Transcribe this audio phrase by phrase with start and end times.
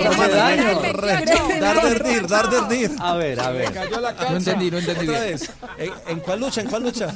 [0.00, 0.80] hace daño.
[1.60, 2.90] Darderdir, Darderdir.
[2.98, 3.70] A ver, a ver.
[4.30, 5.32] No entendí, no entendí Otra bien.
[5.38, 5.50] vez.
[5.78, 6.60] ¿En, en cuál lucha?
[6.62, 7.12] ¿En cuál lucha?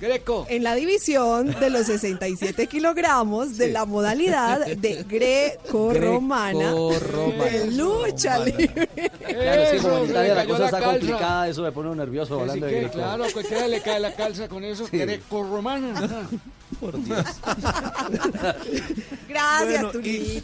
[0.00, 0.44] Greco.
[0.50, 7.44] En la división de los 67 kilogramos de la modalidad de greco-romana Greco-romana.
[7.50, 8.88] de lucha libre.
[9.26, 10.90] Claro, es que como en Eso, Italia la cayó cosa la está calza.
[10.98, 12.94] complicada, eso me pone uno nervioso hablando de que, greco.
[12.94, 14.86] claro, a cualquiera le cae la calza con eso.
[14.90, 14.98] Sí.
[14.98, 16.28] Greco-romana.
[16.80, 17.24] Por Dios.
[19.28, 20.42] Gracias, Bueno, y-.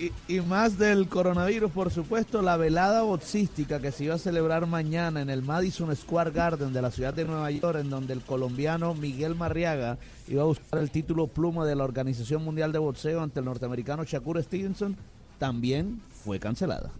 [0.00, 4.66] Y, y más del coronavirus, por supuesto, la velada boxística que se iba a celebrar
[4.66, 8.22] mañana en el Madison Square Garden de la ciudad de Nueva York, en donde el
[8.22, 13.20] colombiano Miguel Marriaga iba a buscar el título pluma de la Organización Mundial de Boxeo
[13.20, 14.96] ante el norteamericano Shakur Stevenson,
[15.38, 16.90] también fue cancelada.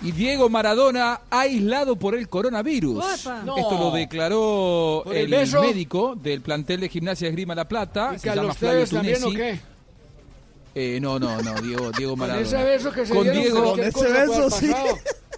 [0.00, 3.04] Y Diego Maradona aislado por el coronavirus.
[3.04, 3.42] Opa.
[3.42, 3.58] No.
[3.58, 8.12] Esto lo declaró ¿Por el médico del plantel de gimnasia Esgrima La Plata.
[8.14, 9.75] ¿Y se llama los Flavio también o qué?
[10.78, 12.46] Eh, no, no, no, Diego, Diego Con Maradona.
[12.46, 14.70] ese beso que se Con dieron, Diego, Con ese beso, sí.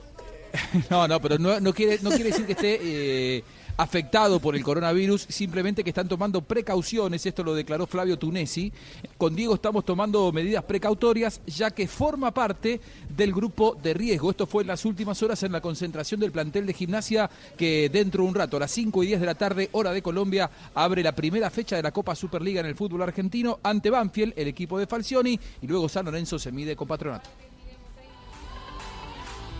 [0.90, 3.44] No, no, pero no, no quiere, no quiere decir que esté eh,
[3.78, 8.72] afectado por el coronavirus, simplemente que están tomando precauciones, esto lo declaró Flavio Tunesi.
[9.16, 14.30] Con Diego estamos tomando medidas precautorias, ya que forma parte del grupo de riesgo.
[14.30, 18.24] Esto fue en las últimas horas en la concentración del plantel de gimnasia, que dentro
[18.24, 21.04] de un rato, a las 5 y 10 de la tarde, hora de Colombia, abre
[21.04, 24.76] la primera fecha de la Copa Superliga en el fútbol argentino ante Banfield, el equipo
[24.80, 27.30] de Falcioni, y luego San Lorenzo se mide con Patronato.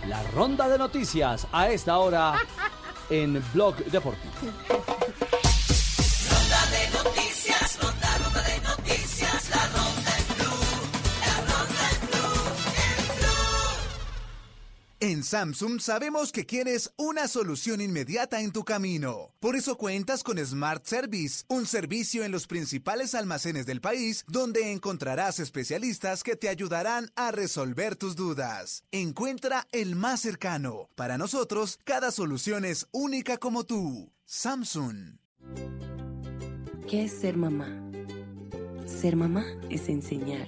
[0.07, 2.33] La ronda de noticias a esta hora
[3.09, 4.33] en Blog Deportivo.
[15.01, 19.33] En Samsung sabemos que quieres una solución inmediata en tu camino.
[19.39, 24.73] Por eso cuentas con Smart Service, un servicio en los principales almacenes del país donde
[24.73, 28.83] encontrarás especialistas que te ayudarán a resolver tus dudas.
[28.91, 30.89] Encuentra el más cercano.
[30.95, 34.11] Para nosotros, cada solución es única como tú.
[34.25, 35.17] Samsung.
[36.89, 37.69] ¿Qué es ser mamá?
[38.85, 40.47] Ser mamá es enseñar.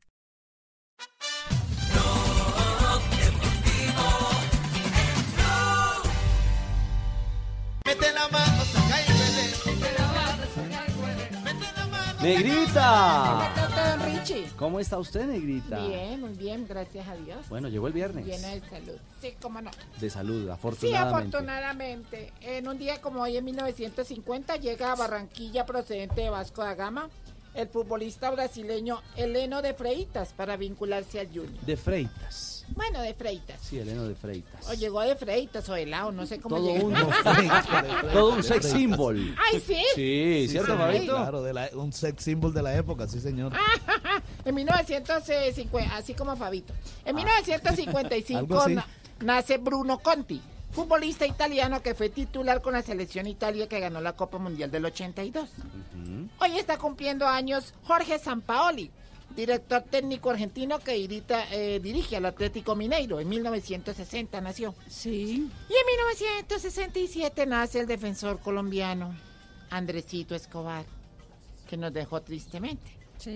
[12.21, 13.51] ¡Negrita!
[13.75, 14.45] Don Richie.
[14.57, 15.79] ¿Cómo está usted, Negrita?
[15.87, 17.49] Bien, muy bien, gracias a Dios.
[17.49, 18.25] Bueno, llegó el viernes.
[18.25, 18.97] Llena de salud.
[19.21, 19.71] Sí, cómo no.
[19.99, 21.37] De salud, Sí, afortunadamente.
[21.37, 22.33] afortunadamente.
[22.41, 27.09] En un día como hoy, en 1950, llega a Barranquilla procedente de Vasco da Gama
[27.53, 31.59] el futbolista brasileño Heleno de Freitas para vincularse al Junior.
[31.65, 32.50] De Freitas.
[32.75, 33.59] Bueno, de Freitas.
[33.61, 34.67] Sí, Eleno de Freitas.
[34.69, 36.87] O llegó de Freitas o helado, no sé cómo Todo llegó.
[36.87, 36.93] un,
[38.13, 39.35] todo un sex symbol.
[39.51, 39.81] Ay, sí.
[39.95, 41.15] Sí, ¿cierto, sí, Fabito?
[41.15, 43.53] Claro, de la- un sex symbol de la época, sí, señor.
[44.45, 46.73] En 1950, así como Fabito.
[47.05, 48.75] En 1955 algo así.
[48.75, 48.87] na-
[49.21, 54.13] nace Bruno Conti, futbolista italiano que fue titular con la selección Italia que ganó la
[54.13, 55.49] Copa Mundial del 82.
[56.39, 58.89] Hoy está cumpliendo años Jorge Sampaoli,
[59.35, 63.19] director técnico argentino que dirita- eh, dirige al Atlético Mineiro.
[63.19, 64.75] En 1960 nació.
[64.87, 65.49] Sí.
[65.69, 69.15] Y en 1967 nace el defensor colombiano
[69.69, 70.85] Andresito Escobar,
[71.69, 72.91] que nos dejó tristemente.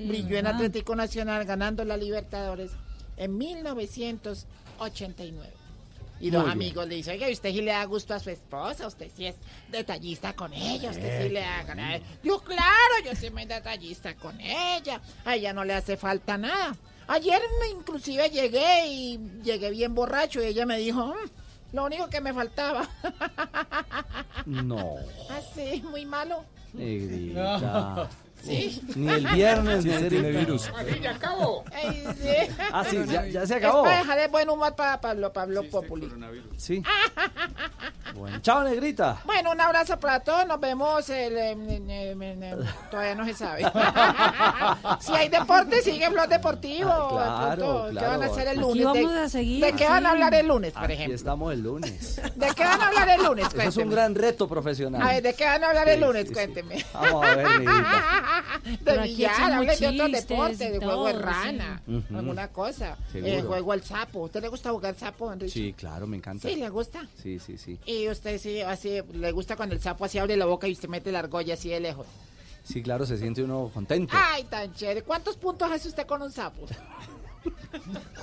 [0.08, 2.72] Brilló en Atlético Nacional ganando la Libertadores
[3.18, 5.54] en 1989.
[6.20, 6.52] Y Muy bien.
[6.52, 9.36] amigos le dicen, oiga, usted sí le da gusto a su esposa, usted sí es
[9.70, 12.00] detallista con ella, usted sí le da.
[12.24, 16.76] Yo, claro, yo soy muy detallista con ella, a ella no le hace falta nada.
[17.08, 22.10] Ayer me- inclusive llegué y llegué bien borracho y ella me dijo, "Mm, lo único
[22.10, 22.88] que me faltaba.
[24.46, 24.96] No,
[25.30, 26.46] Así, muy malo.
[26.74, 28.10] Negrita.
[28.46, 28.82] Sí.
[28.96, 30.28] Ni el viernes, Negrita.
[30.40, 30.70] virus.
[30.78, 31.64] Así ya acabó.
[31.74, 32.56] Ay, sí.
[32.72, 33.84] Ah, sí, ya, ya se Es acabó.
[33.84, 36.12] para dejar de buen humor para Pablo, Pablo Populi.
[36.58, 36.84] Sí.
[38.16, 39.18] Bueno, chao, negrita.
[39.26, 40.48] Bueno, un abrazo para todos.
[40.48, 41.34] Nos vemos el.
[41.38, 42.56] eh,
[42.90, 43.64] todavía no se sabe.
[45.02, 46.92] si hay deporte, sigue Blog Deportivo.
[46.94, 47.86] Ah, de claro, pronto.
[47.88, 48.10] ¿Qué claro.
[48.12, 48.86] van a hacer el Aquí lunes?
[48.86, 51.16] vamos ¿De, a seguir, ¿de qué van a hablar el lunes, por Aquí ejemplo?
[51.16, 52.16] estamos el lunes.
[52.36, 53.48] ¿De qué van a hablar el lunes?
[53.48, 53.92] Eso es un Cuénteme.
[53.96, 55.02] gran reto profesional.
[55.02, 56.22] A ver, ¿de qué van a hablar el Sí, lunes?
[56.22, 56.34] sí, sí.
[56.34, 56.86] Cuénteme.
[56.94, 58.35] Vamos a ver, negrita.
[58.82, 61.82] De billar, hablen de otros chistes deportes, de juego de rana,
[62.14, 62.98] alguna cosa.
[63.14, 64.22] Eh, juego al sapo.
[64.22, 65.52] ¿Usted le gusta jugar sapo, Enrique?
[65.52, 66.48] Sí, claro, me encanta.
[66.48, 67.08] Sí, le gusta.
[67.22, 67.80] Sí, sí, sí.
[67.86, 70.90] Y usted sí, así, le gusta cuando el sapo así abre la boca y usted
[70.90, 72.08] mete la argolla así de lejos.
[72.64, 74.16] Sí, claro, se siente uno contento.
[74.18, 75.04] Ay, tan chévere.
[75.04, 76.66] ¿Cuántos puntos hace usted con un sapo?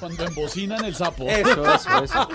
[0.01, 1.25] Cuando embocinan el sapo.
[1.29, 2.29] Eso, eso, eso.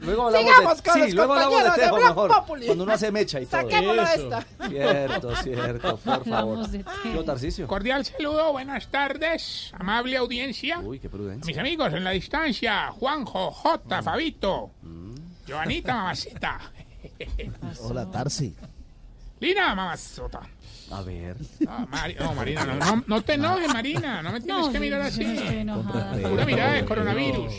[0.00, 2.30] Luego hablamos Sigamos de, con sí, los luego hablamos de de tejo Blog mejor.
[2.30, 2.66] Populi.
[2.66, 3.60] Cuando uno hace mecha y todo.
[3.62, 4.22] Saquémoslo de Eso.
[4.38, 4.68] esta.
[4.68, 6.68] Cierto, cierto, por favor.
[6.68, 6.84] De
[7.14, 7.66] Yo, Tarcicio.
[7.66, 10.78] Cordial saludo, buenas tardes, amable audiencia.
[10.80, 11.46] Uy, qué prudencia.
[11.46, 14.70] mis amigos en la distancia, Juanjo, J, Fabito,
[15.48, 16.60] Joanita, mamacita,
[17.80, 18.54] Hola, Tarsi.
[19.40, 20.40] Lina, mamazota.
[20.98, 21.36] A ver.
[21.60, 24.80] No, Mari- no, Marina, no, no, no te enojes, Marina, no me tienes No, que
[24.80, 25.24] mirar así.
[25.24, 26.28] no estoy enojada.
[26.28, 27.52] Pura mirada de coronavirus,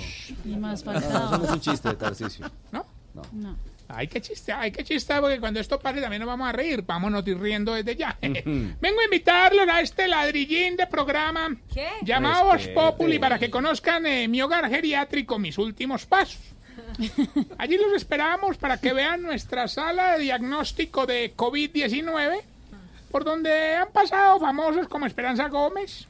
[0.45, 1.45] Ni más No, eso no faltaba.
[1.45, 2.51] es un chiste de Tarcicio.
[2.71, 2.85] ¿no?
[3.33, 3.57] No.
[3.87, 6.81] Ay, qué chiste, ay, qué chiste, porque cuando esto pase también nos vamos a reír,
[6.81, 8.17] vámonos ir riendo desde ya.
[8.21, 11.87] Vengo a invitarlos a este ladrillín de programa ¿Qué?
[12.01, 12.73] llamado Respete.
[12.73, 16.39] Populi para que conozcan eh, mi hogar geriátrico, mis últimos pasos.
[17.57, 22.41] Allí los esperamos para que vean nuestra sala de diagnóstico de COVID-19,
[23.11, 26.07] por donde han pasado famosos como Esperanza Gómez.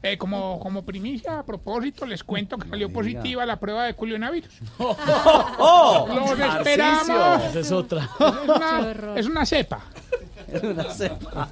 [0.00, 4.60] Eh, como, como primicia, a propósito, les cuento que salió positiva la prueba de culionavirus.
[4.78, 6.06] ¡Oh!
[6.08, 6.58] Los Tarcisio.
[6.58, 7.44] esperamos.
[7.44, 8.04] Esa es otra.
[8.04, 9.18] Es una, horror.
[9.18, 9.80] es una cepa.
[10.52, 11.48] Es una cepa.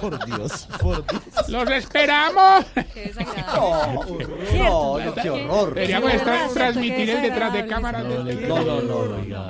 [0.00, 1.48] Por Dios, por Dios.
[1.48, 2.66] Los esperamos.
[2.92, 4.26] Qué desagradable.
[4.58, 5.74] No, no, qué horror.
[5.74, 9.46] Deberíamos transmitir el detrás de No, no, no, no.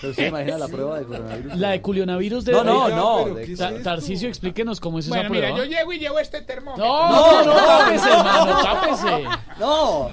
[0.00, 1.56] Pero usted imagina la prueba de coronavirus.
[1.56, 3.20] La de culionavirus de No, no, no.
[3.24, 5.64] pero de- ¿qué es Ta- Tarcisio, explíquenos cómo es esa Bueno, mira, prueba.
[5.66, 6.84] yo llego y llevo este termómetro.
[6.86, 9.24] No, no, no, tápese, hermano, tápese.
[9.58, 10.10] No.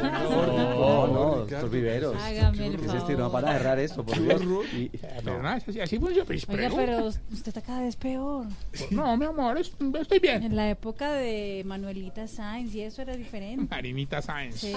[0.00, 2.16] No, no, doctor Viveros.
[2.16, 3.00] Hágame el ¿Qué es esto?
[3.06, 3.18] favor.
[3.18, 4.42] No van a cerrar esto, por Dios.
[4.74, 4.88] Y-
[5.24, 6.28] Pero no, así, así funciona.
[6.48, 8.46] Oiga, pero usted está cada vez peor.
[8.90, 10.42] No, mi amor, es- estoy bien.
[10.42, 13.66] En la época de Manuelita Sainz y eso era diferente.
[13.70, 14.56] Marinita Sáenz.
[14.60, 14.72] Sí.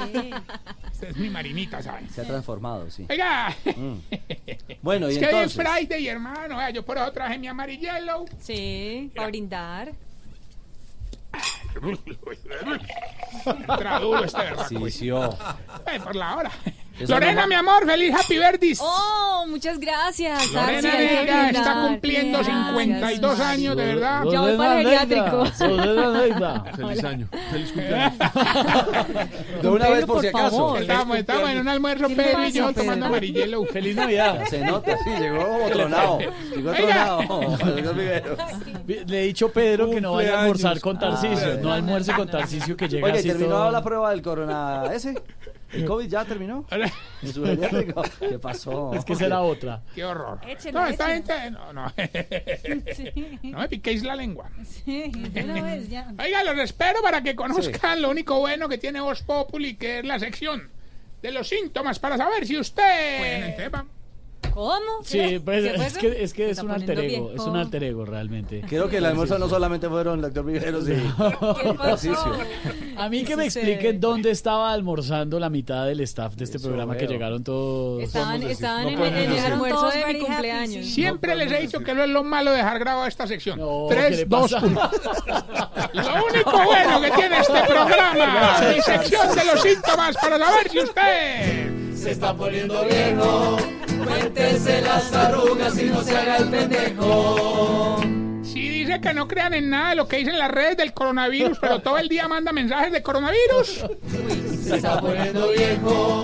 [0.91, 2.13] Esta es mi Marinita Sáenz.
[2.13, 3.05] Se ha transformado, sí.
[3.09, 3.92] Oiga, Mm.
[4.81, 5.87] Bueno, y es que hoy es entonces.
[5.87, 6.57] Friday, hermano.
[6.57, 8.25] Vea, yo por eso traje mi amarillelo.
[8.39, 9.93] Sí, para brindar.
[13.45, 14.67] Entra duro este verdad.
[14.67, 15.37] Sí, sí, oh.
[15.91, 16.51] Eh, por la hora.
[16.99, 18.75] Lorena, mi amor, feliz Happy Birthday.
[18.79, 20.51] Oh, muchas gracias.
[20.51, 23.51] Lorena está cumpliendo Gracias, 52 Mari.
[23.51, 24.23] años, de verdad.
[24.31, 25.45] Ya voy para el geriátrico.
[26.77, 27.27] Feliz año.
[27.51, 27.73] Feliz
[29.61, 30.55] De una vez, por por si acaso.
[30.55, 30.81] favor.
[30.81, 33.65] Estamos, estamos en un almuerzo, ¿Qué le Pedro y yo tomando amarillelo.
[33.65, 34.45] Feliz Navidad.
[34.49, 36.19] Se nota, sí, llegó tronado.
[36.55, 37.57] Llegó tronado.
[38.85, 41.53] Le he dicho a Pedro que no vaya a almorzar con Tarcisio.
[41.53, 45.15] Ah, no almuerce con Tarcisio que llega Oye, ¿terminó la prueba del corona ese?
[45.73, 46.65] ¿El COVID ya terminó?
[47.21, 48.03] ¿En su geriátrico?
[48.19, 48.93] ¿Qué pasó?
[48.93, 49.81] Es que será otra.
[49.95, 50.39] Qué horror.
[50.47, 51.39] Échelo, no, esta échelo.
[51.39, 51.51] gente.
[51.51, 51.93] No, no.
[52.93, 53.39] Sí.
[53.43, 54.49] no me piquéis la lengua.
[54.63, 56.13] Sí, de una vez ya.
[56.19, 60.05] Oiga, los espero para que conozcan lo único bueno que tiene Voz Populi, que es
[60.05, 60.69] la sección
[61.21, 63.55] de los síntomas para saber si usted.
[63.57, 63.87] Bueno,
[64.51, 64.79] ¿Cómo?
[65.03, 67.41] Sí, pues ¿Qué fue es que es, que es un alter ego, viejo.
[67.43, 68.61] es un alter ego realmente.
[68.69, 70.93] Creo que el almuerzo no solamente fueron el doctor Viveros y.
[72.97, 76.67] A mí que me expliquen dónde estaba almorzando la mitad del staff de este Eso
[76.67, 77.11] programa que veo.
[77.11, 78.03] llegaron todos.
[78.03, 79.51] Estaban, estaban No en, en el decir.
[79.51, 80.85] almuerzo de mi cumpleaños.
[80.85, 83.59] Siempre les he dicho que no es lo malo de dejar grabada esta sección.
[83.59, 84.65] No, ¿qué 3, le 2, pasa?
[84.65, 84.81] 1.
[85.93, 90.79] Lo único bueno que tiene este programa, mi sección de los síntomas para saber si
[90.79, 91.82] usted.
[92.03, 93.57] Se está poniendo viejo.
[94.03, 98.01] Cuéntese las arrugas y no se haga el pendejo.
[98.43, 101.59] Si dice que no crean en nada de lo que dicen las redes del coronavirus,
[101.61, 103.85] pero todo el día manda mensajes de coronavirus.
[104.65, 106.23] Se está poniendo viejo.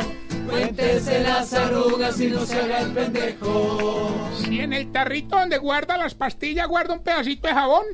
[0.49, 4.11] Cuéntese las arrugas y no se haga el pendejo.
[4.37, 7.85] Si en el tarrito donde guarda las pastillas guarda un pedacito de jabón.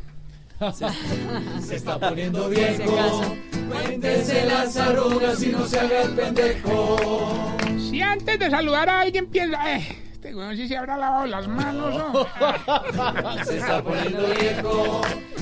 [1.61, 3.35] Se está poniendo acaso.
[3.69, 7.57] Cuéntese las arrugas y no se haga el pendejo.
[7.77, 11.47] Si antes de saludar a alguien piensa, eh, este weón sí se habrá lavado las
[11.47, 13.43] manos, ¿no?
[13.45, 15.01] Se está poniendo viejo.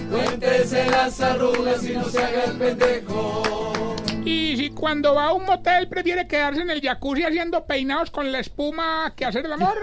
[0.10, 3.96] Cuéntese las arrugas y no se haga el pendejo.
[4.26, 8.32] Y si cuando va a un motel prefiere quedarse en el jacuzzi haciendo peinados con
[8.32, 9.76] la espuma que hacer el amor.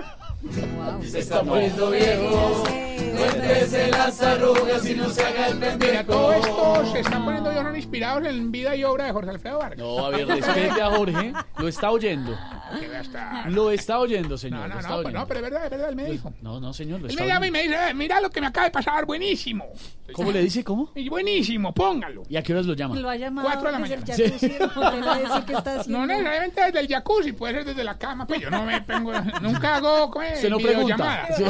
[1.03, 2.65] Se está poniendo viejo.
[3.17, 6.05] Cuéntese las arrugas y no se haga el Mira, pendejo.
[6.13, 9.79] todo esto se están poniendo ya inspirados en vida y obra de Jorge Alfredo Vargas.
[9.79, 11.33] No, a ver, respete a Jorge.
[11.59, 12.37] Lo está oyendo.
[13.49, 14.61] Lo está oyendo, señor.
[14.61, 15.19] No, no, está no, oyendo.
[15.19, 16.33] no, pero es verdad, es verdad, él me dijo.
[16.41, 18.41] No, no, señor, lo Él está me llama y me dice, "Eh, mira lo que
[18.41, 19.67] me acaba de pasar, buenísimo.
[20.13, 20.65] ¿Cómo le dice?
[20.65, 20.91] ¿Cómo?
[20.95, 22.23] Y buenísimo, póngalo.
[22.29, 22.97] ¿Y a qué horas lo llama?
[22.97, 24.39] Lo ha llamado Cuatro de la desde el mañana.
[24.39, 25.99] jacuzzi, porque no decir que está haciendo.
[26.01, 28.27] No necesariamente desde el jacuzzi, puede ser desde la cama.
[28.27, 30.30] Pues yo no me pongo, nunca hago ¿cómo es?
[30.37, 31.29] Se no pregunta.
[31.37, 31.45] Sí.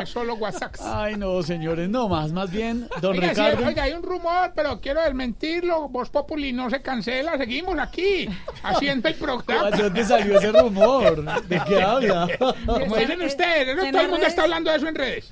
[0.00, 0.74] Es solo WhatsApp.
[0.82, 2.30] Ay, no, señores, no más.
[2.32, 3.66] Más bien, don Oiga, sí, Ricardo.
[3.66, 5.88] oiga, hay un rumor, pero quiero desmentirlo.
[5.88, 8.28] Voz Populi no se cancela, seguimos aquí
[8.62, 9.70] haciendo el programa.
[9.70, 11.24] ¿De dónde salió ese rumor?
[11.46, 12.28] ¿De qué habla?
[12.66, 13.84] Como dicen ustedes, ¿no?
[13.84, 15.30] ¿En todo el mundo está hablando de eso en redes.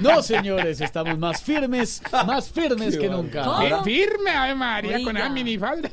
[0.00, 3.44] No, señores, estamos más firmes, más firmes que nunca.
[3.60, 5.90] Fi- Firme, Ave María, con esa minifalda.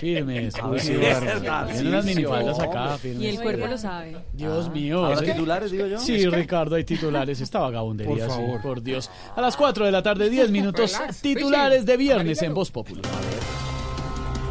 [0.00, 4.16] Firmes, ver, uy, sí, sí, unas sí, minifaldas acá, Y el cuerpo lo sabe.
[4.36, 5.04] Dios mío.
[5.04, 5.98] ¿Habrá ese- titulares, digo yo?
[5.98, 7.40] Sí, Ricardo, hay titulares.
[7.40, 8.60] Esta vagabundería, Por sí, favor.
[8.62, 9.10] por Dios.
[9.34, 10.94] A las 4 de la tarde, 10 minutos.
[11.20, 13.04] Titulares sí, de viernes en Voz Popular.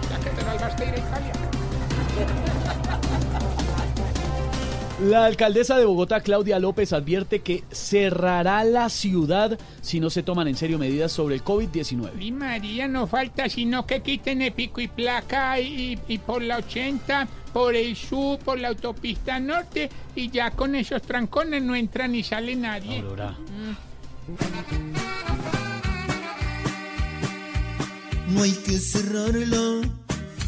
[0.09, 0.41] Ya que te
[5.05, 10.47] La alcaldesa de Bogotá, Claudia López, advierte que cerrará la ciudad si no se toman
[10.47, 12.13] en serio medidas sobre el COVID-19.
[12.15, 16.57] Mi María, no falta sino que quiten el pico y placa y, y por la
[16.57, 22.07] 80, por el sur, por la autopista norte y ya con esos trancones no entra
[22.07, 23.01] ni sale nadie.
[23.01, 23.37] Aurora.
[28.29, 29.87] No hay que cerrarla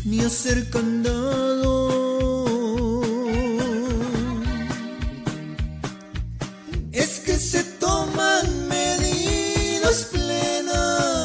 [0.03, 2.16] ni hacer candado.
[9.87, 11.16] Medidas plenas.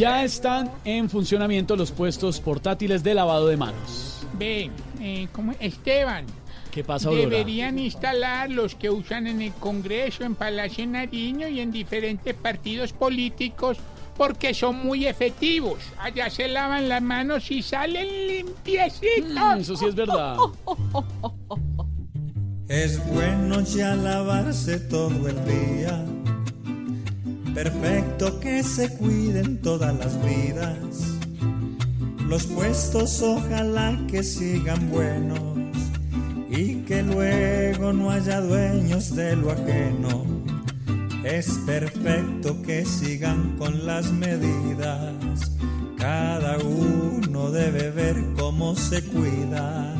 [0.00, 4.26] Ya están en funcionamiento los puestos portátiles de lavado de manos.
[4.38, 5.52] Ven, eh, ¿cómo?
[5.60, 6.24] Esteban,
[6.70, 7.28] ¿Qué pasa, Aurora?
[7.28, 12.94] deberían instalar los que usan en el Congreso, en Palacio Nariño y en diferentes partidos
[12.94, 13.76] políticos
[14.16, 15.80] porque son muy efectivos.
[15.98, 19.34] Allá se lavan las manos y salen limpiecitos.
[19.34, 20.38] Mm, Eso sí es verdad.
[22.68, 26.06] Es bueno ya lavarse todo el día.
[27.54, 31.18] Perfecto que se cuiden todas las vidas.
[32.28, 35.40] Los puestos ojalá que sigan buenos
[36.48, 40.24] y que luego no haya dueños de lo ajeno.
[41.24, 45.12] Es perfecto que sigan con las medidas.
[45.98, 49.94] Cada uno debe ver cómo se cuida.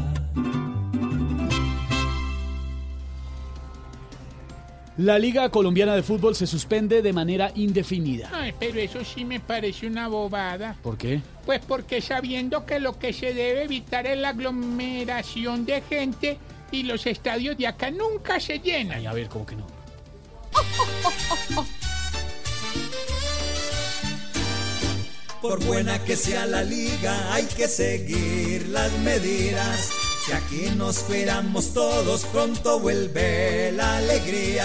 [5.00, 8.28] La Liga Colombiana de Fútbol se suspende de manera indefinida.
[8.34, 10.76] Ay, pero eso sí me parece una bobada.
[10.82, 11.22] ¿Por qué?
[11.46, 16.36] Pues porque sabiendo que lo que se debe evitar es la aglomeración de gente
[16.70, 18.98] y los estadios de acá nunca se llenan.
[18.98, 19.66] Ay, a ver, ¿cómo que no?
[25.40, 30.09] Por buena que sea la liga, hay que seguir las medidas.
[30.30, 34.64] Si aquí nos cuidamos todos, pronto vuelve la alegría.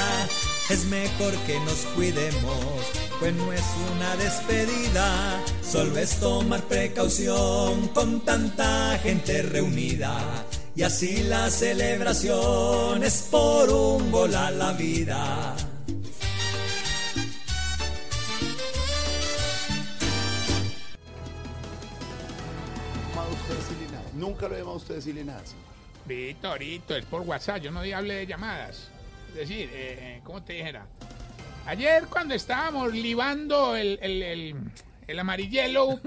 [0.69, 2.85] Es mejor que nos cuidemos,
[3.19, 3.63] pues no es
[3.95, 5.43] una despedida.
[5.67, 10.45] Solo es tomar precaución con tanta gente reunida.
[10.75, 15.55] Y así la celebración es por un gol a la vida.
[24.15, 25.45] Nunca lo he llamado usted decirle nada.
[25.45, 25.63] señor.
[26.05, 28.89] Vito, ahorita, es por WhatsApp, yo no hablé de llamadas.
[29.29, 30.85] Es decir, eh, ¿cómo te dijera?
[31.65, 34.55] Ayer cuando estábamos libando el, el, el,
[35.07, 35.99] el amarillelo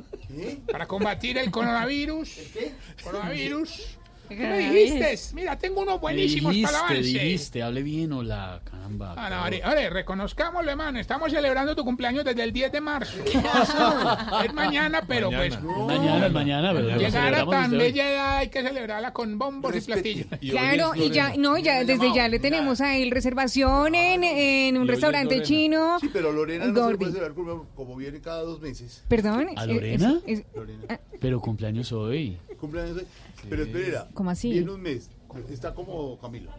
[0.71, 2.38] para combatir el coronavirus.
[2.38, 2.73] ¿El qué?
[3.03, 3.98] Coronavirus.
[4.29, 5.19] ¿Qué me dijiste?
[5.35, 7.03] Mira, tengo unos buenísimos dijiste, para avance.
[7.03, 9.15] dijiste, hable bien o la caramba.
[9.17, 9.43] Ah, no, claro.
[9.45, 10.99] ahora, ahora, reconozcámoslo, hermano.
[10.99, 13.17] Estamos celebrando tu cumpleaños desde el 10 de marzo.
[14.45, 15.61] es mañana, pero Mañana.
[15.61, 15.73] pues.
[15.81, 19.75] Es mañana, es mañana, pero Llegar a tan bella edad hay que celebrarla con bombos
[19.77, 20.27] y platillos.
[20.41, 24.87] Claro, y ya, no, ya, desde ya le tenemos a él reservación en, en un
[24.87, 25.99] Y restaurante chino.
[26.01, 26.97] Sí, pero Lorena no se Gordi.
[26.99, 29.05] puede celebrar como, como viene cada dos meses.
[29.09, 29.49] Perdón.
[29.57, 30.21] ¿A es- Lorena?
[30.27, 31.01] es- es- Lorena.
[31.21, 32.39] Pero cumpleaños hoy.
[32.61, 33.07] Cumpleaños hoy.
[33.49, 34.09] Pero espera.
[34.14, 34.50] ¿Cómo así?
[34.52, 35.11] Viene un mes.
[35.50, 36.50] Está como Camilo.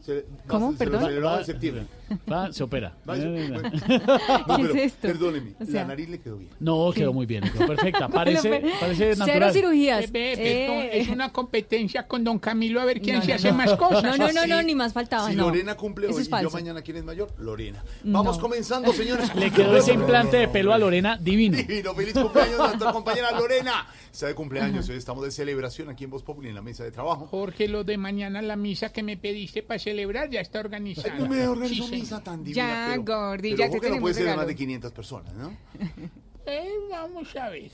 [0.00, 0.72] Se- ¿Cómo?
[0.72, 1.00] se- Perdón.
[1.00, 1.86] Se celebraba en septiembre.
[2.30, 2.96] Va, se opera.
[3.08, 3.60] Va, se- bueno.
[3.70, 5.00] No, No, ¿Qué es pero, esto?
[5.08, 6.50] Perdóneme, O sea- la nariz le quedó bien.
[6.94, 8.08] quedó muy bien, quedó perfecta.
[8.20, 9.52] Parece, parece Cero natural.
[9.52, 10.10] cirugías.
[10.14, 10.90] Eh.
[11.00, 13.56] es una competencia con don Camilo a ver quién No, se no, hace no.
[13.58, 14.02] más cosas.
[14.02, 15.28] No, no, no, no, ni más faltaba.
[15.30, 15.44] Si no.
[15.46, 16.50] Lorena cumple Eso hoy es y yo falso.
[16.56, 17.30] mañana, ¿quién es mayor?
[17.38, 17.82] Lorena.
[18.04, 19.34] Vamos comenzando, señores.
[19.34, 21.56] Le quedó ese implante de pelo a Lorena divino.
[21.56, 23.86] Divino, feliz cumpleaños a nuestra compañera Lorena.
[24.12, 26.90] Está de cumpleaños, hoy estamos de celebración aquí en Voz Populi en la mesa de
[26.90, 27.26] trabajo.
[27.26, 31.14] Jorge, lo de mañana, la misa que me pediste para celebrar ya está organizada.
[31.16, 32.22] No me organizó Sí, señor.
[32.22, 32.66] tan divina.
[32.66, 34.56] Ya, pero, Gordi, pero ya ojo te que no tenemos puede ser de más de
[34.56, 35.56] 500 personas, ¿no?
[36.46, 37.70] Eh, vamos a ver.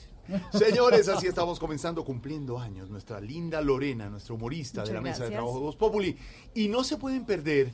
[0.52, 2.90] Señores, así estamos comenzando cumpliendo años.
[2.90, 5.38] Nuestra linda Lorena, nuestra humorista de Muchas la mesa de gracias.
[5.38, 6.16] trabajo de Voz Populi.
[6.54, 7.72] Y no se pueden perder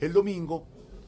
[0.00, 0.64] el domingo.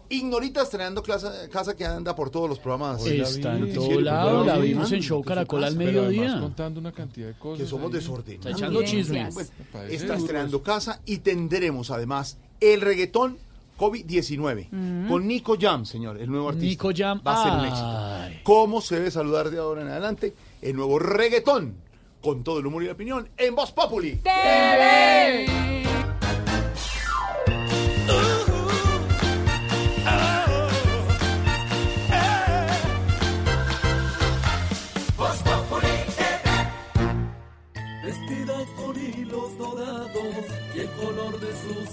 [0.08, 3.04] Ignorita estrenando casa, casa que anda por todos los programas.
[3.06, 6.40] Está en todo lado, la vimos en Show Caracol al mediodía.
[6.40, 7.64] contando una cantidad de cosas.
[7.64, 8.46] que somos desordenados.
[8.46, 9.28] Está echando chisme.
[9.30, 9.50] Bueno,
[9.88, 13.38] está estrenando casa y tendremos además el reggaetón
[13.78, 16.66] COVID-19 con Nico Jam, señor, el nuevo artista.
[16.68, 18.40] Nico Jam, Va a ser un éxito.
[18.42, 20.34] ¿Cómo se debe saludar de ahora en adelante?
[20.62, 21.74] El nuevo reggaetón
[22.20, 24.20] con todo el humor y la opinión en Voz Populi.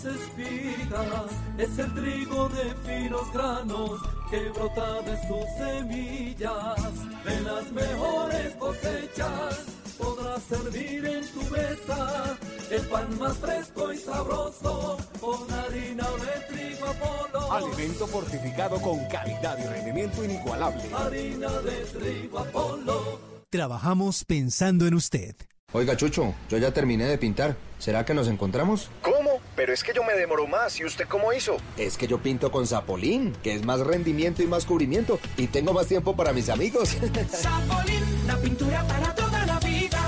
[0.01, 7.23] Sus espigas es el trigo de finos granos que brota de sus semillas.
[7.23, 9.65] De las mejores cosechas
[9.97, 12.37] podrás servir en tu mesa
[12.69, 17.51] el pan más fresco y sabroso con harina de trigo Apolo.
[17.51, 20.83] Alimento fortificado con calidad y rendimiento inigualable.
[20.93, 23.19] Harina de trigo Apolo.
[23.49, 25.35] Trabajamos pensando en usted.
[25.73, 27.55] Oiga, Chucho, yo ya terminé de pintar.
[27.79, 28.89] ¿Será que nos encontramos?
[29.01, 29.20] ¿Cómo?
[29.61, 30.79] Pero es que yo me demoro más.
[30.79, 31.57] ¿Y usted cómo hizo?
[31.77, 35.19] Es que yo pinto con Zapolín, que es más rendimiento y más cubrimiento.
[35.37, 36.89] Y tengo más tiempo para mis amigos.
[37.29, 39.99] Zapolín, la pintura para toda la vida.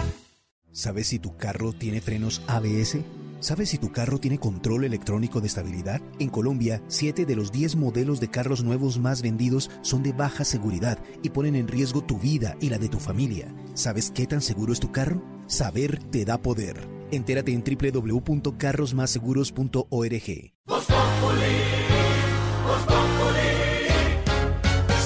[0.72, 2.98] ¿Sabes si tu carro tiene frenos ABS?
[3.44, 6.02] ¿Sabes si tu carro tiene control electrónico de estabilidad?
[6.18, 10.46] En Colombia, 7 de los 10 modelos de carros nuevos más vendidos son de baja
[10.46, 13.54] seguridad y ponen en riesgo tu vida y la de tu familia.
[13.74, 15.22] ¿Sabes qué tan seguro es tu carro?
[15.46, 16.88] Saber te da poder.
[17.12, 20.54] Entérate en www.carrosmásseguros.org.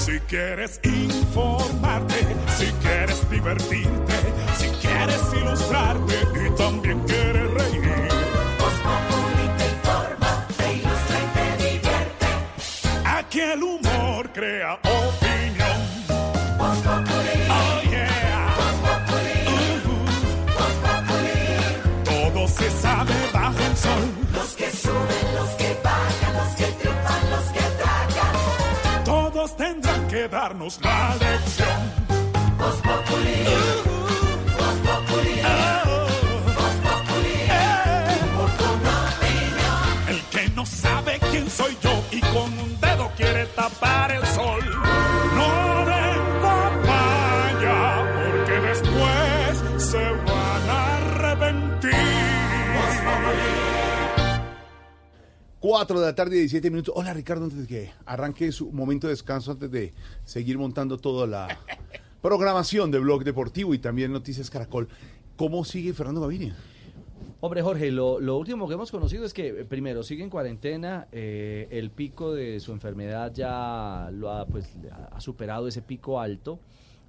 [0.06, 2.14] Si quieres informarte,
[2.56, 4.14] si quieres divertirte,
[4.58, 6.17] si quieres ilustrarte
[30.30, 32.08] darnos la lección.
[55.70, 56.94] 4 de la tarde, 17 minutos.
[56.96, 59.92] Hola Ricardo, antes de que arranque su momento de descanso, antes de
[60.24, 61.58] seguir montando toda la
[62.22, 64.88] programación de Blog Deportivo y también Noticias Caracol.
[65.36, 66.56] ¿Cómo sigue Fernando Gaviria?
[67.40, 71.06] Hombre, Jorge, lo, lo último que hemos conocido es que, eh, primero, sigue en cuarentena,
[71.12, 76.18] eh, el pico de su enfermedad ya lo ha, pues, ha- ha superado ese pico
[76.18, 76.60] alto,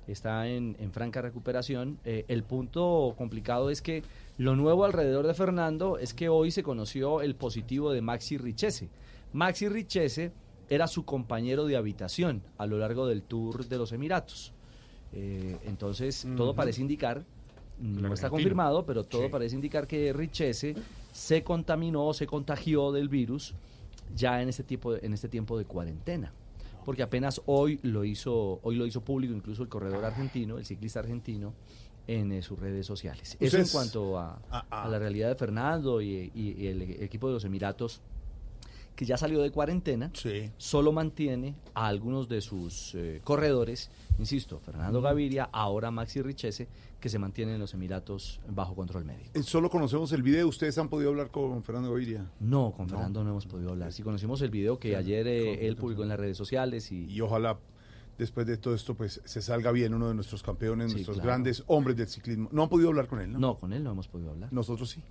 [0.06, 1.98] está en, en franca recuperación.
[2.04, 4.04] Eh, el punto complicado es que
[4.40, 8.90] lo nuevo alrededor de Fernando es que hoy se conoció el positivo de Maxi Richese.
[9.34, 10.32] Maxi Richese
[10.70, 14.54] era su compañero de habitación a lo largo del tour de los Emiratos.
[15.12, 17.26] Eh, entonces, todo parece indicar,
[17.80, 19.30] no está confirmado, pero todo Sí.
[19.30, 20.74] parece indicar que Richese
[21.12, 23.56] se contaminó, se contagió del virus
[24.16, 26.32] ya en este tipo en este tiempo de cuarentena.
[26.86, 31.00] Porque apenas hoy lo hizo, hoy lo hizo público incluso el corredor argentino, el ciclista
[31.02, 31.54] argentino,
[32.10, 33.38] en eh, sus redes sociales.
[33.40, 34.84] Eso en cuanto a, Ah, ah.
[34.86, 38.02] a la realidad de Fernando y, y- y el equipo de los Emiratos,
[38.96, 40.12] que ya salió de cuarentena,
[40.58, 46.68] solo mantiene a algunos de sus eh, corredores, insisto, Fernando Gaviria, ahora Maxi Richese,
[47.00, 49.30] que se mantienen en los Emiratos bajo control médico.
[49.36, 50.50] Eh, Solo conocemos el video.
[50.50, 52.30] ¿Ustedes han podido hablar con Fernando Gaviria?
[52.42, 53.94] No, con Fernando no hemos podido hablar.
[53.94, 57.06] Sí conocimos el video que ayer eh, él publicó en las redes sociales y...
[57.06, 57.58] Y ojalá
[58.20, 61.28] después de todo esto, pues se salga bien uno de nuestros campeones, Sí, nuestros claro.
[61.30, 62.50] grandes hombres del ciclismo.
[62.52, 63.40] No han podido hablar con él, ¿no?
[63.40, 64.52] No, con él no hemos podido hablar.
[64.54, 65.02] Nosotros sí.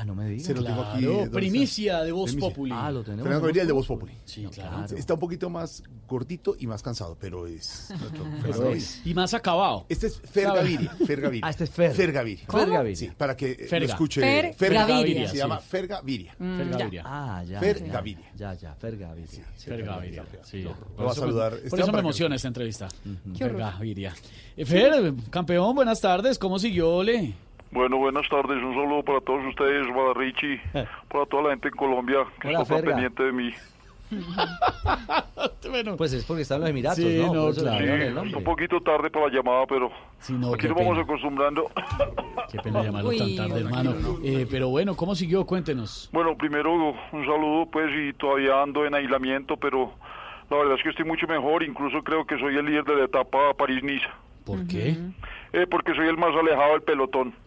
[0.00, 0.46] Ah, no me digas.
[0.46, 1.06] Se lo tengo aquí.
[1.32, 2.48] Primicia de Voz Primicia.
[2.50, 2.72] Populi.
[2.74, 3.24] Ah, lo tenemos.
[3.24, 4.12] Fernando en Gaviria, el de Voz Populi.
[4.24, 4.84] Sí, claro.
[4.96, 8.76] Está un poquito más gordito y más cansado, pero es nuestro Fernando Pero Gaviria.
[8.78, 9.86] es- Y más acabado.
[9.88, 10.44] Este es Fer.
[10.46, 10.90] Gaviria.
[11.06, 11.46] Fer Gaviria.
[11.46, 11.92] Ah, este es Fer.
[11.94, 12.44] Fer Gaviria.
[12.46, 12.62] ¿Cómo?
[12.62, 12.96] Fer Gaviria.
[12.96, 13.86] Sí, para que eh, Ferga.
[13.86, 14.20] lo escuche.
[14.20, 15.36] Fer Fer Gaviria, Se sí.
[15.38, 16.34] llama Fer Gaviria.
[16.38, 17.02] Fer Gaviria.
[17.04, 17.58] Ah, ya.
[17.60, 18.32] Fer ya, Gaviria.
[18.36, 19.44] Ya, ya, Fer Gaviria.
[19.56, 20.24] Sí, Fer Gaviria.
[20.44, 20.62] Sí.
[20.62, 21.52] Lo Por va a eso- saludar.
[21.68, 22.88] Por eso me que- emociona esta entrevista.
[23.32, 23.60] Qué Fer horror.
[23.72, 24.14] Gaviria.
[24.56, 26.38] Eh, Fer, campeón, buenas tardes.
[26.38, 27.34] ¿Cómo siguió, Ole?
[27.70, 28.62] Bueno, buenas tardes.
[28.62, 30.60] Un saludo para todos ustedes, para Richie,
[31.08, 32.92] para toda la gente en Colombia que Hola, está tan Ferga.
[32.96, 33.52] pendiente de mí.
[35.68, 37.34] bueno, Pues es porque está en los Emiratos, Sí, ¿no?
[37.34, 38.24] no, claro.
[38.24, 41.02] Sí, un poquito tarde para la llamada, pero Sí, no, aquí nos vamos pena.
[41.02, 41.70] acostumbrando.
[42.50, 43.94] Qué pena llamarlo tan Uy, tarde, hermano.
[44.24, 45.44] Eh, pero bueno, ¿cómo siguió?
[45.44, 46.08] Cuéntenos.
[46.12, 49.92] Bueno, primero un saludo, pues, y todavía ando en aislamiento, pero
[50.50, 51.62] la verdad es que estoy mucho mejor.
[51.62, 54.08] Incluso creo que soy el líder de la etapa París-Niza.
[54.46, 54.96] ¿Por qué?
[55.52, 57.34] Eh, porque soy el más alejado del pelotón.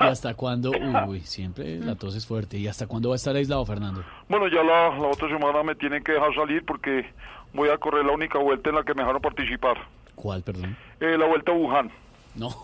[0.00, 0.70] ¿Y hasta cuándo?
[1.06, 2.56] Uy, siempre la tos es fuerte.
[2.58, 4.02] ¿Y hasta cuándo va a estar aislado, Fernando?
[4.28, 7.04] Bueno, ya la, la otra semana me tienen que dejar salir porque
[7.52, 9.76] voy a correr la única vuelta en la que me dejaron participar.
[10.14, 10.76] ¿Cuál, perdón?
[11.00, 11.90] Eh, la vuelta a Wuhan.
[12.34, 12.48] No.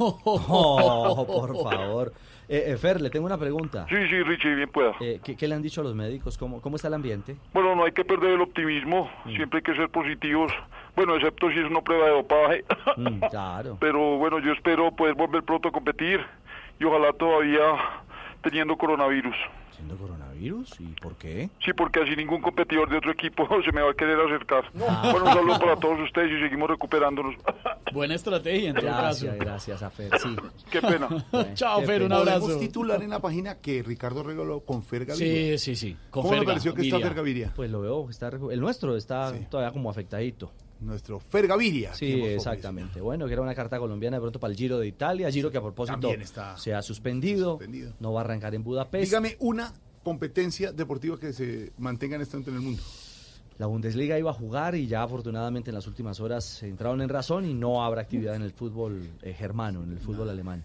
[0.50, 2.12] Oh, por favor.
[2.48, 3.86] Eh, eh, Fer, le tengo una pregunta.
[3.88, 4.94] Sí, sí, Richie, bien pueda.
[5.00, 6.38] Eh, ¿qué, qué le han dicho a los médicos?
[6.38, 7.36] ¿Cómo, cómo está el ambiente?
[7.52, 10.50] Bueno, no hay que perder el optimismo, siempre hay que ser positivos,
[10.96, 12.64] bueno, excepto si es una prueba de dopaje.
[12.96, 13.76] Mm, claro.
[13.78, 16.24] Pero bueno, yo espero poder volver pronto a competir
[16.80, 17.62] y ojalá todavía
[18.42, 19.36] teniendo coronavirus.
[19.78, 20.80] ¿Siendo coronavirus?
[20.80, 21.50] ¿Y por qué?
[21.64, 24.64] Sí, porque así ningún competidor de otro equipo se me va a querer acercar.
[24.74, 27.36] Bueno, un saludo para todos ustedes y seguimos recuperándonos.
[27.92, 29.26] Buena estrategia, en todo caso.
[29.26, 30.36] Gracias, gracias a Fer, sí.
[30.70, 31.08] Qué pena.
[31.54, 32.40] Chao, Qué Fer, un abrazo.
[32.40, 35.56] Podemos titular en la página que Ricardo regaló con Fer Gaviria.
[35.56, 35.96] Sí, sí, sí.
[36.10, 37.08] Con ¿Cómo le pareció que está Viria.
[37.08, 37.52] Fer Gaviria?
[37.54, 40.50] Pues lo veo, que está, el nuestro está todavía como afectadito.
[40.80, 41.94] Nuestro Fer Gaviria.
[41.94, 43.00] Sí, exactamente.
[43.00, 45.58] Bueno, que era una carta colombiana de pronto para el Giro de Italia, Giro que
[45.58, 47.92] a propósito está se ha suspendido, suspendido.
[48.00, 49.04] no va a arrancar en Budapest.
[49.04, 49.72] Dígame una
[50.04, 52.82] competencia deportiva que se mantenga en este momento en el mundo.
[53.58, 57.44] La Bundesliga iba a jugar y ya afortunadamente en las últimas horas entraron en razón
[57.44, 60.62] y no habrá actividad en el fútbol eh, germano, en el fútbol alemán.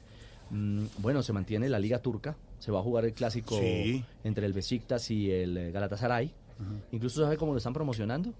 [0.52, 4.06] Mm, bueno, se mantiene la Liga Turca, se va a jugar el clásico Sí.
[4.24, 6.32] entre el Besiktas y el eh, Galatasaray.
[6.92, 8.32] Incluso sabe cómo lo están promocionando,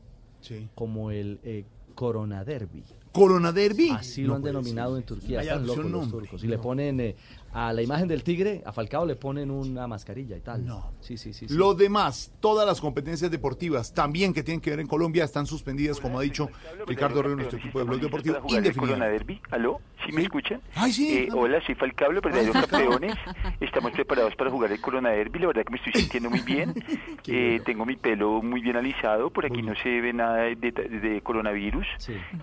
[0.44, 0.68] Sí.
[0.76, 2.84] como el eh, Corona Derby.
[3.12, 3.90] Corona Derby.
[3.92, 5.02] Así lo No han puede denominado ser.
[5.02, 5.42] en Turquía.
[5.42, 6.44] Están locos los turcos.
[6.44, 7.16] Y le ponen eh,
[7.54, 10.66] a la imagen del tigre, a Falcao le ponen una mascarilla y tal.
[10.66, 10.92] No.
[11.02, 11.48] Sí, sí, sí.
[11.48, 11.54] sí.
[11.56, 16.00] Lo demás, todas las competencias deportivas, también que tienen que ver en Colombia, están suspendidas,
[16.00, 16.50] como ha dicho
[16.88, 19.12] Ricardo Herrero, nuestro equipo de Blog Deportivo, indefinidamente.
[19.20, 19.42] Derby.
[19.52, 19.80] ¿Aló?
[20.06, 20.62] ¿Sí me escuchan?
[20.76, 21.18] Ay, sí.
[21.18, 23.16] Eh, hola, soy Falcao, los verdaderos campeones.
[23.62, 25.40] Estamos preparados para jugar el Corona Derby.
[25.40, 26.74] La verdad que me estoy sintiendo muy bien.
[27.28, 29.30] Eh, tengo mi pelo muy bien alisado.
[29.30, 31.88] Por aquí no se ve nada de, de- de coronavirus.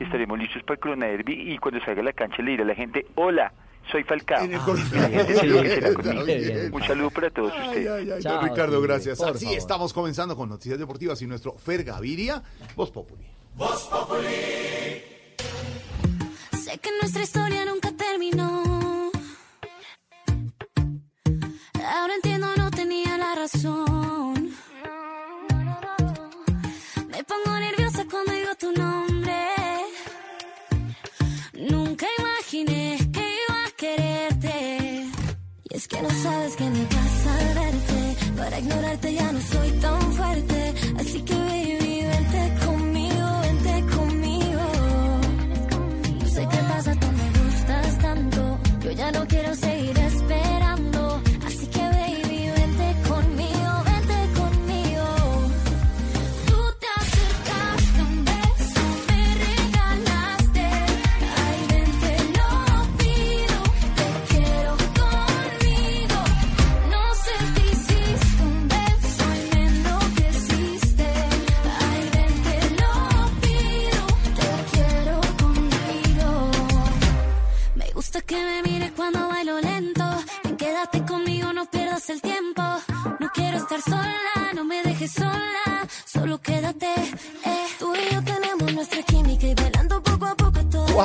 [0.01, 1.53] Estaremos listos para el Corona Derby.
[1.53, 3.53] Y cuando salga a la cancha le diré a la gente, hola.
[3.91, 4.45] Soy Falcao.
[4.45, 6.71] En el bien.
[6.75, 7.91] Un saludo para todos Ay, ustedes.
[7.91, 9.19] ay, ay, Chao, don Ricardo, gracias.
[9.19, 9.59] por Así favor.
[9.59, 12.43] estamos comenzando con noticias deportivas y nuestro Fer Gaviria,
[12.77, 13.27] Voz Populi.
[16.63, 19.11] Sé que nuestra historia nunca terminó.
[21.85, 24.51] Ahora entiendo, no tenía la razón.
[27.09, 27.80] Me pongo nerviosa
[35.91, 38.01] que no sabes qué me pasa al verte.
[38.37, 40.75] Para ignorarte ya no soy tan fuerte.
[41.01, 44.65] Así que baby, vente conmigo, vente conmigo.
[46.21, 48.59] No sé qué pasa, tú me gustas tanto.
[48.85, 50.80] Yo ya no quiero seguir esperando.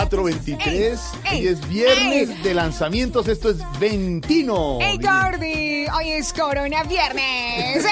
[0.10, 1.00] 423,
[1.32, 2.38] Ey, hoy es viernes ey.
[2.44, 4.78] de lanzamientos, esto es Ventino.
[4.82, 5.88] ¡Hey, Gordy!
[5.98, 7.86] hoy es Corona Viernes.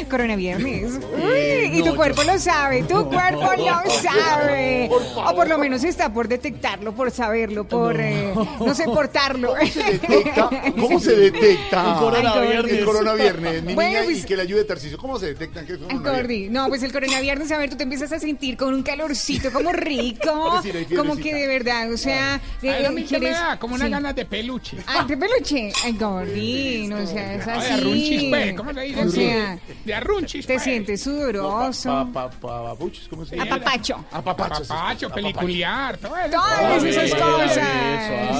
[0.10, 0.92] corona Viernes.
[1.14, 4.88] Uy, y tu cuerpo lo sabe, tu cuerpo lo sabe.
[4.90, 9.54] O por lo menos está por detectarlo, por saberlo, por, eh, no sé, portarlo.
[9.54, 10.50] ¿Cómo se detecta?
[10.78, 11.88] ¿Cómo se detecta?
[11.88, 12.72] Un coronaviernes.
[12.78, 14.96] El coronaviernes, mi Bueno, niña, pues- y que le ayude Tarcicio.
[14.98, 15.66] ¿Cómo se detectan?
[16.02, 19.52] Gordi, no, pues el coronavirus, a ver, tú te empiezas a sentir con un calorcito
[19.52, 20.60] como rico,
[20.96, 23.92] Como que de verdad, o sea, de- Ay, a mí me da como unas sí.
[23.92, 24.76] ganas de peluche.
[24.86, 25.72] Ay, de peluche.
[25.84, 27.72] Ay, Gordi, no seas Ay, así.
[27.72, 29.00] arrunchis, pues, ¿cómo se dice?
[29.04, 30.62] O sea, De arrunchis, te pues.
[30.64, 32.08] sientes sudoroso.
[32.12, 33.56] Pa, pa, pa, papuchos, ¿cómo se llama?
[33.56, 34.04] Apapacho.
[34.12, 34.64] Apapacho.
[34.66, 36.30] Papacho, peliculiar, todo eso.
[36.30, 37.54] Todas Suave, esas cosas.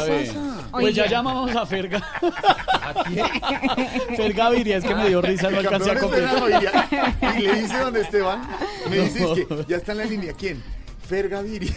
[0.06, 0.30] suave.
[0.70, 2.00] Pues ya llamamos a Ferga.
[4.16, 6.00] Ferga Viria, es que me dio risa, no El alcancé a es.
[7.38, 8.42] Y le dice don Esteban,
[8.88, 10.32] me dice es que ya está en la línea.
[10.32, 10.62] ¿Quién?
[11.10, 11.74] Fer Gaviria.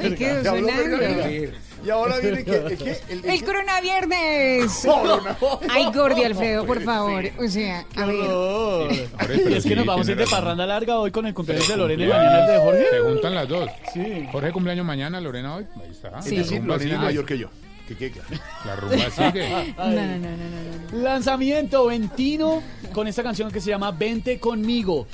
[0.00, 0.98] ¿Qué quedó Ya habló Fer sonando?
[0.98, 1.50] Gaviria.
[1.84, 4.72] Y ahora viene que, el, que- el, El coronaviernes.
[4.84, 5.36] Corona.
[5.70, 7.24] Ay, Gordi Alfredo, por favor.
[7.38, 9.48] O sea, a ver.
[9.50, 11.76] Y es que nos vamos a ir de parranda larga hoy con el cumpleaños de
[11.76, 12.84] Lorena y mañana el de Jorge.
[12.90, 13.70] Se juntan las dos.
[13.92, 14.28] Sí.
[14.32, 15.66] Jorge cumpleaños mañana, Lorena hoy.
[15.82, 16.18] Ahí está.
[16.20, 17.48] Es decir, Lorena es mayor que yo.
[17.88, 18.28] Que quede claro.
[18.64, 19.74] La rumba sigue.
[19.76, 20.98] No, no, no, no, no, no.
[21.02, 22.62] Lanzamiento Ventino
[22.94, 25.06] con esta canción que se llama Vente conmigo.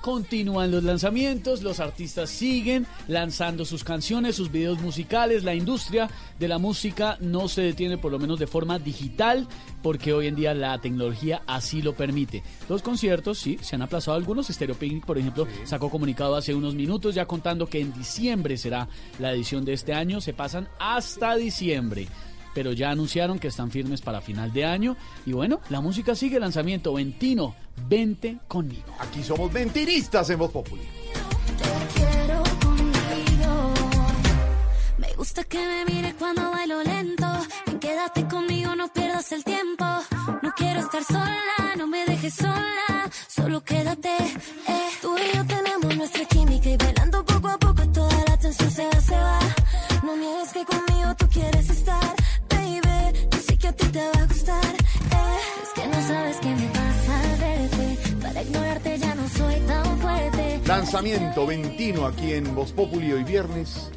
[0.00, 6.08] Continúan los lanzamientos, los artistas siguen lanzando sus canciones, sus videos musicales, la industria
[6.38, 9.46] de la música no se detiene por lo menos de forma digital
[9.82, 12.42] porque hoy en día la tecnología así lo permite.
[12.68, 16.74] Los conciertos sí, se han aplazado algunos, Stereo Picnic por ejemplo sacó comunicado hace unos
[16.74, 21.34] minutos ya contando que en diciembre será la edición de este año, se pasan hasta
[21.36, 22.06] diciembre
[22.54, 24.96] pero ya anunciaron que están firmes para final de año.
[25.26, 27.54] Y bueno, la música sigue, lanzamiento Ventino,
[27.88, 28.94] vente conmigo.
[28.98, 30.82] Aquí somos mentiristas en Voz Populi.
[31.94, 33.74] quiero conmigo.
[34.98, 37.26] Me gusta que me mires cuando bailo lento.
[37.66, 39.84] Ven, quédate conmigo, no pierdas el tiempo.
[40.42, 43.10] No quiero estar sola, no me dejes sola.
[43.28, 44.16] Solo quédate.
[44.16, 44.88] Eh.
[45.00, 46.37] Tú y yo tenemos nuestra química
[60.68, 63.90] Lanzamiento Ventino aquí en Voz Populi hoy viernes.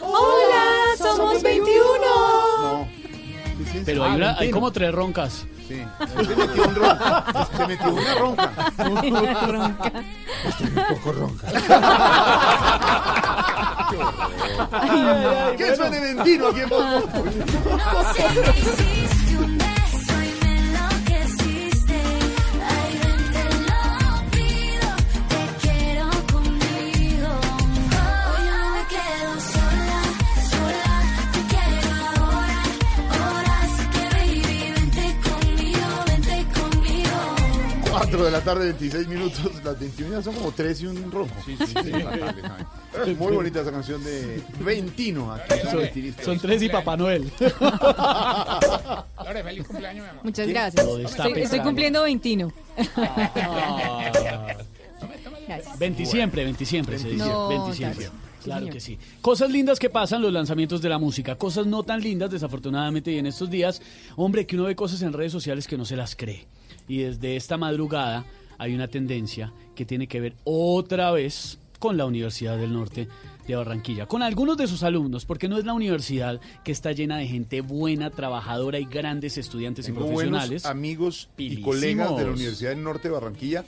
[0.00, 1.82] Hola, somos 21.
[2.62, 2.88] No.
[3.84, 5.44] Pero hay, una- hay como tres roncas.
[5.68, 5.82] Sí.
[6.26, 7.24] Se metió un ronca.
[7.56, 8.14] Se metió una
[9.46, 9.92] ronca.
[10.46, 11.46] Estoy un poco ronca.
[15.56, 17.36] ¿Qué suene Ventino aquí en Voz Populi?
[17.38, 19.13] No sé qué hiciste
[38.14, 39.40] 4 de la tarde, 26 minutos.
[39.64, 41.34] Las 21 ya son como 3 y un ronco.
[41.44, 41.92] Sí, sí, sí.
[43.06, 45.32] Es muy bonita esa canción de Ventino.
[45.32, 45.80] Aquí Son,
[46.24, 47.28] son tres y Papá Noel.
[49.24, 50.24] Lore, feliz cumpleaños, mi amor.
[50.24, 50.86] Muchas gracias.
[50.86, 52.52] Estoy, cumpliendo 21.
[55.46, 55.78] Gracias.
[55.78, 57.24] Ventisiempre, ventisiempre se dice.
[57.24, 57.70] No,
[58.44, 58.98] Claro que sí.
[59.22, 63.18] Cosas lindas que pasan los lanzamientos de la música, cosas no tan lindas desafortunadamente y
[63.18, 63.82] en estos días,
[64.16, 66.46] hombre, que uno ve cosas en redes sociales que no se las cree.
[66.88, 68.24] Y desde esta madrugada
[68.58, 73.08] hay una tendencia que tiene que ver otra vez con la Universidad del Norte
[73.46, 77.18] de Barranquilla, con algunos de sus alumnos, porque no es la universidad que está llena
[77.18, 80.62] de gente buena, trabajadora y grandes estudiantes Tengo y profesionales.
[80.62, 81.74] buenos amigos y Pilísimos.
[81.74, 83.64] colegas de la Universidad del Norte de Barranquilla,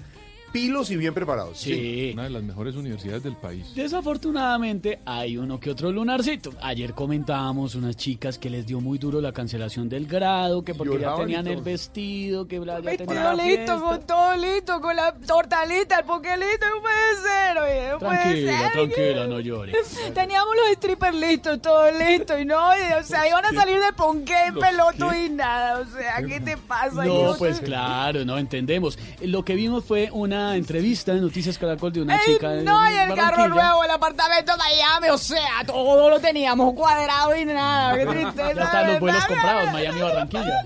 [0.57, 1.59] pilos y bien preparados.
[1.59, 2.13] Sí.
[2.15, 3.75] Una de las mejores universidades del país.
[3.75, 6.53] Desafortunadamente hay uno que otro lunarcito.
[6.63, 10.99] Ayer comentábamos unas chicas que les dio muy duro la cancelación del grado, que porque
[10.99, 14.97] ya tenían el vestido, que bla, ya Vestido tenían la listo, con todo listo, con
[14.97, 18.73] la tortalita, el poquelito, no puede ser, oye, no puede Tranquila, ser.
[18.73, 19.73] tranquila, no llore.
[20.15, 23.93] Teníamos los strippers listos, todo listo, y no, y, o sea, iban a salir de
[23.93, 25.27] ponqué en ¿Los peloto qué?
[25.27, 27.05] y nada, o sea, ¿qué te pasa?
[27.05, 28.99] No, Yo pues claro, no entendemos.
[29.21, 32.95] Lo que vimos fue una entrevista en Noticias Caracol de una Ey, chica no, y
[32.95, 37.97] el carro nuevo, el apartamento de Miami, o sea, todo lo teníamos cuadrado y nada,
[37.97, 38.53] qué tristeza.
[38.53, 40.65] Ya están los vuelos comprados, Miami Barranquilla.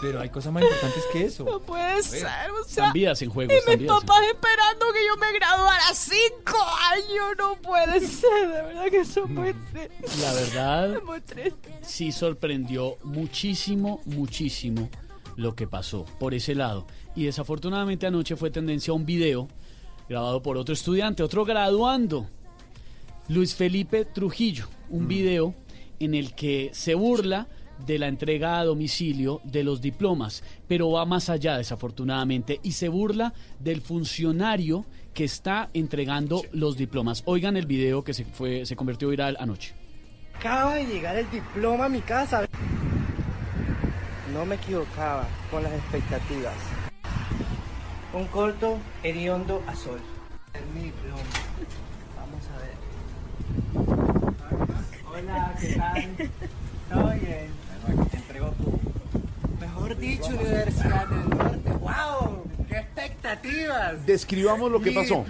[0.00, 1.44] Pero hay cosas más importantes que eso.
[1.44, 2.84] No puede ser, o sea.
[2.84, 6.58] Están vidas en juego, Y mis papás esperando que yo me graduara cinco
[6.92, 9.90] años, no puede ser, de verdad que eso es muy triste.
[10.20, 11.78] La verdad, Muy triste.
[11.82, 14.88] sí sorprendió muchísimo, muchísimo
[15.36, 16.86] lo que pasó por ese lado.
[17.14, 19.48] Y desafortunadamente anoche fue tendencia a un video
[20.08, 22.28] grabado por otro estudiante, otro graduando,
[23.28, 25.54] Luis Felipe Trujillo, un video
[25.98, 27.48] en el que se burla
[27.84, 32.88] de la entrega a domicilio de los diplomas, pero va más allá desafortunadamente y se
[32.88, 37.22] burla del funcionario que está entregando los diplomas.
[37.26, 39.74] Oigan el video que se fue se convirtió viral anoche.
[40.34, 42.46] Acaba de llegar el diploma a mi casa.
[44.36, 46.52] No me equivocaba con las expectativas.
[48.12, 49.98] Un corto hediondo a sol.
[50.52, 51.22] Es mi diploma.
[52.18, 52.76] Vamos a ver.
[55.10, 56.30] Hola, ¿qué tal?
[56.92, 57.48] ¿Todo bien?
[58.10, 58.78] Te entrego tu...
[59.58, 61.70] Mejor dicho, Universidad del Norte.
[61.80, 62.45] ¡Wow!
[62.76, 64.04] ¡Qué expectativas!
[64.04, 65.24] Describamos lo que pasó.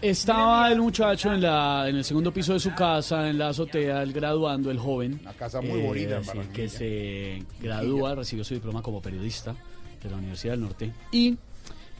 [0.00, 4.02] Estaba el muchacho en la en el segundo piso de su casa, en la azotea,
[4.02, 5.18] el graduando, el joven.
[5.20, 9.56] Una casa muy bonita en sí, que se gradúa, recibió su diploma como periodista
[10.00, 10.92] de la Universidad del Norte.
[11.10, 11.36] Y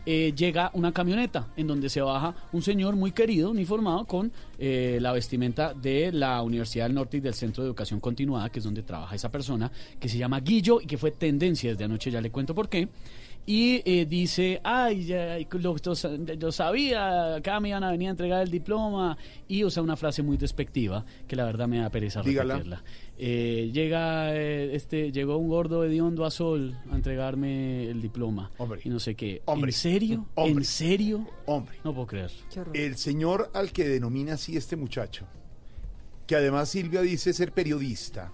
[0.07, 4.99] eh, llega una camioneta en donde se baja un señor muy querido, uniformado, con eh,
[5.01, 8.64] la vestimenta de la Universidad del Norte y del Centro de Educación Continuada, que es
[8.64, 12.21] donde trabaja esa persona, que se llama Guillo y que fue tendencia desde anoche, ya
[12.21, 12.88] le cuento por qué.
[13.47, 18.51] Y eh, dice, ay, ya, lo, sabía, acá me iban a venir a entregar el
[18.51, 19.19] diploma.
[19.49, 22.55] Y usa una frase muy despectiva, que la verdad me da pereza Dígala.
[22.55, 22.83] repetirla.
[23.19, 28.51] Eh, llega, eh, este, llegó un gordo hediondo a sol a entregarme el diploma.
[28.83, 29.43] Y no sé qué.
[29.45, 29.71] Hombre.
[29.71, 30.27] ¿En serio?
[30.35, 30.53] Hombre.
[30.53, 31.29] ¿En serio?
[31.45, 31.77] Hombre.
[31.85, 32.31] No puedo creer.
[32.73, 35.27] El señor al que denomina así este muchacho,
[36.27, 38.33] que además Silvia dice ser periodista,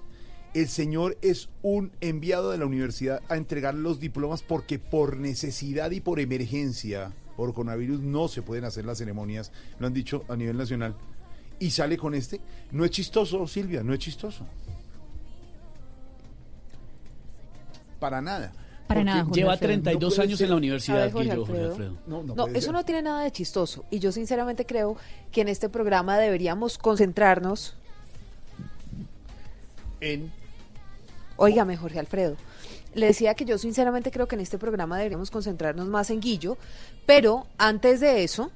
[0.55, 5.91] el señor es un enviado de la universidad a entregar los diplomas porque por necesidad
[5.93, 10.37] y por emergencia, por coronavirus, no se pueden hacer las ceremonias, lo han dicho a
[10.37, 10.95] nivel nacional.
[11.59, 12.41] Y sale con este.
[12.73, 14.47] No es chistoso, Silvia, no es chistoso.
[17.99, 18.53] Para nada.
[18.89, 19.73] Para nada, Jorge lleva Alfredo.
[19.83, 20.45] 32 No años ser.
[20.47, 21.91] en la universidad, ver, Jorge Guillo, Jorge Alfredo.
[21.91, 21.99] Alfredo.
[22.09, 22.73] No, no No, eso ser.
[22.73, 23.85] no tiene nada de chistoso.
[23.91, 24.97] Y yo sinceramente creo
[25.31, 27.77] que en este programa deberíamos concentrarnos.
[30.01, 30.33] En
[31.43, 32.37] Óigame, Jorge Alfredo.
[32.93, 36.59] Le decía que yo sinceramente creo que en este programa deberíamos concentrarnos más en Guillo,
[37.07, 38.51] pero antes de eso,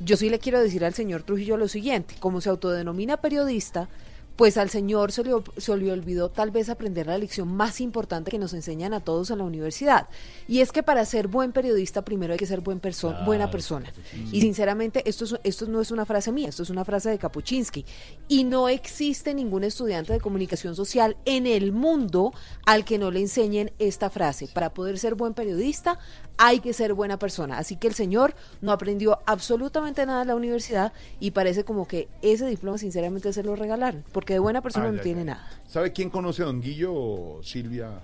[0.00, 3.90] yo sí le quiero decir al señor Trujillo lo siguiente, como se autodenomina periodista,
[4.36, 8.30] pues al señor se le, se le olvidó tal vez aprender la lección más importante
[8.30, 10.08] que nos enseñan a todos en la universidad.
[10.48, 13.50] Y es que para ser buen periodista primero hay que ser buen perso- Claro, buena
[13.50, 13.92] persona.
[14.32, 17.18] Y sinceramente esto, es, esto no es una frase mía, esto es una frase de
[17.18, 17.84] Kapuczynski.
[18.28, 22.32] Y no existe ningún estudiante de comunicación social en el mundo
[22.66, 24.48] al que no le enseñen esta frase.
[24.52, 25.98] Para poder ser buen periodista
[26.38, 27.58] hay que ser buena persona.
[27.58, 32.08] Así que el señor no aprendió absolutamente nada en la universidad y parece como que
[32.22, 35.26] ese diploma sinceramente se lo regalaron, porque de buena persona Ay, no ay, tiene ay.
[35.26, 35.48] nada.
[35.66, 38.00] ¿Sabe quién conoce a Don Guillo, Silvia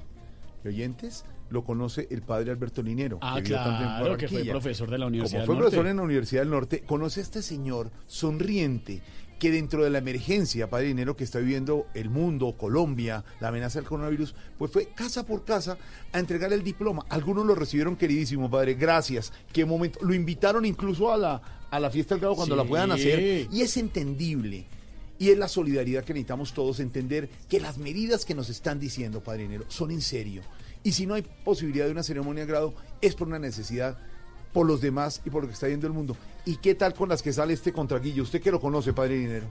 [0.64, 1.25] y oyentes?
[1.51, 3.19] Lo conoce el padre Alberto Linero.
[3.23, 5.71] Ah, en claro, que fue profesor de la Universidad Como fue del Norte.
[5.77, 9.01] profesor en la Universidad del Norte, conoce a este señor sonriente
[9.38, 13.79] que dentro de la emergencia, padre Linero, que está viviendo el mundo, Colombia, la amenaza
[13.79, 15.79] del coronavirus, pues fue casa por casa
[16.12, 17.07] a entregar el diploma.
[17.09, 19.33] Algunos lo recibieron queridísimo, padre, gracias.
[19.53, 20.01] Qué momento.
[20.03, 22.62] Lo invitaron incluso a la, a la fiesta del grado cuando Sí.
[22.62, 23.47] la puedan hacer.
[23.53, 24.67] Y es entendible.
[25.18, 29.22] Y es la solidaridad que necesitamos todos entender que las medidas que nos están diciendo,
[29.22, 30.42] Padre Dinero, son en serio.
[30.85, 33.98] Y si no hay posibilidad de una ceremonia de grado, es por una necesidad,
[34.52, 36.16] por los demás y por lo que está viendo el mundo.
[36.44, 38.22] ¿Y qué tal con las que sale este contraguillo?
[38.22, 39.46] Usted que lo conoce, Padre Dinero.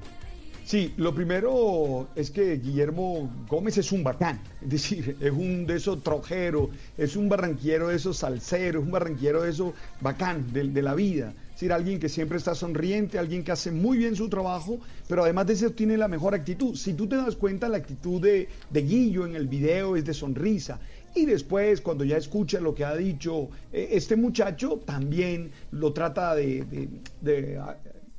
[0.65, 5.77] Sí, lo primero es que Guillermo Gómez es un bacán, es decir, es un de
[5.77, 10.93] esos trojeros, es un barranquero de esos salseros, un barranquero de esos bacán de la
[10.93, 11.33] vida.
[11.57, 15.47] Decir, alguien que siempre está sonriente, alguien que hace muy bien su trabajo, pero además
[15.47, 16.75] de eso tiene la mejor actitud.
[16.75, 20.13] Si tú te das cuenta, la actitud de, de Guillo en el video es de
[20.13, 20.79] sonrisa.
[21.15, 26.35] Y después, cuando ya escucha lo que ha dicho eh, este muchacho, también lo trata
[26.35, 27.75] de, ah,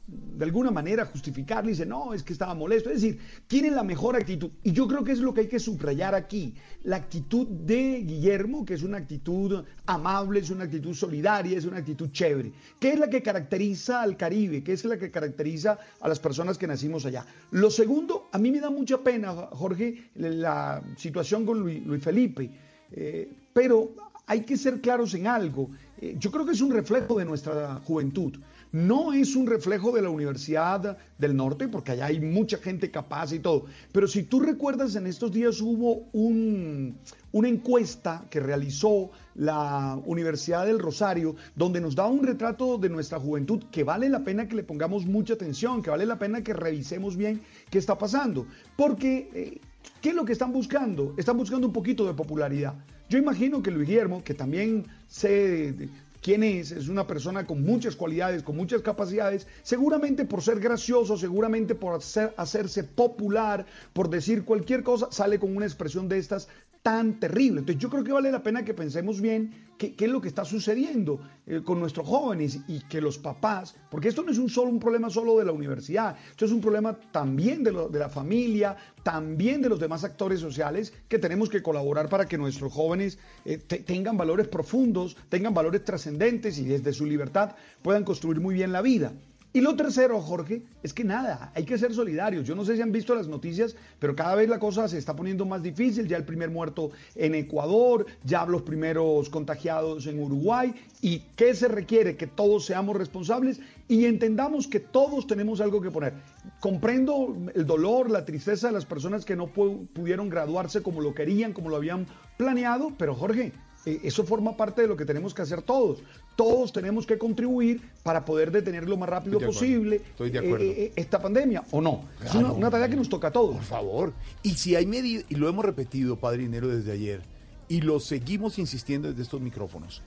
[0.08, 2.88] de alguna manera justificarle, dice, no, es que estaba molesto.
[2.88, 4.50] Es decir, tiene la mejor actitud.
[4.62, 6.54] Y yo creo que es lo que hay que subrayar aquí.
[6.84, 11.78] La actitud de Guillermo, que es una actitud amable, es una actitud solidaria, es una
[11.78, 16.08] actitud chévere, que es la que caracteriza al Caribe, que es la que caracteriza a
[16.08, 17.26] las personas que nacimos allá.
[17.50, 22.50] Lo segundo, a mí me da mucha pena, Jorge, la situación con Luis, Luis Felipe.
[22.92, 23.92] Eh, pero
[24.26, 25.70] hay que ser claros en algo.
[26.00, 28.38] Eh, yo creo que es un reflejo de nuestra juventud.
[28.72, 33.32] No es un reflejo de la Universidad del Norte, porque allá hay mucha gente capaz
[33.32, 33.64] y todo.
[33.92, 36.96] Pero si tú recuerdas, en estos días hubo un-
[37.32, 43.18] una encuesta que realizó la Universidad del Rosario, donde nos da un retrato de nuestra
[43.18, 46.52] juventud que vale la pena que le pongamos mucha atención, que vale la pena que
[46.52, 48.46] revisemos bien qué está pasando.
[48.76, 49.60] Porque, eh,
[50.02, 51.14] ¿qué es lo que están buscando?
[51.16, 52.74] Están buscando un poquito de popularidad.
[53.08, 55.88] Yo imagino que Luis Guillermo, que también sé, de-
[56.22, 61.16] quién es, es una persona con muchas cualidades, con muchas capacidades, seguramente por ser gracioso,
[61.16, 66.48] seguramente por hacer- hacerse popular, por decir cualquier cosa, sale con una expresión de estas
[66.82, 67.60] tan terrible.
[67.60, 70.44] Entonces yo creo que vale la pena que pensemos bien qué, es lo que está
[70.44, 74.70] sucediendo eh, con nuestros jóvenes y que los papás, porque esto no es un solo
[74.70, 78.76] un problema solo de la universidad, esto es un problema también de, de la familia,
[79.02, 83.58] también de los demás actores sociales que tenemos que colaborar para que nuestros jóvenes eh,
[83.58, 88.72] te- tengan valores profundos, tengan valores trascendentes y desde su libertad puedan construir muy bien
[88.72, 89.12] la vida.
[89.50, 92.46] Y lo tercero, Jorge, es que nada, hay que ser solidarios.
[92.46, 95.16] Yo no sé si han visto las noticias, pero cada vez la cosa se está
[95.16, 96.06] poniendo más difícil.
[96.06, 100.74] Ya el primer muerto en Ecuador, ya los primeros contagiados en Uruguay.
[101.00, 102.16] ¿Y qué se requiere?
[102.16, 106.12] Que todos seamos responsables y entendamos que todos tenemos algo que poner.
[106.60, 111.14] Comprendo el dolor, la tristeza de las personas que no pu- pudieron graduarse como lo
[111.14, 113.52] querían, como lo habían planeado, pero Jorge,
[113.86, 116.02] eh, eso forma parte de lo que tenemos que hacer todos.
[116.36, 120.46] Todos tenemos que contribuir para poder detener lo más rápido Estoy posible Estoy de eh,
[120.46, 120.64] acuerdo.
[120.64, 122.04] eh, esta pandemia, ¿o no?
[122.24, 122.46] Es Claro.
[122.48, 123.56] una, una tarea que nos toca a todos.
[123.56, 124.12] Por favor.
[124.42, 127.22] Y si hay medidas, y lo hemos repetido, Padre Dinero, desde ayer,
[127.68, 130.02] y lo seguimos insistiendo desde estos micrófonos.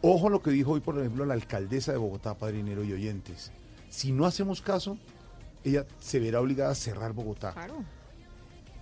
[0.00, 2.92] Ojo a lo que dijo hoy, por ejemplo, la alcaldesa de Bogotá, Padre Dinero y
[2.92, 3.52] oyentes.
[3.90, 4.98] Si no hacemos caso,
[5.64, 7.54] ella se verá obligada a cerrar Bogotá.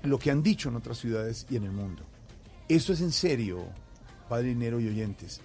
[0.02, 2.02] Lo que han dicho en otras ciudades y en el mundo.
[2.68, 3.64] Esto es en serio,
[4.30, 5.40] Padre Dinero y oyentes.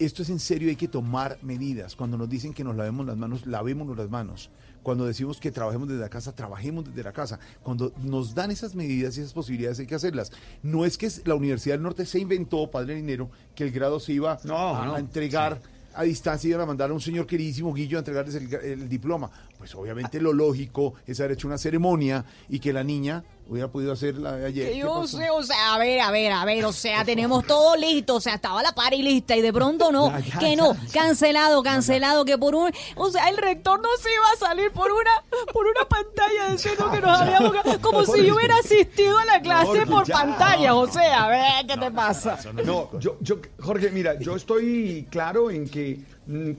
[0.00, 1.94] Esto es en serio, hay que tomar medidas.
[1.94, 4.50] Cuando nos dicen que nos lavemos las manos, lavémonos las manos.
[4.82, 7.38] Cuando decimos que trabajemos desde la casa, trabajemos desde la casa.
[7.62, 10.32] Cuando nos dan esas medidas y esas posibilidades, hay que hacerlas.
[10.64, 14.12] No es que la Universidad del Norte se inventó, Padre Dinero, que el grado se
[14.12, 14.96] iba a, no.
[14.98, 15.60] entregar
[15.94, 18.88] a distancia y iban a mandar a un señor queridísimo Guillo a entregarles el, el
[18.88, 19.30] diploma.
[19.58, 23.92] Pues obviamente lo lógico es haber hecho una ceremonia y que la niña hubiera podido
[23.92, 24.66] hacerla de ayer.
[24.68, 27.46] Que ¿Qué yo sé, o sea, a ver, a ver, a ver, o sea, tenemos
[27.46, 30.56] todo listo, o sea, estaba la pari lista y de pronto no, Ya, ya, que
[30.56, 30.92] no, ya, ya.
[31.02, 34.90] cancelado, cancelado, que por un, o sea, el rector no se iba a salir por
[34.90, 35.10] una,
[35.52, 39.66] por una pantalla diciendo que nos habíamos, como si yo hubiera asistido a la clase
[39.66, 40.14] Jorge, por ya.
[40.14, 42.38] pantalla, o sea, a ver, ¿qué te pasa?
[42.64, 46.00] No, yo, yo, Jorge, mira, yo estoy claro en que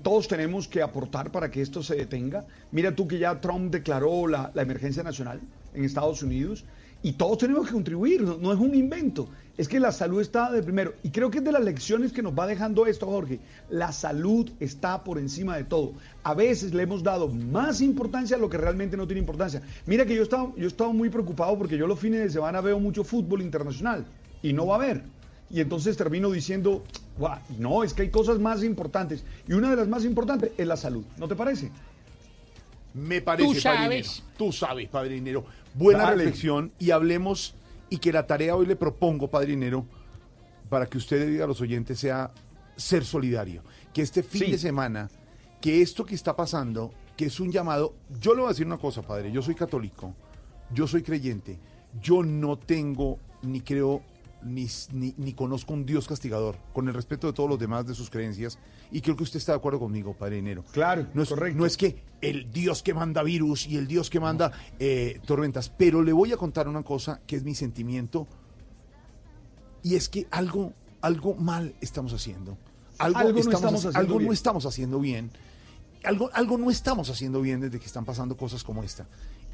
[0.03, 2.45] todos tenemos que aportar para que esto se detenga.
[2.71, 5.41] Mira tú que ya Trump declaró la, la emergencia nacional
[5.73, 6.65] en Estados Unidos
[7.05, 9.29] y todos tenemos que contribuir, no, es un invento.
[9.59, 10.95] Es que la salud está de primero.
[11.03, 13.39] Y creo que es de las lecciones que nos va dejando esto, Jorge.
[13.69, 15.93] La salud está por encima de todo.
[16.23, 19.61] A veces le hemos dado más importancia a lo que realmente no tiene importancia.
[19.85, 22.29] Mira que yo he estado, yo he estado muy preocupado porque yo los fines de
[22.31, 24.07] semana veo mucho fútbol internacional
[24.41, 25.03] y no va a haber.
[25.51, 27.04] Y entonces termino diciendo, "Guau,
[27.59, 29.23] no, es que hay cosas más importantes.
[29.47, 31.05] Y una de las más importantes es la salud.
[31.17, 31.71] ¿No te parece?
[32.93, 33.89] Me parece, Tú Padre sabes.
[34.15, 34.33] Dinero.
[34.37, 35.45] Tú sabes, Padre Dinero.
[35.73, 36.17] Buena Dale.
[36.23, 37.55] reflexión y hablemos
[37.89, 39.85] y que la tarea hoy le propongo, Padre Dinero,
[40.69, 42.31] para que usted le diga a los oyentes sea
[42.75, 43.61] ser solidario.
[43.93, 44.51] Que este fin Sí.
[44.51, 45.09] de semana,
[45.61, 48.77] que esto que está pasando, que es un llamado, yo le voy a decir una
[48.77, 50.13] cosa, Padre, yo soy católico,
[50.73, 51.59] yo soy creyente,
[52.01, 54.01] yo no tengo ni creo
[54.45, 57.93] ni, ni, ni conozco un Dios castigador, con el respeto de todos los demás de
[57.95, 58.59] sus creencias,
[58.91, 60.63] y creo que usted está de acuerdo conmigo, Padre Dinero.
[60.71, 64.19] Claro, no es, No es que el Dios que manda virus y el Dios que
[64.19, 68.27] manda eh, tormentas, pero le voy a contar una cosa que es mi sentimiento,
[69.83, 72.57] y es que algo, algo mal estamos haciendo.
[72.97, 74.27] Algo, Algo no estamos, algo bien.
[74.27, 75.29] no estamos haciendo bien.
[76.03, 79.07] Algo, algo no estamos haciendo bien desde que están pasando cosas como esta.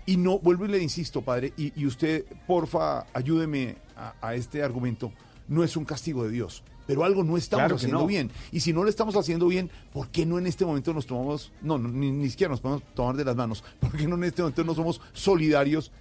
[0.06, 4.64] Y no, vuelvo y le insisto, padre, y, y usted, porfa, ayúdeme a, a este
[4.64, 5.12] argumento.
[5.48, 8.08] No es un castigo de Dios, pero algo no estamos Claro haciendo no.
[8.08, 8.32] bien.
[8.52, 11.52] Y si no lo estamos haciendo bien, ¿por qué no en este momento nos tomamos,
[11.62, 13.64] no, no, ni, ni siquiera nos podemos tomar de las manos?
[13.80, 15.92] ¿Por qué no en este momento no somos solidarios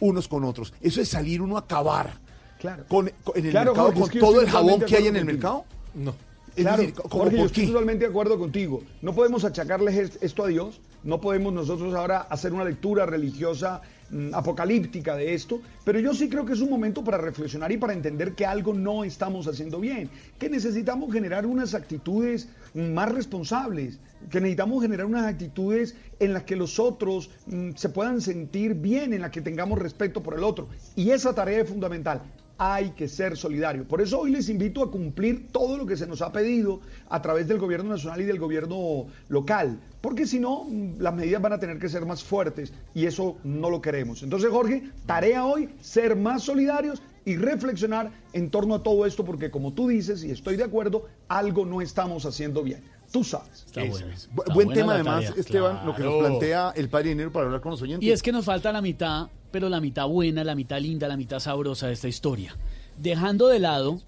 [0.00, 0.74] unos con otros?
[0.80, 2.18] Eso es salir uno a acabar.
[2.58, 2.84] Claro.
[2.88, 5.06] Con, con- en el Claro, mercado, Jorge, con es que todo el jabón que hay
[5.06, 5.64] en el mercado.
[5.94, 6.14] No.
[6.56, 8.82] Es Claro, decir, ¿cómo Jorge, yo estoy totalmente de acuerdo contigo.
[9.02, 13.82] No podemos achacarles es- esto a Dios, no podemos nosotros ahora hacer una lectura religiosa
[14.10, 17.76] mm, apocalíptica de esto, pero yo sí creo que es un momento para reflexionar y
[17.76, 23.12] para entender que algo no estamos haciendo bien, que necesitamos generar unas actitudes mm, más
[23.12, 23.98] responsables,
[24.30, 29.12] que necesitamos generar unas actitudes en las que los otros mm, se puedan sentir bien,
[29.12, 30.68] en las que tengamos respeto por el otro.
[30.94, 32.22] Y esa tarea es fundamental
[32.58, 33.86] hay que ser solidario.
[33.86, 37.20] Por eso hoy les invito a cumplir todo lo que se nos ha pedido a
[37.20, 41.52] través del gobierno nacional y del gobierno local, porque si no, mm, las medidas van
[41.52, 44.22] a tener que ser más fuertes y eso no lo queremos.
[44.22, 49.50] Entonces, Jorge, tarea hoy, ser más solidarios y reflexionar en torno a todo esto, porque
[49.50, 52.82] como tú dices, y estoy de acuerdo, algo no estamos haciendo bien.
[53.12, 53.64] Tú sabes.
[53.66, 54.06] Está bueno.
[54.12, 57.46] Está Buen buena tema, además, tarea, Esteban, lo que nos plantea el padre dinero para
[57.46, 58.06] hablar con los oyentes.
[58.06, 61.16] Y es que nos falta la mitad, pero la mitad buena, la mitad linda, la
[61.16, 62.54] mitad sabrosa de esta historia.
[62.98, 64.02] Dejando de lado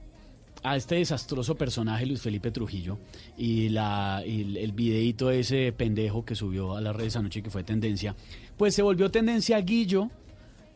[0.63, 2.99] a este desastroso personaje Luis Felipe Trujillo
[3.39, 7.49] y, la, y el, el videíto ese pendejo que subió a las redes anoche que
[7.49, 8.15] fue tendencia,
[8.59, 10.11] pues se volvió tendencia Guillo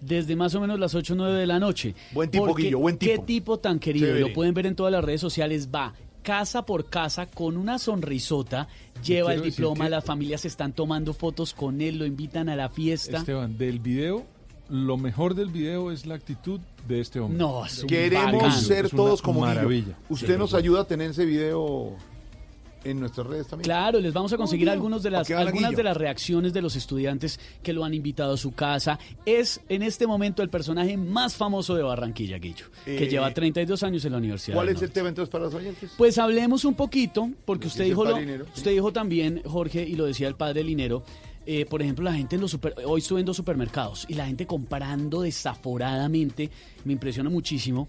[0.01, 1.95] desde más o menos las 8 o 9 de la noche.
[2.13, 3.13] Buen tipo, Porque Guillo, buen tipo.
[3.13, 4.21] Qué tipo tan querido, Chévere.
[4.29, 5.93] lo pueden ver en todas las redes sociales, va
[6.23, 8.69] casa por casa con una sonrisota,
[9.05, 12.71] lleva el diploma, que- las familias están tomando fotos con él, lo invitan a la
[12.71, 13.19] fiesta.
[13.19, 14.25] Esteban, del video,
[14.69, 17.39] lo mejor del video es la actitud de este hombre.
[17.39, 18.53] No, es Queremos bacán.
[18.61, 19.55] ser Es todos como Guillo.
[19.55, 19.99] maravilla.
[20.09, 20.39] Usted Sí.
[20.39, 21.95] nos ayuda a tener ese video
[22.85, 23.65] en nuestras redes también.
[23.65, 25.97] Claro, les vamos a conseguir algunos de las, ¿A qué van a algunas de las
[25.97, 28.99] reacciones de los estudiantes que lo han invitado a su casa.
[29.25, 33.85] Es en este momento el personaje más famoso de Barranquilla, Guillo, que Eh, lleva 32
[33.85, 34.57] años en la Universidad.
[34.57, 35.93] ¿Cuál es el tema entonces para los oyentes?
[35.97, 38.25] Pues hablemos un poquito, porque usted dijo, lo, sí.
[38.57, 41.05] usted dijo también, Jorge, y lo decía el padre Linero,
[41.47, 44.27] eh, por ejemplo, la gente en los super, hoy estuve en dos supermercados y la
[44.27, 46.51] gente comprando desaforadamente,
[46.85, 47.89] me impresiona muchísimo,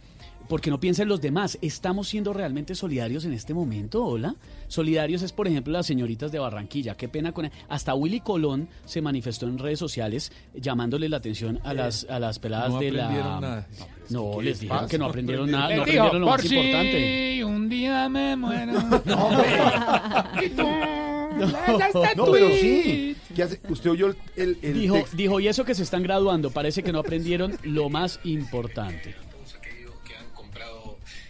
[0.49, 1.57] porque no piensa en los demás.
[1.61, 4.03] ¿Estamos siendo realmente solidarios en este momento?
[4.05, 4.35] Hola.
[4.67, 6.97] Solidarios es, por ejemplo, las señoritas de Barranquilla.
[6.97, 7.49] Qué pena con...
[7.69, 12.39] Hasta Willy Colón se manifestó en redes sociales llamándole la atención a las, a las
[12.39, 13.05] peladas No de la...
[13.05, 13.67] aprendieron nada.
[14.09, 14.89] No, ¿Qué les dijeron pasa?
[14.91, 17.45] que no aprendieron nada, no aprendieron lo por más si importante.
[17.45, 18.73] un día me muero.
[19.05, 19.29] No.
[21.39, 23.15] lanzaste No, pero sí.
[23.36, 23.59] ¿Qué hace?
[23.69, 25.17] Usted oyó el, el, el Dijo, texto.
[25.17, 29.15] dijo, y eso que se están graduando, parece que no aprendieron lo más importante.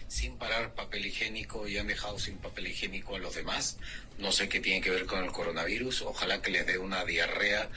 [0.08, 3.78] sin parar papel higiénico y han dejado sin papel higiénico a los demás.
[4.20, 6.04] No sé qué tiene que ver con el coronavirus.
[6.04, 7.68] Ojalá que les dé una diarrea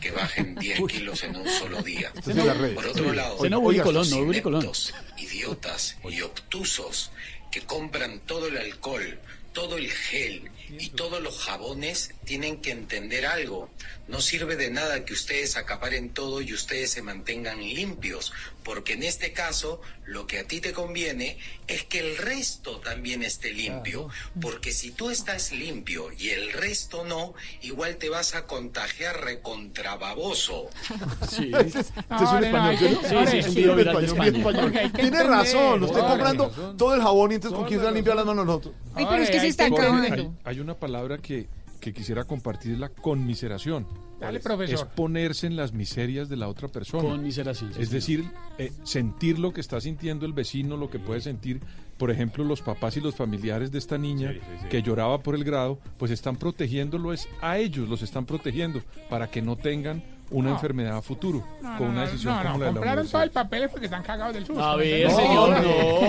[0.00, 2.12] que bajen 10 kilos en un solo día.
[2.12, 3.16] Por otro Sí.
[3.16, 7.10] lado, estos Colón, no ineptos, idiotas y obtusos
[7.50, 9.18] que compran todo el alcohol,
[9.54, 13.70] todo el gel y todos los jabones tienen que entender algo.
[14.06, 19.02] No sirve de nada que ustedes acaparen todo y ustedes se mantengan limpios, porque en
[19.02, 24.08] este caso lo que a ti te conviene es que el resto también esté limpio,
[24.40, 30.68] porque si tú estás limpio y el resto no, igual te vas a contagiar recontrababoso.
[31.28, 31.50] Sí.
[31.54, 33.42] Este es, este es un español, ¿sí?
[33.42, 37.84] Sí, sí, español, Tiene razón, usted comprando todo el jabón y entonces con quién se
[37.84, 38.74] va a limpiar las manos nosotros.
[38.94, 40.34] Ay, pero es que se hay están acabando.
[40.58, 41.48] Hay, una palabra que,
[41.80, 43.86] que quisiera compartir, es la conmiseración.
[44.20, 44.88] Dale, Es profesor.
[44.96, 47.08] ponerse en las miserias de la otra persona.
[47.08, 48.00] Conmiseración, sí, es señor.
[48.00, 51.60] decir, eh, sentir lo que está sintiendo el vecino, lo que puede sentir,
[51.98, 54.34] por ejemplo, los papás y los familiares de esta niña
[54.70, 59.30] que lloraba por el grado, pues están protegiéndolo es a ellos, los están protegiendo para
[59.30, 60.54] que no tengan una No.
[60.56, 62.76] enfermedad a futuro No, con no, una no, decisión no, como no, la de la
[62.80, 64.62] compraron todo el papel porque están cagados del susto.
[64.62, 65.16] A ver, ¿no?
[65.16, 65.62] señor, no, no.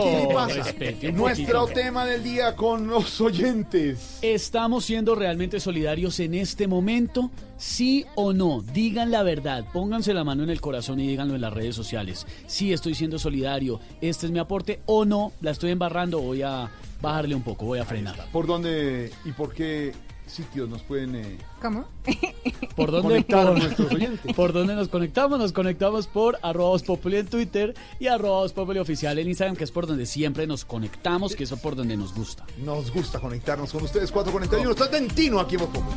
[0.04, 1.12] ¿qué le pasa?
[1.14, 1.80] Nuestro poquito.
[1.80, 4.20] tema del día con los oyentes.
[4.22, 7.32] ¿Estamos siendo realmente solidarios en este momento?
[7.58, 8.62] ¿Sí o no?
[8.74, 12.26] Digan la verdad, pónganse la mano en el corazón y díganlo en las redes sociales.
[12.48, 16.70] Sí estoy siendo solidario, este es mi aporte o no, la estoy embarrando, voy a
[17.02, 18.16] bajarle un poco, voy a frenar.
[18.32, 19.94] ¿Por dónde y por qué
[20.30, 21.86] sitios nos pueden eh, ¿Cómo?
[22.76, 24.36] ¿Por dónde, conectar a por, nuestros oyentes?
[24.36, 25.40] ¿Por dónde nos conectamos?
[25.40, 29.56] Nos conectamos por arroba Voz Populi en Twitter y arroba Voz Populi oficial en Instagram,
[29.56, 32.46] que es por donde siempre nos conectamos, que es por donde nos gusta.
[32.60, 34.72] Nos gusta conectarnos con ustedes, 441.
[34.72, 35.96] Está Tentino aquí en Voz Populi.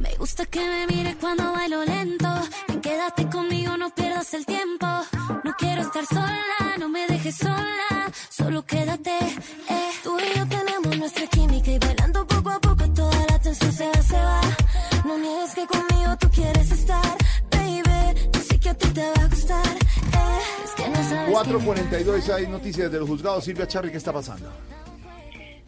[0.00, 2.28] Me gusta que me mires cuando bailo lento.
[2.68, 4.86] Ven, Quédate conmigo, no pierdas el tiempo.
[5.42, 8.12] No quiero estar sola, no me dejes sola.
[8.28, 9.10] Solo quédate.
[9.68, 9.90] Eh.
[10.04, 11.78] Tú y yo tenemos nuestra química y
[21.30, 23.44] 442, hay noticias de los juzgados.
[23.44, 24.50] Silvia Charri, ¿qué está pasando?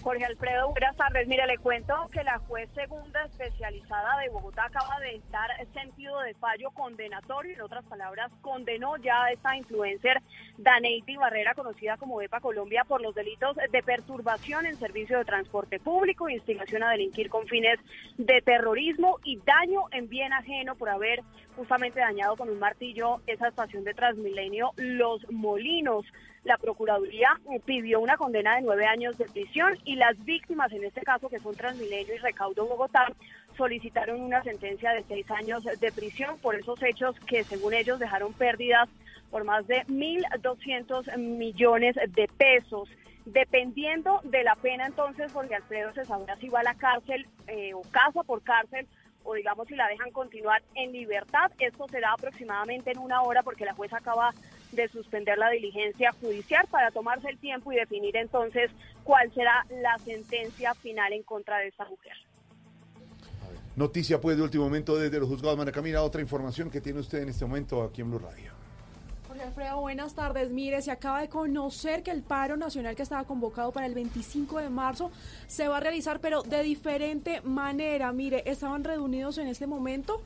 [0.03, 1.29] Jorge Alfredo, buenas tardes.
[1.29, 6.33] Mire, le cuento que la juez segunda especializada de Bogotá acaba de dar sentido de
[6.35, 7.55] fallo condenatorio.
[7.55, 10.23] En otras palabras, condenó ya a esta influencer
[10.57, 15.79] Daneidi Barrera, conocida como EPA Colombia, por los delitos de perturbación en servicio de transporte
[15.79, 17.79] público, instigación a delinquir con fines
[18.17, 21.21] de terrorismo y daño en bien ajeno por haber
[21.57, 26.07] justamente dañado con un martillo esa estación de Transmilenio Los Molinos.
[26.45, 30.85] La Procuraduría eh, pidió una condena de nueve años de prisión y las víctimas, en
[30.85, 33.13] este caso que son Transmilenio y Recaudo Bogotá,
[33.57, 38.33] solicitaron una sentencia de seis años de prisión por esos hechos que según ellos dejaron
[38.33, 38.89] pérdidas
[39.31, 42.89] por más de 1.200 millones de pesos.
[43.27, 47.75] Dependiendo de la pena, entonces, Jorge Alfredo se sabrá si va a la cárcel eh,
[47.75, 48.89] o casa por cárcel
[49.25, 51.51] o digamos si la dejan continuar en libertad.
[51.59, 54.33] Esto será aproximadamente en una hora porque la jueza acaba
[54.73, 58.71] de suspender la diligencia judicial para tomarse el tiempo y definir entonces
[59.05, 62.13] cuál será la sentencia final en contra de esta mujer.
[63.77, 67.23] Noticia pues de último momento desde los juzgados Mara Camila, otra información que tiene usted
[67.23, 68.60] en este momento aquí en Blue Radio.
[69.51, 70.53] Alfredo, buenas tardes.
[70.53, 74.61] Mire, se acaba de conocer que el paro nacional que estaba convocado para el 25
[74.61, 75.11] de marzo
[75.49, 78.13] se va a realizar, pero de diferente manera.
[78.13, 80.23] Mire, estaban reunidos en este momento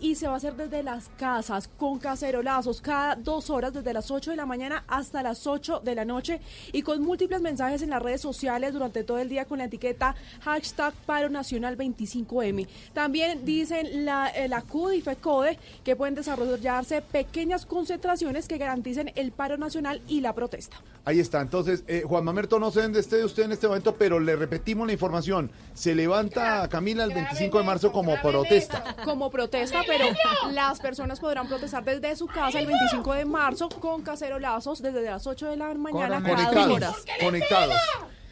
[0.00, 4.10] y se va a hacer desde las casas, con cacerolazos, cada dos horas, desde las
[4.10, 6.40] 8 de la mañana hasta las 8 de la noche,
[6.72, 10.14] y con múltiples mensajes en las redes sociales durante todo el día con la etiqueta
[10.42, 12.66] hashtag paro nacional 25M.
[12.92, 19.12] También dicen la, eh, la CUD y FECODE que pueden desarrollarse pequeñas concentraciones que garanticen
[19.14, 20.76] el paro nacional y la protesta.
[21.04, 21.40] Ahí está.
[21.40, 24.86] Entonces, eh, Juan Mamerto, no sé dónde esté usted en este momento, pero le repetimos
[24.86, 25.50] la información.
[25.72, 28.96] Se levanta Camila el 25 de marzo como protesta.
[29.04, 34.02] Como protesta, pero las personas podrán protestar desde su casa el 25 de marzo con
[34.02, 37.04] cacerolazos desde las 8 de la mañana cada dos horas.
[37.20, 37.74] Conectados.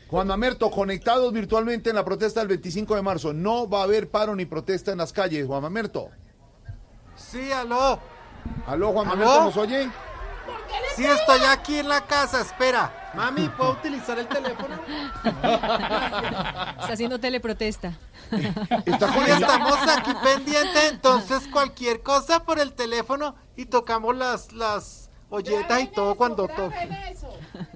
[0.09, 3.32] Juan Mamerto, conectados virtualmente en la protesta del 25 de marzo.
[3.32, 6.09] No va a haber paro ni protesta en las calles, Juan Mamerto.
[7.16, 7.98] Sí, aló.
[8.66, 9.16] Aló, Juan ¿Aló?
[9.16, 9.90] Mamerto, ¿nos oye?
[10.96, 12.97] Sí, estoy aquí en la casa, espera.
[13.18, 14.76] Mami, ¿puedo utilizar el teléfono?
[15.34, 17.98] Está haciendo teleprotesta.
[18.86, 25.88] Estamos aquí pendientes, entonces cualquier cosa por el teléfono y tocamos las, las olletas y
[25.88, 26.88] todo cuando toque.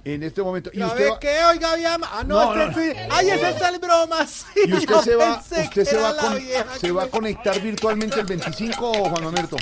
[0.04, 0.70] En este momento.
[0.72, 1.44] ¿Y ¿Ya usted ve va, qué?
[1.50, 2.00] Oiga, bien.
[2.04, 2.92] Ah, no, No, este no.
[2.94, 2.98] sí.
[3.10, 4.24] Ay, ese es el broma.
[4.26, 7.06] Sí, y usted se va, usted se va, a la con- vieja se va a
[7.08, 9.56] conectar virtualmente el 25, Juan Mamerto.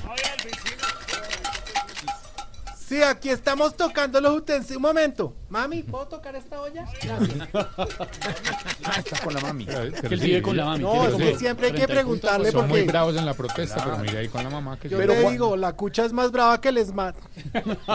[2.90, 4.78] Sí, aquí estamos tocando los utensilios.
[4.78, 5.32] Un momento.
[5.48, 6.84] Mami, ¿puedo tocar esta olla?
[8.84, 9.64] Ah, está con la mami.
[9.64, 9.72] Que
[10.14, 10.82] él vive con la mami.
[10.82, 12.20] No, tiene es como que siempre hay que 30 y puntos.
[12.30, 14.88] preguntarle Son muy porque bravos en la protesta, pero mira ahí con la mamá que
[14.88, 17.14] yo Pero te Juan- digo, la cucha es más brava que el esmat.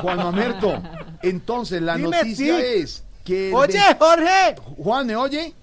[0.02, 0.82] Juan Mamerto,
[1.22, 2.66] entonces la Dime, noticia sí.
[2.66, 3.50] es que...
[3.50, 4.56] el Oye, ve- Jorge.
[4.78, 5.54] Juan, ¿me oye?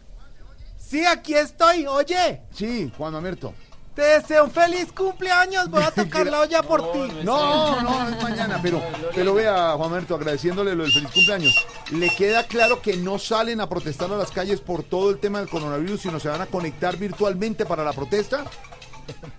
[0.77, 1.87] Sí, aquí estoy.
[1.87, 3.55] Oye, Sí, Juan Mamerto.
[3.95, 5.69] Te deseo un feliz cumpleaños.
[5.71, 6.99] Voy a tocar la olla por ti.
[7.23, 8.83] No, no, es mañana, pero,
[9.15, 11.67] pero vea, Juan Mamerto, agradeciéndole lo del feliz cumpleaños.
[11.91, 15.41] ¿Le queda claro que no salen a protestar a las calles por todo el tema
[15.41, 18.45] del coronavirus, sino se van a conectar virtualmente para la protesta?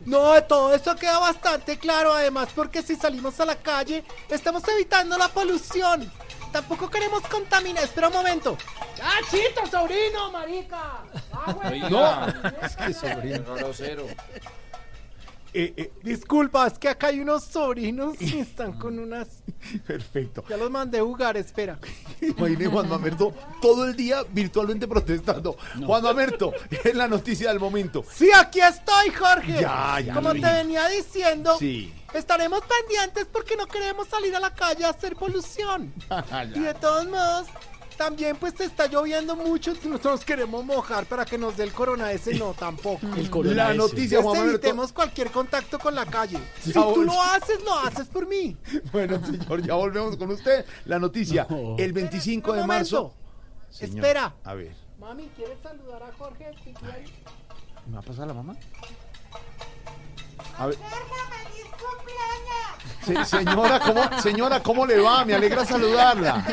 [0.06, 5.18] No, todo eso queda bastante claro, además, porque si salimos a la calle, estamos evitando
[5.18, 6.12] la polución.
[6.54, 7.84] Tampoco queremos contaminar.
[7.84, 8.58] Espera un momento.
[9.01, 11.04] ¡Ah, chito, sobrino, marica!
[11.89, 12.28] No,
[12.66, 13.56] es que sobrino.
[13.56, 14.06] Grosero.
[16.01, 19.28] Disculpa, es que acá hay unos sobrinos y están con unas.
[19.86, 20.43] Perfecto.
[20.49, 21.78] Ya los mandé a jugar, espera.
[22.22, 25.56] Imagine Juan Mamerto todo el día virtualmente protestando.
[25.86, 28.04] Juan Mamerto, es la noticia del momento.
[28.12, 29.62] Sí, aquí estoy, Jorge.
[29.62, 30.41] Ya, ya Como te vi.
[30.41, 31.93] venía diciendo, Sí.
[32.14, 35.93] Estaremos pendientes porque no queremos salir a la calle a hacer polución.
[36.55, 37.47] Y de todos modos,
[37.97, 41.74] también pues te está lloviendo mucho, no nos queremos mojar para que nos dé el
[41.74, 43.05] corona ese, no, tampoco.
[43.16, 46.39] El corona La noticia, Juan Entonces, evitemos cualquier contacto con la calle.
[46.61, 48.57] Si Ya tú lo haces, lo haces por mí.
[48.91, 50.66] Bueno, señor, ya volvemos con usted.
[50.86, 51.47] La noticia,
[51.78, 53.14] el 25 un de marzo.
[53.70, 54.36] Señor, Espera.
[54.43, 56.51] A ver, Mami, ¿quieres saludar a Jorge?
[57.88, 58.55] ¿me va a pasar la mamá?
[60.57, 60.78] A ver.
[63.06, 65.26] Se- señora, ¿cómo, señora, ¿cómo le va?
[65.26, 66.43] Me alegra saludarla.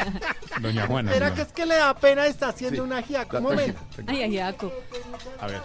[0.60, 1.10] Doña Juana.
[1.10, 2.80] Espera doña- que es que le da pena, está haciendo Sí.
[2.80, 3.36] una ajiaco.
[3.38, 3.80] Un La- momento.
[4.06, 4.72] Ay, ay, Jaco.
[5.40, 5.60] A ver.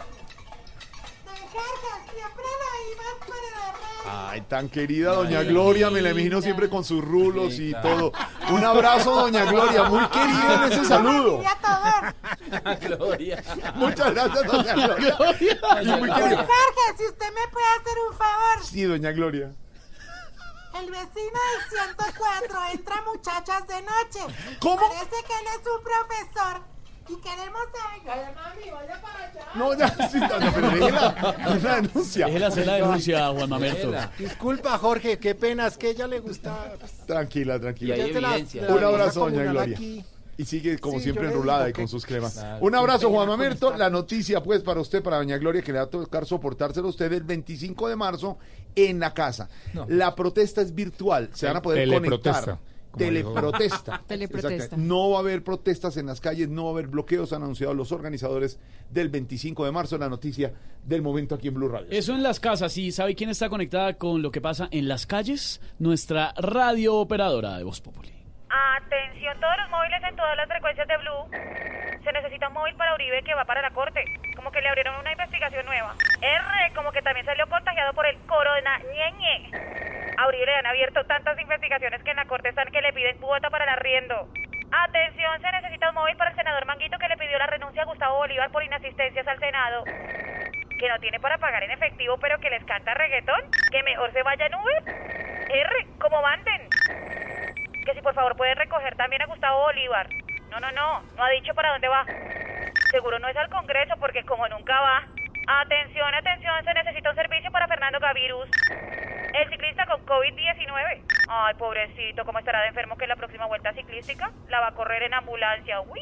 [4.07, 8.11] Ay, tan querida doña Gloria, me la imagino siempre con sus rulos y todo.
[8.51, 11.41] Un abrazo, doña Gloria, muy querida en ese saludo.
[12.81, 13.43] Gloria.
[13.75, 15.17] Muchas gracias, doña Gloria.
[15.81, 16.37] Y muy querida.
[16.37, 18.63] Jorge, si usted me puede hacer un favor.
[18.63, 19.51] Sí, doña Gloria.
[20.79, 24.35] El vecino del 104 entra muchachas de noche.
[24.59, 24.75] ¿Cómo?
[24.75, 26.61] Parece que él es un profesor
[27.07, 28.35] y queremos saber.
[28.35, 29.45] mami, vaya para allá.
[29.53, 32.25] No, ya, sí, doña, pero déjela, es la denuncia.
[32.25, 33.93] Déjela hacer la denuncia, Juan Mamerto.
[34.17, 36.73] Disculpa, Jorge, qué pena, es que ella le gusta.
[37.05, 37.97] Tranquila, tranquila.
[37.97, 38.67] Y hay evidencia.
[38.67, 39.75] Un abrazo, doña Gloria.
[39.75, 40.03] aquí.
[40.37, 42.43] Y sigue como Sí, siempre digo y con que- sus cremas.
[42.59, 43.75] Un abrazo, Juan Mamerto.
[43.77, 46.89] La noticia, pues, para usted, para doña Gloria, que le va a tocar soportárselo a
[46.89, 48.37] usted el 25 de marzo
[48.75, 49.49] en la casa.
[49.87, 51.29] La protesta es virtual.
[51.33, 52.75] Se van a poder Teleprotesta, conectar.
[52.97, 54.03] Teleprotesta.
[54.07, 54.77] Teleprotesta.
[54.77, 57.73] No va a haber protestas en las calles, no va a haber bloqueos, han anunciado
[57.73, 58.57] los organizadores
[58.89, 59.97] del 25 de marzo.
[59.97, 60.53] La noticia
[60.85, 61.87] del momento aquí en Blue Radio.
[61.91, 62.77] Eso en las casas.
[62.77, 65.61] ¿Y sabe quién está conectada con lo que pasa en las calles?
[65.79, 68.11] Nuestra radio operadora de Voz Populi.
[68.55, 71.29] Atención todos los móviles en todas las frecuencias de Blue.
[72.05, 74.05] Se necesita un móvil para Uribe que va para la corte.
[74.33, 75.93] Como que le abrieron una investigación nueva.
[76.21, 79.51] R como que también salió contagiado por el corona ñeñe.
[80.17, 83.17] A Uribe le han abierto tantas investigaciones que en la corte están que le piden
[83.17, 84.29] cuota para el arriendo.
[84.71, 87.85] Atención, se necesita un móvil para el senador Manguito que le pidió la renuncia a
[87.85, 89.83] Gustavo Bolívar por inasistencias al Senado.
[90.79, 93.41] Que no tiene para pagar en efectivo, pero que les canta reggaetón.
[93.69, 94.83] Que mejor se vaya en Uber.
[95.49, 96.69] R, como manden.
[97.85, 100.09] Que si por favor puede recoger también a Gustavo Bolívar.
[100.49, 102.05] No, no, no, no ha dicho para dónde va.
[102.89, 105.03] Seguro no es al Congreso porque como nunca va.
[105.47, 108.49] Atención, atención, se necesita un servicio para Fernando Gavirus.
[109.33, 111.03] El ciclista con COVID-19.
[111.29, 115.03] Ay, pobrecito, ¿cómo estará de enfermo que la próxima vuelta ciclística la va a correr
[115.03, 115.81] en ambulancia?
[115.81, 116.01] Uy.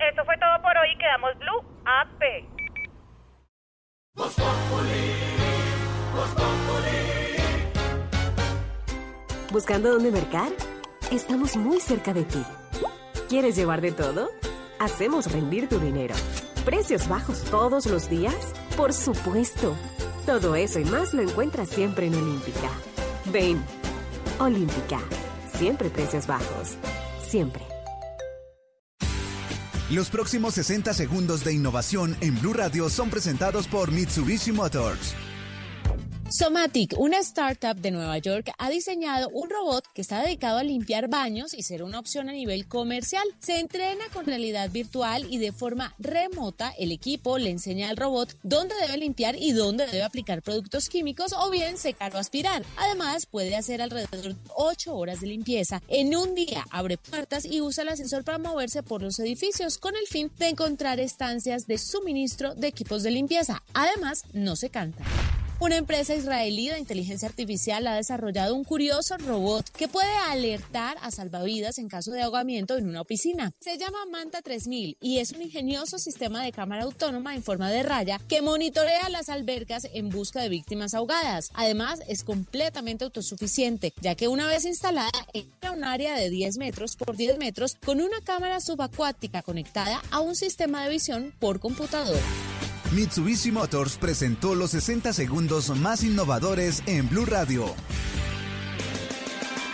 [0.00, 2.44] Esto fue todo por hoy quedamos Blue AP.
[9.54, 10.50] ¿Buscando dónde mercar?
[11.12, 12.42] Estamos muy cerca de ti.
[13.28, 14.30] ¿Quieres llevar de todo?
[14.80, 16.16] Hacemos rendir tu dinero.
[16.64, 18.34] ¿Precios bajos todos los días?
[18.76, 19.76] Por supuesto.
[20.26, 22.68] Todo eso y más lo encuentras siempre en Olímpica.
[23.26, 23.62] Ven,
[24.40, 24.98] Olímpica.
[25.56, 26.76] Siempre precios bajos.
[27.24, 27.62] Siempre.
[29.88, 35.14] Los próximos 60 segundos de innovación en Blue Radio son presentados por Mitsubishi Motors.
[36.30, 41.08] Somatic, una startup de Nueva York, ha diseñado un robot que está dedicado a limpiar
[41.08, 43.24] baños y ser una opción a nivel comercial.
[43.40, 48.36] Se entrena con realidad virtual y de forma remota el equipo le enseña al robot
[48.42, 52.64] dónde debe limpiar y dónde debe aplicar productos químicos o bien secar o aspirar.
[52.76, 55.82] Además, puede hacer alrededor de 8 horas de limpieza.
[55.88, 59.94] En un día abre puertas y usa el ascensor para moverse por los edificios con
[59.94, 63.62] el fin de encontrar estancias de suministro de equipos de limpieza.
[63.74, 65.04] Además, no se canta.
[65.64, 71.10] Una empresa israelí de inteligencia artificial ha desarrollado un curioso robot que puede alertar a
[71.10, 73.50] salvavidas en caso de ahogamiento en una piscina.
[73.60, 77.82] Se llama Manta 3000 y es un ingenioso sistema de cámara autónoma en forma de
[77.82, 81.48] raya que monitorea las albercas en busca de víctimas ahogadas.
[81.54, 86.94] Además, es completamente autosuficiente, ya que una vez instalada, entra un área de 10 metros
[86.94, 92.20] por 10 metros con una cámara subacuática conectada a un sistema de visión por computador.
[92.94, 97.74] Mitsubishi Motors presentó los 60 segundos más innovadores en Blue Radio.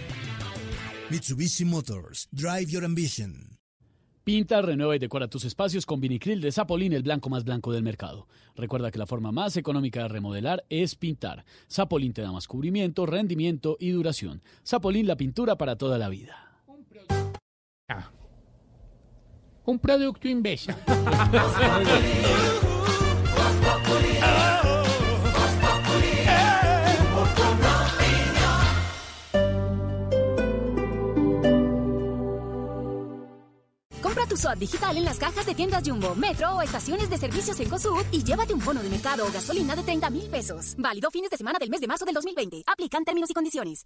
[1.09, 2.27] Mitsubishi Motors.
[2.31, 3.58] Drive your ambition.
[4.29, 7.81] Pinta, renueva y decora tus espacios con vinicril de Zapolín, el blanco más blanco del
[7.81, 8.27] mercado.
[8.55, 11.45] Recuerda que la forma más económica de remodelar es pintar.
[11.67, 14.43] Zapolín te da más cubrimiento, rendimiento y duración.
[14.63, 16.61] Zapolín, la pintura para toda la vida.
[19.65, 20.75] Un producto imbécil.
[34.29, 37.67] tu SOT digital en las cajas de tiendas Jumbo, Metro o estaciones de servicios en
[37.67, 40.75] COSUD y llévate un bono de mercado o gasolina de 30 mil pesos.
[40.77, 42.63] Válido fines de semana del mes de marzo del 2020.
[42.67, 43.85] Aplican términos y condiciones.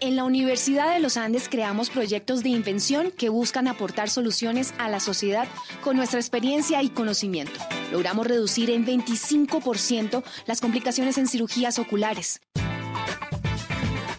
[0.00, 4.88] En la Universidad de los Andes creamos proyectos de invención que buscan aportar soluciones a
[4.88, 5.46] la sociedad
[5.84, 7.60] con nuestra experiencia y conocimiento.
[7.92, 12.40] Logramos reducir en 25% las complicaciones en cirugías oculares.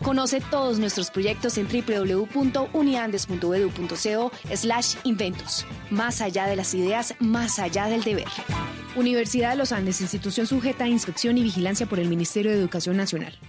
[0.04, 5.66] Conoce todos nuestros proyectos en www.uniandes.edu.co slash inventos.
[5.90, 8.28] Más allá de las ideas, más allá del deber.
[8.98, 12.98] Universidad de los Andes, institución sujeta a inspección y vigilancia por el Ministerio de Educación
[12.98, 13.40] Nacional.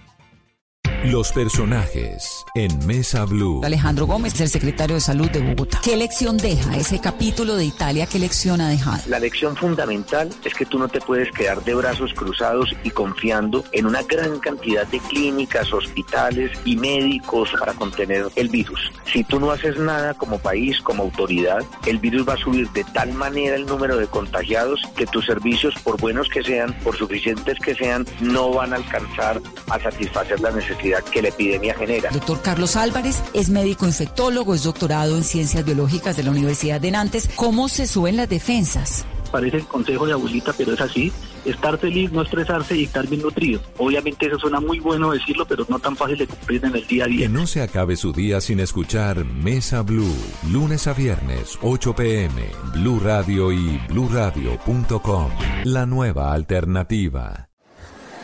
[1.11, 3.61] Los personajes en Mesa Blue.
[3.63, 5.79] Alejandro Gómez el secretario de Salud de Bogotá.
[5.83, 8.07] ¿Qué lección deja ese capítulo de Italia?
[8.07, 9.03] ¿Qué lección ha dejado?
[9.07, 13.63] La lección fundamental es que tú no te puedes quedar de brazos cruzados y confiando
[13.71, 18.79] en una gran cantidad de clínicas, hospitales y médicos para contener el virus.
[19.11, 22.83] Si tú no haces nada como país, como autoridad, el virus va a subir de
[22.83, 27.59] tal manera el número de contagiados que tus servicios, por buenos que sean, por suficientes
[27.59, 32.09] que sean, no van a alcanzar a satisfacer la necesidad que la epidemia genera.
[32.11, 36.91] Doctor Carlos Álvarez es médico infectólogo, es doctorado en ciencias biológicas de la Universidad de
[36.91, 37.29] Nantes.
[37.35, 39.05] ¿Cómo se suben las defensas?
[39.31, 41.11] Parece el consejo de abuelita, pero es así.
[41.43, 43.59] Estar feliz, no estresarse y estar bien nutrido.
[43.77, 47.03] Obviamente eso suena muy bueno decirlo, pero no tan fácil de cumplir en el día
[47.03, 47.27] a día.
[47.27, 50.15] Que no se acabe su día sin escuchar Mesa Blue.
[50.51, 52.49] Lunes a viernes, 8 pm.
[52.73, 55.31] Blue Radio y bluradio.com.
[55.65, 57.49] La nueva alternativa.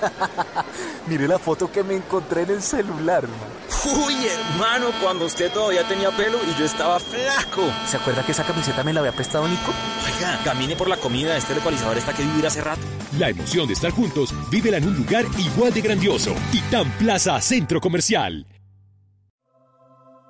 [1.07, 3.61] Mire la foto que me encontré en el celular, man.
[4.05, 7.63] Uy, hermano, cuando usted todavía tenía pelo y yo estaba flaco.
[7.87, 9.73] ¿Se acuerda que esa camiseta me la había prestado Nico?
[10.05, 12.81] Oiga, camine por la comida, este localizador está que vivir hace rato.
[13.17, 16.35] La emoción de estar juntos, vívela en un lugar igual de grandioso.
[16.51, 18.45] Titán Plaza Centro Comercial.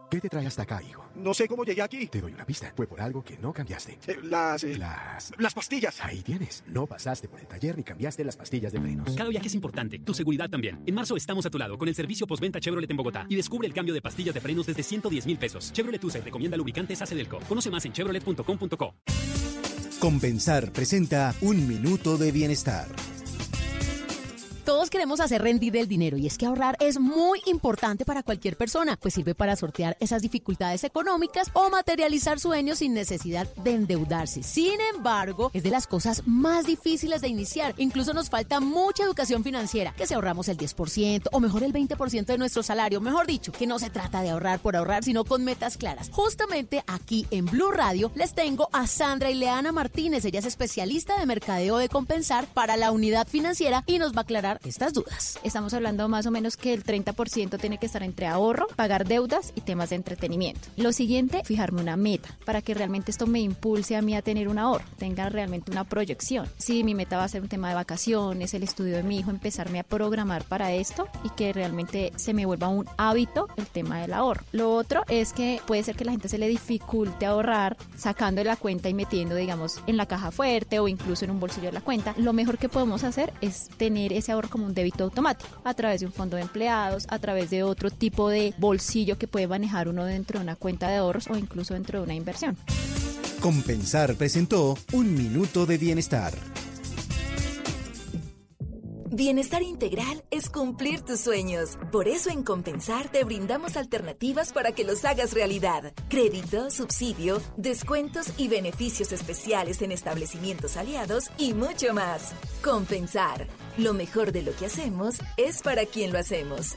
[0.10, 1.01] ¿Qué te trae hasta acá, hijo?
[1.16, 2.08] No sé cómo llegué aquí.
[2.08, 2.72] Te doy una pista.
[2.76, 4.00] Fue por algo que no cambiaste.
[4.08, 4.64] Eh, las...
[4.64, 5.32] eh, Las...
[5.38, 6.00] Las pastillas.
[6.02, 6.64] Ahí tienes.
[6.68, 9.16] No pasaste por el taller ni cambiaste las pastillas de frenos.
[9.16, 10.82] Cada viaje es importante, tu seguridad también.
[10.86, 13.68] En marzo estamos a tu lado con el servicio postventa Chevrolet en Bogotá y descubre
[13.68, 15.72] el cambio de pastillas de frenos desde 110 mil pesos.
[15.74, 17.40] Chevrolet Tucson recomienda lubricantes Ace Delco.
[17.48, 18.96] Conoce más en chevrolet.com.co.
[20.00, 22.88] Compensar presenta Un Minuto de Bienestar.
[24.64, 28.58] Todos queremos hacer rendir el dinero y es que ahorrar es muy importante para cualquier
[28.58, 34.44] persona, pues sirve para sortear esas dificultades económicas o materializar sueños sin necesidad de endeudarse.
[34.44, 37.74] Sin embargo, es de las cosas más difíciles de iniciar.
[37.78, 42.26] Incluso nos falta mucha educación financiera, que si ahorramos el 10% o mejor el 20%
[42.26, 45.44] de nuestro salario, mejor dicho, que no se trata de ahorrar por ahorrar, sino con
[45.44, 46.10] metas claras.
[46.12, 51.26] Justamente aquí en Blue Radio les tengo a Sandra Ileana Martínez, ella es especialista de
[51.26, 55.40] mercadeo de compensar para la unidad financiera y nos va a aclarar estas dudas.
[55.44, 59.54] Estamos hablando más o menos que el 30% tiene que estar entre ahorro, pagar deudas
[59.56, 60.70] y temas de entretenimiento.
[60.78, 64.48] Lo siguiente, fijarme una meta para que realmente esto me impulse a mí a tener
[64.48, 66.48] un ahorro, tenga realmente una proyección.
[66.58, 69.32] Si mi meta va a ser un tema de vacaciones, el estudio de mi hijo,
[69.32, 74.02] empezarme a programar para esto y que realmente se me vuelva un hábito el tema
[74.02, 74.44] del ahorro.
[74.52, 78.46] Lo otro es que puede ser que la gente se le dificulte ahorrar sacando de
[78.46, 81.74] la cuenta y metiendo, digamos, en la caja fuerte o incluso en un bolsillo de
[81.74, 82.14] la cuenta.
[82.18, 86.02] Lo mejor que podemos hacer es tener ese ahorro como un débito automático a través
[86.02, 89.88] de un fondo de empleados, a través de otro tipo de bolsillo que puede manejar
[89.88, 92.58] uno dentro de una cuenta de ahorros o incluso dentro de una inversión.
[93.42, 96.34] Compensar presentó Un Minuto de Bienestar.
[99.14, 101.78] Bienestar integral es cumplir tus sueños.
[101.92, 105.92] Por eso en Compensar te brindamos alternativas para que los hagas realidad.
[106.08, 112.32] Crédito, subsidio, descuentos y beneficios especiales en establecimientos aliados y mucho más.
[112.64, 113.48] Compensar.
[113.78, 116.76] Lo mejor de lo que hacemos es para quien lo hacemos.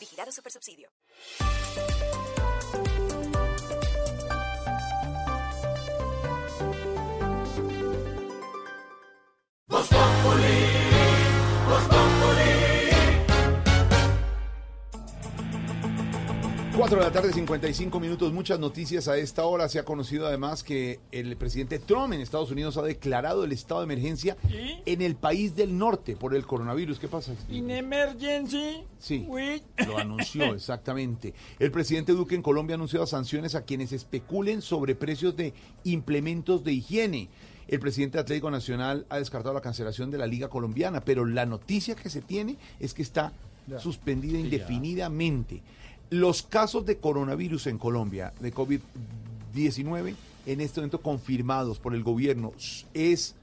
[0.00, 0.88] Vigilado Supersubsidio.
[16.76, 18.32] Cuatro de la tarde, 55 minutos.
[18.32, 19.68] Muchas noticias a esta hora.
[19.68, 23.80] Se ha conocido además que el presidente Trump en Estados Unidos ha declarado el estado
[23.82, 24.36] de emergencia
[24.86, 26.98] en el país del norte por el coronavirus.
[26.98, 27.34] ¿Qué pasa?
[27.50, 28.84] In emergency.
[28.98, 31.34] Sí, with- lo anunció exactamente.
[31.58, 35.52] El presidente Duque en Colombia ha anunciado sanciones a quienes especulen sobre precios de
[35.84, 37.28] implementos de higiene.
[37.68, 41.94] El presidente Atlético Nacional ha descartado la cancelación de la Liga Colombiana, pero la noticia
[41.94, 43.32] que se tiene es que está
[43.68, 43.78] Ya.
[43.78, 44.48] suspendida Sí, ya.
[46.12, 52.52] Los casos de coronavirus en Colombia, de COVID-19, en este momento confirmados por el gobierno,
[52.92, 53.34] es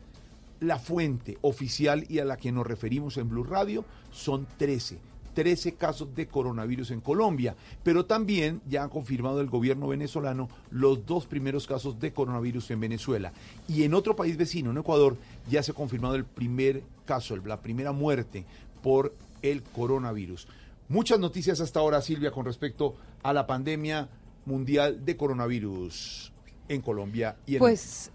[0.60, 5.00] la fuente oficial y a la que nos referimos en Blue Radio, son 13.
[5.34, 11.08] 13 casos de coronavirus en Colombia, pero también ya ha confirmado el gobierno venezolano los
[11.08, 13.34] dos primeros casos de coronavirus en Venezuela.
[13.68, 15.18] Y en otro país vecino, en Ecuador,
[15.50, 18.46] ya se ha confirmado el primer caso, la primera muerte
[18.84, 20.48] por el coronavirus.
[20.90, 24.10] Muchas noticias hasta ahora, Silvia, con respecto a la pandemia
[24.46, 26.34] mundial de coronavirus
[26.68, 28.10] en Colombia y en Pues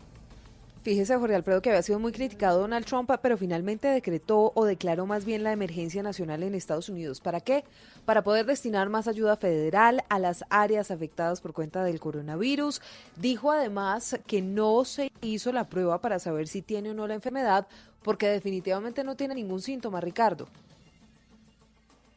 [0.82, 5.06] fíjese, Jorge Alfredo, que había sido muy criticado Donald Trump, pero finalmente decretó o declaró
[5.06, 7.20] más bien la emergencia nacional en Estados Unidos.
[7.20, 7.62] ¿Para qué?
[8.06, 12.82] Para poder destinar más ayuda federal a las áreas afectadas por cuenta del coronavirus.
[13.14, 17.14] Dijo además que no se hizo la prueba para saber si tiene o no la
[17.14, 17.68] enfermedad,
[18.02, 20.48] porque definitivamente no tiene ningún síntoma, Ricardo.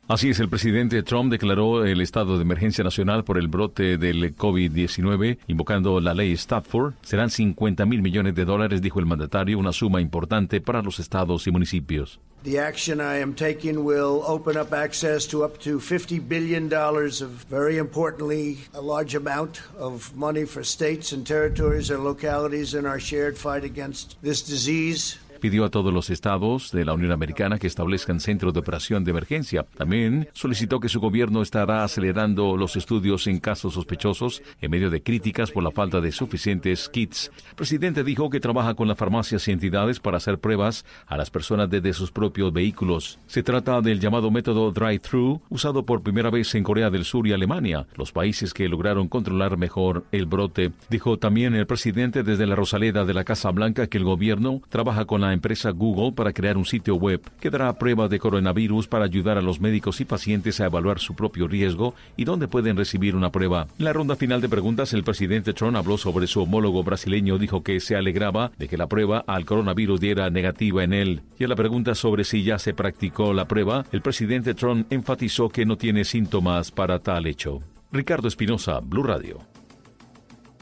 [0.09, 4.37] Así es, el presidente Trump declaró el estado de emergencia nacional por el brote del
[4.37, 6.93] COVID-19, invocando la ley Stafford.
[7.01, 11.45] Serán 50 mil millones de dólares, dijo el mandatario, una suma importante para los estados
[11.45, 12.21] y municipios.
[12.43, 17.45] The action I am taking will open up access to up to $50 billion of,
[17.49, 23.01] very importantly, a large amount of money for states and territories and localities in our
[23.01, 25.17] shared fight against this disease.
[25.39, 29.11] Pidió a todos los estados de la Unión Americana que establezcan centros de operación de
[29.11, 29.65] emergencia.
[29.77, 35.03] También solicitó que su gobierno estará acelerando los estudios en casos sospechosos en medio de
[35.03, 37.31] críticas por la falta de suficientes kits.
[37.49, 41.29] El presidente dijo que trabaja con las farmacias y entidades para hacer pruebas a las
[41.29, 43.19] personas desde sus propios vehículos.
[43.27, 47.33] Se trata del llamado método drive-thru, usado por primera vez en Corea del Sur y
[47.33, 50.71] Alemania, los países que lograron controlar mejor el brote.
[50.89, 55.05] Dijo también el presidente desde la Rosaleda de la Casa Blanca que el gobierno trabaja
[55.05, 59.05] con la empresa Google para crear un sitio web que dará pruebas de coronavirus para
[59.05, 63.15] ayudar a los médicos y pacientes a evaluar su propio riesgo y dónde pueden recibir
[63.15, 63.67] una prueba.
[63.79, 67.63] En la ronda final de preguntas, el presidente Trump habló sobre su homólogo brasileño, dijo
[67.63, 71.21] que se alegraba de que la prueba al coronavirus diera negativa en él.
[71.37, 75.49] Y a la pregunta sobre si ya se practicó la prueba, el presidente Trump enfatizó
[75.49, 77.59] que no tiene síntomas para tal hecho.
[77.91, 79.56] Ricardo Espinosa, Blue Radio.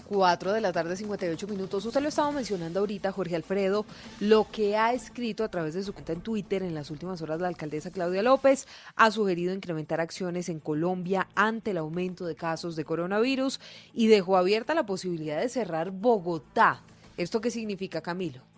[0.08, 1.86] 4 de la tarde, 58 minutos.
[1.86, 3.86] Usted lo estaba mencionando ahorita, Jorge Alfredo,
[4.20, 7.42] lo que ha escrito a través de su cuenta en Twitter en las últimas horas
[7.42, 12.76] la alcaldesa Claudia López ha sugerido incrementar acciones en Colombia ante el aumento de casos
[12.76, 13.60] de coronavirus
[13.94, 16.82] y dejó abierta la posibilidad de cerrar Bogotá.
[17.18, 18.55] ¿Esto qué significa, Camilo?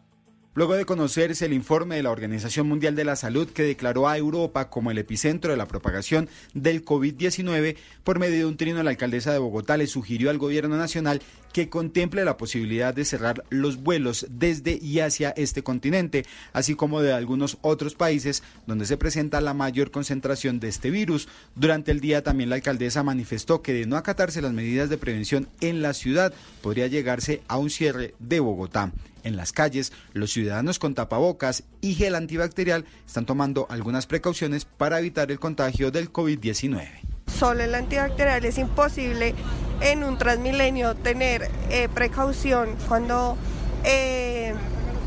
[0.57, 4.17] Luego de conocerse el informe de la Organización Mundial de la Salud que declaró a
[4.17, 8.89] Europa como el epicentro de la propagación del COVID-19, por medio de un trino la
[8.89, 11.21] alcaldesa de Bogotá le sugirió al gobierno nacional
[11.57, 17.01] que contemple la posibilidad de cerrar los vuelos desde y hacia este continente, así como
[17.01, 21.27] de algunos otros países donde se presenta la mayor concentración de este virus.
[21.55, 25.47] Durante el día también la alcaldesa manifestó que de no acatarse las medidas de prevención
[25.59, 26.31] en la ciudad
[26.61, 28.93] podría llegarse a un cierre de Bogotá
[29.23, 34.99] en las calles, los ciudadanos con tapabocas y gel antibacterial están tomando algunas precauciones para
[34.99, 37.16] evitar el contagio del COVID-19.
[37.27, 39.35] Solo el antibacterial es imposible
[39.81, 43.37] en un transmilenio tener eh, precaución cuando
[43.83, 44.53] eh,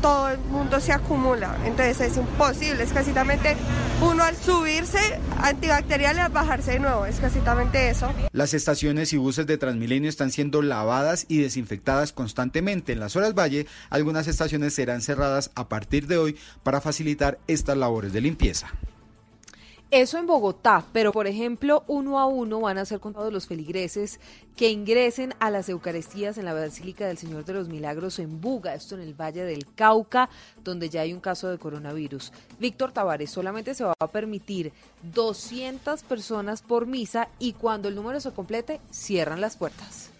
[0.01, 1.57] todo el mundo se acumula.
[1.65, 3.11] Entonces es imposible, es casi
[4.01, 4.99] uno al subirse
[5.41, 7.39] antibacterial y al bajarse de nuevo, es casi
[7.89, 8.11] eso.
[8.31, 12.93] Las estaciones y buses de Transmilenio están siendo lavadas y desinfectadas constantemente.
[12.93, 17.77] En las horas valle, algunas estaciones serán cerradas a partir de hoy para facilitar estas
[17.77, 18.71] labores de limpieza.
[19.91, 24.21] Eso en Bogotá, pero por ejemplo, uno a uno van a ser contados los feligreses
[24.55, 28.73] que ingresen a las Eucaristías en la Basílica del Señor de los Milagros en Buga,
[28.73, 30.29] esto en el Valle del Cauca,
[30.63, 32.31] donde ya hay un caso de coronavirus.
[32.57, 34.71] Víctor Tavares, solamente se va a permitir
[35.13, 40.10] 200 personas por misa y cuando el número se complete, cierran las puertas.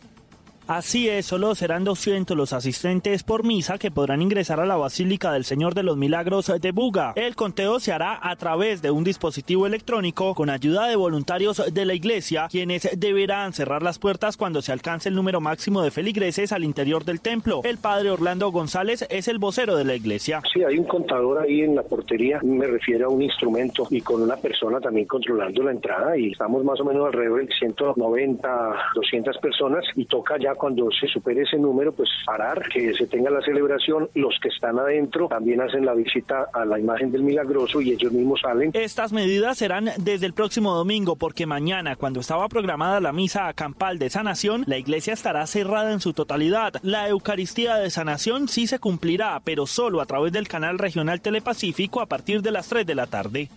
[0.74, 5.34] Así es, solo serán 200 los asistentes por misa que podrán ingresar a la Basílica
[5.34, 7.12] del Señor de los Milagros de Buga.
[7.18, 11.86] El conteo se hará a través de un dispositivo electrónico con ayuda de voluntarios de
[11.86, 16.54] la iglesia, quienes deberán cerrar las puertas cuando se alcance el número máximo de feligreses
[16.54, 17.60] al interior del templo.
[17.66, 20.42] El padre Orlando González es el vocero de la iglesia.
[20.54, 24.22] Sí, hay un contador ahí en la portería, me refiero a un instrumento y con
[24.22, 28.50] una persona también controlando la entrada y estamos más o menos alrededor de 190,
[28.96, 33.32] 200 personas y toca ya cuando se supere ese número, pues parar, que se tenga
[33.32, 34.08] la celebración.
[34.14, 38.12] Los que están adentro también hacen la visita a la imagen del milagroso y ellos
[38.12, 38.70] mismos salen.
[38.76, 43.98] Estas medidas serán desde el próximo domingo porque mañana, cuando estaba programada la misa campal
[43.98, 46.74] de sanación, la iglesia estará cerrada en su totalidad.
[46.84, 52.02] La Eucaristía de sanación sí se cumplirá, pero solo a través del canal regional Telepacífico
[52.02, 53.50] a partir de las 3 de la tarde.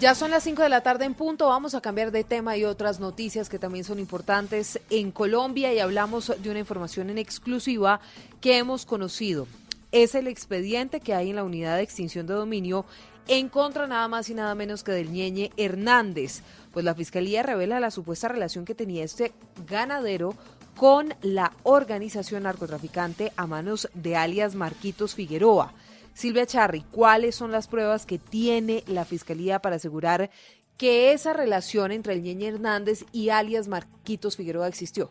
[0.00, 2.64] Ya son las 5 de la tarde en punto, vamos a cambiar de tema y
[2.64, 8.00] otras noticias que también son importantes en Colombia y hablamos de una información en exclusiva
[8.40, 9.46] que hemos conocido.
[9.92, 12.84] Es el expediente que hay en la unidad de extinción de dominio
[13.28, 17.78] en contra nada más y nada menos que del Ñeñe Hernández, pues la Fiscalía revela
[17.78, 19.32] la supuesta relación que tenía este
[19.68, 20.34] ganadero
[20.76, 25.74] con la organización narcotraficante a manos de alias Marquitos Figueroa.
[26.14, 30.30] Silvia Charri, ¿cuáles son las pruebas que tiene la Fiscalía para asegurar
[30.76, 35.10] que esa relación entre el Ñeñe Hernández y alias Marquitos Figueroa existió?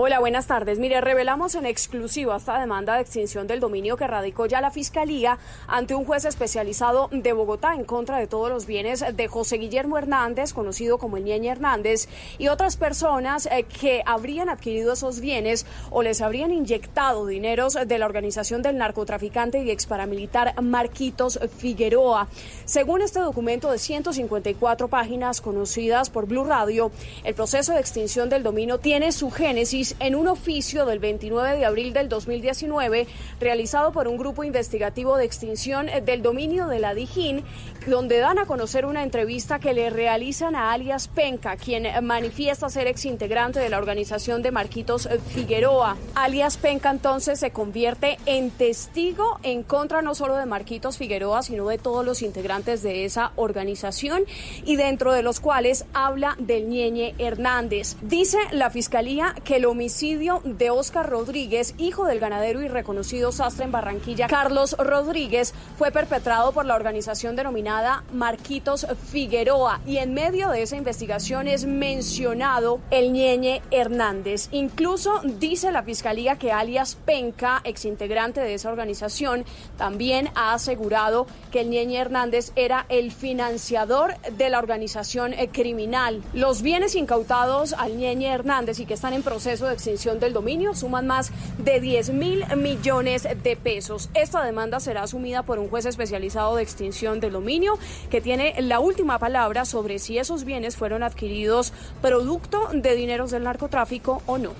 [0.00, 0.78] Hola, buenas tardes.
[0.78, 5.38] Mire, revelamos en exclusiva esta demanda de extinción del dominio que radicó ya la Fiscalía
[5.66, 9.98] ante un juez especializado de Bogotá en contra de todos los bienes de José Guillermo
[9.98, 15.66] Hernández, conocido como el Ñeñe Hernández, y otras personas eh, que habrían adquirido esos bienes
[15.90, 22.28] o les habrían inyectado dineros de la organización del narcotraficante y ex paramilitar Marquitos Figueroa.
[22.66, 26.92] Según este documento de 154 páginas conocidas por Blue Radio,
[27.24, 31.64] el proceso de extinción del dominio tiene su génesis en un oficio del 29 de
[31.64, 33.06] abril del 2019
[33.40, 37.44] realizado por un grupo investigativo de extinción del dominio de la Dijín,
[37.86, 42.86] donde dan a conocer una entrevista que le realizan a alias Penca, quien manifiesta ser
[42.86, 45.96] ex integrante de la organización de Marquitos Figueroa.
[46.14, 51.68] Alias Penca entonces se convierte en testigo en contra no solo de Marquitos Figueroa, sino
[51.68, 54.24] de todos los integrantes de esa organización
[54.64, 57.96] y dentro de los cuales habla del Ñeñe Hernández.
[58.02, 63.64] Dice la fiscalía que el homicidio de Oscar Rodríguez, hijo del ganadero y reconocido sastre
[63.64, 70.50] en Barranquilla, Carlos Rodríguez, fue perpetrado por la organización denominada Marquitos Figueroa y en medio
[70.50, 74.48] de esa investigación es mencionado el Ñeñe Hernández.
[74.52, 79.44] Incluso dice la fiscalía que alias Penca, exintegrante de esa organización,
[79.76, 86.22] también ha asegurado que el Ñeñe Hernández era el financiador de la organización criminal.
[86.32, 90.32] Los bienes incautados al Ñeñe Hernández y que están en proceso proceso de extinción del
[90.32, 94.08] dominio suman más de 10 mil millones de pesos.
[94.14, 97.78] Esta demanda será asumida por un juez especializado de extinción del dominio
[98.08, 103.42] que tiene la última palabra sobre si esos bienes fueron adquiridos producto de dineros del
[103.44, 104.52] narcotráfico o no.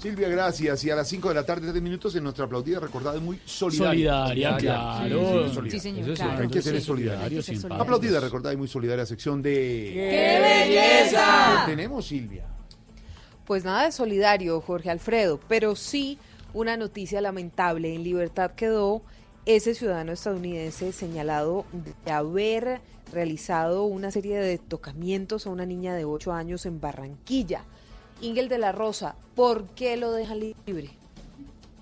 [0.00, 0.82] Silvia, gracias.
[0.84, 3.38] Y a las 5 de la tarde, 3 minutos, en nuestra aplaudida recordada y muy
[3.44, 4.26] solidaria.
[4.26, 5.48] Solidaria, claro.
[5.48, 6.42] Sí, sí, Sí, señor, claro.
[6.42, 7.42] Hay que ser solidario.
[7.78, 9.90] Aplaudida, recordada y muy solidaria sección de...
[9.92, 11.64] ¡Qué belleza!
[11.66, 12.59] ¿Qué tenemos, Silvia?
[13.50, 16.18] Pues nada de solidario, Jorge Alfredo, pero sí
[16.54, 17.92] una noticia lamentable.
[17.92, 19.02] En libertad quedó
[19.44, 21.64] ese ciudadano estadounidense señalado
[22.04, 22.80] de haber
[23.12, 27.64] realizado una serie de tocamientos a una niña de 8 años en Barranquilla.
[28.20, 30.99] Ingel de la Rosa, ¿por qué lo dejan libre?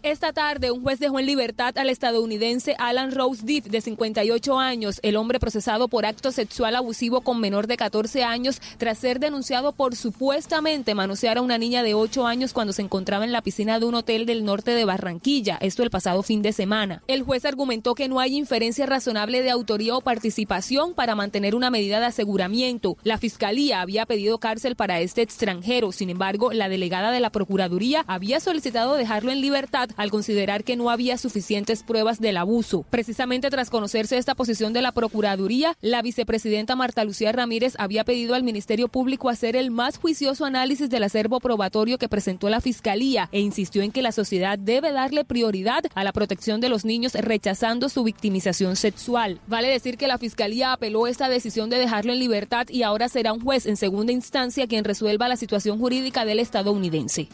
[0.04, 5.00] Esta tarde, un juez dejó en libertad al estadounidense Alan Rose Diff, de 58 años,
[5.02, 9.72] el hombre procesado por acto sexual abusivo con menor de 14 años, tras ser denunciado
[9.72, 13.80] por supuestamente manosear a una niña de 8 años cuando se encontraba en la piscina
[13.80, 17.02] de un hotel del norte de Barranquilla, esto el pasado fin de semana.
[17.08, 21.70] El juez argumentó que no hay inferencia razonable de autoría o participación para mantener una
[21.70, 22.96] medida de aseguramiento.
[23.02, 28.04] La fiscalía había pedido cárcel para este extranjero, sin embargo, la delegada de la Procuraduría
[28.06, 32.84] había solicitado dejarlo en libertad al considerar que no había suficientes pruebas del abuso.
[32.90, 38.34] Precisamente tras conocerse esta posición de la Procuraduría, la vicepresidenta Marta Lucía Ramírez había pedido
[38.34, 43.28] al Ministerio Público hacer el más juicioso análisis del acervo probatorio que presentó la Fiscalía
[43.32, 47.14] e insistió en que la sociedad debe darle prioridad a la protección de los niños
[47.14, 49.40] rechazando su victimización sexual.
[49.46, 53.32] Vale decir que la Fiscalía apeló esta decisión de dejarlo en libertad y ahora será
[53.32, 57.28] un juez en segunda instancia quien resuelva la situación jurídica del estadounidense.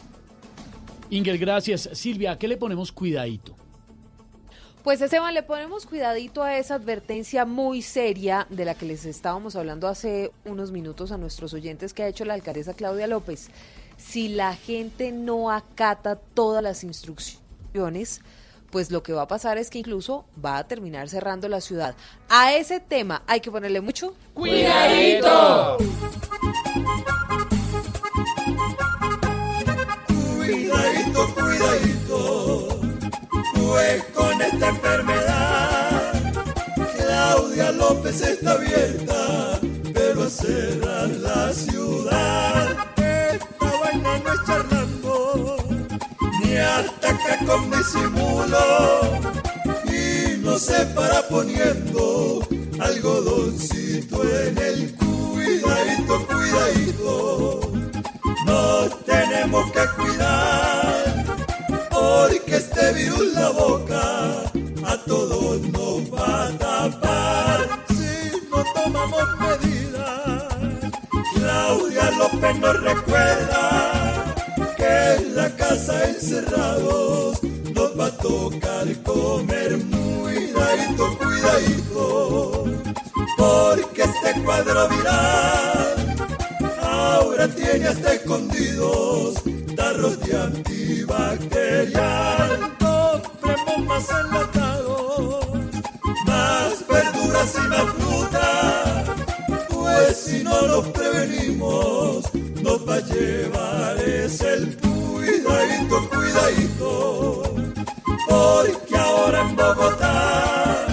[1.09, 1.89] Ingel, gracias.
[1.93, 3.55] Silvia, ¿a qué le ponemos cuidadito?
[4.83, 9.55] Pues Esteban, le ponemos cuidadito a esa advertencia muy seria de la que les estábamos
[9.55, 13.49] hablando hace unos minutos a nuestros oyentes que ha hecho la alcaldesa Claudia López.
[13.97, 18.21] Si la gente no acata todas las instrucciones,
[18.69, 21.95] pues lo que va a pasar es que incluso va a terminar cerrando la ciudad.
[22.29, 25.77] A ese tema hay que ponerle mucho ¡Cuidadito!
[25.77, 25.77] Cuidadito,
[30.37, 30.94] cuidadito,
[33.75, 36.13] pues con esta enfermedad,
[36.95, 39.59] Claudia López está abierta,
[39.93, 42.69] pero a cerrar la ciudad.
[42.95, 45.57] Esta vaina no es charlando,
[46.41, 49.19] ni ataca con disimulo,
[49.91, 52.47] y no se para poniendo
[52.79, 57.59] algodoncito en el cuidadito, cuidadito.
[58.45, 60.64] Nos tenemos que cuidar
[61.95, 64.43] porque este virus la boca
[64.85, 70.43] a todos nos va a tapar si no tomamos medidas.
[71.35, 74.35] Claudia López nos recuerda
[74.75, 77.41] que en la casa encerrados
[77.73, 82.65] nos va a tocar comer muy cuidadito, cuidadito,
[83.37, 86.15] porque este cuadro viral
[86.81, 89.35] ahora tiene hasta escondidos
[89.85, 92.75] tarros de antibacterial.
[92.79, 95.47] Compremos más enlatados,
[96.25, 98.47] más verduras y más fruta,
[99.69, 102.25] pues si no nos prevenimos,
[102.63, 107.43] nos va a llevar es el cuidadito, cuidadito,
[108.27, 110.87] porque ahora en Bogotá,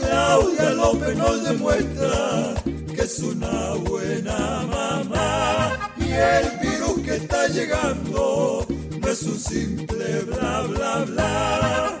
[0.00, 2.54] Claudia López nos demuestra
[2.94, 5.34] que es una buena mamá
[6.14, 8.66] el virus que está llegando
[9.00, 12.00] no es un simple bla bla bla.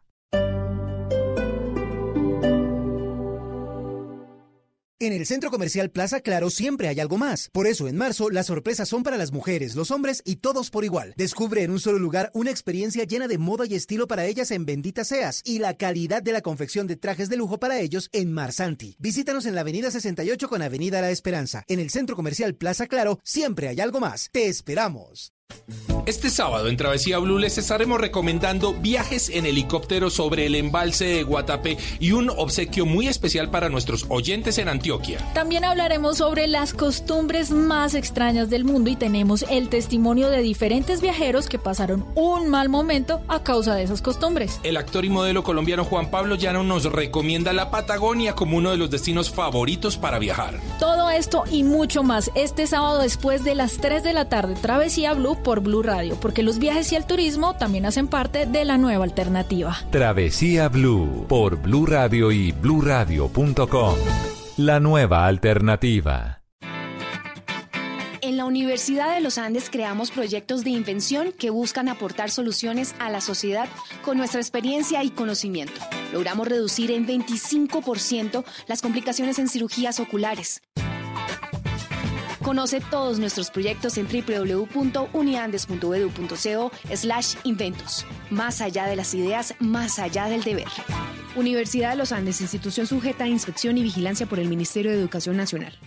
[5.01, 7.49] En el centro comercial Plaza Claro siempre hay algo más.
[7.49, 10.85] Por eso, en marzo, las sorpresas son para las mujeres, los hombres y todos por
[10.85, 11.15] igual.
[11.17, 14.67] Descubre en un solo lugar una experiencia llena de moda y estilo para ellas en
[14.67, 18.31] Bendita Seas y la calidad de la confección de trajes de lujo para ellos en
[18.31, 18.95] Marsanti.
[18.99, 21.63] Visítanos en la Avenida 68 con Avenida La Esperanza.
[21.67, 24.29] En el centro comercial Plaza Claro siempre hay algo más.
[24.31, 25.33] Te esperamos.
[26.07, 31.23] Este sábado en Travesía Blue les estaremos recomendando viajes en helicóptero sobre el embalse de
[31.23, 35.19] Guatapé y un obsequio muy especial para nuestros oyentes en Antioquia.
[35.35, 41.01] También hablaremos sobre las costumbres más extrañas del mundo y tenemos el testimonio de diferentes
[41.01, 44.59] viajeros que pasaron un mal momento a causa de esas costumbres.
[44.63, 48.77] El actor y modelo colombiano Juan Pablo Llano nos recomienda la Patagonia como uno de
[48.77, 50.59] los destinos favoritos para viajar.
[50.79, 55.13] Todo esto y mucho más este sábado después de las 3 de la tarde, Travesía
[55.13, 58.77] Blue por Blue Radio, porque los viajes y el turismo también hacen parte de la
[58.77, 59.77] nueva alternativa.
[59.91, 63.95] Travesía Blue por Blue Radio y bluradio.com.
[64.57, 66.41] La nueva alternativa.
[68.23, 73.09] En la Universidad de los Andes creamos proyectos de invención que buscan aportar soluciones a
[73.09, 73.67] la sociedad
[74.03, 75.81] con nuestra experiencia y conocimiento.
[76.13, 80.61] Logramos reducir en 25% las complicaciones en cirugías oculares.
[82.43, 88.05] Conoce todos nuestros proyectos en www.uniandes.edu.co slash inventos.
[88.29, 90.67] Más allá de las ideas, más allá del deber.
[91.35, 95.37] Universidad de los Andes, institución sujeta a inspección y vigilancia por el Ministerio de Educación
[95.37, 95.77] Nacional.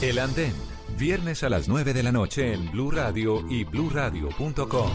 [0.00, 0.54] El Andén,
[0.96, 4.90] viernes a las 9 de la noche en Blue Radio y bluradio.com.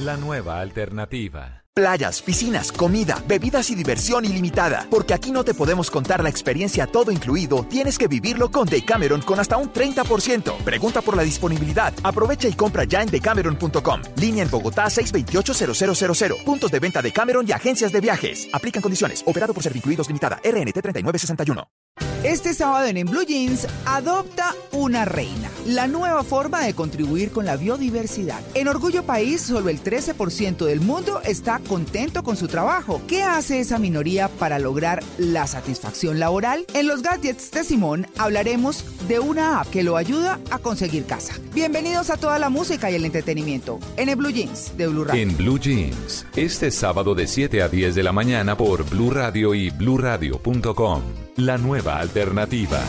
[0.00, 1.63] La nueva alternativa.
[1.76, 4.86] Playas, piscinas, comida, bebidas y diversión ilimitada.
[4.88, 9.22] Porque aquí no te podemos contar la experiencia todo incluido, tienes que vivirlo con Decameron
[9.22, 10.58] con hasta un 30%.
[10.58, 11.92] Pregunta por la disponibilidad.
[12.04, 14.02] Aprovecha y compra ya en decameron.com.
[14.14, 16.44] Línea en Bogotá 628-0000.
[16.44, 18.48] Puntos de venta de Cameron y agencias de viajes.
[18.52, 19.24] Aplican condiciones.
[19.26, 20.36] Operado por Servincluidos Limitada.
[20.44, 22.13] RNT 3961.
[22.24, 27.44] Este sábado en, en Blue Jeans, adopta una reina, la nueva forma de contribuir con
[27.44, 28.40] la biodiversidad.
[28.54, 33.02] En Orgullo País, solo el 13% del mundo está contento con su trabajo.
[33.06, 36.64] ¿Qué hace esa minoría para lograr la satisfacción laboral?
[36.72, 41.34] En los gadgets de Simón hablaremos de una app que lo ayuda a conseguir casa.
[41.52, 45.22] Bienvenidos a toda la música y el entretenimiento en el Blue Jeans de Blue Radio.
[45.22, 49.54] En Blue Jeans, este sábado de 7 a 10 de la mañana por Blue Radio
[49.54, 51.23] y bluradio.com.
[51.36, 52.80] La nueva alternativa.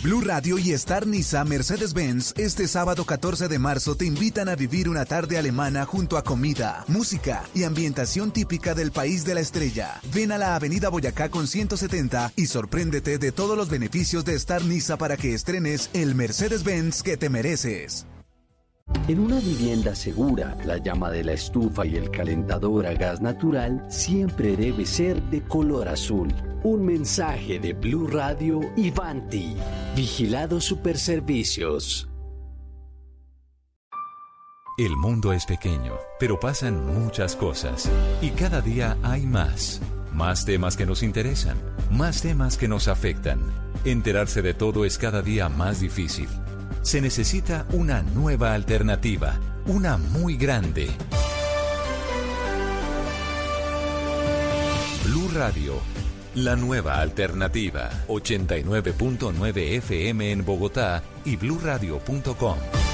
[0.00, 4.88] Blue Radio y Star Nisa Mercedes-Benz este sábado 14 de marzo te invitan a vivir
[4.88, 10.00] una tarde alemana junto a comida, música y ambientación típica del país de la estrella.
[10.14, 14.64] Ven a la Avenida Boyacá con 170 y sorpréndete de todos los beneficios de Star
[14.64, 18.06] Nisa para que estrenes el Mercedes-Benz que te mereces.
[19.08, 23.84] En una vivienda segura, la llama de la estufa y el calentador a gas natural
[23.88, 26.34] siempre debe ser de color azul.
[26.64, 29.56] Un mensaje de Blue Radio y Vanti.
[29.94, 32.08] Vigilado Superservicios.
[34.76, 37.88] El mundo es pequeño, pero pasan muchas cosas.
[38.20, 39.80] Y cada día hay más.
[40.12, 41.56] Más temas que nos interesan.
[41.92, 43.40] Más temas que nos afectan.
[43.84, 46.28] Enterarse de todo es cada día más difícil.
[46.86, 49.40] Se necesita una nueva alternativa.
[49.66, 50.86] Una muy grande.
[55.02, 55.80] Blue Radio.
[56.36, 57.90] La nueva alternativa.
[58.06, 62.85] 89.9 FM en Bogotá y bluradio.com.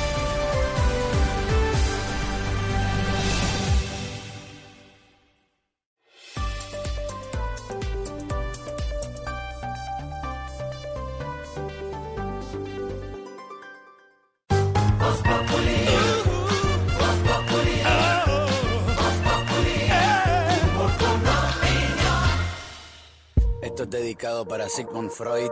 [24.46, 25.50] para Sigmund Freud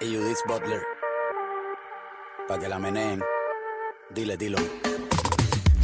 [0.00, 0.82] y Judith Butler.
[2.46, 3.22] Para que la meneen.
[4.10, 4.58] Dile, dilo.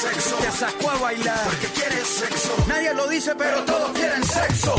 [0.00, 2.54] Te sacó a bailar porque quieres sexo.
[2.68, 4.74] Nadie lo dice, pero todos quieren sexo.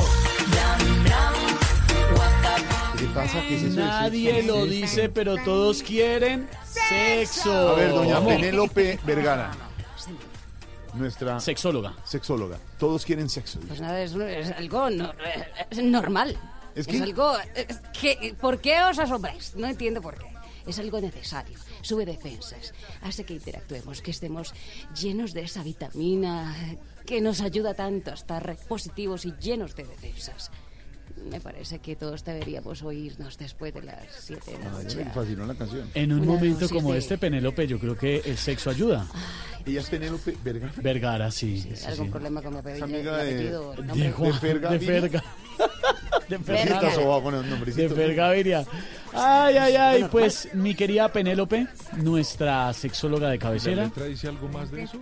[2.97, 3.41] ¿Qué pasa?
[3.41, 3.79] ¿Qué es eso?
[3.81, 7.51] Nadie lo dice, pero todos quieren sexo.
[7.69, 8.23] A ver, doña.
[8.25, 9.51] Penélope Vergara.
[10.93, 11.93] Nuestra sexóloga.
[12.05, 12.57] Sexóloga.
[12.77, 13.59] Todos quieren sexo.
[13.67, 15.13] Pues nada, es, es algo no-
[15.69, 16.37] es normal.
[16.75, 17.03] ¿Es Es, qué?
[17.03, 17.33] algo...
[17.55, 19.53] es que, ¿Por qué os asombráis?
[19.55, 20.27] No entiendo por qué.
[20.65, 21.57] Es algo necesario.
[21.81, 22.73] Sube defensas.
[23.01, 24.53] Hace que interactuemos, que estemos
[24.99, 26.56] llenos de esa vitamina
[27.06, 30.51] que nos ayuda tanto a estar positivos y llenos de defensas.
[31.30, 35.06] me parece que todos deberíamos oírnos después de las 7 de la Ay, noche.
[35.14, 35.89] fascinó la canción.
[35.93, 39.06] En un Una momento como de- este, Penélope, yo creo que el sexo ayuda.
[39.65, 40.73] Ella es Penélope Vergara.
[40.77, 41.60] Vergara, sí.
[41.60, 42.11] sí, ¿Algún sí.
[42.11, 43.18] problema con mi apellido?
[43.18, 44.34] de- de de?
[44.34, 44.69] Ferga.
[44.69, 45.23] De ¿Por qué Ferga.
[46.30, 48.65] De Fergaviria.
[49.14, 50.06] Ay, ay, ay.
[50.11, 53.84] Pues mi querida Penélope, nuestra sexóloga de ¿La cabecera.
[53.85, 54.99] letra dice algo más de eso?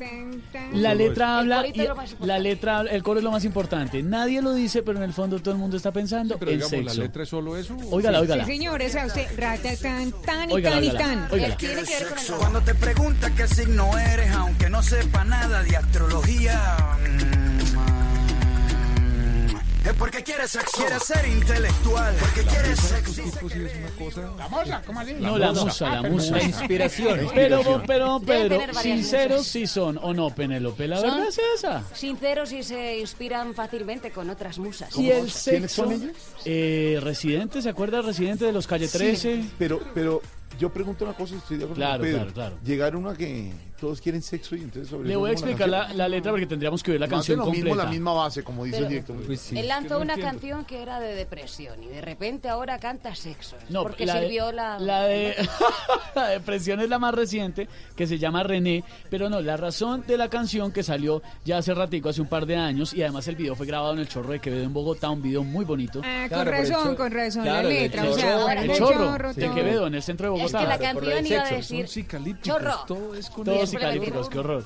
[0.73, 1.87] La letra El habla, y-
[2.25, 4.01] la letra, habla- el coro es lo más importante.
[4.03, 6.69] Nadie lo dice, pero en el fondo todo el mundo está pensando Pero en digamos,
[6.71, 6.97] sexo.
[6.97, 7.75] ¿la letra es solo eso?
[7.91, 8.45] Óigala, óigala.
[8.45, 11.27] Sí, señores, a usted, rata, tan, tan y tan y tan.
[11.31, 11.57] óigala.
[11.57, 15.63] Tiene que ver con el Cuando te pregunta qué signo eres, aunque no sepa nada
[15.63, 17.36] de astrología, mm,
[19.87, 20.77] es porque quieres sexo.
[20.77, 22.15] Quieres ser intelectual.
[22.19, 23.21] Porque quieres sexo.
[24.37, 25.13] La moza, ¿cómo así?
[25.13, 26.35] No, la musa, la musa.
[26.35, 27.19] La inspiración.
[27.33, 30.87] Pero, pero, pero, sinceros sí son, ¿o no, Penélope?
[30.87, 31.83] La Son verdad es esa.
[31.93, 34.95] Sinceros y se inspiran fácilmente con otras musas.
[34.97, 36.17] Y el ¿Quiénes sexo, son ellos?
[36.45, 39.43] eh, Residente, ¿se acuerda Residente de los Calle 13?
[39.57, 40.21] Pero, pero
[40.59, 42.17] yo pregunto una cosa, estoy de acuerdo Claro, con Pedro.
[42.19, 42.57] claro, claro.
[42.65, 46.31] Llegaron a que todos quieren sexo y entonces sobre Le voy a explicar la, letra
[46.31, 48.77] porque tendríamos que ver la Más de canción lo mismo, la misma base, como dice
[48.77, 49.15] el Pero- director.
[49.27, 53.55] Pues Él lanzó una canción que era de depresión y de repente ahora canta sexo.
[53.69, 54.79] No, porque la de- sirvió la...
[54.79, 55.35] La de
[56.15, 60.17] la depresión es la más reciente, que se llama René, pero no, la razón de
[60.17, 63.35] la canción que salió ya hace ratico, hace un par de años, y además el
[63.35, 66.01] video fue grabado en el Chorro de Quevedo en Bogotá, un video muy bonito.
[66.03, 68.09] Ah, Claro, con el razón, con razón, claro, la el letra.
[68.09, 69.49] o sea, ahora el el Chorro de.
[69.51, 70.59] Quevedo, en el centro de Es Bogotá.
[70.59, 71.87] que la del iba a decir...
[72.41, 72.85] Chorro.
[72.87, 74.65] todo es con Todos psicalípticos, qué horror.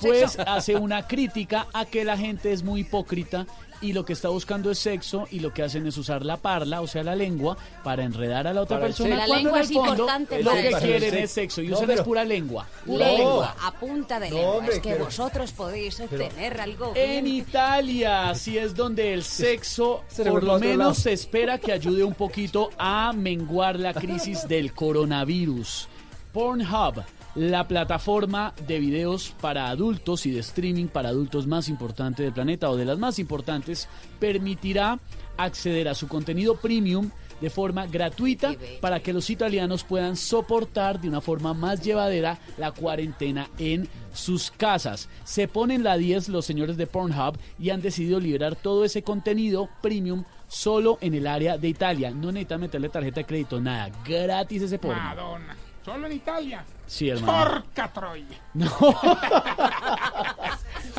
[0.00, 3.46] Pues hace una crítica a que la gente es muy hipócrita
[3.80, 6.80] y lo que está buscando es sexo y lo que hacen es usar la parla,
[6.80, 9.16] o sea, la lengua, para enredar a la otra Para persona.
[9.16, 11.86] La lengua en es el fondo importante lo que quieren es sexo y No, usan
[11.88, 12.66] pero- es pura lengua.
[12.86, 14.52] Lengua, a punta de No, lengua.
[14.56, 17.26] hombre, es que pero- vosotros podéis obtener algo En bien.
[17.36, 22.14] Italia, sí es donde el sexo, Se por lo menos, se espera que ayude un
[22.14, 25.88] poquito a menguar la crisis del coronavirus.
[26.32, 27.02] Pornhub,
[27.36, 32.70] la plataforma de videos para adultos y de streaming para adultos más importante del planeta
[32.70, 33.88] o de las más importantes,
[34.18, 34.98] permitirá
[35.36, 37.10] acceder a su contenido premium
[37.40, 42.72] de forma gratuita para que los italianos puedan soportar de una forma más llevadera la
[42.72, 45.10] cuarentena en sus casas.
[45.24, 49.68] Se ponen la 10 los señores de Pornhub y han decidido liberar todo ese contenido
[49.82, 52.10] premium solo en el área de Italia.
[52.10, 53.90] No necesitan meterle tarjeta de crédito, nada.
[54.06, 55.02] Gratis ese porno.
[55.02, 55.56] Madonna.
[55.84, 56.64] Solo en Italia.
[56.86, 57.62] Sí, hermano.
[57.64, 58.24] Porca Troya.
[58.56, 58.70] No.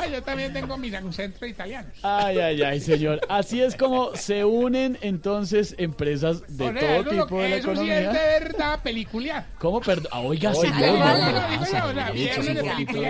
[0.00, 1.92] Ay, yo también tengo mis ancestros italianos.
[2.04, 3.20] Ay, ay, ay, señor.
[3.28, 7.90] Así es como se unen entonces empresas de todo eso, tipo de la eso sí
[7.90, 8.12] es economía.
[8.12, 9.46] de verdad pelicular.
[9.58, 10.06] ¿Cómo perdón?
[10.12, 10.98] Ah, oiga, Oiga, señor.
[10.98, 12.92] no, no, no, no, no, digo yo, sea o sea, derecho, viernes un de poquito
[12.92, 13.08] película.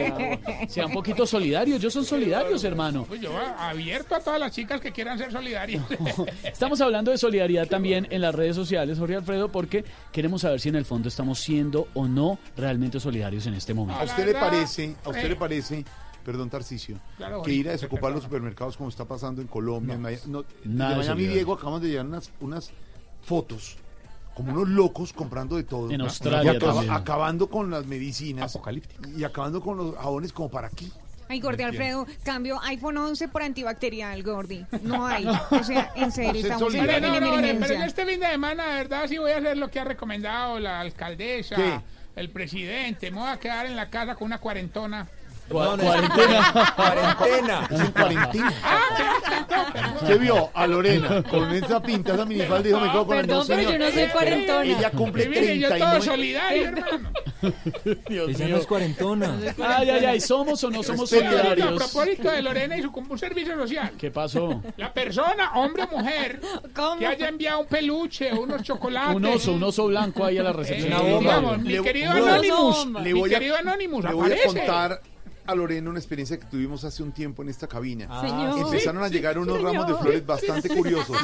[0.61, 1.79] de- Sea un poquito solidarios.
[1.79, 3.05] Ellos son solidarios, hermano.
[3.07, 5.83] Pues yo abierto a todas las chicas que quieran ser solidarias.
[6.43, 10.71] Estamos hablando de solidaridad también en las redes sociales, Jorge Alfredo, porque queremos saber si
[10.71, 12.68] en el fondo estamos siendo o no realmente
[13.01, 14.01] solidarios en este momento.
[14.01, 15.85] ¿A usted le parece, a usted le parece,
[16.25, 20.03] perdón Tarcicio, Claro, que ir a desocupar los supermercados como está pasando en Colombia, en
[20.03, 21.27] Maya- no, Nada de Miami.
[21.27, 22.71] Diego acabamos de llegar unas, unas
[23.23, 23.77] fotos
[24.35, 25.91] como unos locos comprando de todo.
[25.91, 26.05] En ¿no?
[26.05, 28.57] Australia Y acaba- acabando con las medicinas.
[29.17, 30.93] Y acabando con los jabones como para aquí.
[31.31, 34.65] Ay, Gordi No Alfredo, cambio iPhone 11 por antibacterial, Gordi.
[34.83, 35.27] No hay.
[35.51, 38.67] O sea, en serio, estamos en, en No, no, pero en este fin de semana,
[38.69, 41.81] de verdad, sí voy a hacer lo que ha recomendado la alcaldesa, ¿Qué?
[42.19, 43.11] El presidente.
[43.11, 45.09] Me voy a quedar en la casa con una cuarentona.
[45.49, 46.73] Cua- cuarentena.
[46.77, 47.69] Cuarentena.
[47.71, 48.53] Es en cuarentena.
[50.01, 53.45] Usted vio a Lorena con esa pinta, esa minifalda dijo, me quedo con Perdón, no,
[53.57, 54.63] pero yo no soy cuarentona.
[54.65, 56.05] Ella cumple Y mire, yo todo 39.
[56.05, 57.11] solidario, hermano.
[58.09, 58.55] Dios Esa mío.
[58.57, 59.37] no es cuarentona.
[59.63, 61.75] Ay, ay, ay, ¿somos o no somos Usted, A solidarios?
[61.75, 63.93] propósito de Lorena y su un servicio social.
[63.99, 64.61] ¿Qué pasó?
[64.77, 66.41] La persona, hombre o mujer,
[66.99, 69.15] que haya enviado un peluche o unos chocolates.
[69.17, 70.93] Un oso, un oso blanco ahí a la eh, recepción.
[70.93, 71.19] Una bomba.
[71.21, 74.47] digamos, mi Le- querido Anonymous, le mi voy a- querido Anonymous, Le voy a aparece.
[74.59, 75.01] contar
[75.49, 78.21] a Lorena una experiencia que tuvimos hace un tiempo en esta cabina.
[78.21, 78.59] Señor.
[78.59, 79.73] Empezaron a llegar unos señor.
[79.73, 81.17] ramos de flores bastante curiosos.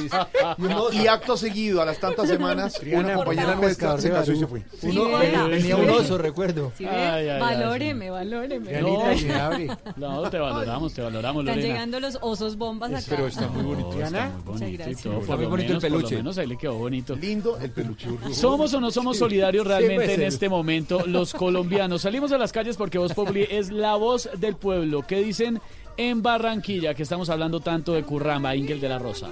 [0.92, 4.60] Y acto seguido, a las tantas semanas, una compañera nuestra se casó y se fue.
[4.80, 6.72] Tenía un oso, recuerdo.
[6.76, 6.90] ¿Sí ve?
[6.90, 8.80] Ay, ay, ay, valóreme, valóreme.
[9.96, 11.74] No, no, te valoramos, te valoramos, Están Lorena.
[11.74, 13.04] llegando los osos bombas acá.
[13.10, 13.92] Pero está muy bonito.
[13.92, 14.96] No, está muy Muchas bonito gracias.
[15.20, 16.16] Está muy el peluche.
[16.16, 17.14] menos ahí le quedó bonito.
[17.16, 18.08] Lindo el peluche.
[18.32, 22.02] ¿Somos o no somos solidarios realmente puede en este momento los colombianos?
[22.02, 25.02] Salimos a las calles porque Voz Populi es la voz del pueblo.
[25.06, 25.60] ¿Qué dicen
[25.96, 29.28] en Barranquilla, que estamos hablando tanto de Curramba, Ingel de la Rosa?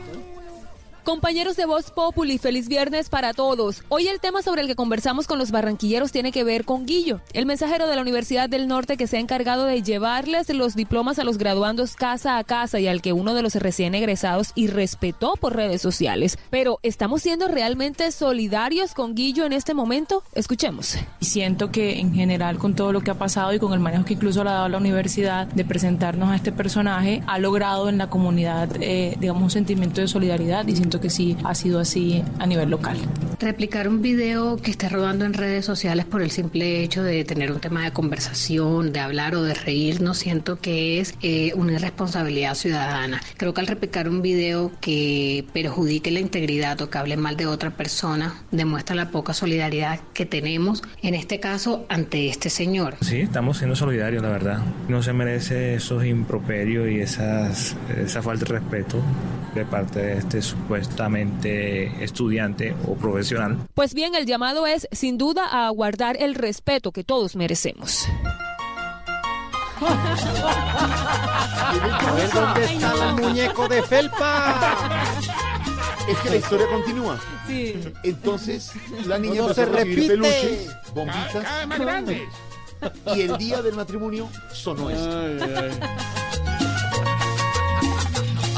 [1.05, 3.83] Compañeros de Voz Populi, feliz viernes para todos.
[3.89, 7.21] Hoy el tema sobre el que conversamos con los barranquilleros tiene que ver con Guillo,
[7.33, 11.19] el mensajero de la Universidad del Norte que se ha encargado de llevarles los diplomas
[11.19, 14.69] a los graduandos casa a casa y al que uno de los recién egresados y
[14.69, 16.39] respetó por redes sociales.
[16.51, 20.23] Pero, ¿estamos siendo realmente solidarios con Guillo en este momento?
[20.37, 20.99] Escuchemos.
[21.21, 24.15] Siento que en general con todo lo que ha pasado y con el manejo que
[24.15, 28.09] incluso le ha dado la universidad de presentarnos a este personaje, ha logrado en la
[28.09, 32.47] comunidad, eh, digamos, un sentimiento de solidaridad y siento que sí ha sido así a
[32.47, 32.99] nivel local.
[33.41, 37.51] Replicar un video que esté rodando en redes sociales por el simple hecho de tener
[37.51, 41.73] un tema de conversación, de hablar o de reír, no siento que es eh, una
[41.73, 43.23] irresponsabilidad ciudadana.
[43.39, 47.47] Creo que al replicar un video que perjudique la integridad o que hable mal de
[47.47, 52.97] otra persona, demuestra la poca solidaridad que tenemos, en este caso, ante este señor.
[53.01, 54.59] Sí, estamos siendo solidarios, la verdad.
[54.89, 59.03] No se merece esos improperios y esas, esa falta de respeto
[59.55, 60.43] de parte de este
[60.83, 63.57] supuestamente estudiante o profesional.
[63.75, 68.07] Pues bien, el llamado es sin duda a guardar el respeto que todos merecemos.
[71.65, 74.59] A ver dónde está el muñeco de felpa.
[76.09, 77.19] Es que la historia continúa.
[77.47, 77.75] Sí.
[78.03, 78.73] Entonces,
[79.07, 80.09] la niña No empezó se repite.
[80.09, 81.33] peluches, bombitas.
[81.45, 82.23] Cada vez más grandes.
[83.15, 85.09] Y el día del matrimonio sonó esto.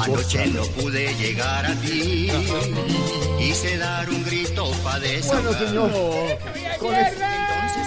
[0.05, 2.29] Anoche no pude llegar a ti.
[3.39, 5.91] Quise dar un grito para Bueno, señor.
[6.79, 7.25] con este-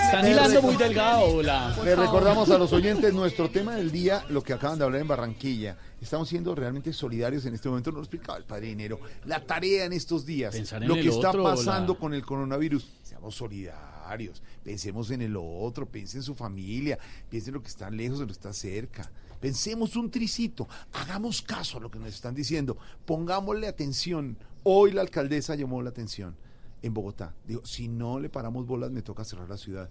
[0.05, 1.75] Están hilando muy delgado, la.
[1.83, 5.07] Le recordamos a los oyentes nuestro tema del día, lo que acaban de hablar en
[5.07, 5.77] Barranquilla.
[6.01, 7.91] Estamos siendo realmente solidarios en este momento.
[7.91, 8.99] Nos lo explicaba el padre Dinero.
[9.25, 12.87] La tarea en estos días, en lo que está otro, pasando la- con el coronavirus.
[13.03, 14.41] Seamos solidarios.
[14.63, 15.85] Pensemos en el otro.
[15.85, 16.97] Piensen en su familia.
[17.29, 19.11] Piensen en lo que está lejos, en lo que está cerca.
[19.39, 20.67] Pensemos un tricito.
[20.93, 22.77] Hagamos caso a lo que nos están diciendo.
[23.05, 24.37] Pongámosle atención.
[24.63, 26.35] Hoy la alcaldesa llamó la atención
[26.81, 27.33] en Bogotá.
[27.45, 29.89] Dijo, si no le paramos bolas, me toca cerrar la ciudad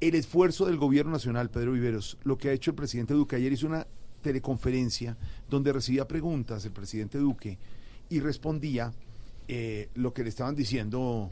[0.00, 3.36] el esfuerzo del gobierno nacional, Pedro Viveros, lo que ha hecho el presidente Duque.
[3.36, 3.86] Ayer hizo una
[4.22, 5.16] teleconferencia
[5.48, 7.58] donde recibía preguntas el presidente Duque
[8.08, 8.92] y respondía
[9.48, 11.30] eh, lo que le estaban diciendo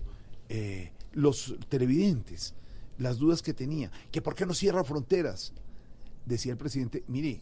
[0.48, 2.55] eh, los televidentes,
[2.98, 5.52] las dudas que tenía, que por qué no cierra fronteras.
[6.27, 7.40] Decía el presidente, mire,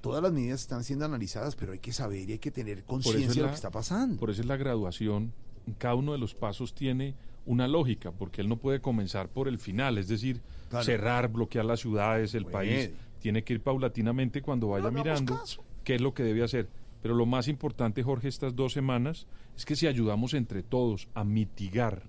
[0.00, 3.28] todas las medidas están siendo analizadas, pero hay que saber y hay que tener conciencia
[3.28, 4.18] es de lo que está pasando.
[4.18, 5.32] Por eso es la graduación.
[5.78, 7.14] Cada uno de los pasos tiene
[7.44, 10.40] una lógica, porque él no puede comenzar por el final, es decir,
[10.70, 10.84] Claro.
[10.84, 12.90] cerrar, bloquear las ciudades, el país.
[13.20, 15.62] Tiene que ir paulatinamente cuando vaya mirando caso.
[15.84, 16.68] qué es lo que debe hacer.
[17.02, 21.24] Pero lo más importante, Jorge, estas dos semanas es que si ayudamos entre todos a
[21.24, 22.02] mitigar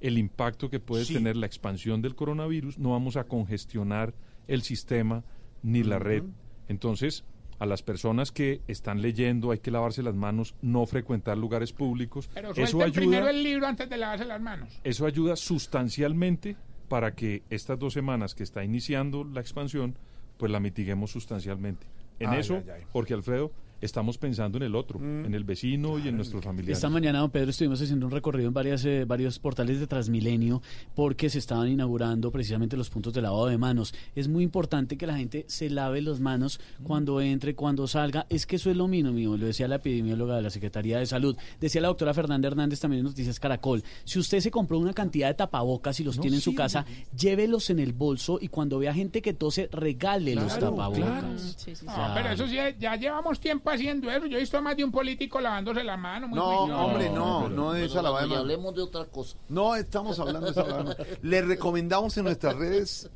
[0.00, 1.14] el impacto que puede Sí.
[1.14, 4.14] tener la expansión del coronavirus, no vamos a congestionar
[4.48, 5.24] el sistema
[5.62, 6.22] ni la red.
[6.68, 7.24] Entonces,
[7.58, 12.28] a las personas que están leyendo hay que lavarse las manos, no frecuentar lugares públicos.
[12.34, 14.80] Pero Eso suelten primero ayuda, el libro antes de lavarse las manos.
[14.84, 16.56] eso ayuda sustancialmente
[16.88, 19.96] para que estas dos semanas que está iniciando la expansión,
[20.36, 21.86] pues la mitiguemos sustancialmente.
[22.18, 22.82] En Ay, eso, ay, ay.
[22.92, 26.78] Jorge Alfredo, estamos pensando en el otro, en el vecino y en nuestros familiares.
[26.78, 30.62] Esta mañana, don Pedro, estuvimos haciendo un recorrido en varias, eh, varios portales de Transmilenio
[30.94, 33.94] porque se estaban inaugurando precisamente los puntos de lavado de manos.
[34.14, 38.26] Es muy importante que la gente se lave las manos cuando entre, cuando salga.
[38.28, 41.36] Es que eso es lo mínimo, lo decía la epidemióloga de la Secretaría de Salud.
[41.60, 43.82] Decía la doctora Fernanda Hernández también en Noticias Caracol.
[44.04, 46.84] Si usted se compró una cantidad de tapabocas y los No tiene en su casa,
[47.16, 51.56] llévelos en el bolso y cuando vea gente que tose, regale los Claro, tapabocas.
[51.84, 54.26] No, pero eso sí, ya llevamos tiempo haciendo eso.
[54.26, 56.28] Yo he visto a más de un político lavándose la mano.
[56.28, 56.80] Muy No, juicioso.
[56.84, 59.36] hombre, no, no de esa lavada de hablemos de otra cosa.
[59.48, 63.10] No estamos hablando de esa lavada de recomendamos en nuestras redes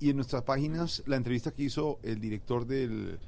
[0.00, 3.18] y en nuestras páginas la entrevista que hizo el director del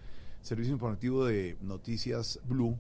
[0.43, 2.77] Servicio Informativo de Noticias Blue,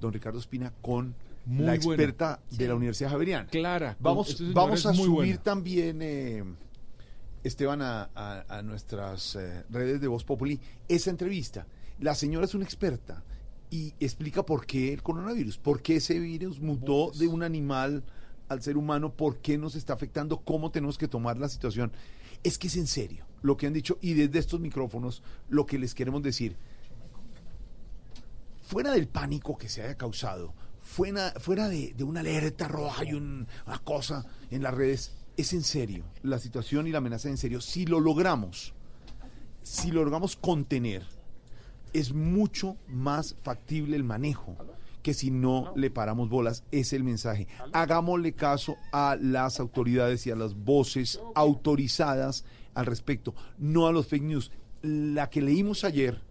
[0.00, 1.14] don Ricardo Espina, con
[1.46, 2.02] Muy la buena.
[2.02, 3.46] experta de la Universidad Javeriana.
[3.48, 3.96] Clara.
[4.00, 5.42] Vamos, vamos a subir buena.
[5.42, 6.44] también, eh,
[7.42, 11.66] Esteban, a, a- a nuestras eh, redes de Voz Populi esa entrevista.
[11.98, 13.22] La señora es una experta
[13.70, 18.02] y explica por qué el coronavirus, por qué ese virus mutó de un animal
[18.48, 21.92] al ser humano, por qué nos está afectando, cómo tenemos que tomar la situación.
[22.42, 25.78] Es que es en serio lo que han dicho y desde estos micrófonos lo que
[25.78, 26.56] les queremos decir.
[28.62, 33.14] Fuera del pánico que se haya causado, fuera, fuera de, de una alerta roja y
[33.14, 36.04] un- una cosa en las redes, es en serio.
[36.22, 37.60] La situación y la amenaza es en serio.
[37.60, 38.74] Si lo logramos,
[39.62, 41.04] si lo logramos contener,
[41.92, 44.56] es mucho más factible el manejo
[45.02, 46.64] que si no le paramos bolas.
[46.70, 47.48] Es el mensaje.
[47.72, 52.44] Hagámosle caso a las autoridades y a las voces autorizadas
[52.74, 54.52] al respecto, no a los fake news.
[54.82, 56.22] La que leímos ayer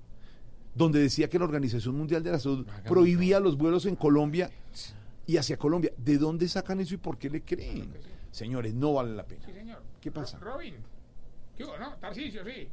[0.73, 4.49] donde decía que la Organización Mundial de la Salud prohibía los vuelos en Colombia
[5.27, 5.91] y hacia Colombia.
[5.97, 7.93] ¿De dónde sacan eso y por qué le creen?
[8.31, 9.45] Señores, no vale la pena.
[9.45, 9.81] Sí, señor.
[9.99, 10.37] ¿Qué pasa?
[10.39, 10.75] Robin.
[11.57, 11.95] ¿Qué hubo, no?
[11.95, 12.69] Tarcicio, sí.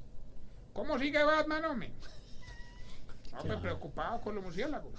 [0.73, 1.91] ¿Cómo sigue Batman, hombre?
[3.41, 4.93] Hombre, preocupado con los murciélagos.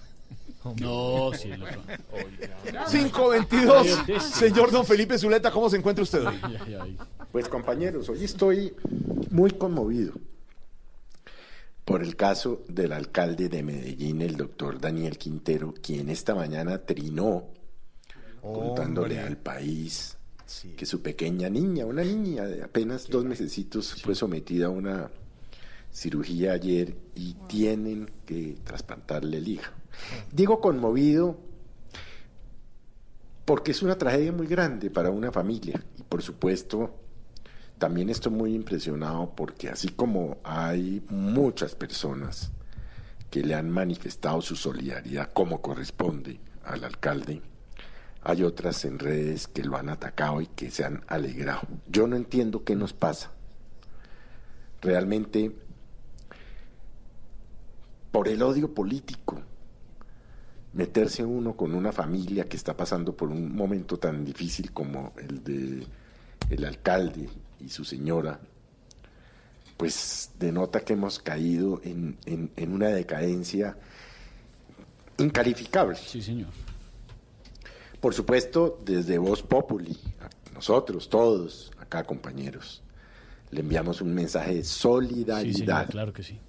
[0.82, 1.66] No, sí, lo-
[2.92, 3.88] 522.
[4.24, 6.36] Señor Don Felipe Zuleta, ¿cómo se encuentra usted hoy?
[7.32, 8.74] Pues compañeros, hoy estoy
[9.32, 10.14] muy conmovido
[11.86, 17.46] por el caso del alcalde de Medellín, el doctor Daniel Quintero, quien esta mañana trinó
[18.42, 19.28] contándole Hombre.
[19.28, 20.18] al país
[20.76, 25.10] que su pequeña niña, una niña de apenas dos mesecitos, fue sometida a una
[25.98, 29.74] cirugía ayer y tienen que trasplantarle el hígado.
[30.32, 31.40] Digo conmovido
[33.45, 36.94] porque es una tragedia muy grande para una familia y por supuesto
[37.80, 42.52] también estoy muy impresionado porque así como hay muchas personas
[43.32, 47.41] que le han manifestado su solidaridad como corresponde al alcalde,
[48.22, 51.61] hay otras en redes que lo han atacado y que se han alegrado.
[51.88, 53.32] Yo no entiendo qué nos pasa.
[54.82, 55.56] Realmente,
[58.12, 59.40] por el odio político,
[60.74, 65.44] meterse uno con una familia que está pasando por un momento tan difícil como el
[65.44, 65.88] de
[66.50, 67.30] el alcalde
[67.60, 68.40] y su señora,
[69.76, 73.78] pues denota que hemos caído en, en- en una decadencia
[75.18, 75.96] incalificable.
[75.98, 76.50] Sí, señor.
[78.00, 79.98] Por supuesto, desde Voz Populi,
[80.54, 82.82] nosotros todos, acá compañeros,
[83.52, 86.40] le enviamos un mensaje de Sí, solidaridad señor, claro que sí.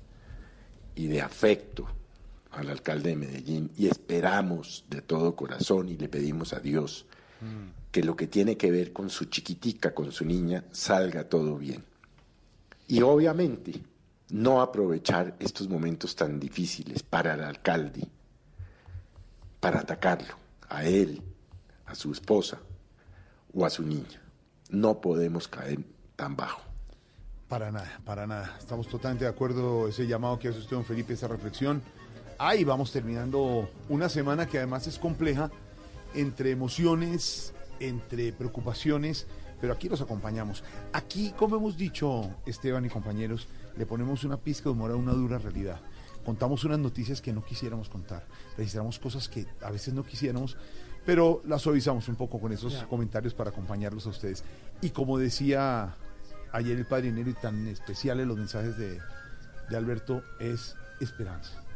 [0.99, 1.87] Y de afecto
[2.51, 7.07] al alcalde de Medellín y esperamos de todo corazón y le pedimos a Dios
[7.93, 11.85] que lo que tiene que ver con su chiquitica, con su niña, salga todo bien.
[12.89, 13.81] Y obviamente
[14.31, 18.09] no aprovechar estos momentos tan difíciles para el alcalde,
[19.61, 20.35] para atacarlo,
[20.69, 21.23] a él,
[21.87, 22.59] a su esposa
[23.55, 24.21] o a su niña.
[24.71, 25.79] No podemos caer
[26.17, 26.68] tan bajo.
[27.49, 28.57] Para nada, para nada.
[28.59, 31.83] Estamos totalmente de acuerdo ese llamado que hace usted, don Felipe, esa reflexión.
[32.39, 35.51] Ahí vamos terminando una semana que además es compleja
[36.15, 39.27] entre emociones, entre preocupaciones,
[39.61, 40.63] pero aquí los acompañamos.
[40.93, 45.13] Aquí, como hemos dicho Esteban y compañeros, le ponemos una pizca de humor a una
[45.13, 45.81] dura realidad.
[46.27, 48.27] Contamos unas noticias que no quisiéramos contar,
[48.59, 50.59] registramos cosas que a veces no quisiéramos,
[51.07, 52.87] pero las suavizamos un poco con esos Ya.
[52.87, 54.45] comentarios para acompañarlos a ustedes.
[54.83, 55.97] Y como decía
[56.53, 59.01] ayer el Padre Nero y tan especiales los mensajes de
[59.77, 61.68] Alberto, es esperanza.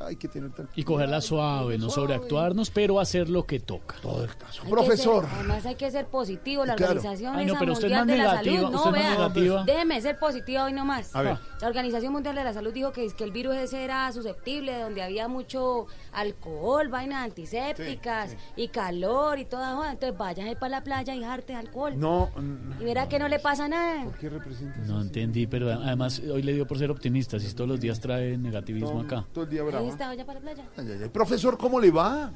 [0.00, 3.94] Hay que tener Y cogerla suave, no sobreactuarnos, pero hacer lo que toca.
[4.02, 4.62] Todo el caso.
[4.64, 6.66] Hay ser- además hay que ser positivo.
[6.66, 6.94] La Claro.
[6.94, 8.60] Organización Ay, no, esa pero usted Mundial es de la Salud.
[8.60, 9.10] No, usted es más vea.
[9.10, 9.64] negativa.
[9.64, 11.14] Déjeme ser positiva hoy nomás.
[11.14, 11.38] A ver.
[11.60, 15.00] La Organización Mundial de la Salud dijo que, que el virus ese era susceptible, donde
[15.02, 19.92] había mucho alcohol, vainas antisépticas y calor y toda joda.
[19.92, 21.94] Entonces vayan para la playa y jarte alcohol.
[21.98, 22.30] No,
[22.80, 24.06] Y verá que no le pasa nada.
[24.20, 24.76] ¿qué representa?
[24.80, 28.36] No entendí, pero además hoy le dio por ser optimista, si todos los días trae
[28.36, 29.88] negativismo Todo- Todo el día Ahí bravo.
[29.88, 30.64] está, vaya para la playa.
[30.76, 31.08] Ay, ay, ay.
[31.08, 32.32] Profesor, ¿cómo le va?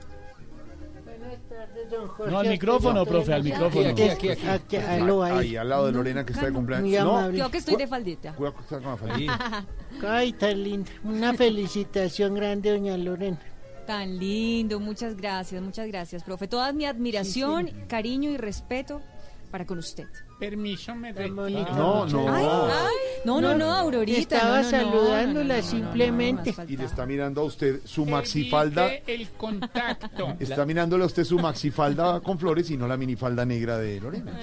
[2.30, 3.88] No, al micrófono, profe, al micrófono.
[3.90, 4.46] Aquí, aquí, aquí.
[4.46, 5.38] Aquí, aló, ahí.
[5.38, 6.88] Ahí, al lado de Lorena que está de cumpleaños.
[6.88, 7.30] Muy No.
[7.30, 8.32] Yo que estoy de faldita.
[8.34, 9.64] cuidado que está con la faldita.
[10.06, 10.90] Ay, tan linda.
[11.04, 13.38] Una felicitación grande, doña Lorena.
[13.86, 16.46] Tan lindo, muchas gracias, muchas gracias, profe.
[16.46, 19.00] Toda mi admiración, cariño y respeto
[19.48, 20.06] para con usted.
[20.38, 21.74] Permiso, me retiro.
[21.74, 22.32] No, no.
[22.32, 22.94] Ay, ay,
[23.24, 24.18] no, no, no, Aurorita.
[24.36, 26.54] Estaba no, no, no, saludándola no, no, no, simplemente.
[26.68, 28.88] Y le está mirando a usted su maxifalda.
[29.06, 30.36] El contacto.
[30.38, 34.38] Está mirándole a usted su maxifalda con flores y no la minifalda negra de Lorena.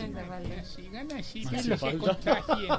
[0.65, 1.99] Sigan así, que Maxi no se falda.
[2.15, 2.69] contagien.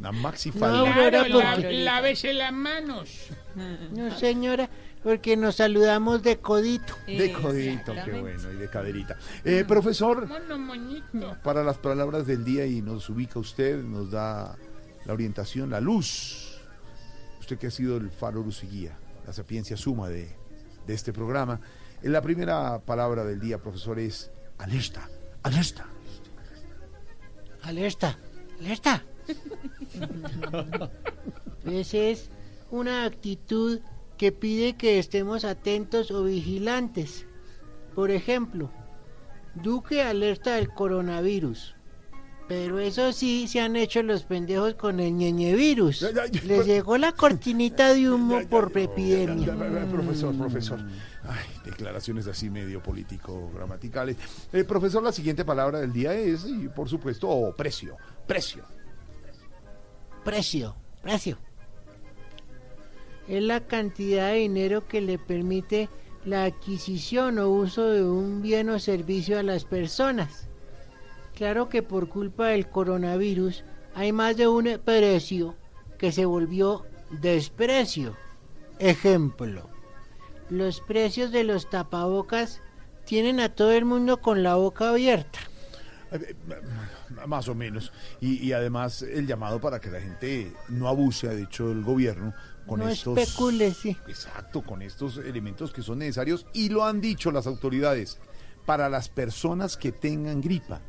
[0.00, 0.92] La maxifalda.
[0.94, 3.28] Claro, la- lávese las manos.
[3.92, 4.68] No, señora,
[5.02, 6.94] porque nos saludamos de codito.
[7.06, 9.16] De codito, qué bueno, y de caderita.
[9.44, 10.28] Eh, profesor,
[11.42, 14.56] para las palabras del día y nos ubica usted, nos da
[15.04, 16.58] la orientación, la luz.
[17.40, 20.28] Usted que ha sido el faro luz y guía, la sapiencia suma de,
[20.86, 21.60] de este programa.
[22.02, 25.08] En la primera palabra del día, profesor, es alerta,
[25.42, 25.86] alerta.
[27.62, 28.18] Alerta,
[28.60, 29.04] alerta.
[31.64, 32.30] Esa es
[32.70, 33.80] una actitud
[34.16, 37.26] que pide que estemos atentos o vigilantes.
[37.94, 38.70] Por ejemplo,
[39.62, 41.74] Duque alerta del coronavirus.
[42.48, 46.02] Pero eso sí, se han hecho los pendejos con el ñeñevirus.
[46.44, 49.52] Les llegó la cortinita de humo por epidemia.
[49.90, 50.78] Profesor, profesor.
[51.24, 54.16] Ay, declaraciones así medio político-gramaticales.
[54.52, 57.96] Eh, profesor, la siguiente palabra del día es, y por supuesto, precio.
[58.28, 58.64] Precio.
[60.24, 61.38] Precio, precio.
[63.28, 65.88] Es la cantidad de dinero que le permite
[66.24, 70.48] la adquisición o uso de un bien o servicio a las personas.
[71.34, 75.54] Claro que por culpa del coronavirus hay más de un precio
[75.98, 78.16] que se volvió desprecio.
[78.78, 79.68] Ejemplo,
[80.50, 82.60] los precios de los tapabocas
[83.04, 85.38] tienen a todo el mundo con la boca abierta.
[86.12, 86.34] Eh,
[87.26, 87.92] Más o menos.
[88.20, 92.34] Y, y además el llamado para que la gente no abuse, ha dicho el gobierno,
[92.66, 93.16] con No estos...
[93.16, 93.96] especule, sí.
[94.08, 98.18] Exacto, con estos elementos que son necesarios y lo han dicho las autoridades.
[98.64, 100.80] Para las personas que tengan gripa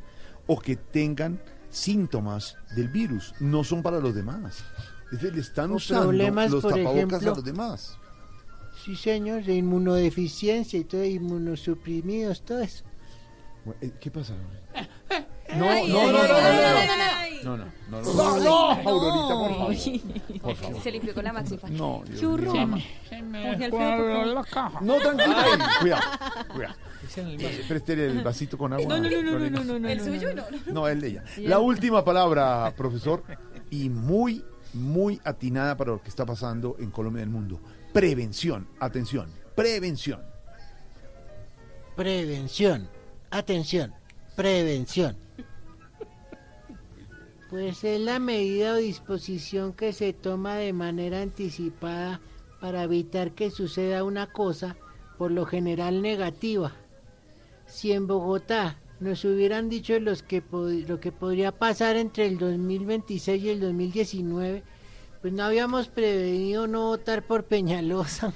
[0.48, 1.40] o que tengan
[1.70, 4.64] síntomas del virus, no son para los demás.
[5.06, 7.98] Es decir, le están usando problemas, los por tapabocas ejemplo, a los demás.
[8.84, 12.84] Sí, señor, de inmunodeficiencia y todo, inmunosuprimidos, todo eso.
[13.82, 14.34] Eh, ¿Qué pasa?
[15.56, 16.28] No, no, no, no,
[17.44, 17.78] no, no.
[17.90, 20.42] No, no, no, Aurorita, por favor.
[20.42, 20.82] Por favor.
[20.82, 21.70] Se limpió con la maxifa.
[21.70, 22.52] No, Churro.
[23.08, 24.82] Se me cuadró la caja.
[24.82, 25.70] No, tranquila.
[25.80, 26.02] Cuidado,
[26.54, 26.76] cuidado.
[27.16, 28.86] Eh, preste el vasito con agua.
[28.86, 29.80] No, no, no, no, no, no.
[29.80, 29.88] no.
[29.88, 30.44] El suyo no.
[30.74, 31.24] No, el de ella.
[31.38, 33.24] La última palabra, profesor,
[33.70, 34.44] y muy,
[34.74, 37.62] muy atinada para lo que está pasando en Colombia y el mundo.
[37.94, 40.22] Prevención, atención, prevención.
[41.96, 42.90] Prevención,
[43.32, 43.94] atención,
[44.36, 45.27] prevención
[47.50, 52.20] pues es la medida o disposición que se toma de manera anticipada
[52.60, 54.76] para evitar que suceda una cosa,
[55.18, 56.74] por lo general negativa.
[57.66, 63.44] Si en Bogotá nos hubieran dicho los que lo que podría pasar entre el 2026
[63.44, 64.64] y el 2019,
[65.22, 68.34] pues no habíamos prevenido no votar por Peñalosa.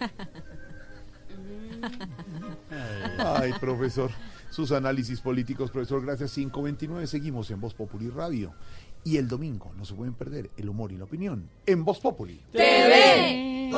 [3.18, 4.10] Ay, profesor.
[4.54, 6.32] Sus análisis políticos, profesor, gracias.
[6.34, 7.08] 529.
[7.08, 8.54] Seguimos en Voz Populi Radio.
[9.02, 12.40] Y el domingo, no se pueden perder el humor y la opinión en Voz Populi.
[12.52, 13.72] TV.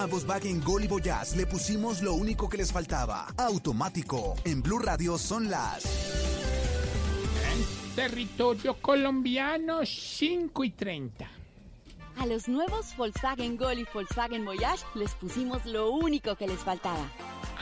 [0.00, 3.26] A Volkswagen Gol y Voyage le pusimos lo único que les faltaba.
[3.36, 4.34] Automático.
[4.44, 5.84] En Blue Radio son las...
[7.94, 11.28] Territorio colombiano 5 y 30.
[12.16, 17.06] A los nuevos Volkswagen Gol y Volkswagen Voyage les pusimos lo único que les faltaba.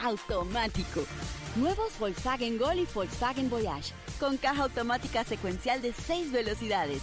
[0.05, 1.01] Automático.
[1.57, 3.93] Nuevos Volkswagen Gol y Volkswagen Voyage.
[4.21, 7.03] Con caja automática secuencial de 6 velocidades,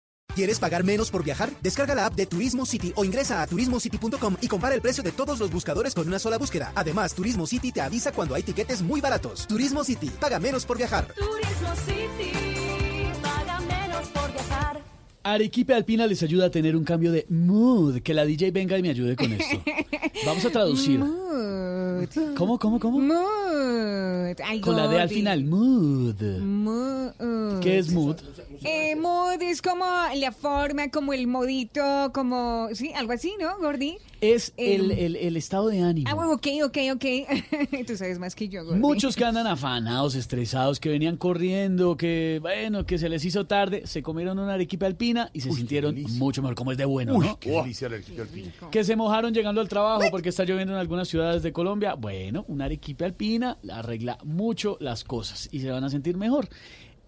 [0.35, 1.49] ¿Quieres pagar menos por viajar?
[1.61, 5.11] Descarga la app de Turismo City o ingresa a turismocity.com y compara el precio de
[5.11, 6.71] todos los buscadores con una sola búsqueda.
[6.75, 9.45] Además, Turismo City te avisa cuando hay tiquetes muy baratos.
[9.47, 11.07] Turismo City, paga menos por viajar.
[11.15, 12.31] Turismo City,
[13.21, 14.81] paga menos por viajar.
[15.23, 17.99] Arequipe Alpina les ayuda a tener un cambio de mood.
[18.01, 19.61] Que la DJ venga y me ayude con esto.
[20.25, 20.99] Vamos a traducir.
[20.99, 22.07] Mood.
[22.37, 22.99] ¿Cómo, cómo, cómo?
[22.99, 24.61] Mood.
[24.61, 25.43] Con la D al final.
[25.43, 26.21] Mood.
[26.39, 27.59] Mood.
[27.59, 28.15] ¿Qué es mood?
[28.63, 29.85] Eh, mood es como
[30.15, 32.67] la forma, como el modito, como...
[32.73, 33.97] Sí, algo así, ¿no, Gordy?
[34.21, 36.07] Es Em, el, el- el estado de ánimo.
[36.07, 37.85] Ah, bueno, ok, ok, ok.
[37.87, 38.79] Tú sabes más que yo, Gordy.
[38.79, 43.87] Muchos que andan afanados, estresados, que venían corriendo, que bueno, que se les hizo tarde,
[43.87, 47.25] se comieron una arequipa alpina y se sintieron mucho mejor, como es de bueno, Uy,
[47.27, 47.39] ¿no?
[47.39, 48.51] qué delicia el arequipe alpina.
[48.69, 51.95] Que se mojaron llegando al trabajo porque está lloviendo en algunas ciudades de Colombia.
[51.95, 56.47] Bueno, una arequipe alpina arregla mucho las cosas y se van a sentir mejor.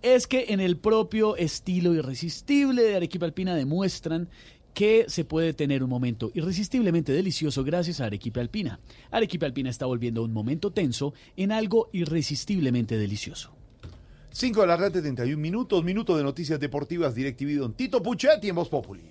[0.04, 4.30] Es que en el propio estilo irresistible de Arequipa Alpina demuestran
[4.74, 8.82] que se puede tener un momento irresistiblemente delicioso gracias a Arequipa Alpina.
[9.12, 13.56] Arequipa Alpina está volviendo un momento tenso en algo irresistiblemente delicioso.
[14.32, 15.84] 5 de la red, 71 minutos.
[15.86, 17.16] Minuto de noticias deportivas.
[17.16, 19.04] DirecTV Don Tito Puchetti en Voz Populi.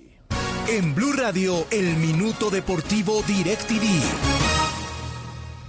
[0.69, 3.87] En Blue Radio, el Minuto Deportivo DirecTV.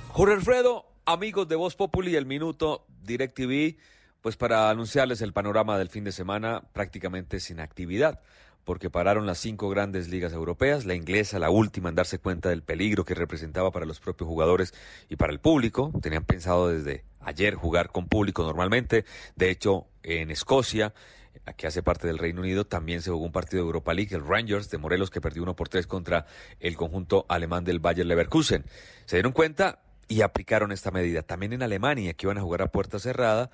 [0.10, 3.78] Jorge Alfredo, amigos de Voz Populi, el minuto DirecTV,
[4.24, 8.22] pues para anunciarles el panorama del fin de semana prácticamente sin actividad,
[8.64, 12.64] porque pararon las cinco grandes ligas europeas, la inglesa, la última en darse cuenta del
[12.64, 14.74] peligro que representaba para los propios jugadores
[15.10, 15.92] y para el público.
[16.02, 19.04] Tenían pensado desde ayer jugar con público normalmente.
[19.36, 20.94] De hecho, en Escocia,
[21.58, 24.26] que hace parte del Reino Unido, también se jugó un partido de Europa League, el
[24.26, 26.28] Rangers de Morelos, que perdió uno por tres contra
[26.62, 28.64] el conjunto alemán del Bayer Leverkusen.
[29.04, 31.24] Se dieron cuenta y aplicaron esta medida.
[31.24, 33.50] También en Alemania, que iban a jugar a puerta cerrada,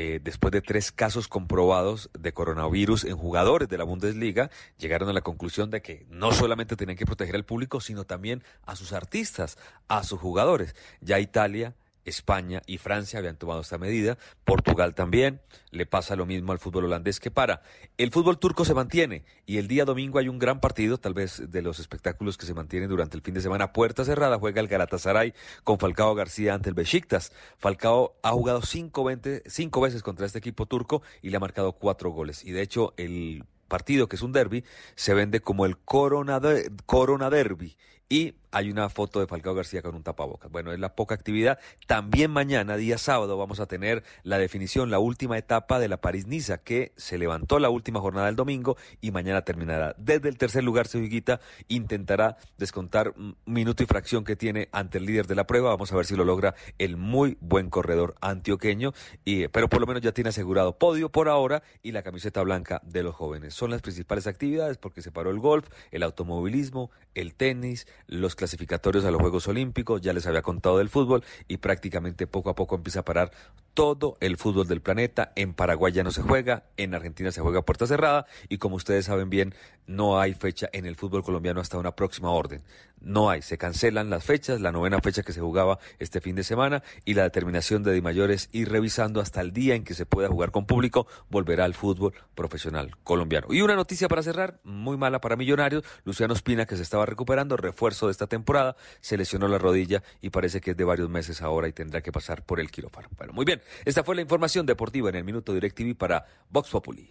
[0.00, 4.48] eh, después de tres casos comprobados de coronavirus en jugadores de la Bundesliga,
[4.78, 8.44] llegaron a la conclusión de que no solamente tenían que proteger al público, sino también
[8.64, 9.58] a sus artistas,
[9.88, 10.76] a sus jugadores.
[11.00, 11.74] Ya Italia
[12.08, 15.40] España y Francia habían tomado esta medida, Portugal también,
[15.70, 17.62] le pasa lo mismo al fútbol holandés que para.
[17.96, 21.42] El fútbol turco se mantiene y el día domingo hay un gran partido, tal vez
[21.50, 23.72] de los espectáculos que se mantienen durante el fin de semana.
[23.72, 27.32] Puerta cerrada juega el Galatasaray con Falcao García ante el Besiktas.
[27.58, 29.06] Falcao ha jugado cinco,
[29.46, 32.44] cinco veces contra este equipo turco y le ha marcado cuatro goles.
[32.44, 34.64] Y de hecho el partido, que es un derby,
[34.96, 36.40] se vende como el Corona,
[36.86, 37.76] Corona Derby.
[38.08, 40.50] Y hay una foto de Falcao García con un tapabocas.
[40.50, 41.58] Bueno, es la poca actividad.
[41.86, 46.58] También mañana, día sábado, vamos a tener la definición, la última etapa de la París-Niza,
[46.58, 49.94] que se levantó la última jornada del domingo y mañana terminará.
[49.98, 53.14] Desde el tercer lugar, Seviguita intentará descontar
[53.44, 55.70] minuto y fracción que tiene ante el líder de la prueba.
[55.70, 58.92] Vamos a ver si lo logra el muy buen corredor antioqueño,
[59.24, 62.80] y, pero por lo menos ya tiene asegurado podio por ahora y la camiseta blanca
[62.84, 63.54] de los jóvenes.
[63.54, 69.04] Son las principales actividades porque se paró el golf, el automovilismo, el tenis, los clasificatorios
[69.04, 72.76] a los Juegos Olímpicos, ya les había contado del fútbol y prácticamente poco a poco
[72.76, 73.32] empieza a parar
[73.74, 75.32] todo el fútbol del planeta.
[75.36, 78.76] En Paraguay ya no se juega, en Argentina se juega a puerta cerrada y como
[78.76, 79.54] ustedes saben bien,
[79.86, 82.62] no hay fecha en el fútbol colombiano hasta una próxima orden.
[83.00, 86.44] No hay, se cancelan las fechas, la novena fecha que se jugaba este fin de
[86.44, 90.06] semana y la determinación de Di Mayores ir revisando hasta el día en que se
[90.06, 93.48] pueda jugar con público, volverá al fútbol profesional colombiano.
[93.50, 97.56] Y una noticia para cerrar, muy mala para Millonarios, Luciano Espina que se estaba recuperando,
[97.56, 101.42] refuerzo de esta temporada, se lesionó la rodilla y parece que es de varios meses
[101.42, 103.08] ahora y tendrá que pasar por el quirófano.
[103.16, 107.08] Bueno, muy bien, esta fue la información deportiva en el Minuto DirecTV para Vox Populi.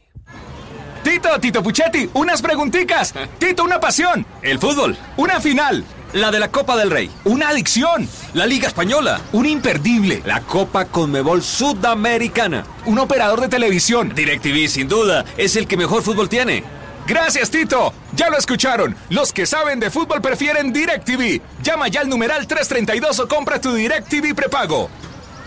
[1.08, 3.14] Tito, Tito Puchetti, unas preguntitas.
[3.40, 4.26] Tito, una pasión.
[4.42, 4.98] El fútbol.
[5.16, 5.86] Una final.
[6.12, 7.10] La de la Copa del Rey.
[7.24, 8.10] Una adicción.
[8.34, 9.22] La Liga Española.
[9.32, 10.22] Un imperdible.
[10.26, 12.66] La Copa Conmebol Sudamericana.
[12.86, 14.14] Un operador de televisión.
[14.14, 16.66] DirecTV, sin duda, es el que mejor fútbol tiene.
[17.08, 17.94] Gracias, Tito.
[18.14, 18.94] Ya lo escucharon.
[19.10, 21.42] Los que saben de fútbol prefieren DirecTV.
[21.64, 24.90] Llama ya al numeral 332 o compra tu DirecTV prepago.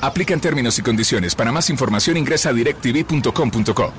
[0.01, 1.35] Aplica en términos y condiciones.
[1.35, 3.93] Para más información ingresa a directv.com.co.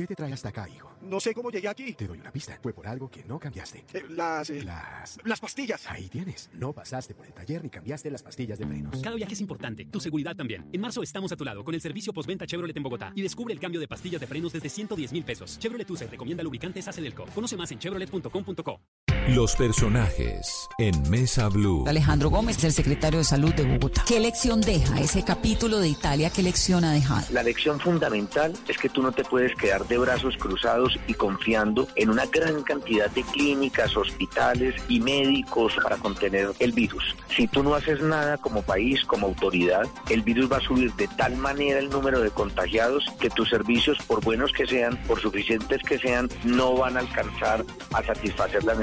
[0.00, 0.90] ¿Qué te trae hasta acá, hijo?
[1.02, 1.92] No sé cómo llegué aquí.
[1.92, 2.58] Te doy una pista.
[2.62, 3.84] Fue por algo que no cambiaste.
[3.92, 5.18] Eh, las, eh, Las...
[5.24, 5.86] las pastillas.
[5.90, 6.48] Ahí tienes.
[6.54, 9.02] No pasaste por el taller ni cambiaste las pastillas de frenos.
[9.02, 10.70] Cada viaje es importante, tu seguridad también.
[10.72, 13.52] En marzo estamos a tu lado con el servicio postventa Chevrolet en Bogotá y descubre
[13.52, 15.58] el cambio de pastillas de frenos desde 110 mil pesos.
[15.58, 17.26] Chevrolet USA recomienda lubricantes Acedelco.
[17.34, 18.80] Conoce más en chevrolet.com.co.
[19.28, 21.84] Los personajes en Mesa Blue.
[21.86, 24.02] Alejandro Gómez el secretario de Salud de Bogotá.
[24.08, 26.30] ¿Qué lección deja ese capítulo de Italia?
[26.30, 27.26] ¿Qué lección ha dejado?
[27.30, 31.86] La lección fundamental es que tú no te puedes quedar de brazos cruzados y confiando
[31.96, 37.14] en una gran cantidad de clínicas, hospitales y médicos para contener el virus.
[37.36, 41.06] Si tú no haces nada como país, como autoridad, el virus va a subir de
[41.08, 45.82] tal manera el número de contagiados que tus servicios, por buenos que sean, por suficientes
[45.82, 48.74] que sean, no van a alcanzar a satisfacer la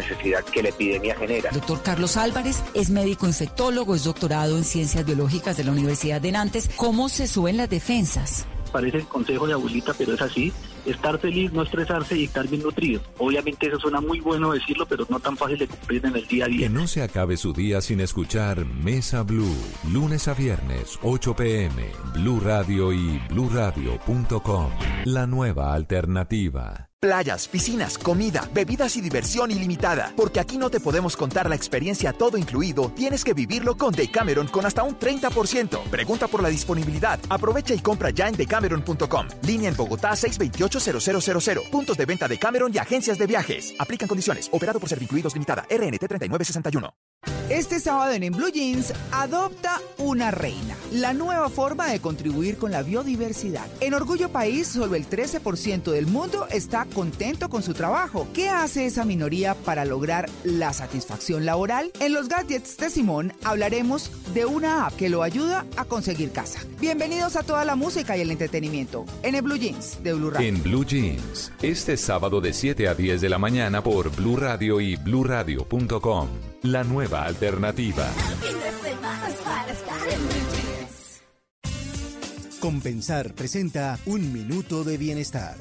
[0.54, 1.52] que la epidemia genera.
[1.52, 6.32] Doctor Carlos Álvarez es médico infectólogo, es doctorado en ciencias biológicas de la Universidad de
[6.32, 6.70] Nantes.
[6.76, 8.45] ¿Cómo se suben las defensas?
[8.72, 10.52] Parece el consejo de abuelita, pero es así.
[10.86, 13.02] Estar feliz, no estresarse y estar bien nutrido.
[13.18, 16.45] Obviamente eso suena muy bueno decirlo, pero no tan fácil de cumplir en el día
[16.45, 16.68] a día.
[16.68, 19.58] Que no se acabe su día sin escuchar Mesa Blue,
[19.91, 24.72] lunes a viernes, 8 pm, Blue Radio y bluradio.com.
[25.06, 26.86] La nueva alternativa.
[26.99, 30.11] Playas, piscinas, comida, bebidas y diversión ilimitada.
[30.18, 34.48] Porque aquí no te podemos contar la experiencia todo incluido, tienes que vivirlo con Decameron
[34.48, 35.84] con hasta un 30%.
[35.91, 37.19] Pregunta por la disponibilidad.
[37.30, 39.28] Aprovecha y compra ya en decameron.com.
[39.44, 41.69] Línea en Bogotá 628-0000.
[41.69, 43.76] Puntos de venta de Cameron y agencias de viajes.
[43.78, 44.49] Aplican condiciones.
[44.52, 45.68] Operado por Servincluidos Limitada.
[45.69, 46.95] RNT 3961.
[47.49, 50.76] Este sábado en, en Blue Jeans, adopta una reina.
[50.91, 53.65] La nueva forma de contribuir con la biodiversidad.
[53.80, 58.27] En Orgullo País, solo el 13% del mundo está contento con su trabajo.
[58.34, 61.91] ¿Qué hace esa minoría para lograr la satisfacción laboral?
[61.99, 66.59] En los gadgets de Simón hablaremos de una app que lo ayuda a conseguir casa.
[66.80, 70.47] Bienvenidos a toda la música y el entretenimiento en el Blue Jeans de Blue Radio.
[70.47, 74.81] En Blue Jeans, este sábado de 7 a 10 de la mañana por Blue Radio
[74.81, 76.27] y bluradio.com.
[76.64, 78.07] La nueva alternativa.
[82.59, 85.55] Compensar presenta un minuto de bienestar.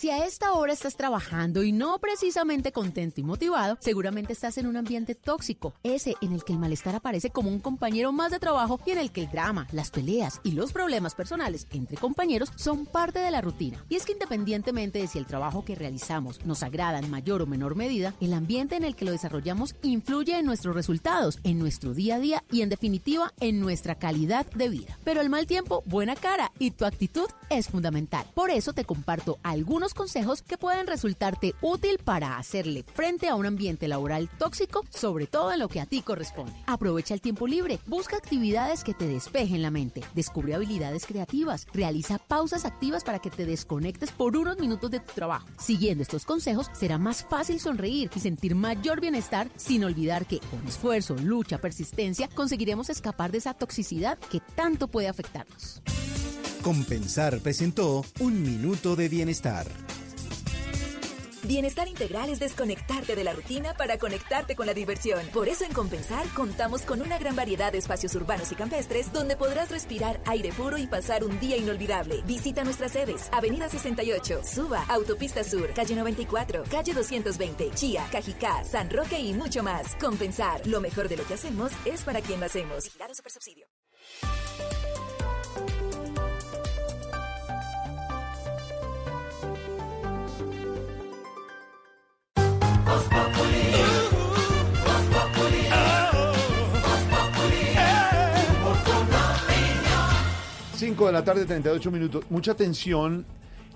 [0.00, 4.66] Si a esta hora estás trabajando y no precisamente contento y motivado, seguramente estás en
[4.66, 8.38] un ambiente tóxico, ese en el que el malestar aparece como un compañero más de
[8.38, 12.50] trabajo y en el que el drama, las peleas y los problemas personales entre compañeros
[12.56, 13.84] son parte de la rutina.
[13.90, 17.46] Y es que independientemente de si el trabajo que realizamos nos agrada en mayor o
[17.46, 21.92] menor medida, el ambiente en el que lo desarrollamos influye en nuestros resultados, en nuestro
[21.92, 24.98] día a día y en definitiva en nuestra calidad de vida.
[25.04, 28.24] Pero el mal tiempo, buena cara y tu actitud es fundamental.
[28.32, 33.46] Por eso te comparto algunos consejos que pueden resultarte útil para hacerle frente a un
[33.46, 36.52] ambiente laboral tóxico, sobre todo en lo que a ti corresponde.
[36.66, 42.18] Aprovecha el tiempo libre, busca actividades que te despejen la mente, descubre habilidades creativas, realiza
[42.18, 45.46] pausas activas para que te desconectes por unos minutos de tu trabajo.
[45.58, 50.66] Siguiendo estos consejos, será más fácil sonreír y sentir mayor bienestar sin olvidar que con
[50.66, 55.82] esfuerzo, lucha, persistencia, conseguiremos escapar de esa toxicidad que tanto puede afectarnos.
[56.62, 59.66] Compensar presentó Un Minuto de Bienestar.
[61.44, 65.26] Bienestar integral es desconectarte de la rutina para conectarte con la diversión.
[65.32, 69.36] Por eso en Compensar contamos con una gran variedad de espacios urbanos y campestres donde
[69.36, 72.22] podrás respirar aire puro y pasar un día inolvidable.
[72.26, 78.90] Visita nuestras sedes: Avenida 68, Suba, Autopista Sur, Calle 94, Calle 220, Chía, Cajicá, San
[78.90, 79.96] Roque y mucho más.
[79.96, 82.84] Compensar, lo mejor de lo que hacemos es para quien lo hacemos.
[82.84, 83.14] Vigilado.
[100.76, 102.24] Cinco de la tarde, 38 minutos.
[102.30, 103.26] Mucha atención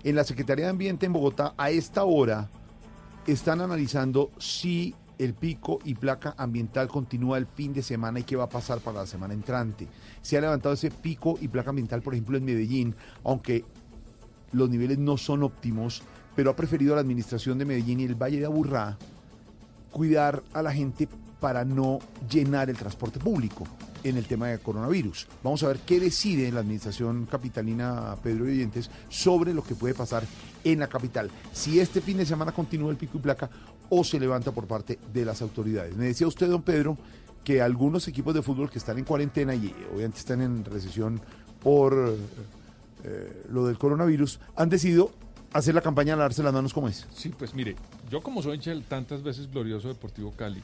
[0.03, 1.53] en la Secretaría de Ambiente en Bogotá.
[1.59, 2.49] A esta hora
[3.27, 8.37] están analizando si el pico y placa ambiental continúa el fin de semana y qué
[8.37, 9.87] va a pasar para la semana entrante.
[10.23, 13.65] Se ha levantado ese pico y placa ambiental, por ejemplo, en Medellín, aunque
[14.53, 16.03] los niveles no son óptimos,
[16.35, 18.97] pero ha preferido la administración de Medellín y el Valle de Aburrá
[19.91, 21.09] cuidar a la gente
[21.41, 21.99] para no
[22.29, 23.65] llenar el transporte público
[24.03, 25.27] en el tema de coronavirus.
[25.43, 30.25] Vamos a ver qué decide la administración capitalina Pedro Oyentes sobre lo que puede pasar
[30.63, 31.31] en la capital.
[31.53, 33.49] Si este fin de semana continúa el pico y placa
[33.89, 35.97] o se levanta por parte de las autoridades.
[35.97, 36.97] Me decía usted, don Pedro,
[37.45, 41.21] que algunos equipos de fútbol que están en cuarentena y obviamente están en recesión
[41.63, 42.17] por
[43.05, 45.13] eh, lo del coronavirus, han decidido
[45.55, 47.07] hacer la campaña lavarse las manos como es.
[47.15, 47.77] Sí, pues mire,
[48.11, 50.63] yo como soy hincha del tantas veces glorioso Deportivo Cali,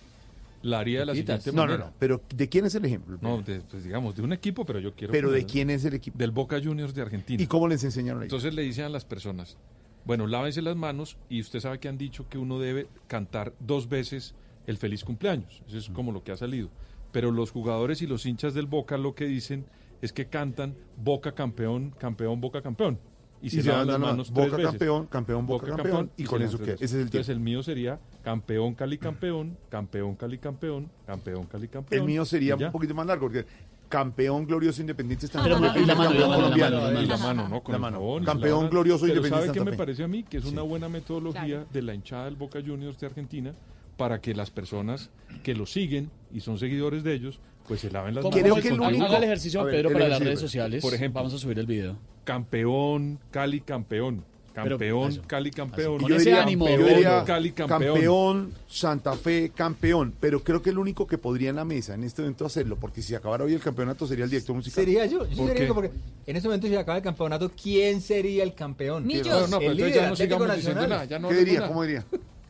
[0.62, 1.84] la haría de la siguiente No, no, manera.
[1.86, 3.16] no, pero ¿de quién es el ejemplo?
[3.22, 5.12] No, de, pues digamos, de un equipo, pero yo quiero...
[5.12, 6.18] ¿Pero de quién es el equipo?
[6.18, 7.42] Del Boca Juniors de Argentina.
[7.42, 8.22] ¿Y cómo les enseñaron?
[8.22, 9.56] Entonces le dicen a las personas,
[10.04, 13.88] bueno, lávense las manos y usted sabe que han dicho que uno debe cantar dos
[13.88, 14.34] veces
[14.66, 15.62] el feliz cumpleaños.
[15.66, 16.68] Eso es como lo que ha salido.
[17.12, 19.64] Pero los jugadores y los hinchas del Boca lo que dicen
[20.02, 22.98] es que cantan Boca campeón, campeón, Boca campeón.
[23.42, 24.70] Y, Y se, se lavan las dan la- manos Boca tres veces.
[24.72, 26.74] campeón, campeón, Boca campeón, y con eso veces.
[26.74, 31.68] ese es el Entonces el mío sería campeón, Cali campeón, campeón, Cali campeón, campeón, Cali
[31.68, 32.00] campeón.
[32.00, 33.46] El mío sería un poquito más largo, porque
[33.88, 35.60] campeón glorioso independiente Santa Fe.
[35.60, 36.76] ma- y la mano, y la mano, colombiano.
[36.76, 37.62] la mano, y la mano, ¿no?
[37.62, 38.00] Con La mano.
[38.24, 40.22] Campeón glorioso Pero independiente ¿sabe qué me parece a mí?
[40.22, 40.68] Que es una Sí.
[40.68, 43.52] buena metodología de la hinchada del Boca Juniors de Argentina
[43.96, 45.10] para que las personas
[45.42, 48.58] que lo siguen y son seguidores de ellos, pues se laven las ¿Cómo manos.
[48.58, 49.02] el continúen.
[49.02, 50.82] Haga el ejercicio, A ver, Pedro, para las redes sociales.
[50.82, 51.96] Por ejemplo, Vamos a subir el video.
[52.24, 56.00] campeón, Cali campeón, campeón, Cali campeón.
[56.00, 57.94] Yo diría, yo diría Cali campeón.
[57.94, 62.02] campeón, Santa Fe campeón, pero creo que el único que podría en la mesa en
[62.02, 64.74] este momento hacerlo, porque si acabara hoy el campeonato sería el director musical.
[64.84, 65.24] Sería yo.
[65.28, 65.72] yo ¿Por sería qué?
[65.72, 65.90] porque
[66.26, 69.06] en ese momento si acaba el campeonato, ¿quién sería el campeón?
[69.06, 69.28] Millos.
[69.28, 70.88] Bueno, No, pero el entonces líder, ya no Atlético sigamos diciendo Nacional.
[70.98, 71.68] nada, ya no ¿Qué diría?
[71.68, 72.04] ¿Cómo diría?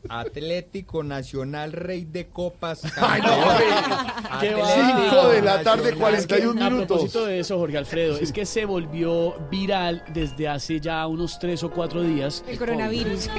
[0.09, 2.81] Atlético Nacional, rey de copas.
[2.97, 3.31] Ay, no.
[4.29, 5.99] Atlético Cinco de la tarde, Nacional.
[5.99, 6.87] 41 A minutos.
[6.87, 11.63] propósito de eso, Jorge Alfredo, es que se volvió viral desde hace ya unos tres
[11.63, 12.43] o cuatro días.
[12.47, 13.29] El coronavirus.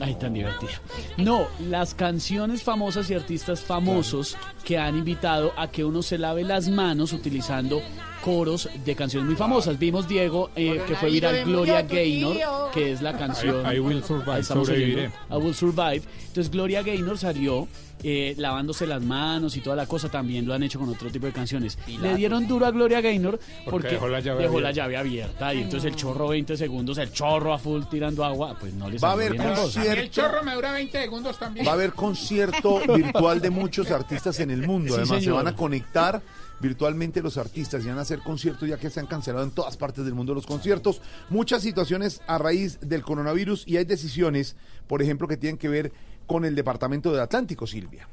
[0.00, 0.72] Ay, tan divertido.
[1.16, 6.44] No, las canciones famosas y artistas famosos que han invitado a que uno se lave
[6.44, 7.82] las manos utilizando
[8.20, 9.78] coros de canciones muy famosas.
[9.78, 12.36] Vimos Diego, eh, que fue viral Gloria Gaynor,
[12.72, 13.64] que es la canción.
[13.66, 15.02] I- I will survive, oyendo.
[15.30, 16.02] I will survive.
[16.28, 17.66] Entonces Gloria Gaynor salió
[18.02, 20.08] eh, lavándose las manos y toda la cosa.
[20.08, 21.76] También lo han hecho con otro tipo de canciones.
[21.86, 23.38] Le dieron duro a Gloria Gaynor
[23.68, 24.82] porque, dejó la llave dejó la abierta.
[24.82, 25.54] llave abierta.
[25.54, 29.02] Y entonces el chorro 20 segundos, el chorro a full tirando agua, pues no les
[29.04, 30.00] Va a haber concierto.
[30.00, 31.66] El chorro me dura 20 segundos también.
[31.66, 34.94] Va a haber concierto virtual de muchos artistas en el mundo.
[34.94, 36.22] Sí, Además, se van a conectar
[36.60, 39.76] virtualmente los artistas y van a hacer conciertos ya que se han cancelado en todas
[39.76, 41.00] partes del mundo los conciertos.
[41.28, 44.56] Muchas situaciones a raíz del coronavirus y hay decisiones,
[44.86, 45.92] por ejemplo, que tienen que ver
[46.26, 48.08] con el Departamento del Atlántico, Silvia.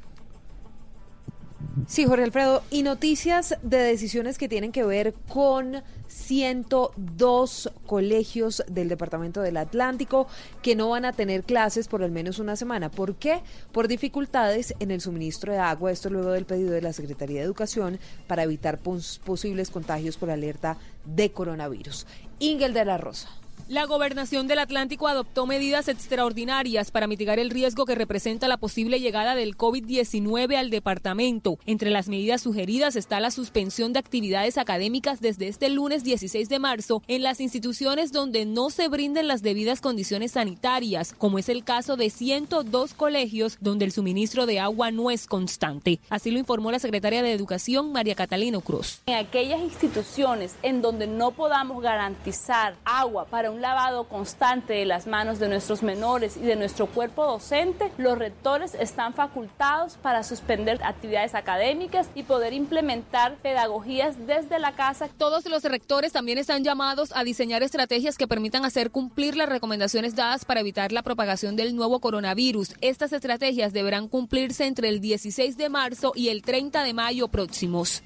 [1.88, 8.88] Sí, Jorge Alfredo, y noticias de decisiones que tienen que ver con 102 colegios del
[8.88, 10.28] Departamento del Atlántico
[10.62, 12.90] que no van a tener clases por al menos una semana.
[12.90, 13.40] ¿Por qué?
[13.72, 15.90] Por dificultades en el suministro de agua.
[15.90, 20.30] Esto luego del pedido de la Secretaría de Educación para evitar pos- posibles contagios por
[20.30, 22.06] alerta de coronavirus.
[22.38, 23.28] Ingel de la Rosa.
[23.68, 28.98] La gobernación del Atlántico adoptó medidas extraordinarias para mitigar el riesgo que representa la posible
[28.98, 31.58] llegada del COVID-19 al departamento.
[31.66, 36.58] Entre las medidas sugeridas está la suspensión de actividades académicas desde este lunes 16 de
[36.58, 41.62] marzo en las instituciones donde no se brinden las debidas condiciones sanitarias, como es el
[41.62, 46.00] caso de 102 colegios donde el suministro de agua no es constante.
[46.08, 49.02] Así lo informó la secretaria de Educación, María Catalina Cruz.
[49.04, 55.06] En aquellas instituciones en donde no podamos garantizar agua para un lavado constante de las
[55.06, 60.80] manos de nuestros menores y de nuestro cuerpo docente, los rectores están facultados para suspender
[60.82, 65.08] actividades académicas y poder implementar pedagogías desde la casa.
[65.18, 70.14] Todos los rectores también están llamados a diseñar estrategias que permitan hacer cumplir las recomendaciones
[70.14, 72.74] dadas para evitar la propagación del nuevo coronavirus.
[72.80, 78.02] Estas estrategias deberán cumplirse entre el 16 de marzo y el 30 de mayo próximos.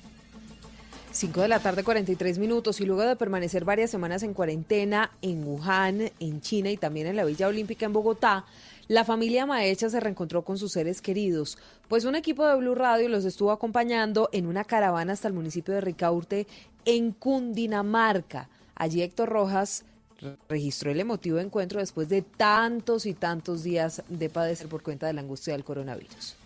[1.12, 5.44] 5 de la tarde, 43 minutos, y luego de permanecer varias semanas en cuarentena en
[5.46, 8.46] Wuhan, en China y también en la Villa Olímpica en Bogotá,
[8.88, 11.58] la familia Maecha se reencontró con sus seres queridos,
[11.88, 15.74] pues un equipo de Blue Radio los estuvo acompañando en una caravana hasta el municipio
[15.74, 16.46] de Ricaurte,
[16.86, 18.48] en Cundinamarca.
[18.74, 19.84] Allí Héctor Rojas
[20.48, 25.12] registró el emotivo encuentro después de tantos y tantos días de padecer por cuenta de
[25.12, 26.36] la angustia del coronavirus.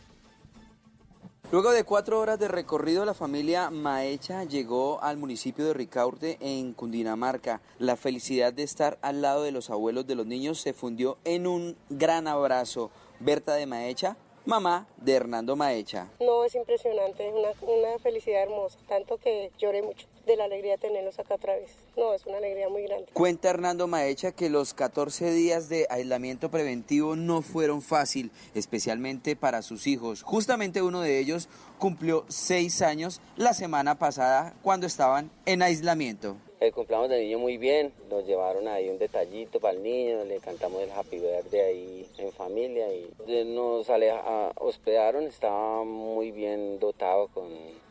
[1.52, 6.72] Luego de cuatro horas de recorrido, la familia Maecha llegó al municipio de Ricaurte, en
[6.72, 7.60] Cundinamarca.
[7.78, 11.46] La felicidad de estar al lado de los abuelos de los niños se fundió en
[11.46, 12.90] un gran abrazo.
[13.20, 16.08] Berta de Maecha, mamá de Hernando Maecha.
[16.18, 20.72] No, es impresionante, es una, una felicidad hermosa, tanto que lloré mucho de la alegría
[20.72, 21.70] de tenerlos acá otra vez.
[21.96, 23.06] No, es una alegría muy grande.
[23.12, 29.62] Cuenta Hernando Maecha que los 14 días de aislamiento preventivo no fueron fácil, especialmente para
[29.62, 30.22] sus hijos.
[30.22, 31.48] Justamente uno de ellos
[31.78, 36.36] cumplió seis años la semana pasada cuando estaban en aislamiento.
[36.58, 40.38] El cumpleaños del niño muy bien, nos llevaron ahí un detallito para el niño, le
[40.40, 43.10] cantamos el happy birthday ahí en familia y
[43.44, 47.44] nos ale- a- hospedaron, estaba muy bien dotado con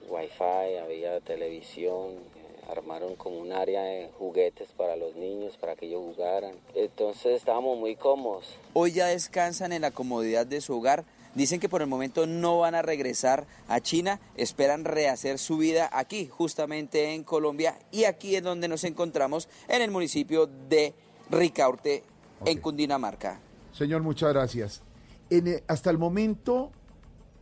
[0.10, 5.88] wifi, había televisión, eh, armaron como un área de juguetes para los niños, para que
[5.88, 8.56] ellos jugaran, entonces estábamos muy cómodos.
[8.74, 11.06] Hoy ya descansan en la comodidad de su hogar.
[11.36, 15.90] Dicen que por el momento no van a regresar a China, esperan rehacer su vida
[15.92, 20.94] aquí, justamente en Colombia, y aquí es donde nos encontramos, en el municipio de
[21.30, 22.04] Ricaurte,
[22.46, 23.42] en Cundinamarca.
[23.74, 24.82] Señor, muchas gracias.
[25.30, 26.72] En, eh, hasta el momento,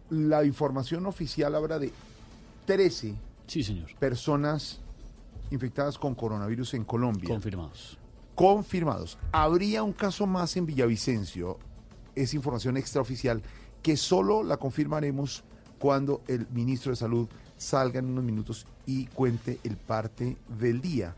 [0.10, 1.92] la información oficial habla de
[2.66, 3.16] 13
[4.00, 4.80] personas
[5.52, 7.30] infectadas con coronavirus en Colombia.
[7.30, 7.98] Confirmados.
[8.36, 9.18] Confirmados.
[9.32, 11.60] Habría un caso más en Villavicencio,
[12.16, 13.42] es información extraoficial,
[13.82, 15.44] que solo la confirmaremos
[15.78, 17.28] cuando el ministro de Salud
[17.58, 21.16] salga en unos minutos y cuente el parte del día,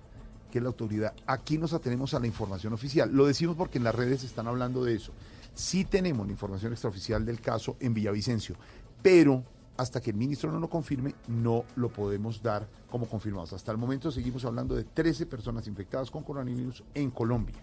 [0.52, 1.14] que es la autoridad.
[1.28, 3.12] Aquí nos atenemos a la información oficial.
[3.14, 5.12] Lo decimos porque en las redes están hablando de eso.
[5.54, 8.56] Sí tenemos la información extraoficial del caso en Villavicencio,
[9.02, 9.44] pero
[9.78, 13.54] hasta que el ministro no lo confirme, no lo podemos dar como confirmados.
[13.54, 17.56] Hasta el momento seguimos hablando de 13 personas infectadas con coronavirus en Colombia.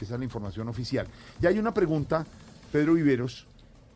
[0.00, 1.06] Esa es la información oficial.
[1.40, 2.26] Y hay una pregunta,
[2.72, 3.46] Pedro Viveros,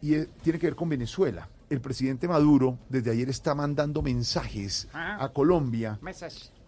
[0.00, 1.48] y tiene que ver con Venezuela.
[1.68, 5.18] El presidente Maduro desde ayer está mandando mensajes Ah.
[5.24, 5.98] a Colombia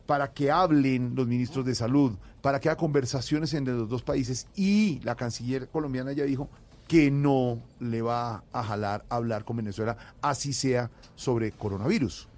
[0.07, 4.47] para que hablen los ministros de salud, para que haya conversaciones entre los dos países
[4.55, 6.49] y la canciller colombiana ya dijo
[6.93, 12.29] que no le va a jalar a hablar con Venezuela, así sea sobre coronavirus.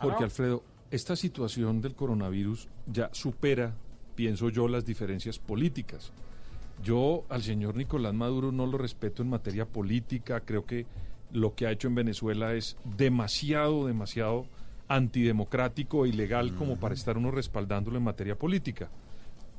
[0.00, 3.74] Porque Alfredo, esta situación del coronavirus ya supera,
[4.14, 6.10] pienso yo, las diferencias políticas.
[6.82, 10.86] Yo al señor Nicolás Maduro no lo respeto en materia política, creo que
[11.30, 14.46] lo que ha hecho en Venezuela es demasiado, demasiado
[14.88, 18.88] antidemocrático e ilegal como para estar uno respaldándolo en materia política.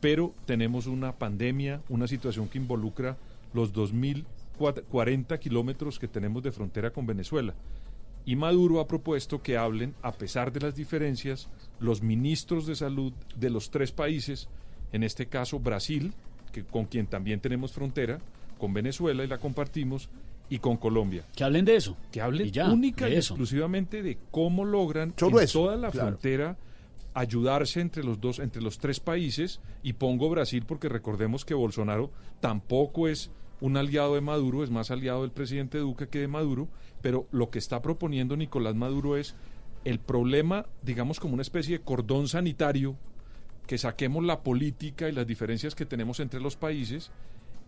[0.01, 3.15] Pero tenemos una pandemia, una situación que involucra
[3.53, 3.73] los
[4.59, 7.55] 2.040 kilómetros que tenemos de frontera con Venezuela.
[8.25, 11.49] Y Maduro ha propuesto que hablen, a pesar de las diferencias,
[11.79, 14.49] los ministros de salud de los tres países,
[14.91, 16.13] en este caso Brasil,
[16.51, 18.19] que, con quien también tenemos frontera,
[18.57, 20.09] con Venezuela y la compartimos,
[20.49, 21.23] y con Colombia.
[21.35, 21.95] Que hablen de eso.
[22.11, 23.33] Que hablen Y ya, única de y eso.
[23.33, 26.07] exclusivamente de cómo logran en eso, toda la claro.
[26.09, 26.57] frontera
[27.13, 32.11] ayudarse entre los dos, entre los tres países, y pongo Brasil porque recordemos que Bolsonaro
[32.39, 33.31] tampoco es
[33.61, 36.67] un aliado de Maduro, es más aliado del presidente Duque que de Maduro,
[37.01, 39.35] pero lo que está proponiendo Nicolás Maduro es
[39.85, 42.95] el problema, digamos, como una especie de cordón sanitario,
[43.67, 47.11] que saquemos la política y las diferencias que tenemos entre los países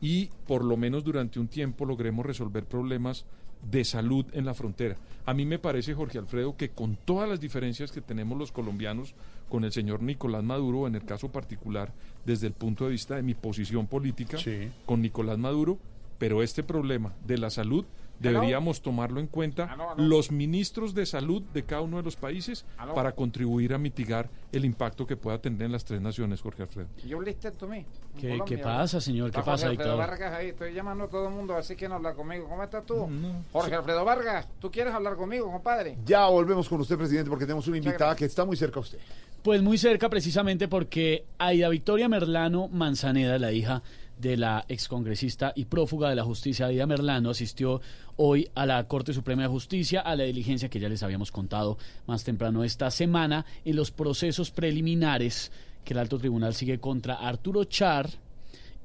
[0.01, 3.25] y por lo menos durante un tiempo logremos resolver problemas
[3.69, 4.97] de salud en la frontera.
[5.25, 9.13] A mí me parece, Jorge Alfredo, que con todas las diferencias que tenemos los colombianos
[9.49, 11.93] con el señor Nicolás Maduro, en el caso particular,
[12.25, 14.37] desde el punto de vista de mi posición política
[14.85, 15.77] con Nicolás Maduro,
[16.17, 17.85] pero este problema de la salud
[18.21, 23.13] deberíamos tomarlo en cuenta los ministros de salud de cada uno de los países para
[23.13, 26.87] contribuir a mitigar el impacto que pueda tener en las tres naciones, Jorge Alfredo.
[27.05, 27.85] Yo listo tomé.
[28.19, 29.31] ¿Qué, ¿Qué pasa, señor?
[29.31, 29.97] ¿Qué pasa, Jorge Alfredo?
[29.97, 32.47] Vargas ahí, estoy llamando a todo el mundo, así que no habla conmigo.
[32.47, 33.09] ¿Cómo estás tú?
[33.51, 35.97] Jorge Alfredo Vargas, ¿tú quieres hablar conmigo, compadre?
[36.05, 38.99] Ya volvemos con usted, presidente, porque tenemos una invitada que está muy cerca a usted.
[39.41, 43.81] Pues muy cerca precisamente porque Aida Victoria Merlano Manzaneda, la hija
[44.21, 47.81] de la excongresista y prófuga de la justicia Aida Merlano, asistió
[48.15, 51.77] hoy a la Corte Suprema de Justicia a la diligencia que ya les habíamos contado
[52.05, 55.51] más temprano esta semana en los procesos preliminares
[55.83, 58.09] que el alto tribunal sigue contra Arturo Char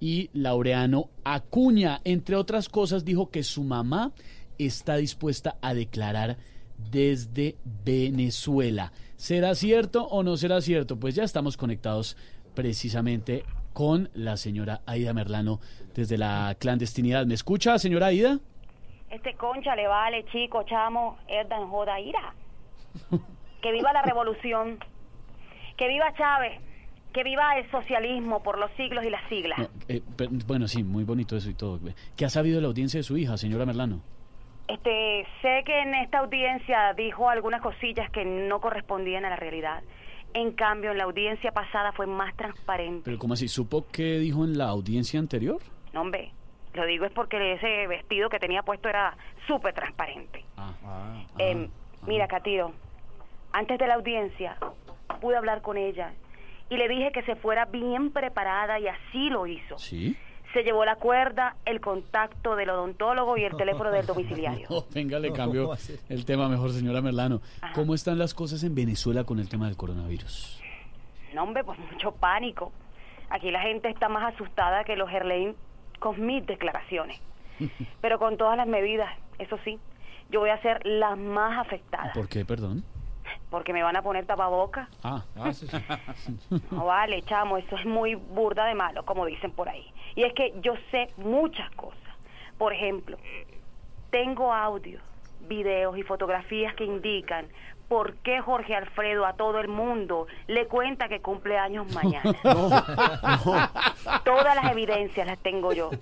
[0.01, 2.01] y Laureano Acuña.
[2.05, 4.13] Entre otras cosas, dijo que su mamá
[4.59, 6.39] está dispuesta a declarar
[6.91, 8.93] desde Venezuela.
[9.17, 10.99] ¿Será cierto o no será cierto?
[10.99, 12.17] Pues ya estamos conectados
[12.55, 13.45] precisamente
[13.77, 15.61] con la señora Aida Merlano
[15.95, 17.27] desde la clandestinidad.
[17.27, 18.39] ¿Me escucha, señora Aida?
[19.11, 22.33] Este concha le vale, chico, chamo, Erdan joda ira.
[23.61, 24.79] Que viva la revolución.
[25.77, 26.59] Que viva Chávez.
[27.13, 29.59] Que viva el socialismo por los siglos y las siglas.
[29.59, 30.01] No, eh,
[30.47, 31.79] bueno, sí, muy bonito eso y todo.
[32.17, 34.01] ¿Qué ha sabido de la audiencia de su hija, señora Merlano?
[34.69, 39.83] Este, sé que en esta audiencia dijo algunas cosillas que no correspondían a la realidad.
[40.35, 43.03] En cambio, en la audiencia pasada fue más transparente.
[43.05, 43.49] Pero ¿cómo así?
[43.49, 45.61] ¿Supo qué dijo en la audiencia anterior?
[45.95, 46.33] No, hombre,
[46.75, 49.17] lo digo es porque ese vestido que tenía puesto era
[49.47, 50.45] súper transparente.
[50.59, 51.69] Ah, Em,
[52.07, 52.73] mira, Catío,
[53.53, 54.57] antes de la audiencia
[55.21, 56.13] pude hablar con ella
[56.69, 59.79] y le dije que se fuera bien preparada y así lo hizo.
[59.79, 60.17] ¿Sí?
[60.57, 64.67] Se llevó la cuerda, el contacto del odontólogo y el teléfono del domiciliario.
[64.71, 65.77] No, venga, le cambio
[66.09, 67.43] el tema mejor, señora Merlano.
[67.75, 70.63] ¿Cómo están las cosas en Venezuela con el tema del coronavirus?
[71.35, 72.73] No, hombre, pues mucho pánico.
[73.29, 75.55] Aquí la gente está más asustada que los Herlein
[75.99, 77.21] con mis declaraciones.
[78.01, 79.79] Pero con todas las medidas, eso sí,
[80.31, 82.15] yo voy a ser la más afectada.
[82.15, 82.83] ¿Por qué, perdón?
[83.51, 84.89] Porque me van a poner tapabocas.
[85.03, 85.23] Ah,
[86.71, 89.87] No vale, chamo, eso es muy burda de malo, como dicen por ahí.
[90.15, 91.99] Y es que yo sé muchas cosas.
[92.59, 93.19] Por ejemplo,
[94.11, 95.03] tengo audios,
[95.49, 97.47] videos y fotografías que indican
[97.89, 102.33] por qué Jorge Alfredo a todo el mundo le cuenta que cumple años mañana.
[104.25, 105.91] Todas las evidencias las tengo yo.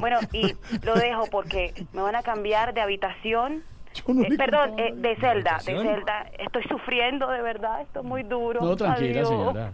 [0.00, 3.64] Bueno, y lo dejo porque me van a cambiar de habitación.
[4.08, 6.26] No Eh, perdón, eh, de celda, de celda.
[6.38, 8.60] Estoy sufriendo de verdad, esto es muy duro.
[8.60, 9.28] No, tranquila, Adiós.
[9.28, 9.72] señora.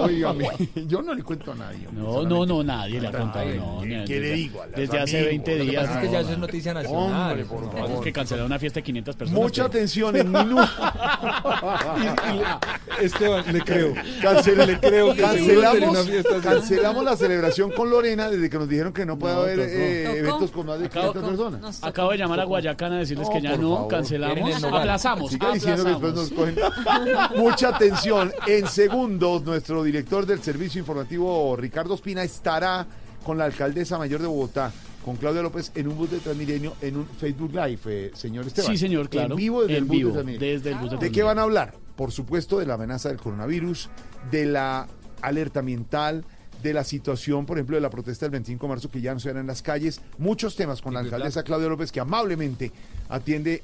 [0.00, 0.48] Óigame,
[0.86, 1.88] yo no le cuento a nadie.
[1.88, 3.46] hombre, No, no, no, nadie le ha contado.
[3.54, 5.28] No, ¿qué- le desde- digo a las Desde hace amigos?
[5.30, 5.86] 20 Lo que días.
[5.86, 8.04] pasa es que ya eso es noticia nacional, Hombre, por Es favor.
[8.04, 9.42] que cancelaron una fiesta de 500 personas.
[9.42, 10.70] Mucha pero- atención en minutos.
[13.02, 13.94] Esteban, le creo.
[14.22, 16.42] Cancel- Le creo que seguro tenía cancelamos, una fiesta así.
[16.48, 19.68] cancelamos la celebración con Lorena desde que nos dijeron que no puede No, haber tocó.
[19.70, 20.16] eh, Tocó.
[20.16, 21.84] eventos con más de Acabo- 500 personas.
[21.84, 23.88] Acabo de llamar a Guayacán a decirles No, que ya por no favor.
[23.88, 25.30] cancelamos, aplazamos.
[25.30, 26.54] Siga diciendo que después nos aplazamos.
[26.54, 26.57] cogen.
[27.36, 28.32] Mucha atención.
[28.46, 32.86] En segundos, nuestro director del servicio informativo, Ricardo Espina, estará
[33.24, 34.72] con la alcaldesa mayor de Bogotá,
[35.04, 38.70] con Claudia López, en un bus de Transmilenio, en un Facebook Live, eh, señor Esteban.
[38.70, 39.32] Sí, señor, claro.
[39.34, 40.54] En vivo desde En el bus vivo, de Transmilenio.
[40.54, 41.74] desde el bus de ¿De qué van a hablar?
[41.96, 43.88] Por supuesto, de la amenaza del coronavirus,
[44.30, 44.86] de la
[45.20, 46.24] alerta ambiental,
[46.62, 49.20] de la situación, por ejemplo, de la protesta del 25 de marzo que ya no
[49.20, 50.00] se en las calles.
[50.18, 52.72] Muchos temas con la alcaldesa Claudia López, que amablemente
[53.08, 53.62] atiende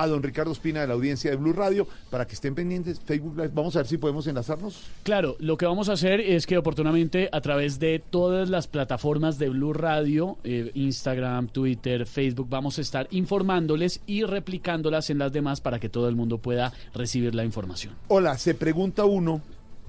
[0.00, 2.98] a don Ricardo Espina de la audiencia de Blue Radio para que estén pendientes.
[3.00, 4.86] Facebook Live, vamos a ver si podemos enlazarnos.
[5.02, 9.38] Claro, lo que vamos a hacer es que oportunamente a través de todas las plataformas
[9.38, 15.32] de Blue Radio, eh, Instagram, Twitter, Facebook, vamos a estar informándoles y replicándolas en las
[15.32, 17.94] demás para que todo el mundo pueda recibir la información.
[18.08, 19.42] Hola, se pregunta uno,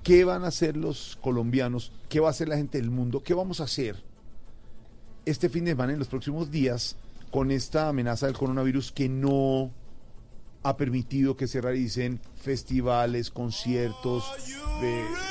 [0.04, 1.94] ¿qué van a hacer los colombianos?
[2.10, 3.24] ¿Qué va a hacer la gente del mundo?
[3.24, 3.96] ¿Qué vamos a hacer
[5.26, 6.98] este fin de semana en los próximos días
[7.32, 9.72] con esta amenaza del coronavirus que no
[10.64, 14.24] ha permitido que se realicen festivales, conciertos?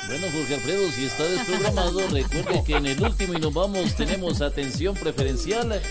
[0.07, 4.41] Bueno, Jorge Alfredo, si está desprogramado, recuerde que en el último y nos vamos tenemos
[4.41, 5.81] atención preferencial.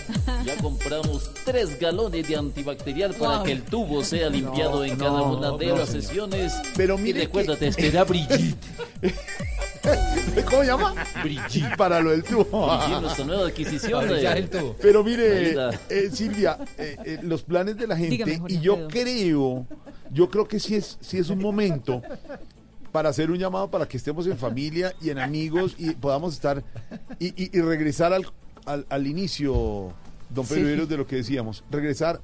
[0.44, 3.44] Ya compramos tres galones de antibacterial para Wow.
[3.44, 6.02] que el tubo sea limpiado No, en cada no, una de no, las señor.
[6.02, 6.52] sesiones.
[6.76, 8.56] Pero y mire recuérdate, que- espera Brigitte.
[10.48, 10.94] ¿Cómo se llama?
[11.22, 11.76] Brigitte.
[11.76, 12.44] Para lo del tubo.
[12.76, 14.74] Brigitte, nuestra nueva adquisición de-.
[14.80, 15.52] Pero mire,
[15.88, 18.88] eh, Silvia, eh, eh, los planes de la gente, Dígame, Jorge y yo Alfredo.
[18.88, 19.66] creo,
[20.12, 22.02] yo creo que sí es, sí es un momento
[22.92, 26.62] para hacer un llamado para que estemos en familia y en amigos y podamos estar
[27.18, 28.26] y, y- y regresar al,
[28.66, 29.92] al, al inicio,
[30.28, 30.88] don Pedro Sí.
[30.88, 32.20] De lo que decíamos, regresar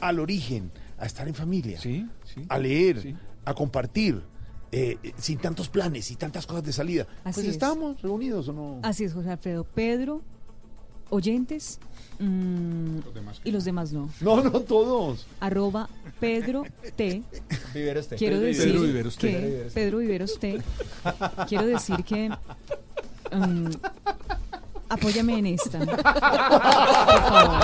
[0.00, 2.44] al origen, a estar en familia, Sí, sí.
[2.48, 3.16] a leer, Sí.
[3.44, 4.22] a compartir.
[4.74, 7.06] eh, eh, sin tantos planes y tantas cosas de salida.
[7.24, 7.52] Así pues es.
[7.52, 8.80] estamos reunidos o no.
[8.82, 9.64] Así es, Jorge Alfredo.
[9.64, 10.22] Pedro,
[11.12, 11.78] oyentes
[12.18, 12.98] mm,
[13.44, 14.08] y los demás no.
[14.20, 15.26] No, no todos.
[15.40, 16.64] Arroba Pedro
[16.96, 17.22] T.
[17.74, 18.16] Viveros T.
[18.16, 18.72] Quiero decir.
[18.72, 19.30] Viveros T.
[19.30, 20.60] que Pedro Viveros T.
[20.62, 20.78] Pedro
[21.18, 21.48] Viveros T.
[21.48, 22.30] Quiero decir que
[23.30, 23.70] mm,
[24.92, 25.78] apóyame en esta.
[25.86, 26.02] Por
[27.22, 27.62] favor.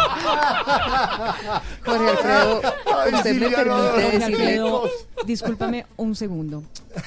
[1.84, 2.60] Jorge Alfredo,
[2.96, 4.90] Ay, usted me permite Jorge decirle, Alfredo,
[5.26, 6.62] discúlpame un segundo.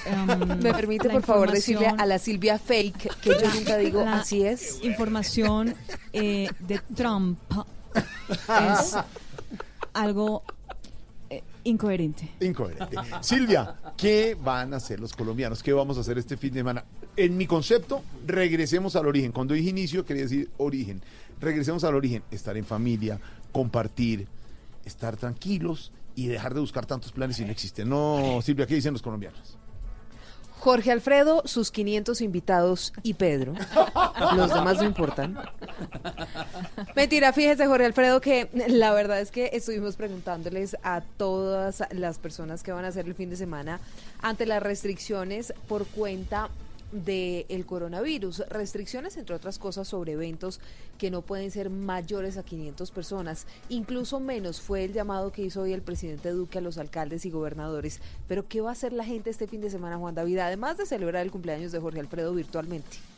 [0.05, 4.19] Em, me permite por favor decirle a la Silvia fake que yo nunca digo La
[4.19, 4.79] así es.
[4.83, 5.75] Información
[6.13, 7.39] eh, de Trump
[7.93, 8.95] es
[9.93, 10.43] algo
[11.29, 12.29] eh, incoherente.
[12.39, 12.95] Incoherente.
[13.21, 15.61] Silvia, ¿qué van a hacer los colombianos?
[15.61, 16.85] ¿Qué vamos a hacer este fin de semana?
[17.17, 19.31] En mi concepto, regresemos al origen.
[19.31, 21.01] Cuando dije inicio, quería decir origen.
[21.39, 22.23] Regresemos al origen.
[22.31, 23.19] Estar en familia,
[23.51, 24.27] compartir,
[24.85, 27.89] estar tranquilos y dejar de buscar tantos planes si no existen.
[27.89, 29.57] No, Silvia, ¿qué dicen los colombianos?
[30.61, 33.53] Jorge Alfredo, sus 500 invitados y Pedro.
[34.35, 35.39] Los demás no importan.
[36.95, 42.61] Mentira, fíjese Jorge Alfredo que la verdad es que estuvimos preguntándoles a todas las personas
[42.61, 43.79] que van a hacer el fin de semana
[44.21, 46.49] ante las restricciones por cuenta
[46.91, 48.39] del coronavirus.
[48.49, 50.59] Restricciones, entre otras cosas, sobre eventos
[50.97, 53.47] que no pueden ser mayores a 500 personas.
[53.69, 57.31] Incluso menos fue el llamado que hizo hoy el presidente Duque a los alcaldes y
[57.31, 57.99] gobernadores.
[58.27, 60.39] Pero, ¿qué va a hacer la gente este fin de semana, Juan David?
[60.39, 63.10] Además de celebrar el cumpleaños de Jorge Alfredo virtualmente.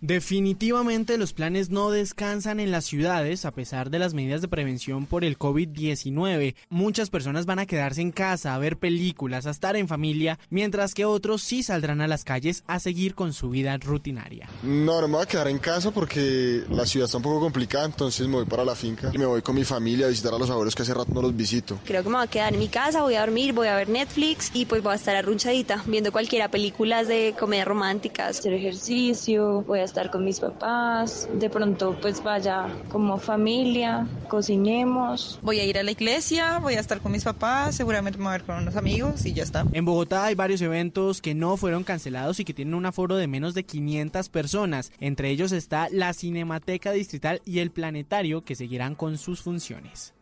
[0.00, 5.06] Definitivamente los planes no descansan en las ciudades a pesar de las medidas de prevención
[5.06, 6.54] por el COVID-19.
[6.68, 10.94] Muchas personas van a quedarse en casa a ver películas, a estar en familia, mientras
[10.94, 14.48] que otros sí saldrán a las calles a seguir con su vida rutinaria.
[14.62, 17.86] No, no me voy a quedar en casa porque la ciudad está un poco complicada,
[17.86, 20.38] entonces me voy para la finca y me voy con mi familia a visitar a
[20.38, 21.78] los abuelos que hace rato no los visito.
[21.84, 23.88] Creo que me voy a quedar en mi casa, voy a dormir, voy a ver
[23.88, 28.38] Netflix y pues voy a estar arrunchadita viendo cualquiera películas de comedia románticas.
[28.38, 35.38] hacer ejercicio, voy a estar con mis papás, de pronto pues vaya como familia, cocinemos.
[35.42, 38.30] Voy a ir a la iglesia, voy a estar con mis papás, seguramente me voy
[38.30, 39.64] a ver con unos amigos y ya está.
[39.72, 43.26] En Bogotá hay varios eventos que no fueron cancelados y que tienen un aforo de
[43.26, 44.90] menos de 500 personas.
[45.00, 50.14] Entre ellos está la Cinemateca Distrital y el Planetario que seguirán con sus funciones.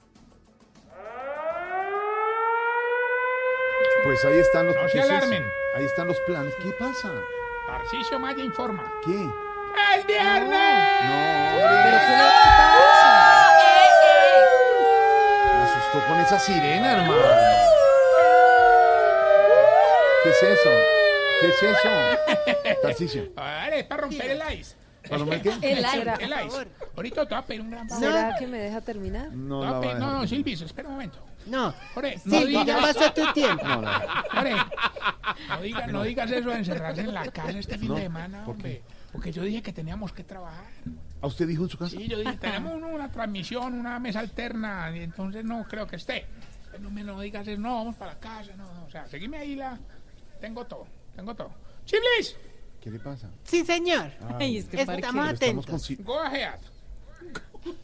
[4.02, 5.44] Pues ahí están los No se alarmen.
[5.76, 6.52] Ahí están los planes.
[6.60, 7.12] ¿Qué pasa?
[7.66, 8.92] Tarcisio Maya informa.
[9.04, 9.51] ¿Qué?
[9.94, 11.02] ¡El viernes!
[15.54, 17.14] Me asustó con esa sirena, hermano.
[20.22, 20.70] ¿Qué es eso?
[21.40, 21.88] ¿Qué es eso?
[22.82, 23.32] Tarcisio.
[23.34, 24.76] Vale, es para romper el ice.
[25.08, 25.48] ¿Para romper qué?
[25.62, 26.02] El ice.
[26.20, 26.68] El ice.
[26.96, 28.04] Ahorita te voy a pedir un gran favor.
[28.04, 29.28] ¿Será que me deja terminar?
[29.32, 30.20] No, Te la pedir- va a no, dejar.
[30.22, 31.18] no, Silvis, espera un momento.
[31.46, 31.74] No.
[31.94, 33.64] Jorge, Silvia, no digas- ya pasó tu tiempo.
[33.66, 33.90] No, no.
[34.30, 34.54] Jorge,
[35.48, 38.44] no, digas, no digas eso de encerrarse en la casa este fin No, de semana,
[38.44, 38.82] ¿por hombre.
[39.12, 40.64] Porque yo dije que teníamos que trabajar.
[41.20, 41.96] ¿A usted dijo en su casa?
[41.96, 45.96] Sí, yo dije, tenemos una, una transmisión, una mesa alterna, y entonces no creo que
[45.96, 46.26] esté.
[46.80, 48.84] No me no digas eso, no, vamos para la casa, no, no.
[48.86, 49.78] O sea, seguime ahí la...
[50.40, 51.52] Tengo todo, tengo todo.
[51.84, 52.36] ¡Chiblis!
[52.80, 53.28] ¿Qué le pasa?
[53.44, 54.10] Sí, señor.
[54.40, 55.66] Ay, Estamos Pero estamos atentos.
[55.66, 56.58] con si- Go ahead.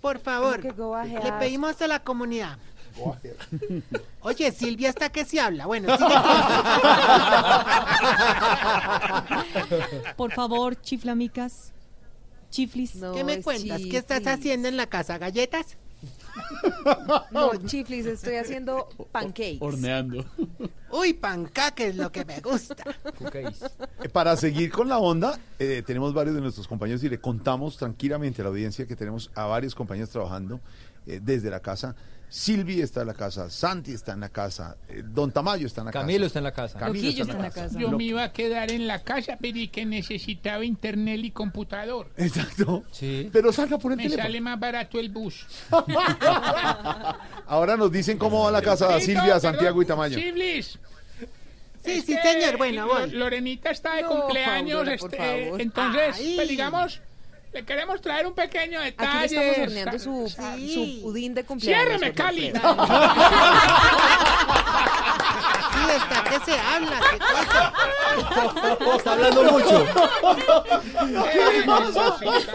[0.00, 2.58] Por favor, le pedimos a la comunidad.
[4.22, 5.66] Oye, Silvia, ¿hasta qué se habla?
[5.66, 6.08] Bueno, sigue
[10.16, 11.72] Por favor, chiflamicas,
[12.50, 12.92] chiflis.
[13.14, 13.80] ¿Qué me cuentas?
[13.90, 15.18] ¿Qué estás haciendo en la casa?
[15.18, 15.76] ¿Galletas?
[17.30, 19.58] No, chiflis, estoy haciendo pancakes.
[19.60, 20.24] Horneando.
[20.90, 22.82] Uy, pancaque es lo que me gusta.
[23.32, 27.76] Eh, Para seguir con la onda, eh, tenemos varios de nuestros compañeros y le contamos
[27.76, 30.60] tranquilamente a la audiencia que tenemos a varios compañeros trabajando
[31.06, 31.94] eh, desde la casa.
[32.30, 35.86] Silvi está en la casa, Santi está en la casa, eh, Don Tamayo está en
[35.86, 36.02] la casa.
[36.04, 36.78] Camilo está en la casa.
[36.78, 37.78] Camilo está en la casa.
[37.78, 42.10] Yo me iba a quedar en la casa, pero y que necesitaba internet y computador.
[42.18, 42.84] Exacto.
[43.32, 44.22] Pero salga por el Me teléfono.
[44.24, 45.46] sale más barato el bus.
[47.46, 50.18] Ahora nos dicen cómo va la casa de Listo, Silvia, Santiago y Tamayo.
[50.18, 50.78] Chiblis.
[51.84, 53.10] Sí, sí, señor, bueno, voy.
[53.10, 55.60] Lorenita está de No, cumpleaños, este, favor.
[55.60, 56.32] entonces, Ay.
[56.36, 57.00] pues, digamos,
[57.52, 59.10] le queremos traer un pequeño detalle.
[59.10, 60.74] Aquí le estamos horneando su, Sí.
[60.74, 62.00] su pudín de cumpleaños.
[62.00, 62.52] Ciérreme, Cali.
[65.96, 67.72] Está que se habla, qué cosa.
[68.96, 69.86] Está hablando mucho.
[71.32, 71.64] ¿Qué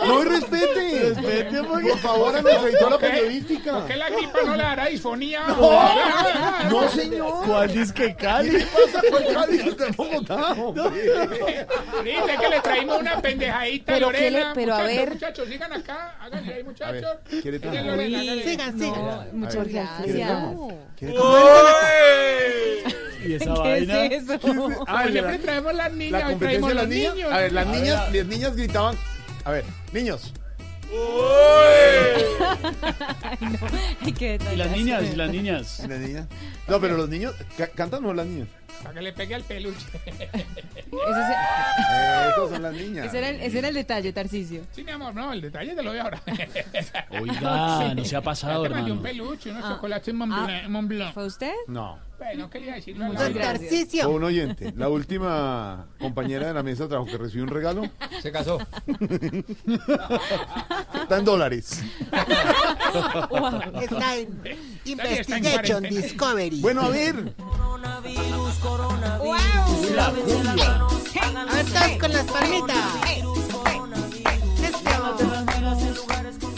[0.05, 1.13] No y respete.
[1.13, 3.07] Respete, Por favor, a nuestra editora ¿Qué?
[3.07, 3.71] periodística.
[3.73, 5.41] ¿Por qué la gripa no le dará disfonía?
[6.69, 7.45] No, señor.
[7.45, 8.49] ¿Cuál disque ¿Qué Cali?
[8.51, 9.59] le pasa con Cali?
[9.59, 10.55] Está en Bogotá.
[12.03, 14.51] Dice que le traímos una pendejadita Pero a qué le- Lorena.
[14.53, 15.09] pero a muchachos, ver.
[15.13, 16.15] Muchachos, sigan acá.
[16.21, 17.11] Háganle ahí, muchachos.
[17.41, 17.59] ¿quiere?
[17.59, 18.43] Lorena.
[18.43, 19.29] Sigan, sigan.
[19.33, 20.05] Muchas ¿Quiere gracias.
[20.97, 21.13] ¿Quiere
[23.25, 24.05] ¿Y esa ¿Qué vaina?
[24.05, 24.39] es eso?
[24.39, 24.69] Como
[25.11, 27.15] siempre traemos las niñas, La hoy traemos competencia de los las niñas.
[27.15, 27.31] niños.
[27.31, 28.95] A ver, las niñas, las niñas gritaban.
[29.45, 30.33] A ver, niños.
[33.23, 33.57] Ay, no.
[34.05, 35.81] Ay, qué Y las niñas, y las niñas.
[35.83, 36.27] ¿Y las niñas?
[36.67, 37.33] No, pero los niños.
[37.57, 38.47] ca- ¿Cantan o no las niñas?
[38.81, 39.85] Para que le pegue al peluche.
[40.05, 40.33] Ese,
[40.93, 43.07] Eh, Esas son las niñas.
[43.07, 44.61] ese era el, ese era el detalle, Tarcisio.
[44.71, 46.21] Sí, mi amor, no, el detalle te lo doy ahora.
[47.19, 49.69] Oiga, no se ha pasado, un peluche, unos Ah.
[49.75, 50.69] chocolates Mont Blanc.
[50.69, 51.13] Mont Blanc.
[51.13, 51.53] ¿Fue usted?
[51.67, 51.97] No.
[52.19, 53.05] Bueno, quería decirlo.
[53.05, 53.33] Don gracias.
[53.33, 54.09] Fue Tarcisio.
[54.09, 54.71] un oyente.
[54.77, 57.89] La última compañera de la mesa de trabajo que recibió un regalo
[58.21, 58.59] Se casó.
[61.01, 61.81] está en dólares.
[63.81, 64.39] Está en
[64.85, 65.83] Investigation.
[65.83, 66.61] Discovery.
[66.61, 67.33] Bueno, a ver.
[67.81, 68.39] La
[70.21, 70.79] cumbia.
[70.79, 71.03] Todos
[71.99, 72.77] con las palmitas.
[73.17, 73.33] Eso.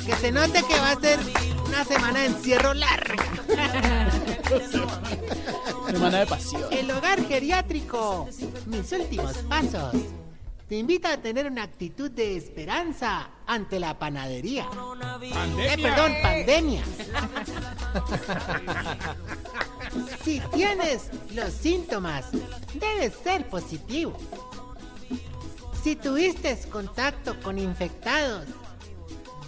[0.06, 1.19] Que se note que va a ser
[1.68, 3.15] una semana de encierro larga.
[5.90, 6.64] Semana de pasión.
[6.72, 8.27] El hogar geriátrico.
[8.65, 9.94] Mis últimos pasos.
[10.68, 14.68] Te invita a tener una actitud de esperanza ante la panadería.
[14.68, 15.73] Pandemia.
[15.73, 16.84] Eh, perdón, pandemia.
[20.26, 22.26] Si tienes los síntomas,
[22.73, 24.18] debes ser positivo.
[25.84, 28.47] Si tuviste contacto con infectados,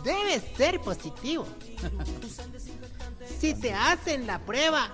[0.03, 1.47] debes ser positivo.
[3.39, 4.91] Si te hacen la prueba,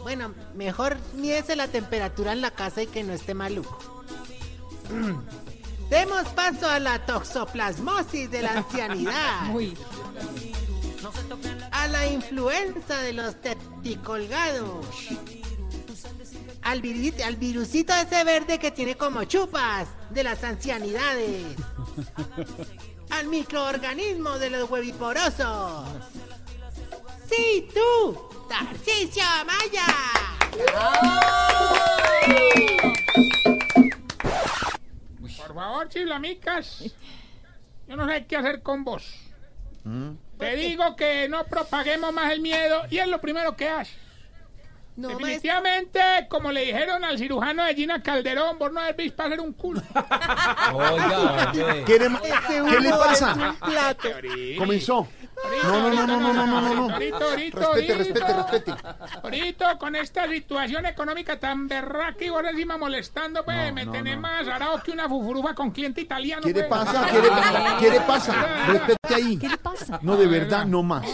[0.00, 3.78] bueno, mejor miese la temperatura en la casa y que no esté maluco.
[5.90, 9.42] Demos paso a la toxoplasmosis de la ancianidad.
[9.46, 9.76] Muy.
[11.72, 14.86] A la influenza de los teticolgados.
[16.62, 21.56] Al, viri- al virusito ese verde que tiene como chupas de las ancianidades.
[23.10, 25.88] Al microorganismo de los hueviporosos.
[27.28, 28.18] ¡Sí, tú!
[28.48, 29.86] ¡Tarcisio Maya!
[35.20, 36.84] Por favor, chiflamicas.
[37.88, 39.04] Yo no sé qué hacer con vos.
[40.42, 43.68] Te digo que no propaguemos más el miedo y es lo primero que.
[44.94, 45.26] No, maestro.
[45.26, 49.54] Definitivamente, como le dijeron al cirujano de Gina Calderón, vos no debís para hacer un
[49.54, 49.80] culo.
[50.74, 51.50] Oiga.
[51.86, 53.56] ¿Qué le, Ese ¿qué le humo pasa?
[54.58, 55.08] Comenzó.
[55.64, 56.94] No, no, no, no, no, no, no, no, no.
[56.94, 57.94] Ahorita, ahorita, Respete, ahorita.
[57.96, 58.74] respete, respete.
[59.22, 63.92] Ahorita, con esta situación económica tan berraca y vos encima molestando, pues, No, me no,
[63.92, 64.22] tenés no.
[64.22, 66.42] más arado que una fufurufa con cliente italiano.
[66.42, 66.68] ¿Qué le pues.
[66.68, 67.06] pasa?
[67.10, 67.28] ¿Qué le,
[67.80, 68.34] ¿Qué le pasa?
[68.66, 69.36] Respete ahí.
[69.38, 69.98] ¿Qué le pasa?
[70.02, 71.06] No, de verdad, no más.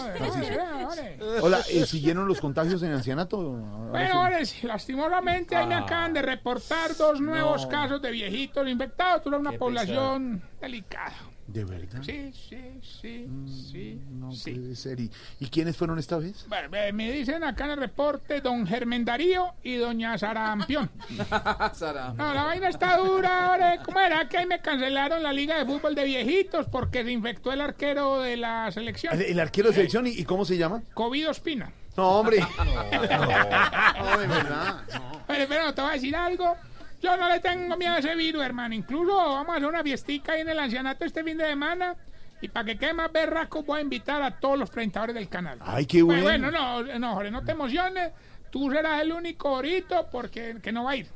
[1.41, 3.37] Hola, eh, ¿siguieron los contagios en ancianato?
[3.39, 5.81] Ahora Bueno, ahora sí, lastimosamente ahí me Ah.
[5.81, 9.23] acaban de reportar dos nuevos casos de viejitos infectados.
[9.23, 11.13] Tú eres una población delicada.
[11.49, 12.03] ¿De verdad?
[12.03, 13.27] Sí, sí, sí,
[13.73, 14.53] sí, No sí.
[14.53, 15.01] puede ser.
[15.01, 15.11] ¿Y,
[15.41, 16.45] y quiénes fueron esta vez?
[16.47, 20.91] Bueno, me- dicen acá en el reporte don Germen Darío y doña Sara Ampión.
[21.73, 22.13] Sara.
[22.15, 23.83] No, la vaina está dura, ahora.
[23.83, 27.51] ¿Cómo era que ahí me cancelaron la liga de fútbol de viejitos porque se infectó
[27.51, 29.15] el arquero de la selección?
[29.15, 30.83] El, el arquero de selección, ¿y, y cómo se llama?
[30.93, 31.73] COVID Ospina.
[31.97, 32.39] No, hombre.
[32.59, 34.83] No, de verdad.
[35.27, 36.57] Pero, pero te voy a decir algo.
[37.01, 38.75] Yo no le tengo miedo a ese virus, hermano.
[38.75, 41.95] Incluso vamos a hacer una fiestica ahí en el ancianato este fin de semana.
[42.41, 45.59] Y para que quede más berraco, voy a invitar a todos los presentadores del canal.
[45.61, 46.23] Ay, qué bueno.
[46.23, 48.13] Bueno, no, no, Jorge, no te emociones.
[48.51, 51.09] Tú serás el único ahorita porque que no va a ir.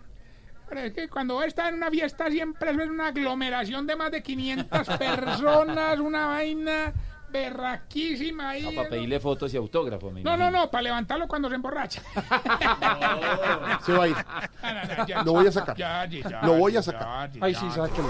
[0.69, 3.97] Pero es que cuando voy a estar en una fiesta siempre es una aglomeración de
[3.97, 6.93] más de 500 personas, una vaina
[7.33, 8.75] berraquísima ahí.
[8.77, 10.61] para pedirle fotos y autógrafos, me No, no, imagino.
[10.65, 12.03] no, para levantarlo cuando se emborracha.
[13.85, 14.17] Se va a ir.
[14.17, 15.23] No, no, ya.
[15.25, 15.77] Lo voy a sacar.
[15.77, 17.33] Ya, ya, ya, Lo voy a ya, sacar.
[17.33, 18.09] ya, Ay, sí, sáquelo.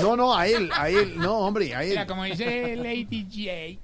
[0.00, 1.18] No, no, a él, a él.
[1.18, 2.06] No, hombre, a Mira, él.
[2.06, 3.26] como dice Lady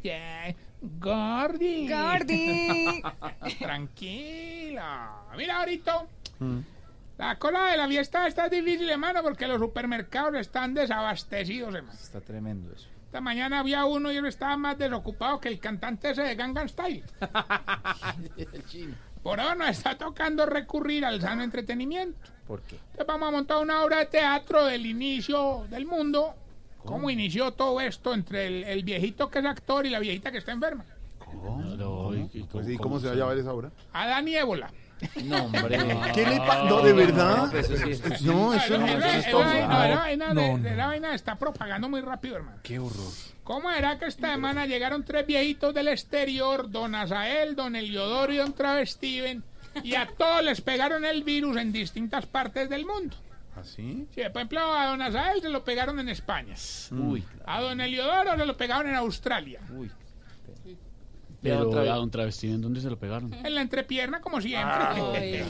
[0.02, 0.56] J,
[1.00, 1.88] Gordy.
[1.88, 3.02] Gordy.
[3.58, 5.10] Tranquila.
[5.36, 6.04] Mira, ahorita.
[6.38, 6.58] Mm.
[7.16, 11.98] La cola de la fiesta está difícil, hermano, porque los supermercados están desabastecidos, hermano.
[11.98, 12.88] Está tremendo eso.
[13.14, 16.68] Esta mañana había uno y él estaba más desocupado que el cantante ese de Gangnam
[16.68, 17.04] Style.
[19.22, 22.18] Por ahora nos está tocando recurrir al sano entretenimiento.
[22.44, 22.74] ¿Por qué?
[22.74, 26.34] Entonces vamos a montar una obra de teatro del inicio del mundo.
[26.84, 30.38] ¿Cómo, inició todo esto entre el, el viejito que es actor y la viejita que
[30.38, 30.84] está enferma?
[32.50, 33.70] Pues, ¿Y cómo se va a llamar esa obra?
[33.92, 34.72] Adán y Ébola.
[35.24, 35.78] No, hombre.
[36.14, 36.64] ¿Qué le pasa?
[36.64, 37.48] No, de verdad.
[37.50, 39.26] pues No, eso no es
[40.66, 42.58] era vaina- está propagando muy rápido, hermano.
[42.62, 43.12] Qué horror.
[43.42, 48.36] ¿Cómo era que esta semana llegaron tres viejitos del exterior, don Azael, don Eliodoro y
[48.38, 49.44] don Travestiven,
[49.82, 53.16] y a todos les pegaron el virus en distintas partes del mundo?
[53.56, 54.08] ¿Así?
[54.14, 56.54] Sí, por ejemplo, a don Azael se lo pegaron en España.
[56.90, 57.22] Uy.
[57.46, 59.60] A don Eliodoro se lo pegaron en Australia.
[59.70, 59.90] Uy.
[61.44, 63.32] Pero a Don Travesti, ¿en dónde se lo pegaron?
[63.32, 64.74] En la entrepierna, como siempre.
[64.74, 65.44] Ay.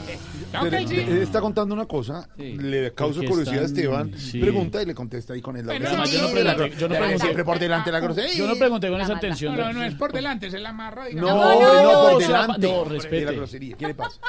[0.53, 0.95] No, que Pero, él sí.
[0.99, 4.39] él está contando una cosa, le causa Porque curiosidad a están- Esteban, sí.
[4.39, 6.97] pregunta y le contesta ahí con el Pero Además, yo no pregunté, yo no gro-
[6.99, 7.19] pregunté.
[7.23, 8.33] siempre por delante la grosería.
[8.35, 9.55] Yo no pregunté con esa intención.
[9.55, 11.05] No, no, no es por delante, se la amarra.
[11.13, 12.67] No, hombre, no, no, por o sea, delante.
[12.67, 13.15] no, Hombre, respete.
[13.17, 13.77] de la grosería.
[13.77, 14.19] ¿Qué le pasa?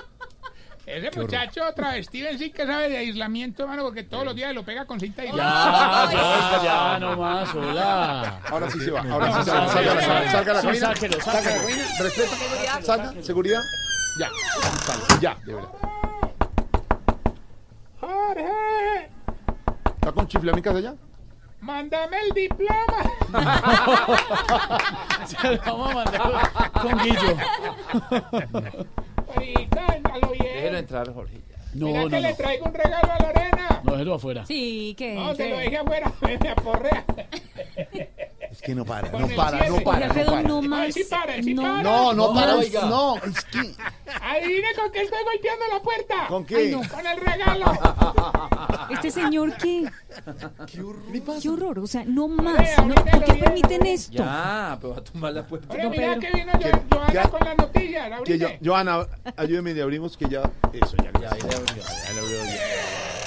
[0.86, 4.84] Ese muchacho Travestiven sí que sabe de aislamiento, hermano, porque todos los días lo pega
[4.86, 8.40] con cinta y Ya, ya, ya, no más, hola.
[8.48, 9.68] Ahora sí se va, ahora sí se va.
[9.68, 10.94] Salga, la cabina.
[10.94, 11.84] Salga la cabina.
[11.98, 12.82] Respeta.
[12.82, 13.12] Salga.
[13.20, 13.60] Seguridad.
[14.20, 14.30] Ya.
[14.84, 15.20] Salga.
[15.20, 15.70] Ya, de verdad.
[18.00, 19.10] Jorge,
[19.96, 20.94] ¿Está con chiflamicas allá?
[21.60, 23.02] mándame el diploma.
[25.26, 26.50] Se lo vamos a mandar
[26.80, 27.36] con Guillo.
[29.34, 31.38] Déjelo entrar, Jorge.
[31.74, 32.36] No, Mira no, que le no.
[32.36, 33.80] traigo un regalo a Lorena.
[33.84, 34.46] No, déjelo afuera.
[34.46, 37.04] Sí, que No, se lo dejé afuera, me aporrea.
[38.56, 40.42] Es que no para, no para, no para, no para.
[40.42, 40.94] no Ay, más.
[40.94, 41.62] sí para, sí No.
[41.62, 41.82] para.
[41.82, 42.86] No, no para, oiga.
[42.86, 43.58] no, es que...
[44.22, 46.26] Adivine con qué estoy golpeando la puerta.
[46.28, 46.56] ¿Con qué?
[46.56, 46.80] Ay, no.
[46.88, 47.66] Con el regalo.
[48.88, 49.84] Este señor, ¿qué?
[50.72, 51.02] ¿Qué horror?
[51.42, 51.78] Qué horror.
[51.80, 52.78] O sea, no más.
[52.86, 52.94] ¿no?
[52.94, 54.12] ¿Por qué permiten esto?
[54.18, 55.74] Ya, pero va a tomar la puerta.
[55.74, 58.22] Oye, Don mira que vino yo, Joana ya- con las noticias.
[58.24, 59.06] Que yo, Joana,
[59.36, 60.48] ayúdeme, le abrimos que ya...
[60.72, 61.10] Eso, ya.
[61.20, 61.82] Ya, ya, ya.
[62.06, 63.25] Ya le abrió, ya.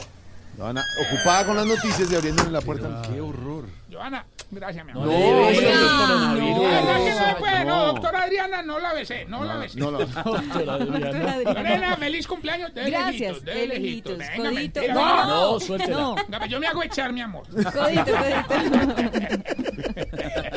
[0.60, 3.02] Joana, ocupada con las noticias de abriéndole la puerta.
[3.10, 3.64] Qué horror.
[3.91, 5.15] Joana, gracias, mi No, amor.
[5.15, 5.98] Oiga, es no.
[6.06, 6.60] coronavirus.
[6.60, 7.86] Verdad que no no, puede, no, no.
[7.94, 9.80] doctora Adriana, no la besé, no, la besé.
[9.80, 9.99] No, no.
[9.99, 11.38] Doctora Adriana.
[11.53, 14.18] Lorena, feliz cumpleaños de Gracias, lejitos, de lejitos.
[14.18, 14.52] Venga, codito.
[14.81, 14.94] mentira.
[14.94, 16.15] No, No, suéltela.
[16.27, 17.48] No, Yo me hago echar, mi amor.
[17.48, 18.03] codito, codito.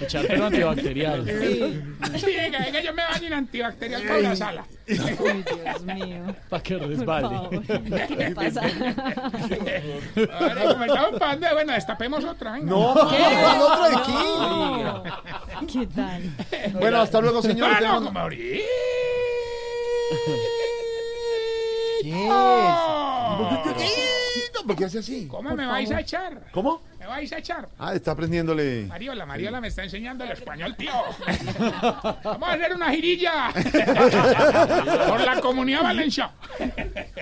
[0.00, 1.24] Echar pelo antibacterial.
[1.26, 4.64] Sí, venga, venga, yo me baño en antibacterial con la sala.
[4.88, 6.34] Ay, Dios mío.
[6.48, 7.60] Para que Por resbale.
[8.08, 8.62] ¿Qué pasa?
[10.32, 12.52] Ahora, como estamos pagando, bueno, destapemos otra.
[12.52, 12.66] venga.
[12.70, 14.12] No, ¿cuál otra de aquí?
[14.12, 15.02] No.
[15.66, 16.22] ¿Qué tal?
[16.80, 17.68] Bueno, hasta luego, señor.
[17.70, 18.64] Ah, no, Tenemos- como ahorita.
[22.02, 23.48] ¿Qué Oh.
[23.78, 24.62] es?
[24.66, 25.26] ¿Por qué hace así?
[25.26, 26.40] ¿Cómo me vais a echar?
[26.52, 26.80] ¿Cómo?
[27.00, 27.66] ¿Me vais a echar?
[27.78, 28.84] Ah, está aprendiéndole.
[28.86, 30.92] Mariola, Mariola me está enseñando el español, tío.
[32.22, 33.50] Vamos a hacer una girilla
[35.08, 36.34] por la comunidad valenciana.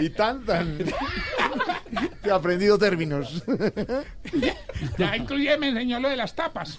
[0.00, 0.78] Y tan, tan.
[2.22, 3.44] Te ha aprendido términos.
[4.98, 6.78] Ya inclusive me enseñó lo de las tapas.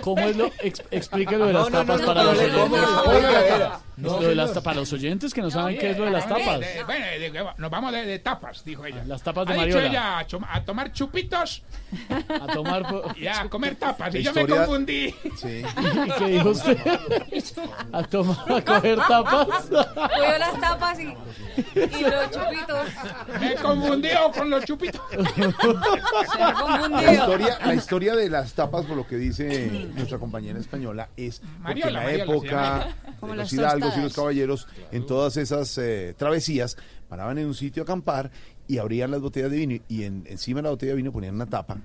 [0.00, 0.46] ¿Cómo es lo?
[0.60, 4.20] Ex- explíquelo de las No, tapas no, para no, los no.
[4.20, 6.28] Lo de las ta- para los oyentes que no saben qué es lo de las
[6.28, 6.60] tapas.
[6.60, 9.02] De- bueno, de- de- nos vamos de, de tapas, dijo ella.
[9.06, 9.86] Las tapas de ha dicho Mariola.
[9.88, 11.62] ella a, chom- a tomar chupitos
[12.28, 12.88] A tomar.
[12.88, 14.14] po- y a comer tapas.
[14.14, 15.14] Y yo me historia- confundí.
[15.36, 15.62] Sí.
[16.06, 16.78] ¿Y qué dijo usted?
[17.92, 19.46] A tomar, a coger tapas.
[19.46, 22.88] Cogió las tapas y, y los chupitos.
[23.40, 25.00] Me confundió con los chupitos.
[25.12, 27.12] Se La confundió.
[27.12, 31.48] historia, la historia de las tapas, por lo que dice nuestra compañera española, es porque
[31.52, 32.88] en Mariola, la Mariola se época
[33.20, 33.52] Como las
[33.96, 36.76] y los caballeros, en todas esas eh, travesías,
[37.08, 38.30] paraban en un sitio a acampar
[38.66, 41.34] y abrían las botellas de vino y en- encima de la botella de vino ponían
[41.34, 41.78] una tapa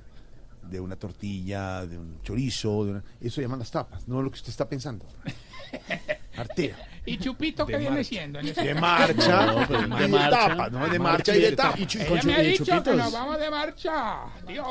[0.69, 4.35] de una tortilla, de un chorizo, de una- eso llaman las tapas, no lo que
[4.35, 5.05] usted está pensando.
[6.37, 6.77] Artera.
[7.05, 8.39] ¿Y chupito qué viene siendo?
[8.39, 10.47] En ese- De marcha, No, pero de de marcha.
[10.47, 10.87] tapa, ¿no?
[10.87, 11.77] De marcha y de tapa.
[11.77, 14.25] Y, Ella me ha que nos vamos de marcha.
[14.47, 14.67] Dios.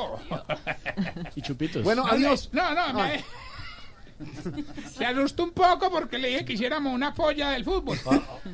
[1.35, 1.83] Y chupitos.
[1.83, 2.49] Bueno, adiós.
[2.51, 3.23] No, no, me...
[4.97, 7.97] Se asustó un poco porque le dije que hiciéramos una polla del fútbol.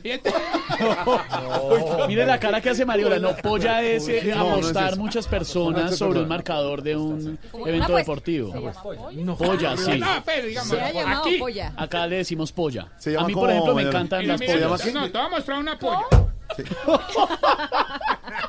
[0.04, 0.42] Y entonces-
[2.08, 3.20] Mire la cara que hace Mariola.
[3.20, 7.38] No, polla es eh, No, no es apostar muchas personas sobre un marcador de un
[7.54, 7.98] evento apuesta.
[7.98, 8.54] deportivo.
[8.54, 9.36] Llama polla.
[9.36, 10.00] Polla, sí.
[10.00, 11.38] No, pero digamos, Se ha llamado aquí.
[11.38, 11.74] polla.
[11.78, 12.88] Acá le decimos polla.
[12.98, 14.94] Se llama A mí, como por ejemplo, me encantan las mira, ¿Se llama pollas.
[14.94, 16.06] No, te voy a mostrar una polla.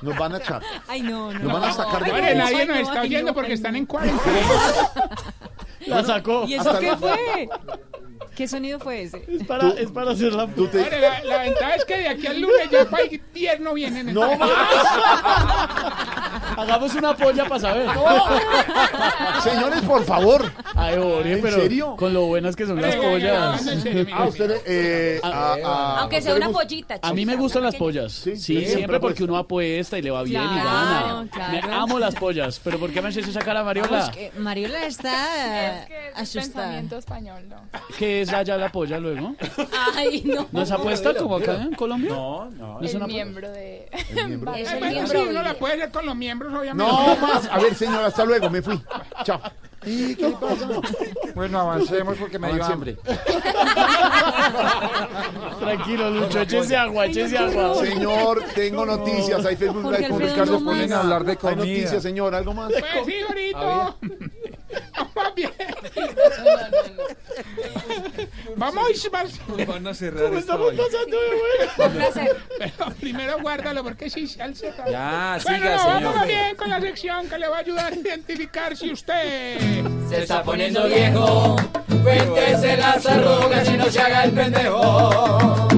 [0.03, 0.62] Nos van a echar.
[0.89, 1.39] Ay, no, no.
[1.41, 4.41] Nos van a sacar de Ahora nadie nos no, está oyendo porque están en cuarentena.
[5.86, 6.44] La sacó.
[6.47, 7.01] ¿Y eso Hasta qué luego.
[7.09, 7.48] fue?
[8.35, 9.23] ¿Qué sonido fue ese?
[9.29, 12.27] Es para, es para hacer la Tú te- la, la ventaja es que de aquí
[12.27, 13.03] al lunes ya para
[13.35, 14.15] 10 no vienen.
[14.15, 14.51] No más.
[16.57, 17.87] Hagamos una polla para saber.
[19.43, 20.51] Señores, por favor.
[20.75, 21.97] Ay, Jorge, ¿En pero serio?
[21.97, 23.63] con lo buenas que son las pollas.
[24.13, 26.63] Ah, usted, eh, a- a- Aunque ¿a sea una gusta?
[26.63, 26.99] pollita.
[27.03, 28.13] A mí me gustan las pollas.
[28.13, 30.63] Sí, siempre siempre, porque uno apuesta y le va bien y Claro,
[31.17, 31.29] gana.
[31.31, 31.69] claro.
[31.69, 33.89] Me amo las pollas, pero ¿por qué me haces esa cara, Mariola?
[33.91, 36.43] Vamos, que Mariola está Es que es asustada.
[36.67, 37.57] pensamiento español, ¿no?
[37.99, 39.35] ¿Qué es allá la polla luego?
[39.97, 40.47] Ay, no.
[40.53, 42.11] ¿No es apuesta como acá en Colombia?
[42.11, 42.78] No, no.
[42.81, 43.89] ¿No es el una miembro de...
[44.15, 44.55] miembro.
[44.55, 46.93] Es el bueno, miembro sí, uno la puede hacer con los miembros, obviamente.
[46.93, 47.49] No más.
[47.51, 48.49] A ver, señor, hasta luego.
[48.51, 48.81] Me fui.
[49.24, 49.41] Chao.
[49.87, 50.69] ¿Y qué pasa?
[51.35, 52.97] Bueno, avancemos porque me dio hambre.
[55.61, 57.74] Tranquilo, Lucho, échese agua, échese agua.
[57.77, 59.45] Señor, tengo noticias.
[59.47, 60.62] Hay Facebook Live con Ricardo.
[60.62, 60.99] Polina.
[60.99, 61.57] A hablar de Hay comida.
[61.57, 62.35] noticias, señor.
[62.35, 62.70] ¿Algo más?
[62.70, 63.97] Pues sí, ahorita.
[65.15, 65.51] Vamos bien.
[68.57, 69.11] Vamos.
[69.67, 72.37] Van a cerrar esta Estamos pasando de Un placer.
[72.59, 74.67] Pero primero guárdalo porque sí se alza.
[74.91, 76.03] Ya, Bueno, siga, no, señor.
[76.13, 79.59] vamos bien con la sección que le va a ayudar a identificar si usted
[80.09, 81.57] Se está poniendo viejo.
[82.03, 85.69] Cuéntese las arrugas y no se haga el pendejo.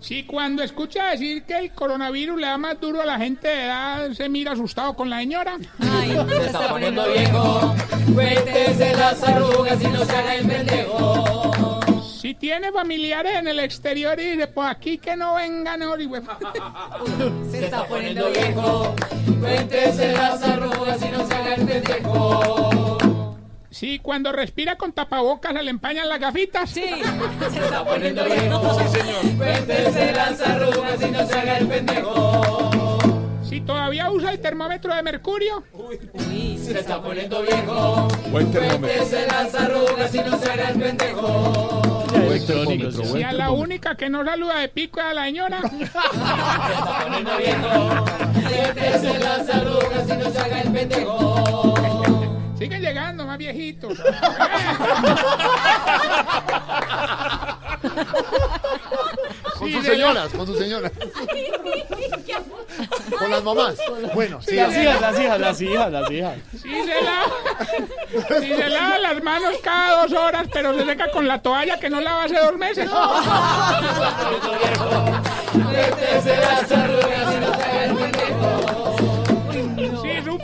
[0.00, 3.64] Si cuando escucha decir que el coronavirus le da más duro a la gente de
[3.66, 5.58] edad, se mira asustado con la señora.
[5.78, 7.74] Ay, Se está poniendo viejo.
[8.14, 11.80] Cuéntese las arrugas y no se haga el pendejo.
[12.20, 16.02] Si tiene familiares en el exterior y dice, pues aquí que no vengan ahora.
[16.02, 16.10] y
[17.50, 18.94] se está Poniendo viejo.
[19.40, 22.98] Cuéntese las arrugas y no se haga el pendejo.
[23.70, 26.68] Si cuando respira con tapabocas se le empañan las gafitas.
[26.70, 26.82] Sí,
[27.52, 28.78] Se está poniendo viejo.
[28.80, 29.36] Sí, señor.
[29.36, 32.98] Cuéntese las arrugas y no se haga el pendejo.
[33.44, 35.64] Si todavía usa el termómetro de mercurio.
[36.56, 38.08] Se está poniendo viejo.
[38.30, 38.80] Buen termómetro.
[38.88, 42.02] Cuéntese las arrugas y no se haga el pendejo.
[42.12, 43.04] Buen termómetro.
[43.04, 45.60] Si a la única que no saluda de pico es a la señora.
[45.68, 48.04] Se está poniendo viejo.
[48.32, 51.74] Cuéntese las arrugas y no se haga el pendejo.
[52.60, 53.98] Siguen llegando más viejitos.
[59.58, 60.92] Con Sí, sus señoras, con sus señoras.
[63.18, 63.74] Con las mamás.
[64.14, 64.54] Bueno, sí.
[64.56, 66.34] Las hijas, las hijas, las hijas, las hijas.
[66.52, 71.26] Si se lava, si se lava las manos cada dos horas, pero se seca con
[71.28, 72.88] la toalla que no lava hace dos meses.
[75.52, 78.59] Cuéntese las arrugas y no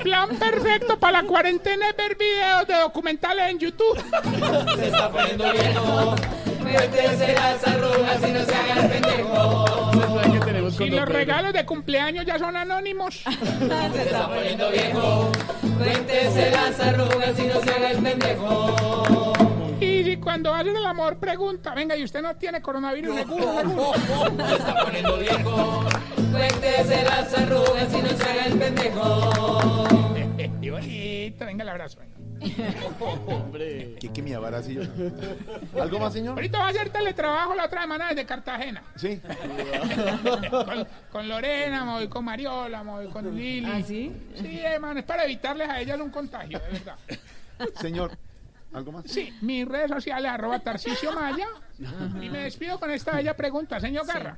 [0.06, 4.00] plan perfecto para la cuarentena es ver videos de documentales en YouTube.
[4.76, 6.14] Se está poniendo viejo.
[6.62, 9.90] Cuéntese las arrugas y no se haga el pendejo.
[10.32, 11.18] ¿Qué tenemos Si con los Don Pedro?
[11.18, 13.14] regalos de cumpleaños ya son anónimos.
[13.24, 15.32] Se está poniendo viejo.
[15.76, 19.32] Cuéntese las arrugas y no se haga el pendejo.
[19.80, 23.16] Y si cuando hacer el amor pregunta, venga, ¿y usted no tiene coronavirus?
[23.16, 23.92] Seguro, seguro.
[24.48, 25.84] Se está poniendo viejo.
[26.32, 27.65] Cuéntese las arrugas
[31.44, 31.98] venga el abrazo.
[32.00, 32.16] venga.
[33.26, 33.96] Hombre.
[34.00, 34.82] ¿Qué, qué me así yo?
[35.80, 36.34] ¿Algo más, señor?
[36.34, 38.82] Ahorita va a hacer teletrabajo la otra semana desde Cartagena.
[38.96, 39.20] Sí.
[40.50, 43.70] con, con Lorena, me voy con Mariola, me voy con Lili.
[43.70, 44.12] ¿Ah, sí?
[44.34, 46.96] Sí, hermano, es para evitarles a ellas un contagio, de verdad.
[47.80, 48.12] Señor,
[48.72, 49.04] ¿algo más?
[49.06, 51.46] Sí, mis redes sociales, arroba Tarcicio Maya.
[52.20, 54.36] Y me despido con esta bella pregunta, señor Garra.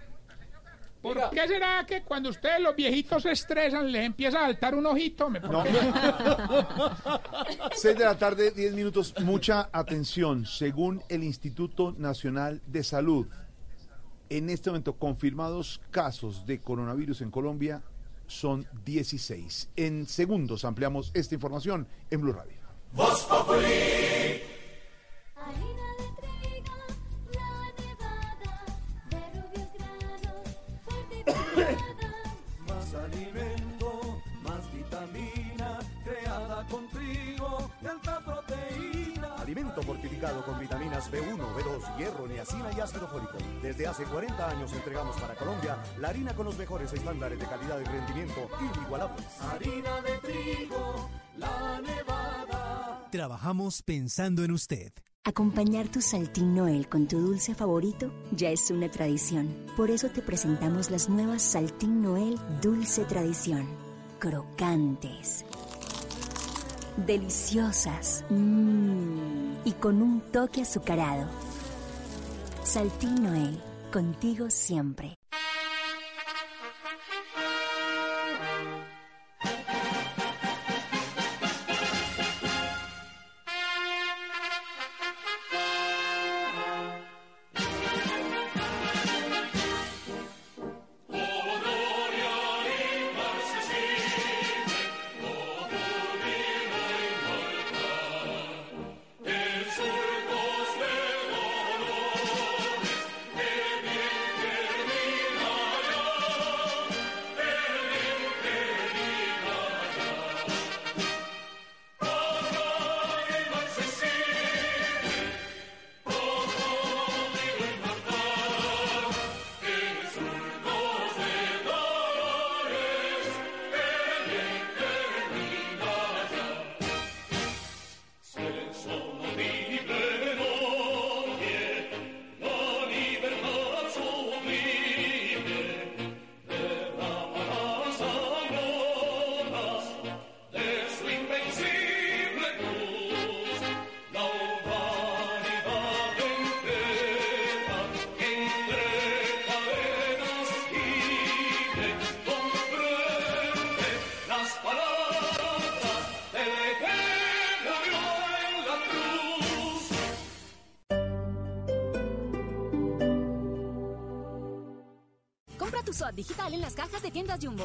[1.03, 4.87] ¿Por qué será que cuando ustedes los viejitos se estresan les empieza a saltar un
[4.87, 5.31] ojito?
[5.31, 5.65] ¿Me No.
[7.73, 9.15] 6 de la tarde, 10 minutos.
[9.21, 10.45] Mucha atención.
[10.45, 13.27] Según el Instituto Nacional de Salud,
[14.29, 17.83] en este momento confirmados casos de coronavirus en Colombia
[18.27, 19.71] son 16.
[19.77, 22.59] En segundos ampliamos esta información en Blue Radio.
[39.79, 43.39] Alimento fortificado con vitaminas B1, B2, hierro, niacina y ácido fólico.
[43.63, 47.81] Desde hace 40 años entregamos para Colombia la harina con los mejores estándares de calidad
[47.81, 49.25] y rendimiento inigualables.
[49.41, 53.09] Harina de trigo, la nevada.
[53.11, 54.93] Trabajamos pensando en usted.
[55.25, 59.55] Acompañar tu Saltín Noel con tu dulce favorito ya es una tradición.
[59.77, 63.67] Por eso te presentamos las nuevas Saltín Noel Dulce Tradición.
[64.19, 65.45] Crocantes.
[66.97, 68.25] Deliciosas.
[68.29, 71.27] mmm, y con un toque azucarado.
[72.65, 73.61] Saltín Noel,
[73.93, 75.18] contigo siempre.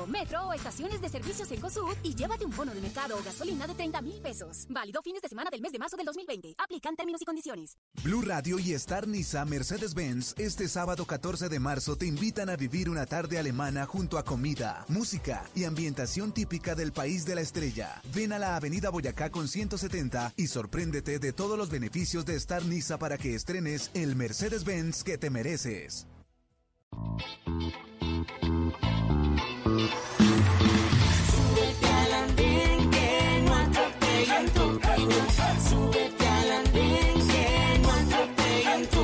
[0.08, 3.68] Metro o estaciones de servicios en COSUD y llévate un bono de mercado o gasolina
[3.68, 4.66] de 30 mil pesos.
[4.70, 6.56] Válido fines de semana del mes de marzo del 2020.
[6.58, 7.78] Aplican términos y condiciones.
[8.04, 12.90] Blue Radio y Star Nisa Mercedes-Benz este sábado 14 de marzo te invitan a vivir
[12.90, 18.02] una tarde alemana junto a comida, música y ambientación típica del país de la estrella.
[18.14, 22.66] Ven a la Avenida Boyacá con 170 y sorpréndete de todos los beneficios de Star
[22.66, 26.08] Nisa para que estrenes el Mercedes-Benz que te mereces.
[35.70, 39.02] Súbete al andén que no atropellen tu.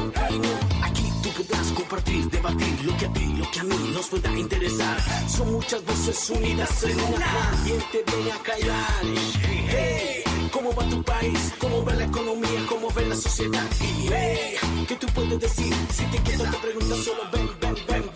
[0.83, 4.31] Aquí tú podrás compartir, debatir lo que a ti, lo que a mí nos pueda
[4.37, 4.97] interesar.
[5.29, 7.51] Son muchas voces unidas en una.
[7.63, 9.03] ¿Quién te viene a callar?
[9.43, 11.53] Hey, ¿cómo va tu país?
[11.59, 12.65] ¿Cómo va la economía?
[12.67, 13.67] ¿Cómo va la sociedad?
[13.79, 14.55] Hey,
[14.87, 15.73] ¿qué tú puedes decir?
[15.93, 18.08] Si te quedas te preguntas solo ven, ven, ven,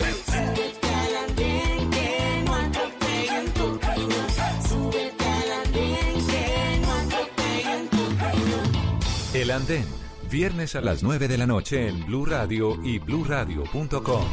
[9.44, 9.86] El Andén,
[10.32, 14.24] viernes a las 9 de la noche en Blue Radio y bluradio.com.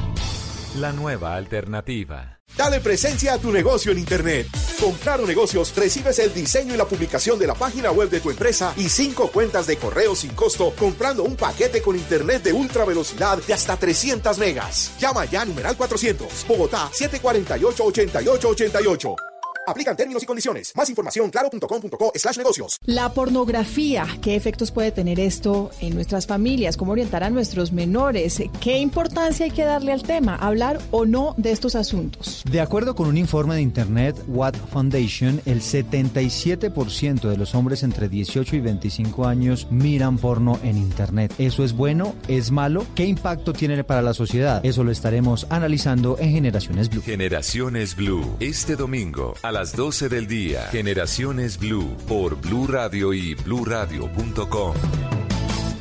[0.76, 2.38] La nueva alternativa.
[2.56, 4.46] Dale presencia a tu negocio en Internet.
[4.78, 8.30] Con Claro Negocios recibes el diseño y la publicación de la página web de tu
[8.30, 12.84] empresa y cinco cuentas de correo sin costo comprando un paquete con Internet de ultra
[12.84, 14.92] velocidad de hasta 300 megas.
[15.00, 16.46] Llama ya a numeral 400.
[16.46, 19.29] Bogotá 748-8888.
[19.70, 20.72] Aplican términos y condiciones.
[20.74, 22.78] Más información claro.com.co slash negocios.
[22.86, 26.76] La pornografía, ¿qué efectos puede tener esto en nuestras familias?
[26.76, 28.42] ¿Cómo orientar a nuestros menores?
[28.60, 30.34] ¿Qué importancia hay que darle al tema?
[30.34, 32.42] ¿Hablar o no de estos asuntos?
[32.50, 38.08] De acuerdo con un informe de Internet Watt Foundation, el 77% de los hombres entre
[38.08, 41.32] 18 y 25 años miran porno en Internet.
[41.38, 42.16] ¿Eso es bueno?
[42.26, 42.84] ¿Es malo?
[42.96, 44.64] ¿Qué impacto tiene para la sociedad?
[44.64, 47.02] Eso lo estaremos analizando en Generaciones Blue.
[47.02, 50.68] Generaciones Blue, este domingo a las 12 del día.
[50.72, 54.74] Generaciones Blue por Blue Radio y bluradio.com.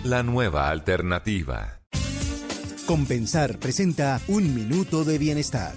[0.04, 1.80] La nueva alternativa.
[2.86, 5.76] Compensar presenta Un Minuto de Bienestar.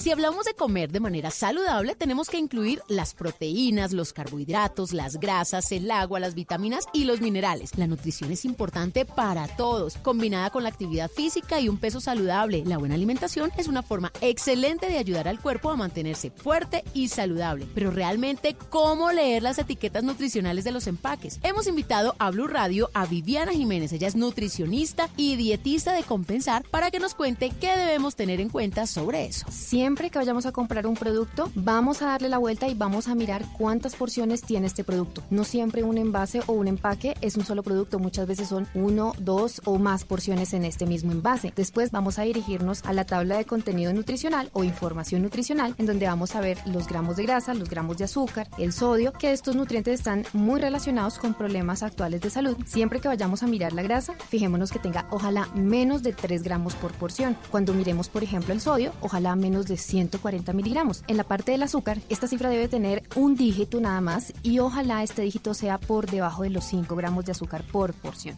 [0.00, 5.20] Si hablamos de comer de manera saludable, tenemos que incluir las proteínas, los carbohidratos, las
[5.20, 7.76] grasas, el agua, las vitaminas y los minerales.
[7.76, 12.64] La nutrición es importante para todos, combinada con la actividad física y un peso saludable.
[12.64, 17.08] La buena alimentación es una forma excelente de ayudar al cuerpo a mantenerse fuerte y
[17.08, 17.66] saludable.
[17.74, 21.40] Pero realmente, ¿cómo leer las etiquetas nutricionales de los empaques?
[21.42, 23.92] Hemos invitado a Blue Radio a Viviana Jiménez.
[23.92, 28.48] Ella es nutricionista y dietista de Compensar para que nos cuente qué debemos tener en
[28.48, 29.44] cuenta sobre eso.
[29.50, 33.14] Siempre que vayamos a comprar un producto, vamos a darle la vuelta y vamos a
[33.14, 35.22] mirar cuántas porciones tiene este producto.
[35.30, 39.12] No siempre un envase o un empaque es un solo producto, muchas veces son uno,
[39.18, 41.52] dos o más porciones en este mismo envase.
[41.54, 46.06] Después vamos a dirigirnos a la tabla de contenido nutricional o información nutricional, en donde
[46.06, 49.56] vamos a ver los gramos de grasa, los gramos de azúcar, el sodio, que estos
[49.56, 52.56] nutrientes están muy relacionados con problemas actuales de salud.
[52.64, 56.74] Siempre que vayamos a mirar la grasa, fijémonos que tenga ojalá menos de 3 gramos
[56.74, 57.36] por porción.
[57.50, 61.02] Cuando miremos, por ejemplo, el sodio, ojalá menos de 140 miligramos.
[61.08, 65.02] En la parte del azúcar, esta cifra debe tener un dígito nada más y ojalá
[65.02, 68.36] este dígito sea por debajo de los 5 gramos de azúcar por porción.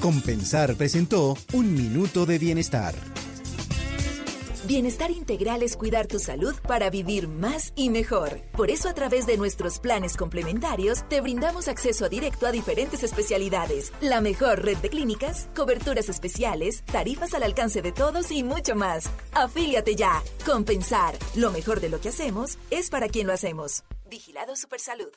[0.00, 2.94] Compensar presentó Un Minuto de Bienestar.
[4.66, 8.40] Bienestar integral es cuidar tu salud para vivir más y mejor.
[8.50, 13.92] Por eso a través de nuestros planes complementarios te brindamos acceso directo a diferentes especialidades,
[14.00, 19.08] la mejor red de clínicas, coberturas especiales, tarifas al alcance de todos y mucho más.
[19.32, 20.20] Afíliate ya.
[20.44, 21.14] Compensar.
[21.36, 23.84] Lo mejor de lo que hacemos es para quien lo hacemos.
[24.10, 25.12] Vigilado Supersalud.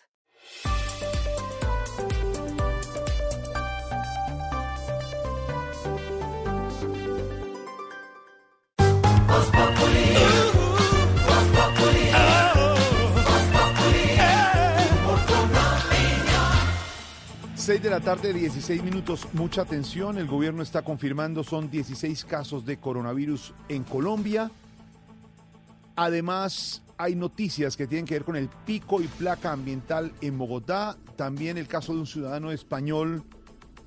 [17.69, 19.27] 6 de la tarde, 16 minutos.
[19.33, 20.17] Mucha atención.
[20.17, 24.49] El gobierno está confirmando son 16 casos de coronavirus en Colombia.
[25.95, 30.98] Además, hay noticias que tienen que ver con el pico y placa ambiental en Bogotá.
[31.16, 33.24] También el caso de un ciudadano español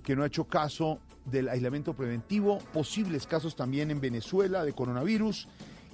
[0.05, 2.59] que no ha hecho caso del aislamiento preventivo.
[2.73, 5.49] Posibles casos también en Venezuela de coronavirus.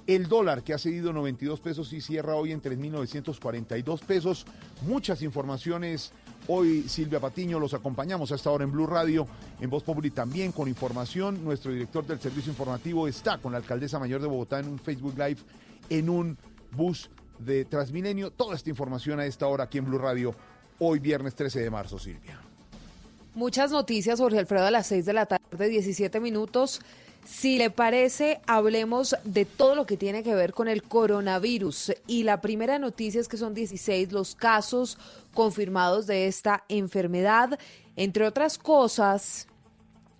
[0.07, 4.45] El dólar que ha cedido 92 pesos y cierra hoy en 3.942 pesos.
[4.87, 6.11] Muchas informaciones.
[6.47, 9.27] Hoy Silvia Patiño los acompañamos a esta hora en Blue Radio,
[9.59, 11.43] en Voz Populi también con información.
[11.43, 15.13] Nuestro director del servicio informativo está con la alcaldesa mayor de Bogotá en un Facebook
[15.15, 15.41] Live
[15.89, 16.37] en un
[16.71, 18.31] bus de Transmilenio.
[18.31, 20.33] Toda esta información a esta hora aquí en Blue Radio,
[20.79, 22.48] hoy viernes 13 de marzo, Silvia.
[23.39, 26.81] Muchas noticias, Jorge Alfredo, a las 6 de la tarde, 17 minutos.
[27.25, 31.93] Si le parece, hablemos de todo lo que tiene que ver con el coronavirus.
[32.05, 34.97] Y la primera noticia es que son 16 los casos
[35.33, 37.57] confirmados de esta enfermedad.
[37.95, 39.47] Entre otras cosas,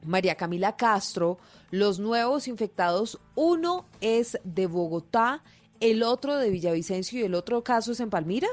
[0.06, 1.39] María Camila Castro,
[1.72, 5.43] los nuevos infectados, uno es de Bogotá,
[5.81, 8.48] el otro de Villavicencio y el otro caso es en Palmira.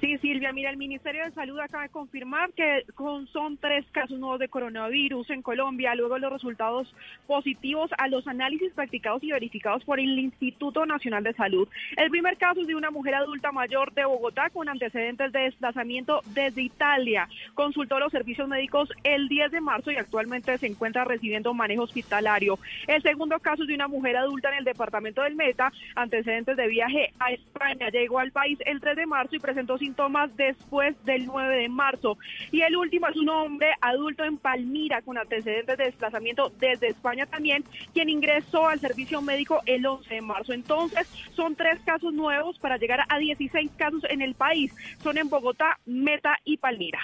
[0.00, 2.86] Sí, Silvia, mira, el Ministerio de Salud acaba de confirmar que
[3.32, 6.94] son tres casos nuevos de coronavirus en Colombia, luego los resultados
[7.26, 11.68] positivos a los análisis practicados y verificados por el Instituto Nacional de Salud.
[11.98, 16.22] El primer caso es de una mujer adulta mayor de Bogotá con antecedentes de desplazamiento
[16.32, 17.28] desde Italia.
[17.52, 22.58] Consultó los servicios médicos el 10 de marzo y actualmente se encuentra recibiendo manejo hospitalario.
[22.86, 26.68] El segundo caso es de una mujer adulta en el departamento del Meta, antecedentes de
[26.68, 27.90] viaje a España.
[27.90, 32.16] Llegó al país el 3 de marzo y presentó síntomas después del 9 de marzo.
[32.52, 37.26] Y el último es un hombre adulto en Palmira con antecedentes de desplazamiento desde España
[37.26, 40.52] también, quien ingresó al servicio médico el 11 de marzo.
[40.52, 44.72] Entonces, son tres casos nuevos para llegar a 16 casos en el país.
[45.02, 47.00] Son en Bogotá, Meta y Palmira.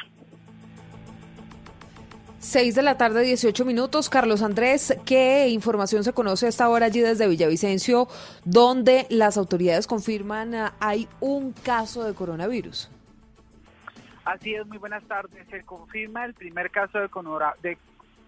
[2.39, 4.08] 6 de la tarde, 18 minutos.
[4.08, 8.08] Carlos Andrés, ¿qué información se conoce a esta hora allí desde Villavicencio,
[8.44, 12.90] donde las autoridades confirman ah, hay un caso de coronavirus?
[14.24, 15.47] Así es, muy buenas tardes.
[15.50, 17.08] Se confirma el primer caso de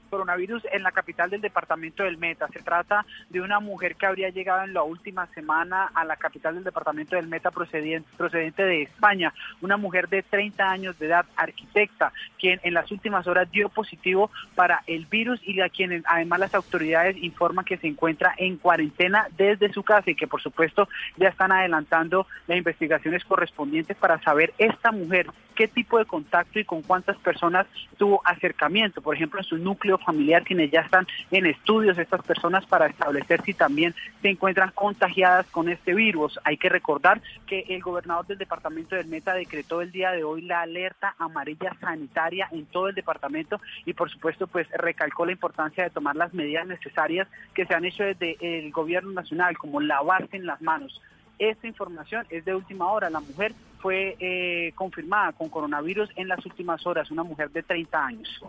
[0.08, 2.48] coronavirus en la capital del departamento del Meta.
[2.48, 6.54] Se trata de una mujer que habría llegado en la última semana a la capital
[6.54, 9.32] del departamento del Meta procediente, procedente de España.
[9.60, 14.30] Una mujer de 30 años de edad, arquitecta, quien en las últimas horas dio positivo
[14.54, 19.26] para el virus y a quien además las autoridades informan que se encuentra en cuarentena
[19.36, 24.52] desde su casa y que por supuesto ya están adelantando las investigaciones correspondientes para saber
[24.58, 25.26] esta mujer
[25.58, 29.98] qué tipo de contacto y con cuántas personas tuvo acercamiento, por ejemplo, en su núcleo
[29.98, 35.48] familiar, quienes ya están en estudios estas personas para establecer si también se encuentran contagiadas
[35.48, 36.38] con este virus.
[36.44, 40.42] Hay que recordar que el gobernador del departamento del Meta decretó el día de hoy
[40.42, 45.82] la alerta amarilla sanitaria en todo el departamento y por supuesto pues recalcó la importancia
[45.82, 50.36] de tomar las medidas necesarias que se han hecho desde el gobierno nacional, como lavarse
[50.36, 51.02] en las manos.
[51.38, 53.10] Esta información es de última hora.
[53.10, 58.04] La mujer fue eh, confirmada con coronavirus en las últimas horas, una mujer de 30
[58.04, 58.40] años.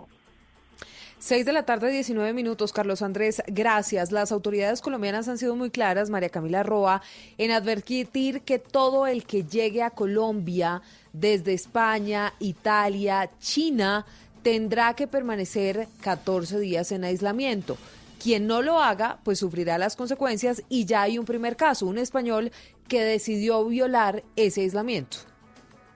[1.19, 2.71] 6 de la tarde, 19 minutos.
[2.71, 4.13] Carlos Andrés, gracias.
[4.13, 7.01] Las autoridades colombianas han sido muy claras, María Camila Roa,
[7.37, 14.05] en advertir que todo el que llegue a Colombia desde España, Italia, China,
[14.43, 17.77] tendrá que permanecer 14 días en aislamiento.
[18.19, 21.97] Quien no lo haga, pues sufrirá las consecuencias y ya hay un primer caso, un
[21.97, 22.51] español
[22.87, 25.17] que decidió violar ese aislamiento.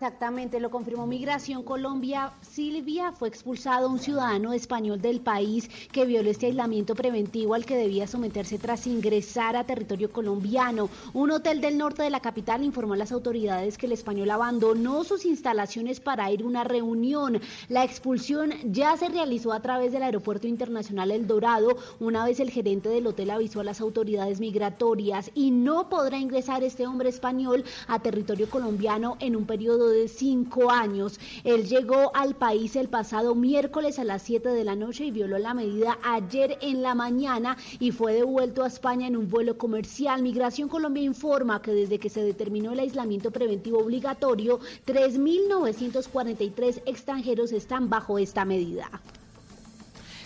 [0.04, 2.34] Exactamente, lo confirmó Migración Colombia.
[2.42, 7.78] Silvia fue expulsado un ciudadano español del país que violó este aislamiento preventivo al que
[7.78, 10.90] debía someterse tras ingresar a territorio colombiano.
[11.14, 15.06] Un hotel del norte de la capital informó a las autoridades que el español abandonó
[15.06, 17.40] sus instalaciones para ir a una reunión.
[17.70, 22.50] La expulsión ya se realizó a través del Aeropuerto Internacional El Dorado, una vez el
[22.50, 27.64] gerente del hotel avisó a las autoridades migratorias y no podrá ingresar este hombre español
[27.88, 31.20] a territorio colombiano en un periodo de cinco años.
[31.44, 35.38] Él llegó al país el pasado miércoles a las 7 de la noche y violó
[35.38, 40.22] la medida ayer en la mañana y fue devuelto a España en un vuelo comercial.
[40.22, 47.90] Migración Colombia informa que desde que se determinó el aislamiento preventivo obligatorio, 3.943 extranjeros están
[47.90, 48.90] bajo esta medida.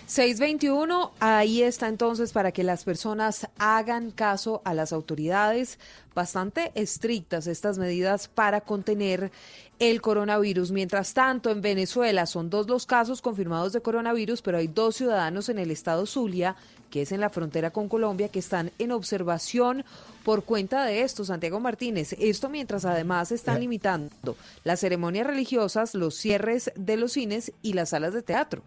[0.08, 5.78] 621, ahí está entonces para que las personas hagan caso a las autoridades.
[6.14, 9.30] Bastante estrictas estas medidas para contener
[9.78, 10.70] el coronavirus.
[10.70, 15.50] Mientras tanto, en Venezuela son dos los casos confirmados de coronavirus, pero hay dos ciudadanos
[15.50, 16.56] en el estado Zulia,
[16.90, 19.84] que es en la frontera con Colombia, que están en observación
[20.24, 22.14] por cuenta de esto, Santiago Martínez.
[22.18, 27.90] Esto mientras además están limitando las ceremonias religiosas, los cierres de los cines y las
[27.90, 28.62] salas de teatro.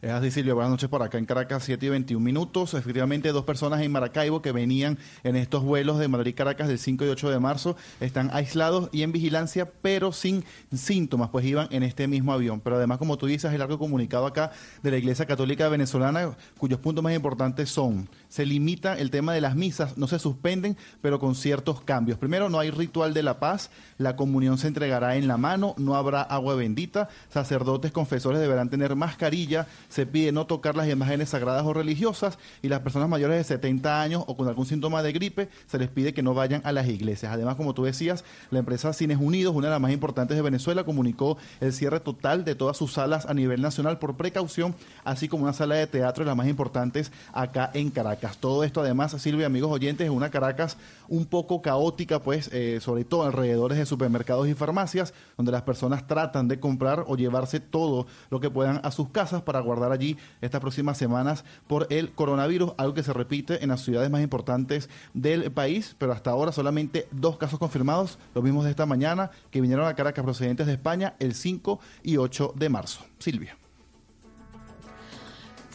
[0.00, 0.54] Es así, Silvia.
[0.54, 2.74] Buenas noches por acá en Caracas, 7 y 21 minutos.
[2.74, 7.08] Efectivamente, dos personas en Maracaibo que venían en estos vuelos de Madrid-Caracas del 5 y
[7.08, 12.06] 8 de marzo están aislados y en vigilancia, pero sin síntomas, pues iban en este
[12.06, 12.60] mismo avión.
[12.60, 14.52] Pero además, como tú dices, el largo comunicado acá
[14.84, 19.40] de la Iglesia Católica Venezolana, cuyos puntos más importantes son, se limita el tema de
[19.40, 22.20] las misas, no se suspenden, pero con ciertos cambios.
[22.20, 25.96] Primero, no hay ritual de la paz, la comunión se entregará en la mano, no
[25.96, 31.64] habrá agua bendita, sacerdotes confesores deberán tener mascarilla, se pide no tocar las imágenes sagradas
[31.64, 35.48] o religiosas y las personas mayores de 70 años o con algún síntoma de gripe
[35.66, 37.32] se les pide que no vayan a las iglesias.
[37.32, 40.84] Además, como tú decías, la empresa Cines Unidos, una de las más importantes de Venezuela,
[40.84, 45.44] comunicó el cierre total de todas sus salas a nivel nacional por precaución, así como
[45.44, 48.38] una sala de teatro de las más importantes acá en Caracas.
[48.38, 50.76] Todo esto además, Silvia, amigos oyentes, es una Caracas
[51.08, 56.06] un poco caótica, pues, eh, sobre todo alrededores de supermercados y farmacias, donde las personas
[56.06, 60.16] tratan de comprar o llevarse todo lo que puedan a sus casas para guardar allí
[60.40, 64.88] estas próximas semanas por el coronavirus, algo que se repite en las ciudades más importantes
[65.14, 69.60] del país, pero hasta ahora solamente dos casos confirmados, los mismos de esta mañana, que
[69.60, 73.04] vinieron a Caracas procedentes de España el 5 y 8 de marzo.
[73.18, 73.57] Silvia.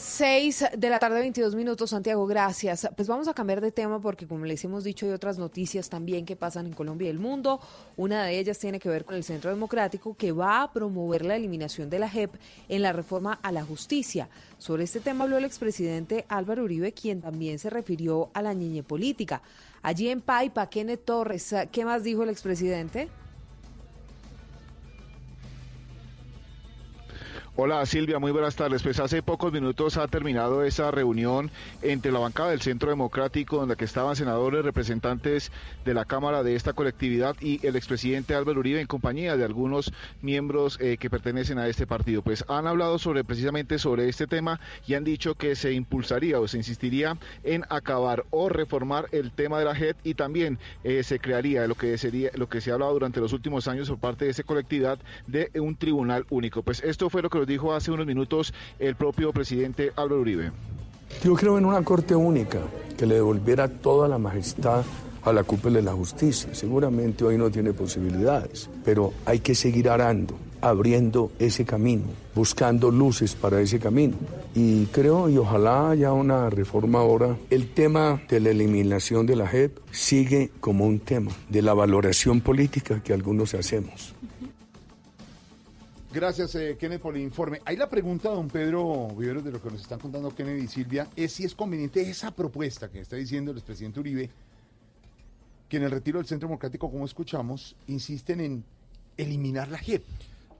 [0.03, 2.89] 6 de la tarde, 22 minutos, Santiago, gracias.
[2.93, 6.25] Pues vamos a cambiar de tema porque, como les hemos dicho, hay otras noticias también
[6.25, 7.61] que pasan en Colombia y el mundo.
[7.95, 11.37] Una de ellas tiene que ver con el Centro Democrático que va a promover la
[11.37, 12.35] eliminación de la JEP
[12.67, 14.27] en la reforma a la justicia.
[14.57, 18.83] Sobre este tema habló el expresidente Álvaro Uribe, quien también se refirió a la niñe
[18.83, 19.41] política.
[19.81, 23.09] Allí en Paipa, Kenneth Torres, ¿qué más dijo el expresidente?
[27.55, 28.81] Hola Silvia, muy buenas tardes.
[28.81, 31.51] Pues hace pocos minutos ha terminado esa reunión
[31.83, 35.51] entre la bancada del Centro Democrático, donde que estaban senadores, representantes
[35.85, 39.93] de la Cámara de esta colectividad y el expresidente Álvaro Uribe en compañía de algunos
[40.23, 42.23] miembros eh, que pertenecen a este partido.
[42.23, 46.47] Pues han hablado sobre precisamente sobre este tema y han dicho que se impulsaría o
[46.47, 51.19] se insistiría en acabar o reformar el tema de la JEP y también eh, se
[51.19, 54.25] crearía lo que sería lo que se ha hablado durante los últimos años por parte
[54.25, 56.63] de esa colectividad de un tribunal único.
[56.63, 60.51] Pues esto fue lo que nos dijo hace unos minutos el propio presidente Álvaro Uribe.
[61.25, 62.59] Yo creo en una corte única
[62.97, 64.85] que le devolviera toda la majestad
[65.23, 66.55] a la cúpula de la justicia.
[66.55, 73.35] Seguramente hoy no tiene posibilidades, pero hay que seguir arando, abriendo ese camino, buscando luces
[73.35, 74.15] para ese camino.
[74.55, 79.47] Y creo, y ojalá haya una reforma ahora, el tema de la eliminación de la
[79.47, 84.15] JEP sigue como un tema de la valoración política que algunos hacemos.
[86.13, 87.59] Gracias, eh, Kenneth, por el informe.
[87.65, 91.07] Ahí la pregunta, don Pedro Viveros, de lo que nos están contando Kenneth y Silvia,
[91.15, 94.29] es si es conveniente esa propuesta que está diciendo el expresidente Uribe,
[95.67, 98.63] que en el retiro del Centro Democrático, como escuchamos, insisten en
[99.17, 100.03] eliminar la JEP.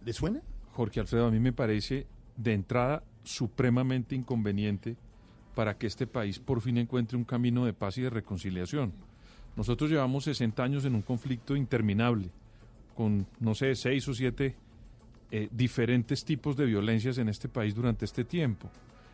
[0.04, 0.42] ¿Le suena?
[0.74, 4.96] Jorge Alfredo, a mí me parece de entrada supremamente inconveniente
[5.54, 8.92] para que este país por fin encuentre un camino de paz y de reconciliación.
[9.56, 12.32] Nosotros llevamos 60 años en un conflicto interminable,
[12.96, 14.56] con, no sé, seis o siete
[15.36, 18.70] eh, diferentes tipos de violencias en este país durante este tiempo.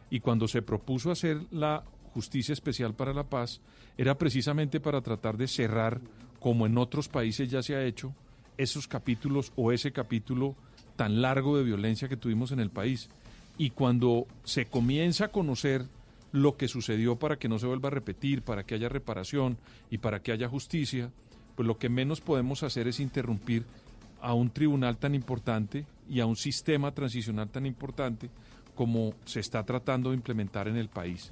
[0.09, 3.61] Y cuando se propuso hacer la justicia especial para la paz,
[3.98, 6.01] era precisamente para tratar de cerrar,
[6.41, 8.14] como en otros países ya se ha hecho,
[8.57, 10.57] esos capítulos o ese capítulo
[10.98, 13.09] tan largo de violencia que tuvimos en el país.
[13.57, 15.85] Y cuando se comienza a conocer
[16.33, 19.57] lo que sucedió para que no se vuelva a repetir, para que haya reparación
[19.89, 21.14] y para que haya justicia,
[21.56, 23.64] pues lo que menos podemos hacer es interrumpir
[24.19, 28.30] a un tribunal tan importante y a un sistema transicional tan importante
[28.76, 31.32] como se está tratando de implementar en el país.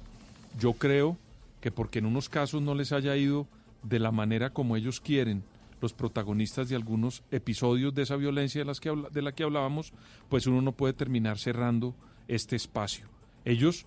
[0.58, 1.16] Yo creo
[1.60, 3.46] que porque en unos casos no les haya ido
[3.82, 5.42] de la manera como ellos quieren
[5.80, 9.92] los protagonistas de algunos episodios de esa violencia de, las que de la que hablábamos,
[10.28, 11.94] pues uno no puede terminar cerrando
[12.26, 13.06] este espacio.
[13.44, 13.86] Ellos,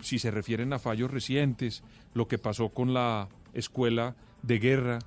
[0.00, 1.82] si se refieren a fallos recientes,
[2.14, 4.98] lo que pasó con la escuela de guerra,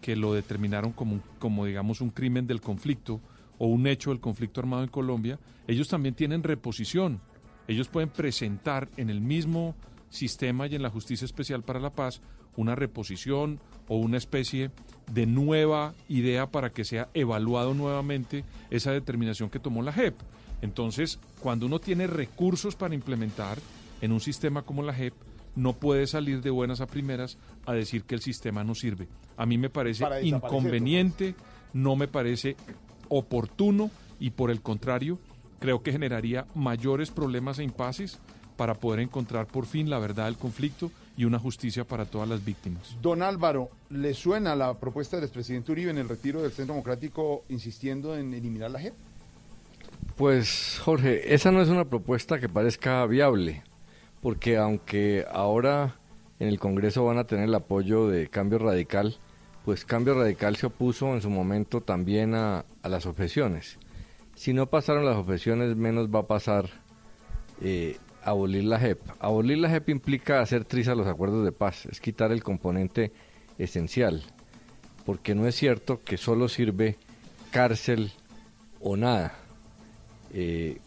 [0.00, 3.20] que lo determinaron como, como digamos un crimen del conflicto
[3.60, 7.20] o un hecho del conflicto armado en Colombia, ellos también tienen reposición.
[7.68, 9.76] Ellos pueden presentar en el mismo
[10.08, 12.22] sistema y en la Justicia Especial para la Paz
[12.56, 14.70] una reposición o una especie
[15.12, 20.14] de nueva idea para que sea evaluado nuevamente esa determinación que tomó la JEP.
[20.62, 23.58] Entonces, cuando uno tiene recursos para implementar
[24.00, 25.12] en un sistema como la JEP,
[25.54, 29.06] no puede salir de buenas a primeras a decir que el sistema no sirve.
[29.36, 31.34] A mí me parece inconveniente,
[31.74, 32.56] no me parece
[33.10, 35.18] oportuno y por el contrario,
[35.58, 38.18] creo que generaría mayores problemas e impases
[38.56, 42.44] para poder encontrar por fin la verdad del conflicto y una justicia para todas las
[42.44, 42.96] víctimas.
[43.02, 47.44] Don Álvaro, ¿le suena la propuesta del expresidente Uribe en el retiro del Centro Democrático
[47.48, 48.94] insistiendo en eliminar la JEP?
[50.16, 53.62] Pues Jorge, esa no es una propuesta que parezca viable,
[54.20, 55.96] porque aunque ahora
[56.38, 59.16] en el Congreso van a tener el apoyo de Cambio Radical,
[59.70, 63.78] pues Cambio Radical se opuso en su momento también a, las objeciones.
[64.34, 66.68] Si no pasaron las objeciones, menos va a pasar
[67.62, 69.00] eh, abolir la JEP.
[69.20, 73.12] Abolir la JEP implica hacer trizas los acuerdos de paz, es quitar el componente
[73.58, 74.24] esencial,
[75.06, 76.96] porque no es cierto que solo sirve
[77.52, 78.10] cárcel
[78.80, 79.34] o nada.
[80.34, 80.78] Eh,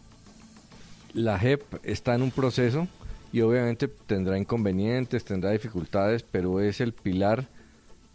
[1.13, 2.89] la JEP está en un proceso
[3.31, 7.47] y obviamente tendrá inconvenientes, tendrá dificultades, pero es el pilar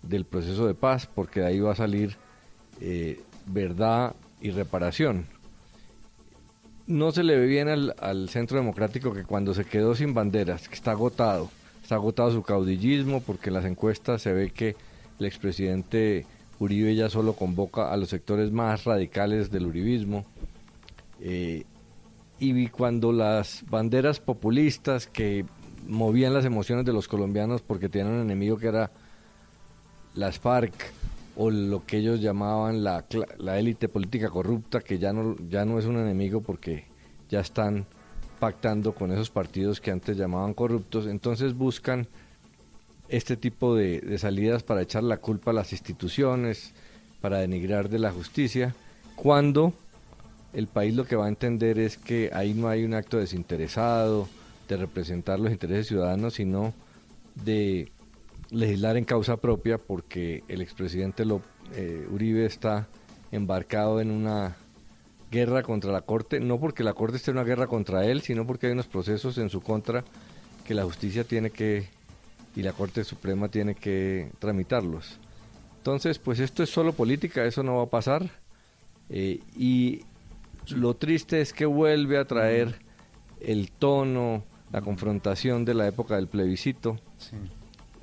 [0.03, 2.17] del proceso de paz porque de ahí va a salir
[2.81, 5.27] eh, verdad y reparación.
[6.87, 10.75] No se le ve bien al, Centro Democrático que cuando se quedó sin banderas, que
[10.75, 11.51] está agotado,
[11.83, 14.75] está agotado su caudillismo porque en las encuestas se ve que
[15.19, 16.25] el expresidente
[16.59, 20.25] Uribe ya solo convoca a los sectores más radicales del uribismo.
[21.21, 21.65] Eh,
[22.41, 25.45] y cuando las banderas populistas que
[25.87, 28.91] movían las emociones de los colombianos porque tenían un enemigo que era
[30.15, 30.73] las FARC
[31.37, 33.05] o lo que ellos llamaban la,
[33.39, 36.85] la élite política corrupta, que ya no, ya no es un enemigo porque
[37.29, 37.87] ya están
[38.41, 42.07] pactando con esos partidos que antes llamaban corruptos, entonces buscan
[43.09, 46.75] este tipo de salidas para echar la culpa a las instituciones,
[47.21, 48.75] para denigrar de la justicia,
[49.17, 49.73] cuando
[50.53, 54.29] el país lo que va a entender es que ahí no hay un acto desinteresado
[54.69, 56.75] de representar los intereses ciudadanos, sino
[57.35, 57.91] de
[58.51, 61.43] legislar en causa propia porque el expresidente Lo-
[61.75, 62.89] eh, Uribe está
[63.31, 64.57] embarcado en una
[65.31, 68.47] guerra contra la Corte, no porque la Corte esté en una guerra contra él, sino
[68.47, 70.03] porque hay unos procesos en su contra
[70.65, 71.87] que la justicia tiene que
[72.57, 75.19] y la Corte Suprema tiene que tramitarlos.
[75.77, 78.31] Entonces, pues esto es solo política, eso no va a pasar.
[79.11, 80.03] Eh, y
[80.75, 82.75] lo triste es que vuelve a traer
[83.41, 86.99] el tono, la confrontación de la época del plebiscito.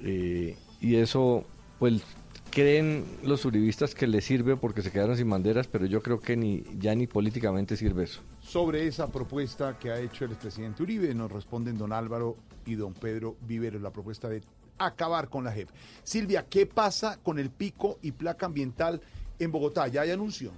[0.06, 1.44] Eh, y eso,
[1.80, 2.04] pues,
[2.52, 6.38] creen los uribistas que les sirve porque se quedaron sin banderas, pero yo creo que
[6.38, 8.22] ni ya ni políticamente sirve eso.
[8.42, 12.94] Sobre esa propuesta que ha hecho el expresidente Uribe, nos responden don Álvaro y don
[12.94, 14.42] Pedro Viveros, la propuesta de
[14.78, 15.70] acabar con la JEP.
[16.04, 19.02] Silvia, ¿qué pasa con el pico y placa ambiental
[19.40, 19.88] en Bogotá?
[19.88, 20.52] ¿Ya hay anuncio?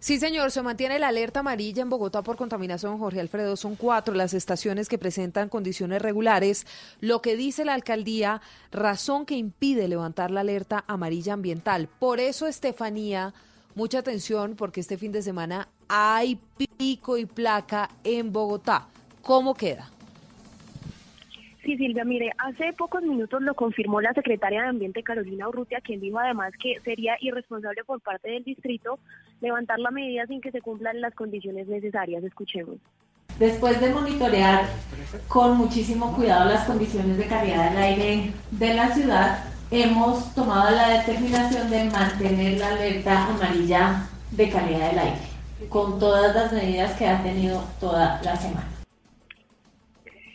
[0.00, 3.56] Sí, señor, se mantiene la alerta amarilla en Bogotá por contaminación, Jorge Alfredo.
[3.56, 6.66] Son cuatro las estaciones que presentan condiciones regulares.
[7.00, 8.40] Lo que dice la alcaldía,
[8.70, 11.88] razón que impide levantar la alerta amarilla ambiental.
[11.98, 13.34] Por eso, Estefanía,
[13.74, 16.40] mucha atención porque este fin de semana hay
[16.76, 18.88] pico y placa en Bogotá.
[19.22, 19.90] ¿Cómo queda?
[21.68, 26.00] Sí, Silvia, mire, hace pocos minutos lo confirmó la secretaria de Ambiente Carolina Urrutia, quien
[26.00, 28.98] dijo además que sería irresponsable por parte del distrito
[29.42, 32.24] levantar la medida sin que se cumplan las condiciones necesarias.
[32.24, 32.76] Escuchemos.
[33.38, 34.64] Después de monitorear
[35.28, 41.00] con muchísimo cuidado las condiciones de calidad del aire de la ciudad, hemos tomado la
[41.00, 45.20] determinación de mantener la alerta amarilla de calidad del aire,
[45.68, 48.77] con todas las medidas que ha tenido toda la semana.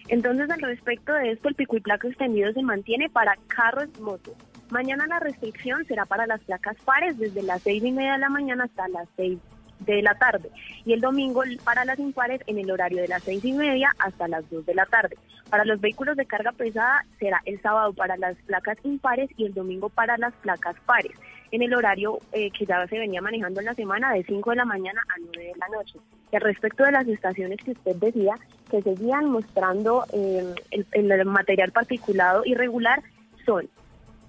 [0.09, 4.01] Entonces, al respecto de esto, el pico y placa extendido se mantiene para carros y
[4.01, 4.33] motos.
[4.69, 8.29] Mañana la restricción será para las placas pares desde las seis y media de la
[8.29, 9.39] mañana hasta las seis
[9.79, 10.49] de la tarde
[10.85, 14.27] y el domingo para las impares en el horario de las seis y media hasta
[14.27, 15.17] las dos de la tarde.
[15.49, 19.53] Para los vehículos de carga pesada será el sábado para las placas impares y el
[19.53, 21.11] domingo para las placas pares
[21.53, 24.55] en el horario eh, que ya se venía manejando en la semana de 5 de
[24.55, 25.99] la mañana a 9 de la noche.
[26.31, 28.33] Y al respecto de las estaciones que usted decía,
[28.71, 33.03] que seguían mostrando eh, el, el material particulado irregular,
[33.45, 33.69] son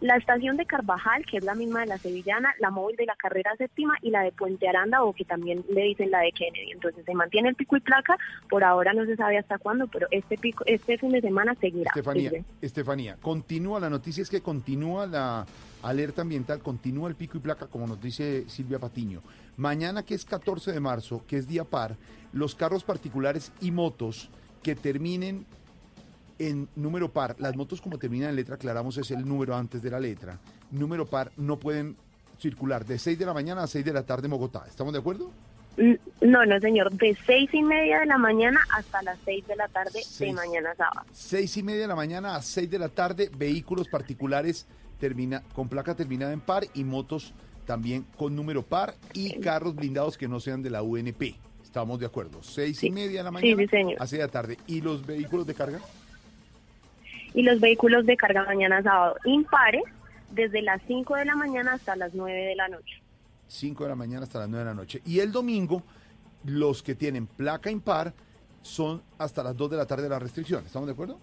[0.01, 3.17] la estación de Carvajal, que es la misma de la Sevillana, la móvil de la
[3.17, 6.73] carrera séptima y la de Puente Aranda, o que también le dicen la de Kennedy.
[6.73, 8.19] Entonces se mantiene el pico y placa,
[8.51, 11.91] por ahora no se sabe hasta cuándo, pero este pico, este fin de semana seguirá.
[11.95, 12.33] Estefanía.
[12.61, 15.47] Estefanía, continúa, la noticia es que continúa la
[15.85, 19.23] alerta ambiental, continúa el pico y placa, como nos dice Silvia Patiño.
[19.57, 21.97] Mañana, que es 14 de marzo, que es día par,
[22.33, 24.31] los carros particulares y motos
[24.63, 25.47] que terminen
[26.39, 29.91] en número par, las motos como terminan en letra, aclaramos, es el número antes de
[29.91, 30.41] la letra,
[30.71, 31.97] número par, no pueden
[32.39, 34.65] circular de 6 de la mañana a 6 de la tarde en Bogotá.
[34.69, 35.31] ¿Estamos de acuerdo?
[35.77, 39.55] Mm, No, no, señor, de seis y media de la mañana hasta las seis de
[39.57, 40.35] la tarde de Seis.
[40.35, 41.07] mañana sábado.
[41.13, 44.67] 6 y media de la mañana a 6 de la tarde, vehículos particulares
[45.09, 47.35] termina, con placa terminada en par y motos
[47.67, 51.35] también con número par y carros blindados que no sean de la UNP.
[51.63, 52.43] Estamos de acuerdo.
[52.43, 53.97] Seis y media de la Sí, mañana sí, señor.
[54.01, 54.59] a 6 de la tarde.
[54.67, 55.79] ¿Y los vehículos de carga?
[57.35, 59.83] Y los vehículos de carga mañana sábado impares
[60.33, 63.03] desde las 5 de la mañana hasta las 9 de la noche.
[63.49, 65.03] 5 de la mañana hasta las 9 de la noche.
[65.05, 65.83] Y el domingo,
[66.45, 68.15] los que tienen placa impar
[68.63, 70.65] son hasta las 2 de la tarde la restricción.
[70.65, 71.19] ¿Estamos de acuerdo?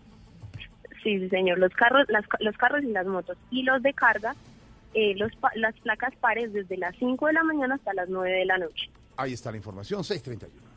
[1.03, 1.57] Sí, sí, señor.
[1.57, 3.37] Los carros, las, los carros y las motos.
[3.49, 4.35] Y los de carga,
[4.93, 8.45] eh, los, las placas pares desde las 5 de la mañana hasta las 9 de
[8.45, 8.89] la noche.
[9.17, 10.71] Ahí está la información, 631.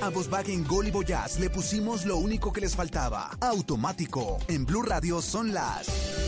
[0.00, 3.30] A Volkswagen Gol y Voyage le pusimos lo único que les faltaba.
[3.40, 4.38] Automático.
[4.48, 6.21] En Blue Radio son las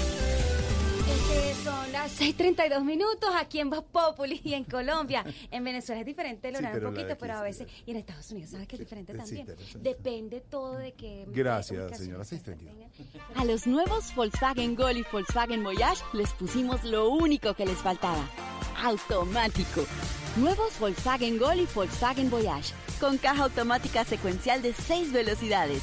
[1.63, 5.25] son las 6:32 minutos aquí en Voz Populi y en Colombia.
[5.51, 7.69] En Venezuela es diferente el horario pero un poquito, aquí pero a sí, veces.
[7.87, 9.47] Y en Estados Unidos, ¿sabes que es diferente sí, también?
[9.81, 11.25] Depende todo de que.
[11.29, 12.25] Gracias, señora.
[12.25, 12.75] 632.
[13.35, 18.29] A los nuevos Volkswagen Gol y Volkswagen Voyage les pusimos lo único que les faltaba.
[18.83, 19.85] Automático.
[20.37, 22.75] Nuevos Volkswagen Gol y Volkswagen Voyage.
[23.01, 25.83] Con caja automática secuencial de 6 velocidades,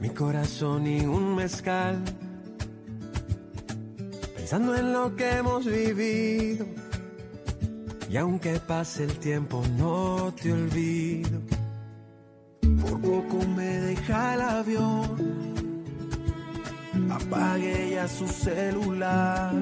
[0.00, 2.02] mi corazón y un mezcal,
[4.34, 6.66] pensando en lo que hemos vivido.
[8.08, 11.38] Y aunque pase el tiempo, no te olvido.
[12.80, 15.84] Por poco me deja el avión,
[17.10, 19.52] apague ya su celular.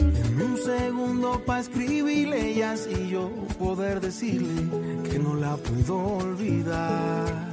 [0.00, 4.62] En un segundo para escribirle y yo poder decirle
[5.08, 7.51] que no la puedo olvidar.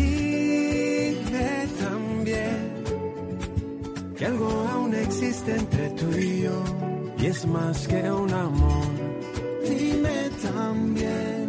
[0.00, 2.84] Dime también
[4.16, 6.64] que algo aún existe entre tú y yo
[7.18, 8.86] y es más que un amor.
[9.68, 11.40] Dime también.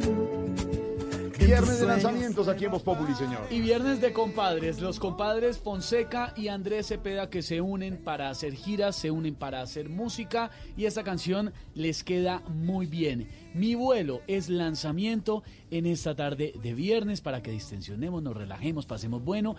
[1.52, 3.42] Viernes de lanzamientos aquí en Voz Populi, señor.
[3.50, 8.54] Y viernes de compadres, los compadres Fonseca y Andrés Cepeda que se unen para hacer
[8.54, 13.28] giras, se unen para hacer música y esta canción les queda muy bien.
[13.54, 19.24] Mi vuelo es lanzamiento en esta tarde de viernes para que distensionemos, nos relajemos, pasemos
[19.24, 19.56] bueno.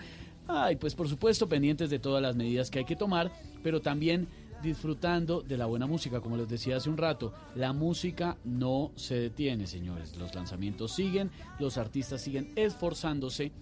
[0.48, 3.30] Ay, pues por supuesto pendientes de todas las medidas que hay que tomar,
[3.62, 4.28] pero también
[4.62, 7.34] disfrutando de la buena música, como les decía hace un rato.
[7.54, 10.16] La música no se detiene, señores.
[10.16, 13.52] Los lanzamientos siguen, los artistas siguen esforzándose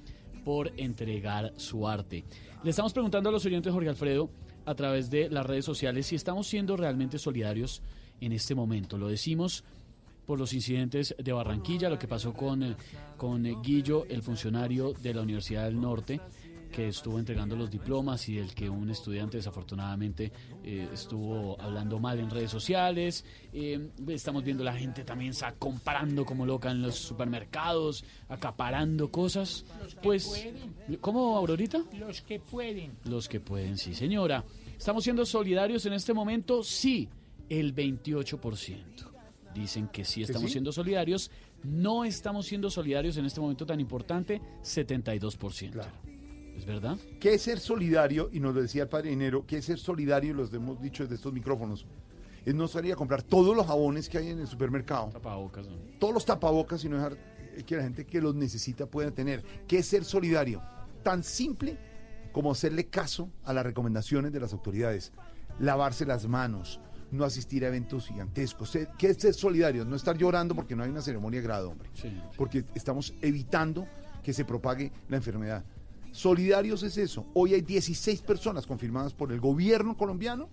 [0.45, 2.25] por entregar su arte.
[2.63, 4.31] Le estamos preguntando a los oyentes, Jorge Alfredo,
[4.65, 7.83] a través de las redes sociales, si estamos siendo realmente solidarios
[8.21, 8.99] en este momento.
[8.99, 9.65] Lo decimos
[10.31, 12.77] por los incidentes de Barranquilla, lo que pasó con, eh,
[13.17, 16.21] con eh, Guillo, el funcionario de la Universidad del Norte,
[16.71, 20.31] que estuvo entregando los diplomas y del que un estudiante desafortunadamente
[20.63, 23.25] eh, estuvo hablando mal en redes sociales.
[23.53, 29.65] Eh, estamos viendo la gente también está comparando como loca en los supermercados, acaparando cosas.
[30.01, 30.49] Pues,
[31.01, 31.83] ¿cómo, Aurorita?
[31.99, 32.93] Los que pueden.
[33.03, 34.45] Los que pueden, sí, señora.
[34.79, 36.63] ¿Estamos siendo solidarios en este momento?
[36.63, 37.09] Sí,
[37.49, 39.10] el 28%.
[39.55, 40.53] Dicen que sí estamos sí?
[40.53, 41.31] siendo solidarios.
[41.63, 45.83] No estamos siendo solidarios en este momento tan importante, 72%.
[46.57, 46.99] ¿Es verdad?
[47.19, 48.29] ¿Qué es ser solidario?
[48.33, 50.35] Y nos lo decía el padre Dinero, ¿qué es ser solidario?
[50.35, 51.87] Los hemos dicho desde estos micrófonos.
[52.45, 55.09] Es no salir a comprar todos los jabones que hay en el supermercado.
[55.11, 55.67] Tapabocas.
[55.67, 55.77] ¿no?
[55.99, 57.17] Todos los tapabocas y no dejar
[57.65, 59.43] que la gente que los necesita pueda tener.
[59.67, 60.63] ¿Qué es ser solidario?
[61.03, 61.79] Tan simple
[62.33, 65.13] como hacerle caso a las recomendaciones de las autoridades.
[65.59, 66.81] Lavarse las manos,
[67.11, 68.71] no asistir a eventos gigantescos.
[68.71, 69.85] Ser- ¿Qué es ser solidario?
[69.85, 71.89] No estar llorando porque no hay una ceremonia de grado, hombre.
[72.37, 73.87] Porque estamos evitando
[74.23, 75.65] que se propague la enfermedad.
[76.13, 77.27] Solidarios es eso.
[77.35, 80.49] Hoy hay 16 personas confirmadas por el gobierno colombiano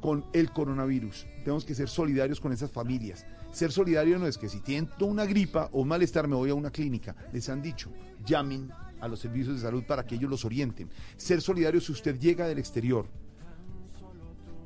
[0.00, 1.26] con el coronavirus.
[1.44, 3.24] Tenemos que ser solidarios con esas familias.
[3.52, 6.54] Ser solidario no es que si siento una gripa o un malestar me voy a
[6.54, 7.14] una clínica.
[7.32, 7.92] Les han dicho,
[8.26, 10.88] llamen a los servicios de salud para que ellos los orienten.
[11.16, 13.06] Ser solidario si usted llega del exterior.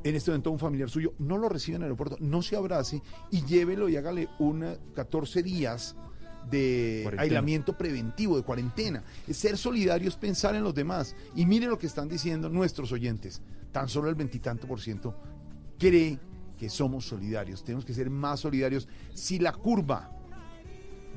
[0.06, 3.02] En este momento un familiar suyo no lo recibe en el aeropuerto, no se abrace
[3.32, 5.96] y llévelo y hágale una 14 días
[6.48, 7.22] de Cuarentena.
[7.22, 9.02] aislamiento preventivo, de cuarentena.
[9.28, 11.16] Ser solidario es pensar en los demás.
[11.34, 13.42] Y miren lo que están diciendo nuestros oyentes.
[13.72, 15.16] Tan solo el veintitanto por ciento
[15.76, 16.20] cree
[16.56, 17.64] que somos solidarios.
[17.64, 18.86] Tenemos que ser más solidarios.
[19.12, 20.12] Si la curva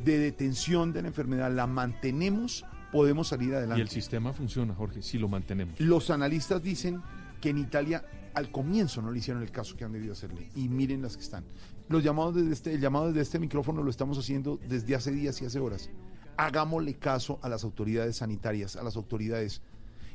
[0.03, 3.81] de detención de la enfermedad la mantenemos, podemos salir adelante.
[3.81, 5.79] Y el sistema funciona, Jorge, si lo mantenemos.
[5.79, 7.03] Los analistas dicen
[7.39, 10.49] que en Italia al comienzo no le hicieron el caso que han debido hacerle.
[10.55, 11.43] Y miren las que están.
[11.87, 15.41] Los llamados desde este, el llamado desde este micrófono lo estamos haciendo desde hace días
[15.41, 15.89] y hace horas.
[16.37, 19.61] Hagámosle caso a las autoridades sanitarias, a las autoridades.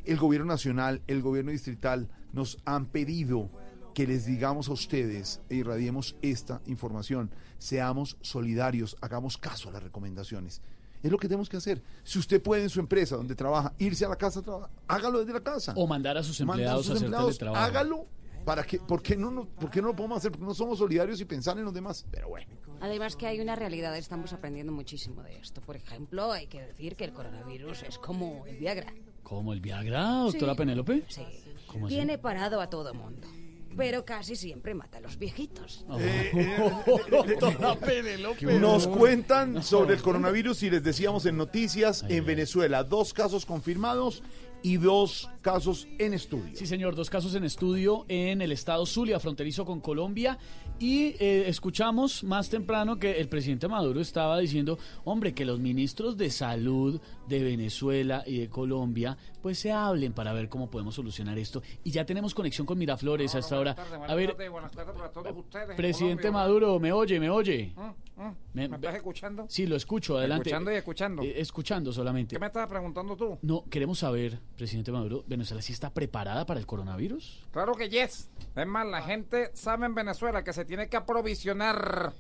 [0.05, 3.51] El gobierno nacional, el gobierno distrital nos han pedido
[3.95, 7.31] que les digamos a ustedes e irradiemos esta información.
[7.59, 10.61] Seamos solidarios, hagamos caso a las recomendaciones.
[11.05, 11.83] Es lo que tenemos que hacer.
[12.03, 15.21] Si usted puede en su empresa donde trabaja irse a la casa a trabajar, hágalo
[15.21, 15.75] desde la casa.
[15.77, 17.63] O mandar a sus empleados a, sus hacer empleados, teletrabajo.
[17.63, 18.07] Hágalo.
[18.47, 18.79] ¿Para qué?
[18.79, 20.33] ¿Por qué, no, no, ¿Por qué no lo podemos hacer?
[20.33, 22.07] Porque no somos solidarios y pensar en los demás.
[22.11, 22.51] Pero bueno.
[22.81, 25.61] Además que hay una realidad, estamos aprendiendo muchísimo de esto.
[25.61, 28.95] Por ejemplo, hay que decir que el coronavirus es como el Viagra.
[29.23, 30.59] ¿Como el Viagra, doctora Sí.
[30.59, 31.05] Penélope?
[31.09, 31.23] Sí.
[31.67, 31.97] ¿Cómo así?
[31.97, 33.29] Tiene parado a todo mundo.
[33.77, 35.85] Pero casi siempre mata a los viejitos.
[37.11, 38.59] Doctora Penélope.
[38.59, 44.23] Nos cuentan sobre el coronavirus y les decíamos en noticias en Venezuela, dos casos confirmados
[44.65, 46.57] y dos casos en estudio.
[46.57, 50.39] Sí, señor, dos casos en estudio en el estado Zulia, fronterizo con Colombia.
[50.79, 56.17] Y eh, escuchamos más temprano que el presidente Maduro estaba diciendo, hombre, que los ministros
[56.17, 61.39] de salud de Venezuela y de Colombia, pues se hablen para ver cómo podemos solucionar
[61.39, 61.63] esto.
[61.85, 63.77] Y ya tenemos conexión con Miraflores hasta ahora.
[64.09, 65.77] A ver, buenas tardes para todos ustedes.
[65.77, 67.21] presidente Colombia, Maduro, ¿me oye?
[67.21, 67.75] ¿Me oye?
[67.77, 68.04] ¿Mm?
[68.17, 68.23] ¿Mm?
[68.53, 69.47] Me- ¿Me estás escuchando?
[69.49, 70.49] Sí, lo escucho, adelante.
[70.49, 71.23] Escuchando y escuchando.
[71.23, 72.37] Eh, escuchando solamente.
[72.37, 73.39] ¿Qué me estabas preguntando tú?
[73.43, 77.45] No, queremos saber, presidente Maduro, ¿Venezuela sí está preparada para el coronavirus?
[77.51, 78.31] Claro que yes.
[78.55, 82.13] Es más, la gente sabe en Venezuela que se tiene que aprovisionar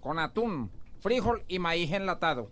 [0.00, 0.70] con atún,
[1.00, 2.50] frijol y maíz enlatado.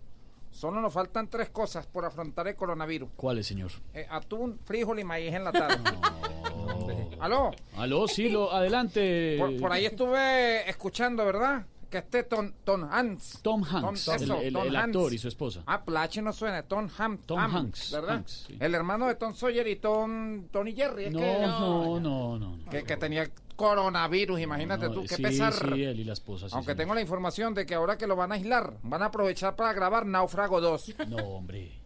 [0.51, 3.09] Solo nos faltan tres cosas por afrontar el coronavirus.
[3.15, 3.71] ¿Cuáles, señor?
[3.93, 5.75] Eh, atún, frijol y maíz enlatado.
[7.19, 7.51] ¿Aló?
[7.77, 9.37] Aló, sí, lo, adelante.
[9.39, 11.65] Por, por ahí estuve escuchando, ¿verdad?
[11.93, 13.39] Que este Tom, Tom Hanks.
[13.43, 14.87] Tom Hanks, Tom- el- eso, el, Tom el Hanks.
[14.87, 15.61] actor y su esposa.
[15.67, 18.15] Ah, Plache no suena, Tom, Ham, Tom Ham, Hanks, ¿verdad?
[18.15, 18.57] Hanks, sí.
[18.59, 21.11] El hermano de Tom Sawyer y Tom, Tony Jerry.
[21.11, 22.57] No, que, no, no, no.
[22.57, 22.69] no.
[22.71, 25.53] Que, que tenía coronavirus, imagínate No, tú, qué sí, pesar.
[25.53, 26.77] sí, él y la esposa, sí, Aunque señor.
[26.79, 29.71] tengo la información de que ahora que lo van a aislar, van a aprovechar para
[29.73, 30.95] grabar Náufrago 2.
[31.09, 31.79] No, hombre.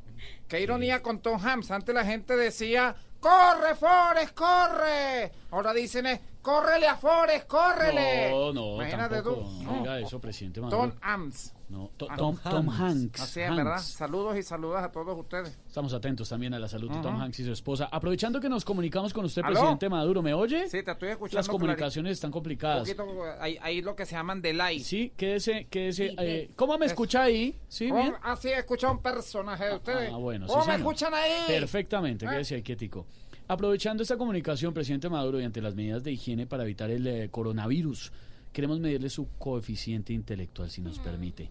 [0.48, 1.70] Qué ironía con Tom Hanks.
[1.72, 2.96] Antes la gente decía,
[3.28, 5.32] ¡corre, Forrest, corre!
[5.52, 8.30] Ahora dicen, es, ¡córrele a Forrest, córrele!
[8.32, 9.42] No, no, Imagínate tampoco.
[9.42, 9.64] tú.
[9.64, 10.94] No diga eso, presidente Maduro.
[11.02, 11.54] Hanks.
[11.70, 13.20] No, to- Ah, Tom, Tom Hanks.
[13.20, 13.58] Así es, Hanks.
[13.58, 13.80] ¿verdad?
[13.82, 15.60] Saludos y saludos a todos ustedes.
[15.68, 17.20] Estamos atentos también a la salud de Tom.
[17.22, 17.90] Hanks y su esposa.
[17.92, 19.52] Aprovechando que nos comunicamos con usted, ¿Aló?
[19.56, 20.70] presidente Maduro, ¿me oye?
[20.70, 21.38] Sí, te estoy escuchando.
[21.40, 22.90] Las comunicaciones están Un complicadas.
[22.90, 23.06] poquito,
[23.42, 24.80] ahí, ahí lo que se llaman delay.
[24.80, 26.16] Sí, quédese, quédese.
[26.20, 27.54] eh, ¿Cómo me escucha ahí?
[27.68, 28.02] Sí, ¿Cómo?
[28.02, 28.14] bien.
[28.24, 30.10] Ah, sí, he escuchado un personaje de ustedes.
[30.14, 30.80] Ah, bueno, sí, ¿Cómo me señor.
[30.80, 31.32] escuchan ahí?
[31.48, 32.30] Perfectamente, ¿Eh?
[32.30, 33.06] quédese ahí quietico.
[33.50, 37.30] Aprovechando esta comunicación, presidente Maduro, y ante las medidas de higiene para evitar el eh,
[37.30, 38.12] coronavirus,
[38.54, 41.50] queremos medirle su coeficiente intelectual, si nos permite.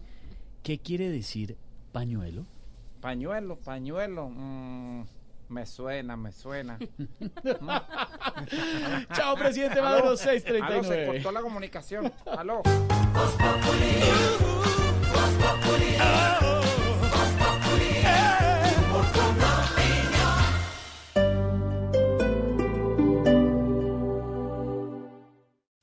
[0.63, 1.57] ¿Qué quiere decir
[1.91, 2.45] pañuelo?
[3.01, 4.29] Pañuelo, pañuelo.
[4.29, 5.03] mm,
[5.49, 6.77] me suena, me suena.
[9.13, 11.07] Chao, presidente Maduro, aló, se 639.
[11.07, 12.11] cortó la comunicación.
[12.25, 12.61] Aló.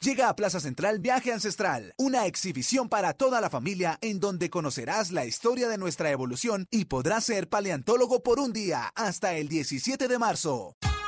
[0.04, 5.10] Llega a Plaza Central Viaje Ancestral, una exhibición para toda la familia en donde conocerás
[5.12, 10.06] la historia de nuestra evolución y podrás ser paleontólogo por un día hasta el 17
[10.06, 10.76] de marzo.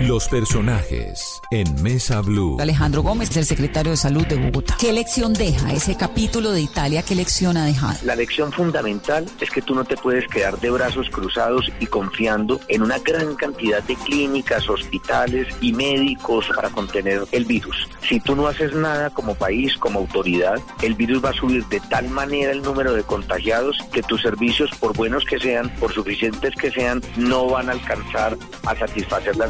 [0.00, 2.58] Los personajes en Mesa Blue.
[2.60, 4.76] Alejandro Gómez, el secretario de Salud de Bogotá.
[4.78, 7.02] ¿Qué lección deja ese capítulo de Italia?
[7.02, 7.98] ¿Qué lección ha dejado?
[8.04, 12.60] La lección fundamental es que tú no te puedes quedar de brazos cruzados y confiando
[12.68, 17.88] en una gran cantidad de clínicas, hospitales y médicos para contener el virus.
[18.06, 21.80] Si tú no haces nada como país, como autoridad, el virus va a subir de
[21.80, 26.54] tal manera el número de contagiados que tus servicios, por buenos que sean, por suficientes
[26.54, 29.46] que sean, no van a alcanzar a satisfacer la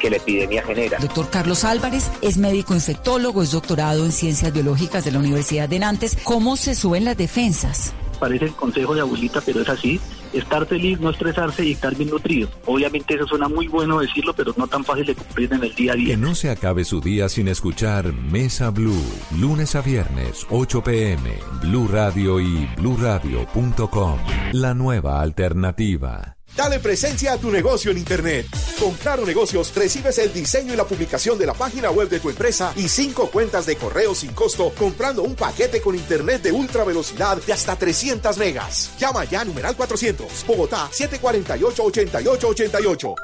[0.00, 0.98] que la epidemia genera.
[0.98, 5.78] Doctor Carlos Álvarez es médico infectólogo, es doctorado en ciencias biológicas de la Universidad de
[5.78, 6.16] Nantes.
[6.24, 7.92] ¿Cómo se suben las defensas?
[8.18, 10.00] Parece el consejo de abuelita, pero es así.
[10.32, 12.48] Estar feliz, no estresarse y estar bien nutrido.
[12.66, 15.92] Obviamente eso suena muy bueno decirlo, pero no tan fácil de cumplir en el día
[15.92, 16.08] a día.
[16.08, 19.02] Que no se acabe su día sin escuchar Mesa Blue,
[19.38, 21.30] lunes a viernes, 8 pm,
[21.62, 24.18] Blue Radio y bluradio.com.
[24.52, 26.37] La nueva alternativa.
[26.58, 28.46] Dale presencia a tu negocio en Internet.
[28.80, 32.30] Con Claro Negocios recibes el diseño y la publicación de la página web de tu
[32.30, 36.82] empresa y cinco cuentas de correo sin costo comprando un paquete con Internet de ultra
[36.82, 38.90] velocidad de hasta 300 megas.
[38.98, 43.14] Llama ya a numeral 400, Bogotá 748-8888.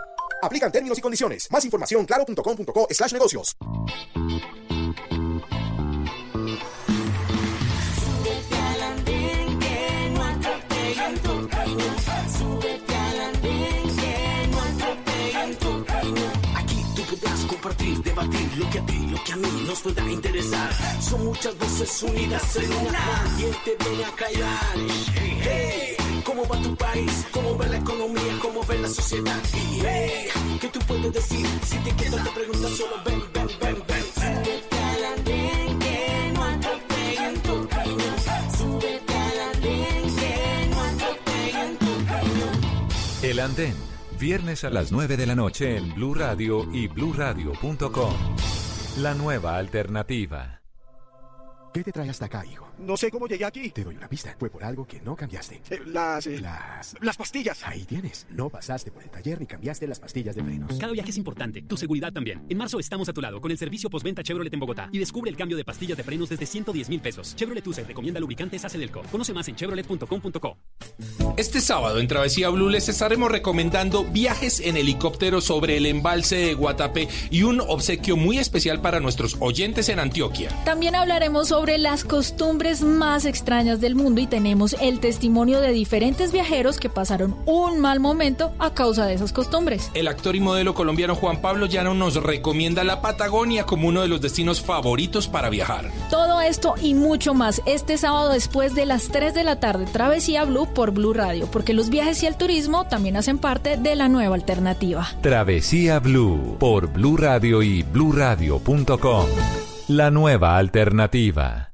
[0.40, 1.50] Aplican términos y condiciones.
[1.50, 3.56] Más información claro.com.co slash negocios.
[17.72, 20.70] Debatir lo que a ti, lo que a mí nos pueda interesar.
[21.00, 22.90] Son muchas voces unidas en una.
[22.92, 24.76] Nadie te viene a callar.
[25.14, 27.24] Hey, ¿Cómo va tu país?
[27.32, 28.38] ¿Cómo va la economía?
[28.42, 29.40] ¿Cómo va la sociedad?
[29.82, 30.28] Hey,
[30.60, 31.46] ¿qué tú puedes decir?
[31.66, 34.04] Si te quedas te preguntas solo ven, ven, ven, ven.
[35.24, 38.14] Que no atropellen tu opinión.
[38.58, 42.60] Súbete al andén que no atropellen tu opinión.
[43.22, 43.74] El Andén,
[44.24, 48.14] viernes a las 9 de la noche en Blue Radio y bluradio.com.
[48.96, 50.62] La nueva alternativa.
[51.74, 52.66] ¿Qué te trae hasta acá, hijo?
[52.78, 53.70] No sé cómo llegué aquí.
[53.70, 54.34] Te doy una pista.
[54.38, 55.60] Fue por algo que no cambiaste.
[55.86, 56.26] las...
[56.26, 56.96] las...
[57.00, 57.62] las pastillas.
[57.64, 58.26] Ahí tienes.
[58.30, 60.78] No pasaste por el taller ni cambiaste las pastillas de frenos.
[60.78, 62.44] Cada viaje es importante, tu seguridad también.
[62.48, 65.30] En marzo estamos a tu lado con el servicio postventa Chevrolet en Bogotá y descubre
[65.30, 67.34] el cambio de pastillas de frenos desde 110 mil pesos.
[67.36, 69.02] Chevrolet Use recomienda lubricantes Acedelco.
[69.10, 70.58] Conoce más en chevrolet.com.co.
[71.36, 76.54] Este sábado en Travesía Blue les estaremos recomendando viajes en helicóptero sobre el embalse de
[76.54, 80.50] Guatapé y un obsequio muy especial para nuestros oyentes en Antioquia.
[80.64, 86.32] También hablaremos sobre las costumbres más extrañas del mundo y tenemos el testimonio de diferentes
[86.32, 89.90] viajeros que pasaron un mal momento a causa de esas costumbres.
[89.92, 94.08] El actor y modelo colombiano Juan Pablo Llano nos recomienda la Patagonia como uno de
[94.08, 95.90] los destinos favoritos para viajar.
[96.08, 100.44] Todo esto y mucho más este sábado después de las 3 de la tarde, Travesía
[100.44, 104.08] Blue por Blue Radio, porque los viajes y el turismo también hacen parte de la
[104.08, 105.06] nueva alternativa.
[105.20, 109.26] Travesía Blue por Blue Radio y bluradio.com.
[109.88, 111.73] La nueva alternativa.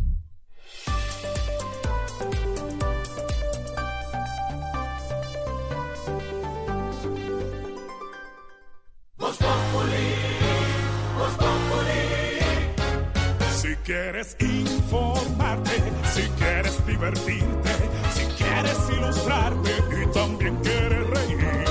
[13.91, 15.71] quieres informarte,
[16.13, 17.71] si quieres divertirte,
[18.13, 19.71] si quieres ilustrarte
[20.01, 21.65] y también quieres reír.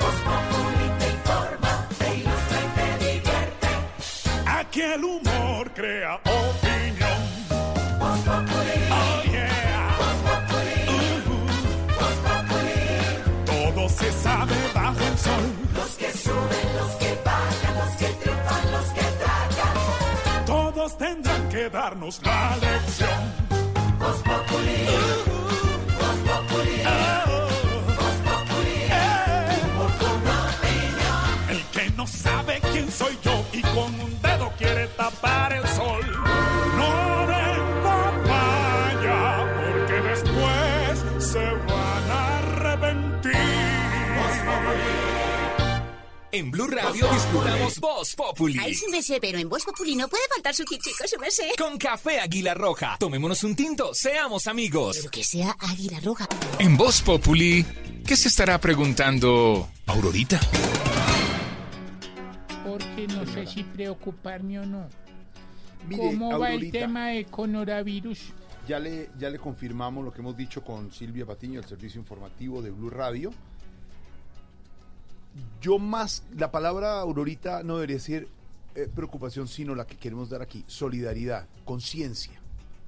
[0.00, 3.68] Voz Populi te informa, te ilustra y te divierte.
[4.46, 7.20] Aquí el humor crea opinión.
[7.98, 8.76] Voz Populi.
[8.90, 9.96] Oh yeah.
[9.98, 10.80] Voz Populi.
[11.98, 12.80] Voz Populi.
[13.44, 15.44] Todo se sabe bajo el sol.
[15.74, 17.05] Los que suben, los que
[21.76, 23.20] darnos la lección.
[23.98, 24.78] Voz Populi.
[26.00, 26.78] Voz Populi.
[28.00, 28.78] Voz Populi.
[29.62, 30.16] Humor con.
[31.50, 36.25] El que no sabe quién soy yo y con un dedo quiere tapar el sol.
[46.32, 48.58] En Blue Radio disfrutamos Voz Populi.
[48.58, 51.18] Ay, sí me sé, pero en Voz Populi no puede faltar su kit, chicos, su
[51.20, 51.52] me sé.
[51.56, 52.96] Con café Águila Roja.
[52.98, 54.96] Tomémonos un tinto, seamos amigos.
[54.98, 56.26] Pero que sea Águila Roja.
[56.58, 57.64] En Voz Populi,
[58.04, 60.40] ¿qué se estará preguntando Aurorita?
[62.64, 64.88] Porque no sé si preocuparme o no.
[65.88, 68.32] Mire, ¿Cómo va el tema de coronavirus?
[68.66, 72.60] Ya le, ya le confirmamos lo que hemos dicho con Silvia Patiño, el servicio informativo
[72.62, 73.30] de Blue Radio.
[75.60, 78.28] Yo más, la palabra Aurorita no debería ser
[78.74, 82.40] eh, preocupación, sino la que queremos dar aquí, solidaridad, conciencia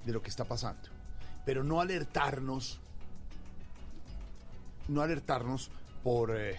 [0.05, 0.89] de lo que está pasando.
[1.45, 2.81] Pero no alertarnos,
[4.89, 5.71] no alertarnos
[6.03, 6.59] por eh,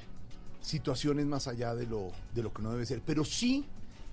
[0.61, 3.65] situaciones más allá de lo, de lo que no debe ser, pero sí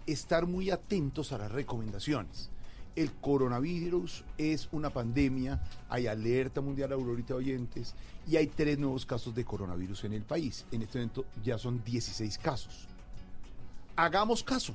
[0.06, 2.50] estar muy atentos a las recomendaciones.
[2.94, 7.94] El coronavirus es una pandemia, hay alerta mundial Aurorita oyentes
[8.28, 10.64] y hay tres nuevos casos de coronavirus en el país.
[10.72, 12.86] En este momento ya son 16 casos.
[13.94, 14.74] Hagamos caso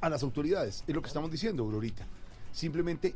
[0.00, 2.06] a las autoridades, es lo que estamos diciendo Aurorita.
[2.52, 3.14] Simplemente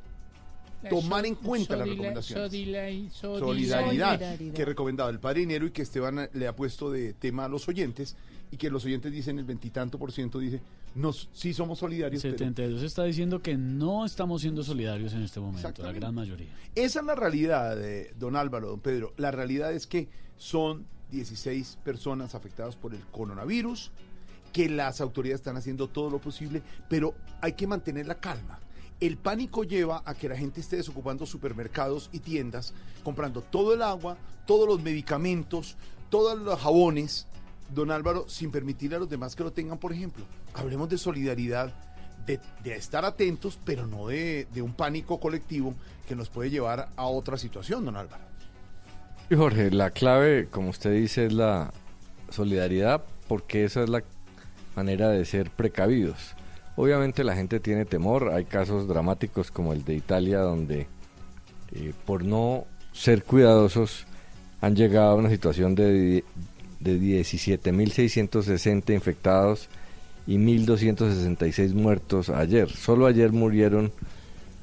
[0.89, 2.51] tomar en cuenta las recomendaciones.
[2.51, 4.39] Solidaridad, Solidaridad.
[4.55, 7.69] que recomendaba el padre Dinero y que Esteban le ha puesto de tema a los
[7.69, 8.17] oyentes
[8.51, 10.61] y que los oyentes dicen el veintitanto por ciento dice,
[10.95, 12.23] nos, sí somos solidarios.
[12.23, 16.55] pero- 72 está diciendo que no estamos siendo solidarios en este momento, la gran mayoría.
[16.75, 19.13] Esa es la realidad, de don Álvaro, don Pedro.
[19.17, 23.91] La realidad es que son 16 personas afectadas por el coronavirus,
[24.53, 28.59] que las autoridades están haciendo todo lo posible, pero hay que mantener la calma.
[29.01, 32.73] El pánico lleva a que la gente esté desocupando supermercados y tiendas,
[33.03, 35.77] comprando todo el agua, todos los medicamentos,
[36.11, 37.27] todos los jabones,
[37.75, 40.25] don Álvaro, sin permitir a los demás que lo tengan, por ejemplo.
[40.55, 41.73] Hablemos de solidaridad,
[42.27, 45.75] de, estar atentos, pero no de, un pánico colectivo
[46.07, 48.25] que nos puede llevar a otra situación, don Álvaro.
[49.31, 51.73] Y Jorge, la clave, como usted dice, es la
[52.31, 54.03] solidaridad, porque esa es la
[54.77, 56.35] manera de ser precavidos.
[56.77, 60.87] Obviamente la gente tiene temor, hay casos dramáticos como el de Italia, donde
[61.73, 64.07] eh, por no ser cuidadosos
[64.61, 66.25] han llegado a una situación de,
[66.83, 69.69] de 17.660 infectados
[70.27, 72.71] y 1.266 muertos ayer.
[72.71, 73.93] Solo ayer murieron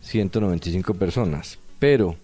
[0.02, 1.60] 195 personas.
[1.80, 2.16] Pero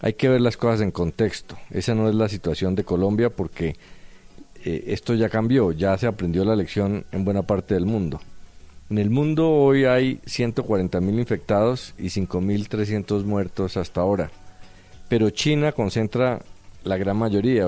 [0.00, 1.56] hay que ver las cosas en contexto.
[1.70, 3.76] Esa no es la situación de Colombia porque
[4.64, 8.20] eh, esto ya cambió, ya se aprendió la lección en buena parte del mundo.
[8.88, 14.30] En el mundo hoy hay 140.000 infectados y 5.300 muertos hasta ahora.
[15.08, 16.40] Pero China concentra
[16.84, 17.66] la gran mayoría,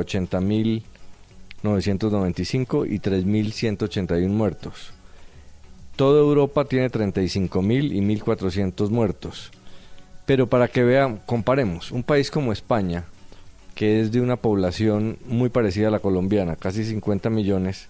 [1.63, 4.93] 80.995 y 3.181 muertos.
[5.97, 9.51] Toda Europa tiene 35.000 y 1.400 muertos.
[10.27, 13.07] Pero para que vean, comparemos, un país como España,
[13.75, 17.89] que es de una población muy parecida a la colombiana, casi 50 millones,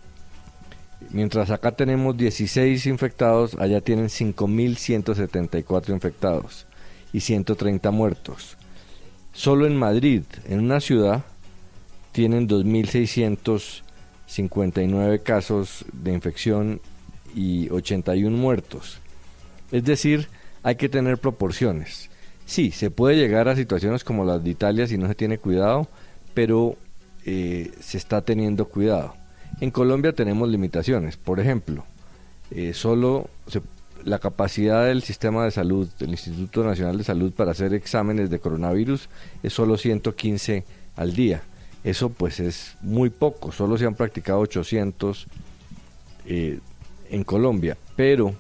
[1.11, 6.67] mientras acá tenemos 16 infectados, allá tienen 5.174 infectados
[7.13, 8.57] y 130 muertos.
[9.33, 11.25] Solo en Madrid, en una ciudad,
[12.13, 12.49] tienen
[14.27, 16.81] 2.659 casos de infección
[17.35, 18.99] y 81 muertos.
[19.71, 20.29] Es decir,
[20.63, 22.11] hay que tener proporciones.
[22.47, 25.89] Sí, se puede llegar a situaciones como las de Italia si no se tiene cuidado,
[26.35, 26.77] pero
[27.27, 29.15] eh, se está teniendo cuidado.
[29.61, 31.17] En Colombia tenemos limitaciones.
[31.17, 31.85] Por ejemplo,
[32.51, 33.61] eh, solo se-
[34.05, 38.39] la capacidad del sistema de salud, del Instituto Nacional de Salud para hacer exámenes de
[38.39, 39.09] coronavirus
[39.43, 40.65] es solo 115
[40.97, 41.43] al día.
[41.85, 45.27] Eso pues es muy poco, solo se han practicado 800
[46.27, 46.59] eh,
[47.11, 48.35] en Colombia, pero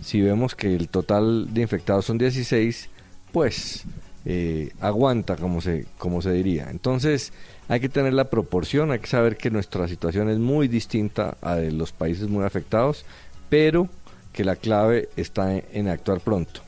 [0.00, 2.90] si vemos que el total de infectados son 16,
[3.32, 3.84] pues
[4.26, 6.68] eh, aguanta, como se, como se diría.
[6.70, 7.32] Entonces
[7.68, 11.56] hay que tener la proporción, hay que saber que nuestra situación es muy distinta a
[11.56, 13.06] de los países muy afectados,
[13.48, 13.88] pero
[14.32, 16.60] que la clave está en, en actuar pronto.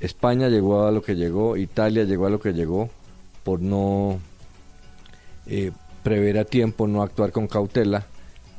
[0.00, 2.90] España llegó a lo que llegó, Italia llegó a lo que llegó
[3.44, 4.18] por no
[5.48, 5.70] eh,
[6.02, 8.06] prever a tiempo, no actuar con cautela,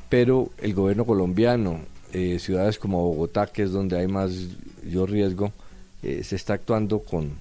[0.10, 1.82] pero el gobierno colombiano,
[2.14, 4.32] eh, ciudades como Bogotá, que es donde hay más
[4.86, 5.52] yo riesgo,
[6.02, 7.40] eh, se está actuando con,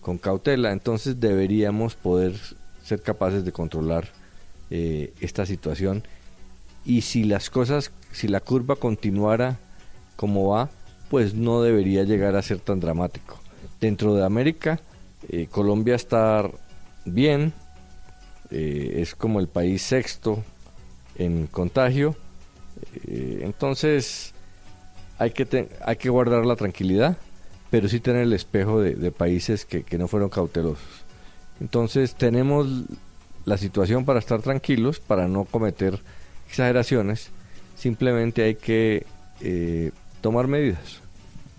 [0.00, 2.34] con cautela, entonces deberíamos poder
[2.82, 4.08] ser capaces de controlar
[5.20, 6.02] esta situación
[6.84, 9.60] y si las cosas, si la curva continuara
[10.16, 10.68] como va,
[11.10, 13.38] pues no debería llegar a ser tan dramático.
[13.80, 14.80] Dentro de América,
[15.52, 16.50] Colombia está
[17.04, 17.52] bien,
[18.50, 20.42] eh, es como el país sexto
[21.16, 22.16] en contagio,
[23.06, 24.34] eh, entonces
[25.18, 27.16] hay que, hay que guardar la tranquilidad,
[27.70, 31.04] pero sí tener el espejo de, de países que, que no fueron cautelosos.
[31.60, 32.66] Entonces tenemos
[33.44, 35.98] la situación para estar tranquilos, para no cometer
[36.48, 37.30] exageraciones,
[37.76, 39.06] simplemente hay que
[39.40, 39.90] eh,
[40.20, 41.00] tomar medidas.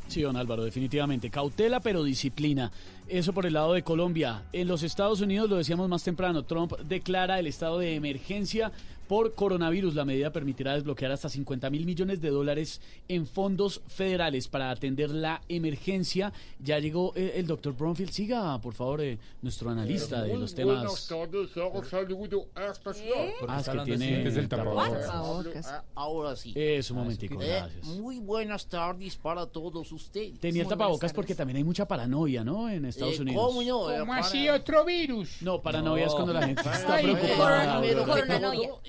[0.07, 1.30] Sí, don Álvaro, definitivamente.
[1.30, 2.72] Cautela, pero disciplina.
[3.08, 4.43] Eso por el lado de Colombia.
[4.51, 8.72] En los Estados Unidos, lo decíamos más temprano, Trump declara el estado de emergencia
[9.08, 9.95] por coronavirus.
[9.95, 15.09] La medida permitirá desbloquear hasta 50 mil millones de dólares en fondos federales para atender
[15.11, 16.34] la emergencia.
[16.59, 18.11] Ya llegó eh, el doctor Bromfield.
[18.11, 20.75] Siga, por favor, eh, nuestro analista de los temas.
[20.84, 23.32] Buenas tardes, hago saludo especial.
[23.48, 25.08] Ah, es que tiene el tapabocas.
[25.09, 26.53] Ah, Ahora sí.
[26.56, 27.85] Eso, un momentico, Eh, gracias.
[27.85, 30.40] muy buenas tardes para todos ustedes.
[30.40, 32.69] Tenía el tapabocas porque también hay mucha paranoia, ¿no?
[32.69, 33.45] En Estados Eh, Unidos.
[33.45, 33.92] ¿cómo no?
[33.92, 35.42] Eh, ¿Cómo para- así otro virus?
[35.42, 37.82] No, paranoia es cuando la gente está preocupada.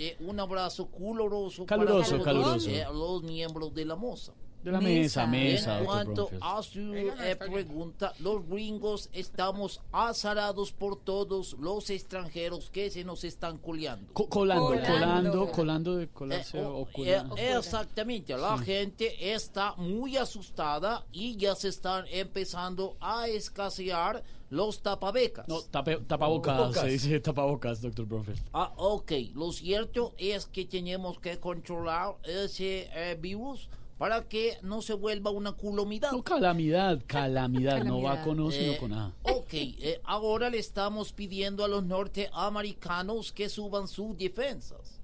[0.07, 2.70] Eh, un abrazo caloroso, Caluroso, para todos, caluroso.
[2.70, 4.33] eh, los miembros de la moza.
[4.62, 10.97] De la mesa, mesa, En cuanto a su eh, pregunta, los gringos estamos azarados por
[10.99, 14.12] todos los extranjeros que se nos están culeando.
[14.12, 17.36] Co- colando, colando, colando de colarse Eh, o Eh, colando.
[17.36, 18.65] exactamente, la Sí.
[18.65, 25.49] gente está muy asustada y ya se están empezando a escasear los tapabecas.
[25.49, 26.83] No, tape- tapabocas, Bocas.
[26.83, 28.41] se dice tapabocas, doctor Bromfield.
[28.52, 29.12] Ah, ok.
[29.34, 33.68] Lo cierto es que tenemos que controlar ese eh, virus
[33.99, 36.12] para que no se vuelva una culomidad.
[36.12, 39.15] No, calamidad, calamidad, no va con O, sino Eh, con A.
[39.23, 44.95] Ok, eh, ahora le estamos pidiendo a los norteamericanos que suban sus defensas,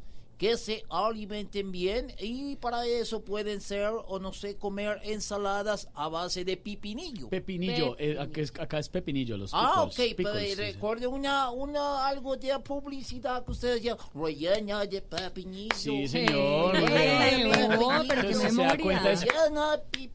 [0.43, 6.09] que se alimenten bien y para eso pueden ser o no sé comer ensaladas a
[6.09, 7.29] base de pipinillo.
[7.29, 10.73] Pepinillo, eh, acá, es, acá es pepinillo, los Ah, pickles, ok, pickles, pero sí, sí.
[10.73, 15.75] recuerde una, una, algo de publicidad que ustedes ya rellena de pepinillo.
[15.77, 16.73] Sí, señor.
[16.73, 17.69] Pepinillo.
[17.79, 19.25] no, pero Entonces, se da cuenta, es-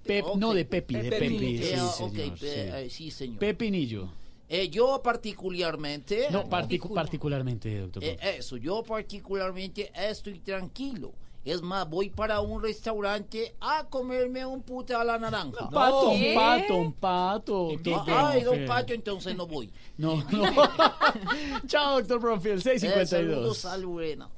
[0.03, 0.55] Pep- no, ok.
[0.55, 1.79] de Pepi, de Pepi, sí, Eh,
[2.13, 2.45] pe- sí.
[2.49, 3.39] eh, sí, señor.
[3.39, 4.09] Pepinillo.
[4.49, 6.27] Eh, yo particularmente...
[6.31, 11.11] No, particu- particularmente, doctor Eh, eso, yo particularmente estoy tranquilo.
[11.43, 15.63] Es más, voy para un restaurante a comerme un puta a la naranja.
[15.65, 17.69] Un pato, un pato, un pato.
[17.83, 18.67] doctor Ah, Ay, don Bromfield.
[18.67, 19.69] Pato, entonces no voy.
[19.97, 20.43] No, no.
[21.67, 23.65] Chao, doctor Eh, saludos 652.
[23.65, 24.29] a Lorena.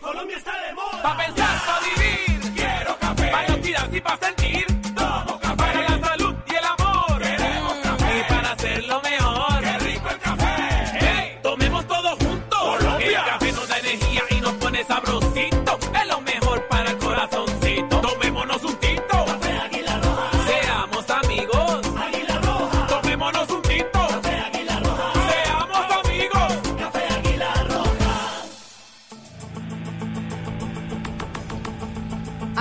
[0.00, 1.02] Colombia está de moda.
[1.02, 2.52] Pa' pensar, pa' vivir.
[2.54, 3.30] Quiero café.
[3.30, 4.63] Para tirar y pa' sentir.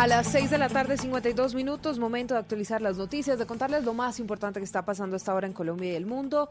[0.03, 3.85] A las 6 de la tarde, 52 minutos, momento de actualizar las noticias, de contarles
[3.85, 6.49] lo más importante que está pasando hasta ahora en Colombia y el mundo.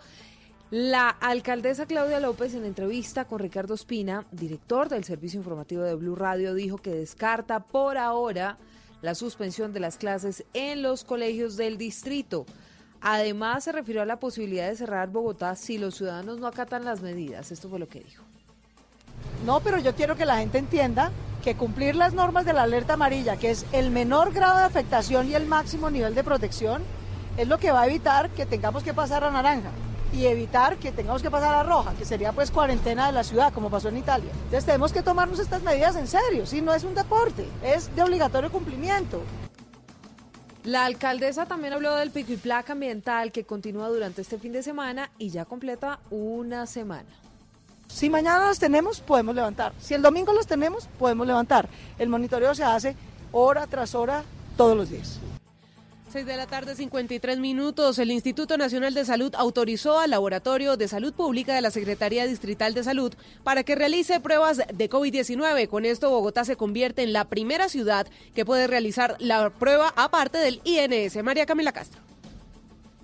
[0.71, 6.17] La alcaldesa Claudia López, en entrevista con Ricardo Espina, director del servicio informativo de Blue
[6.17, 8.57] Radio, dijo que descarta por ahora
[9.03, 12.47] la suspensión de las clases en los colegios del distrito.
[13.03, 17.03] Además, se refirió a la posibilidad de cerrar Bogotá si los ciudadanos no acatan las
[17.03, 17.53] medidas.
[17.53, 18.32] Esto fue lo que dijo.
[19.45, 21.11] No, pero yo quiero que la gente entienda
[21.43, 25.29] que cumplir las normas de la alerta amarilla, que es el menor grado de afectación
[25.29, 26.83] y el máximo nivel de protección,
[27.37, 29.71] es lo que va a evitar que tengamos que pasar a naranja
[30.13, 33.53] y evitar que tengamos que pasar a roja, que sería pues cuarentena de la ciudad,
[33.53, 34.31] como pasó en Italia.
[34.33, 38.03] Entonces tenemos que tomarnos estas medidas en serio, si no es un deporte, es de
[38.03, 39.23] obligatorio cumplimiento.
[40.65, 44.63] La alcaldesa también habló del pico y placa ambiental que continúa durante este fin de
[44.63, 47.09] semana y ya completa una semana.
[47.93, 49.73] Si mañana los tenemos, podemos levantar.
[49.79, 51.69] Si el domingo los tenemos, podemos levantar.
[51.99, 52.97] El monitoreo se hace
[53.33, 54.25] hora tras hora
[54.57, 55.21] todos los días.
[56.11, 57.99] 6 de la tarde, 53 minutos.
[57.99, 62.75] El Instituto Nacional de Salud autorizó al Laboratorio de Salud Pública de la Secretaría Distrital
[62.75, 63.15] de Salud
[63.45, 65.69] para que realice pruebas de COVID-19.
[65.69, 70.39] Con esto, Bogotá se convierte en la primera ciudad que puede realizar la prueba aparte
[70.39, 71.23] del INS.
[71.23, 72.12] María Camila Castro.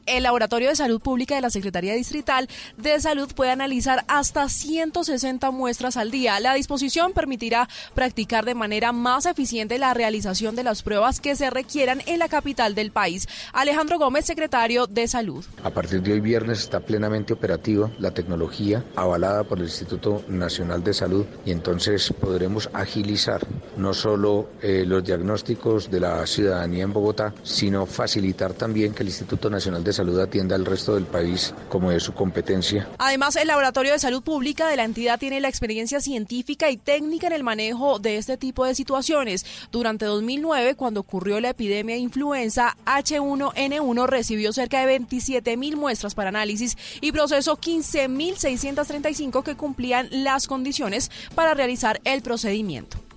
[0.09, 5.51] El Laboratorio de Salud Pública de la Secretaría Distrital de Salud puede analizar hasta 160
[5.51, 6.41] muestras al día.
[6.41, 11.51] La disposición permitirá practicar de manera más eficiente la realización de las pruebas que se
[11.51, 13.29] requieran en la capital del país.
[13.53, 15.45] Alejandro Gómez, secretario de Salud.
[15.63, 20.83] A partir de hoy viernes está plenamente operativa la tecnología avalada por el Instituto Nacional
[20.83, 23.47] de Salud y entonces podremos agilizar
[23.77, 29.09] no solo eh, los diagnósticos de la ciudadanía en Bogotá, sino facilitar también que el
[29.09, 32.89] Instituto Nacional de Salud atienda al resto del país como de su competencia.
[32.99, 37.27] Además, el Laboratorio de Salud Pública de la entidad tiene la experiencia científica y técnica
[37.27, 39.45] en el manejo de este tipo de situaciones.
[39.73, 46.15] Durante 2009, cuando ocurrió la epidemia de influenza H1N1, recibió cerca de 27 mil muestras
[46.15, 53.08] para análisis y procesó 15.635 que cumplían las condiciones para realizar el procedimiento.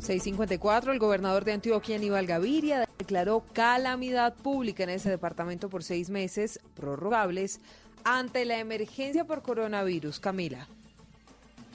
[0.00, 6.08] 654, el gobernador de Antioquia, Aníbal Gaviria, declaró calamidad pública en ese departamento por seis
[6.08, 7.60] meses prorrogables
[8.04, 10.18] ante la emergencia por coronavirus.
[10.18, 10.66] Camila.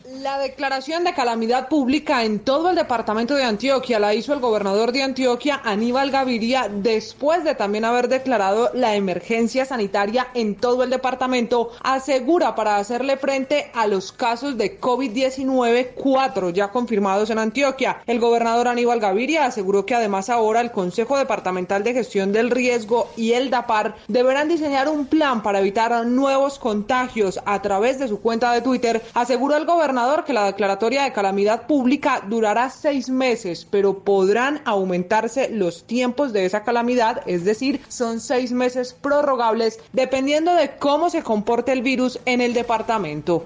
[0.07, 4.91] La declaración de calamidad pública en todo el departamento de Antioquia la hizo el gobernador
[4.91, 10.91] de Antioquia, Aníbal Gaviria, después de también haber declarado la emergencia sanitaria en todo el
[10.91, 18.03] departamento, asegura para hacerle frente a los casos de COVID-19, cuatro ya confirmados en Antioquia.
[18.05, 23.09] El gobernador Aníbal Gaviria aseguró que además ahora el Consejo Departamental de Gestión del Riesgo
[23.17, 27.39] y el DAPAR deberán diseñar un plan para evitar nuevos contagios.
[27.47, 29.94] A través de su cuenta de Twitter, aseguró el gobernador
[30.25, 36.45] que la declaratoria de calamidad pública durará seis meses, pero podrán aumentarse los tiempos de
[36.45, 42.19] esa calamidad, es decir, son seis meses prorrogables dependiendo de cómo se comporte el virus
[42.25, 43.45] en el departamento.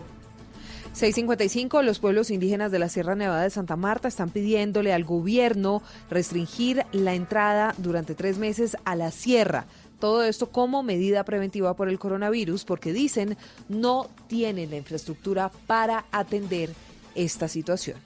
[0.93, 5.83] 655, los pueblos indígenas de la Sierra Nevada de Santa Marta están pidiéndole al gobierno
[6.09, 9.67] restringir la entrada durante tres meses a la sierra.
[9.99, 13.37] Todo esto como medida preventiva por el coronavirus, porque dicen
[13.67, 16.69] no tienen la infraestructura para atender
[17.15, 17.97] esta situación.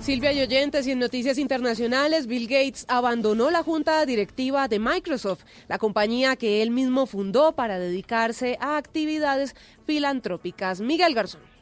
[0.00, 5.78] Silvia y y en noticias internacionales, Bill Gates abandonó la junta directiva de Microsoft, la
[5.78, 10.80] compañía que él mismo fundó para dedicarse a actividades filantrópicas.
[10.80, 11.55] Miguel Garzón.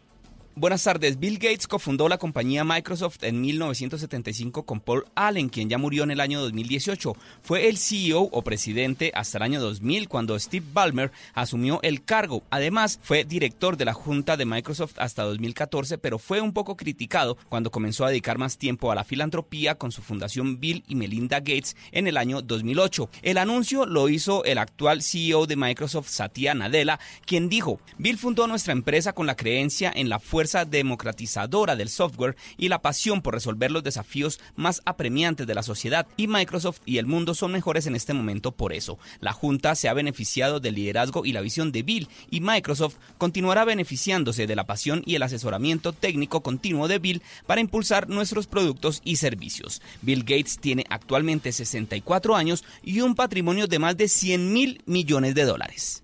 [0.56, 1.18] Buenas tardes.
[1.18, 6.12] Bill Gates cofundó la compañía Microsoft en 1975 con Paul Allen, quien ya murió en
[6.12, 7.16] el año 2018.
[7.42, 12.44] Fue el CEO o presidente hasta el año 2000 cuando Steve Ballmer asumió el cargo.
[12.50, 17.36] Además, fue director de la junta de Microsoft hasta 2014, pero fue un poco criticado
[17.48, 21.40] cuando comenzó a dedicar más tiempo a la filantropía con su fundación Bill y Melinda
[21.40, 23.10] Gates en el año 2008.
[23.22, 28.46] El anuncio lo hizo el actual CEO de Microsoft, Satya Nadella, quien dijo, Bill fundó
[28.46, 33.22] nuestra empresa con la creencia en la fuerza fuerza democratizadora del software y la pasión
[33.22, 37.50] por resolver los desafíos más apremiantes de la sociedad y Microsoft y el mundo son
[37.50, 38.98] mejores en este momento por eso.
[39.20, 43.64] La Junta se ha beneficiado del liderazgo y la visión de Bill y Microsoft continuará
[43.64, 49.00] beneficiándose de la pasión y el asesoramiento técnico continuo de Bill para impulsar nuestros productos
[49.02, 49.80] y servicios.
[50.02, 55.34] Bill Gates tiene actualmente 64 años y un patrimonio de más de 100 mil millones
[55.34, 56.03] de dólares.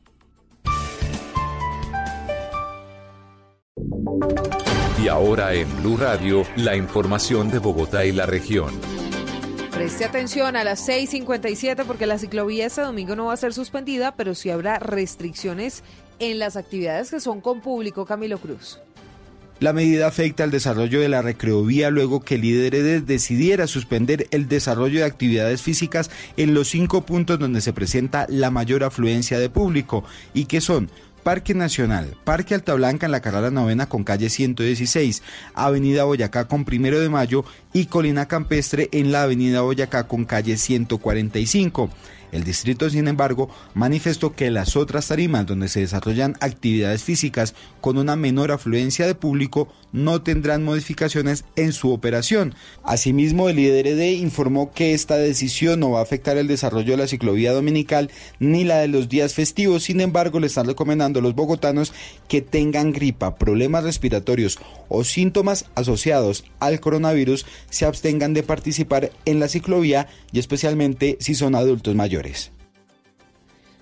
[5.02, 8.70] Y ahora en Blue Radio, la información de Bogotá y la región.
[9.70, 14.14] Preste atención a las 6:57 porque la ciclovía este domingo no va a ser suspendida,
[14.14, 15.82] pero sí habrá restricciones
[16.18, 18.78] en las actividades que son con público, Camilo Cruz.
[19.60, 24.48] La medida afecta al desarrollo de la recreovía luego que el IDRD decidiera suspender el
[24.48, 29.50] desarrollo de actividades físicas en los cinco puntos donde se presenta la mayor afluencia de
[29.50, 30.02] público
[30.32, 30.90] y que son
[31.22, 35.22] Parque Nacional, Parque Alta Blanca en la carrera novena con calle 116,
[35.54, 40.56] Avenida Boyacá con primero de mayo y Colina Campestre en la Avenida Boyacá con calle
[40.56, 41.90] 145.
[42.32, 47.98] El distrito, sin embargo, manifestó que las otras tarimas donde se desarrollan actividades físicas con
[47.98, 52.54] una menor afluencia de público no tendrán modificaciones en su operación.
[52.84, 57.08] Asimismo, el IDRD informó que esta decisión no va a afectar el desarrollo de la
[57.08, 59.84] ciclovía dominical ni la de los días festivos.
[59.84, 61.92] Sin embargo, le están recomendando a los bogotanos
[62.28, 69.40] que tengan gripa, problemas respiratorios o síntomas asociados al coronavirus se abstengan de participar en
[69.40, 72.19] la ciclovía y especialmente si son adultos mayores.
[72.26, 72.59] exteriores.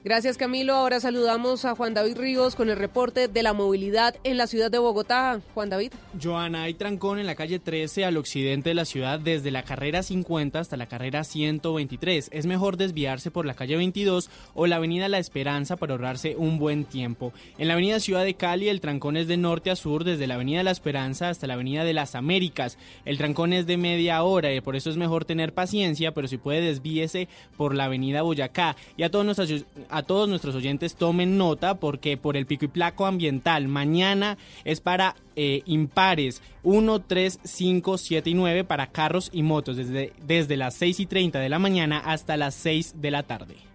[0.05, 0.75] Gracias Camilo.
[0.75, 4.71] Ahora saludamos a Juan David Ríos con el reporte de la movilidad en la ciudad
[4.71, 5.41] de Bogotá.
[5.55, 5.93] Juan David.
[6.23, 10.05] Joana, hay trancón en la calle 13 al occidente de la ciudad desde la carrera
[10.05, 12.31] 50 hasta la carrera 123.
[12.33, 16.59] Es mejor desviarse por la calle 22 o la avenida La Esperanza para ahorrarse un
[16.59, 17.33] buen tiempo.
[17.59, 20.35] En la avenida Ciudad de Cali el trancón es de norte a sur desde la
[20.35, 22.79] avenida La Esperanza hasta la avenida de las Américas.
[23.05, 26.39] El trancón es de media hora y por eso es mejor tener paciencia, pero si
[26.39, 28.77] puede desvíese por la avenida Boyacá.
[28.97, 32.69] Y a todos nuestros a todos nuestros oyentes tomen nota porque por el pico y
[32.69, 39.31] placo ambiental mañana es para eh, impares 1, 3, 5, 7 y 9 para carros
[39.33, 43.11] y motos desde, desde las 6 y 30 de la mañana hasta las 6 de
[43.11, 43.68] la tarde.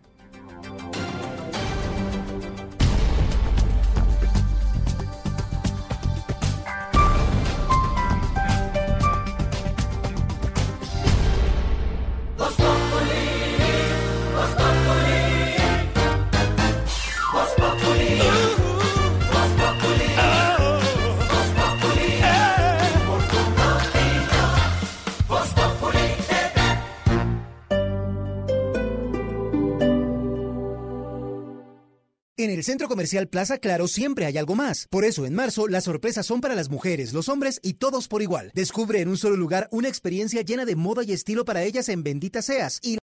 [32.44, 34.88] En el centro comercial Plaza Claro siempre hay algo más.
[34.90, 38.22] Por eso, en marzo, las sorpresas son para las mujeres, los hombres y todos por
[38.22, 38.52] igual.
[38.54, 42.04] Descubre en un solo lugar una experiencia llena de moda y estilo para ellas en
[42.04, 42.82] Bendita Seas.
[42.82, 42.98] Y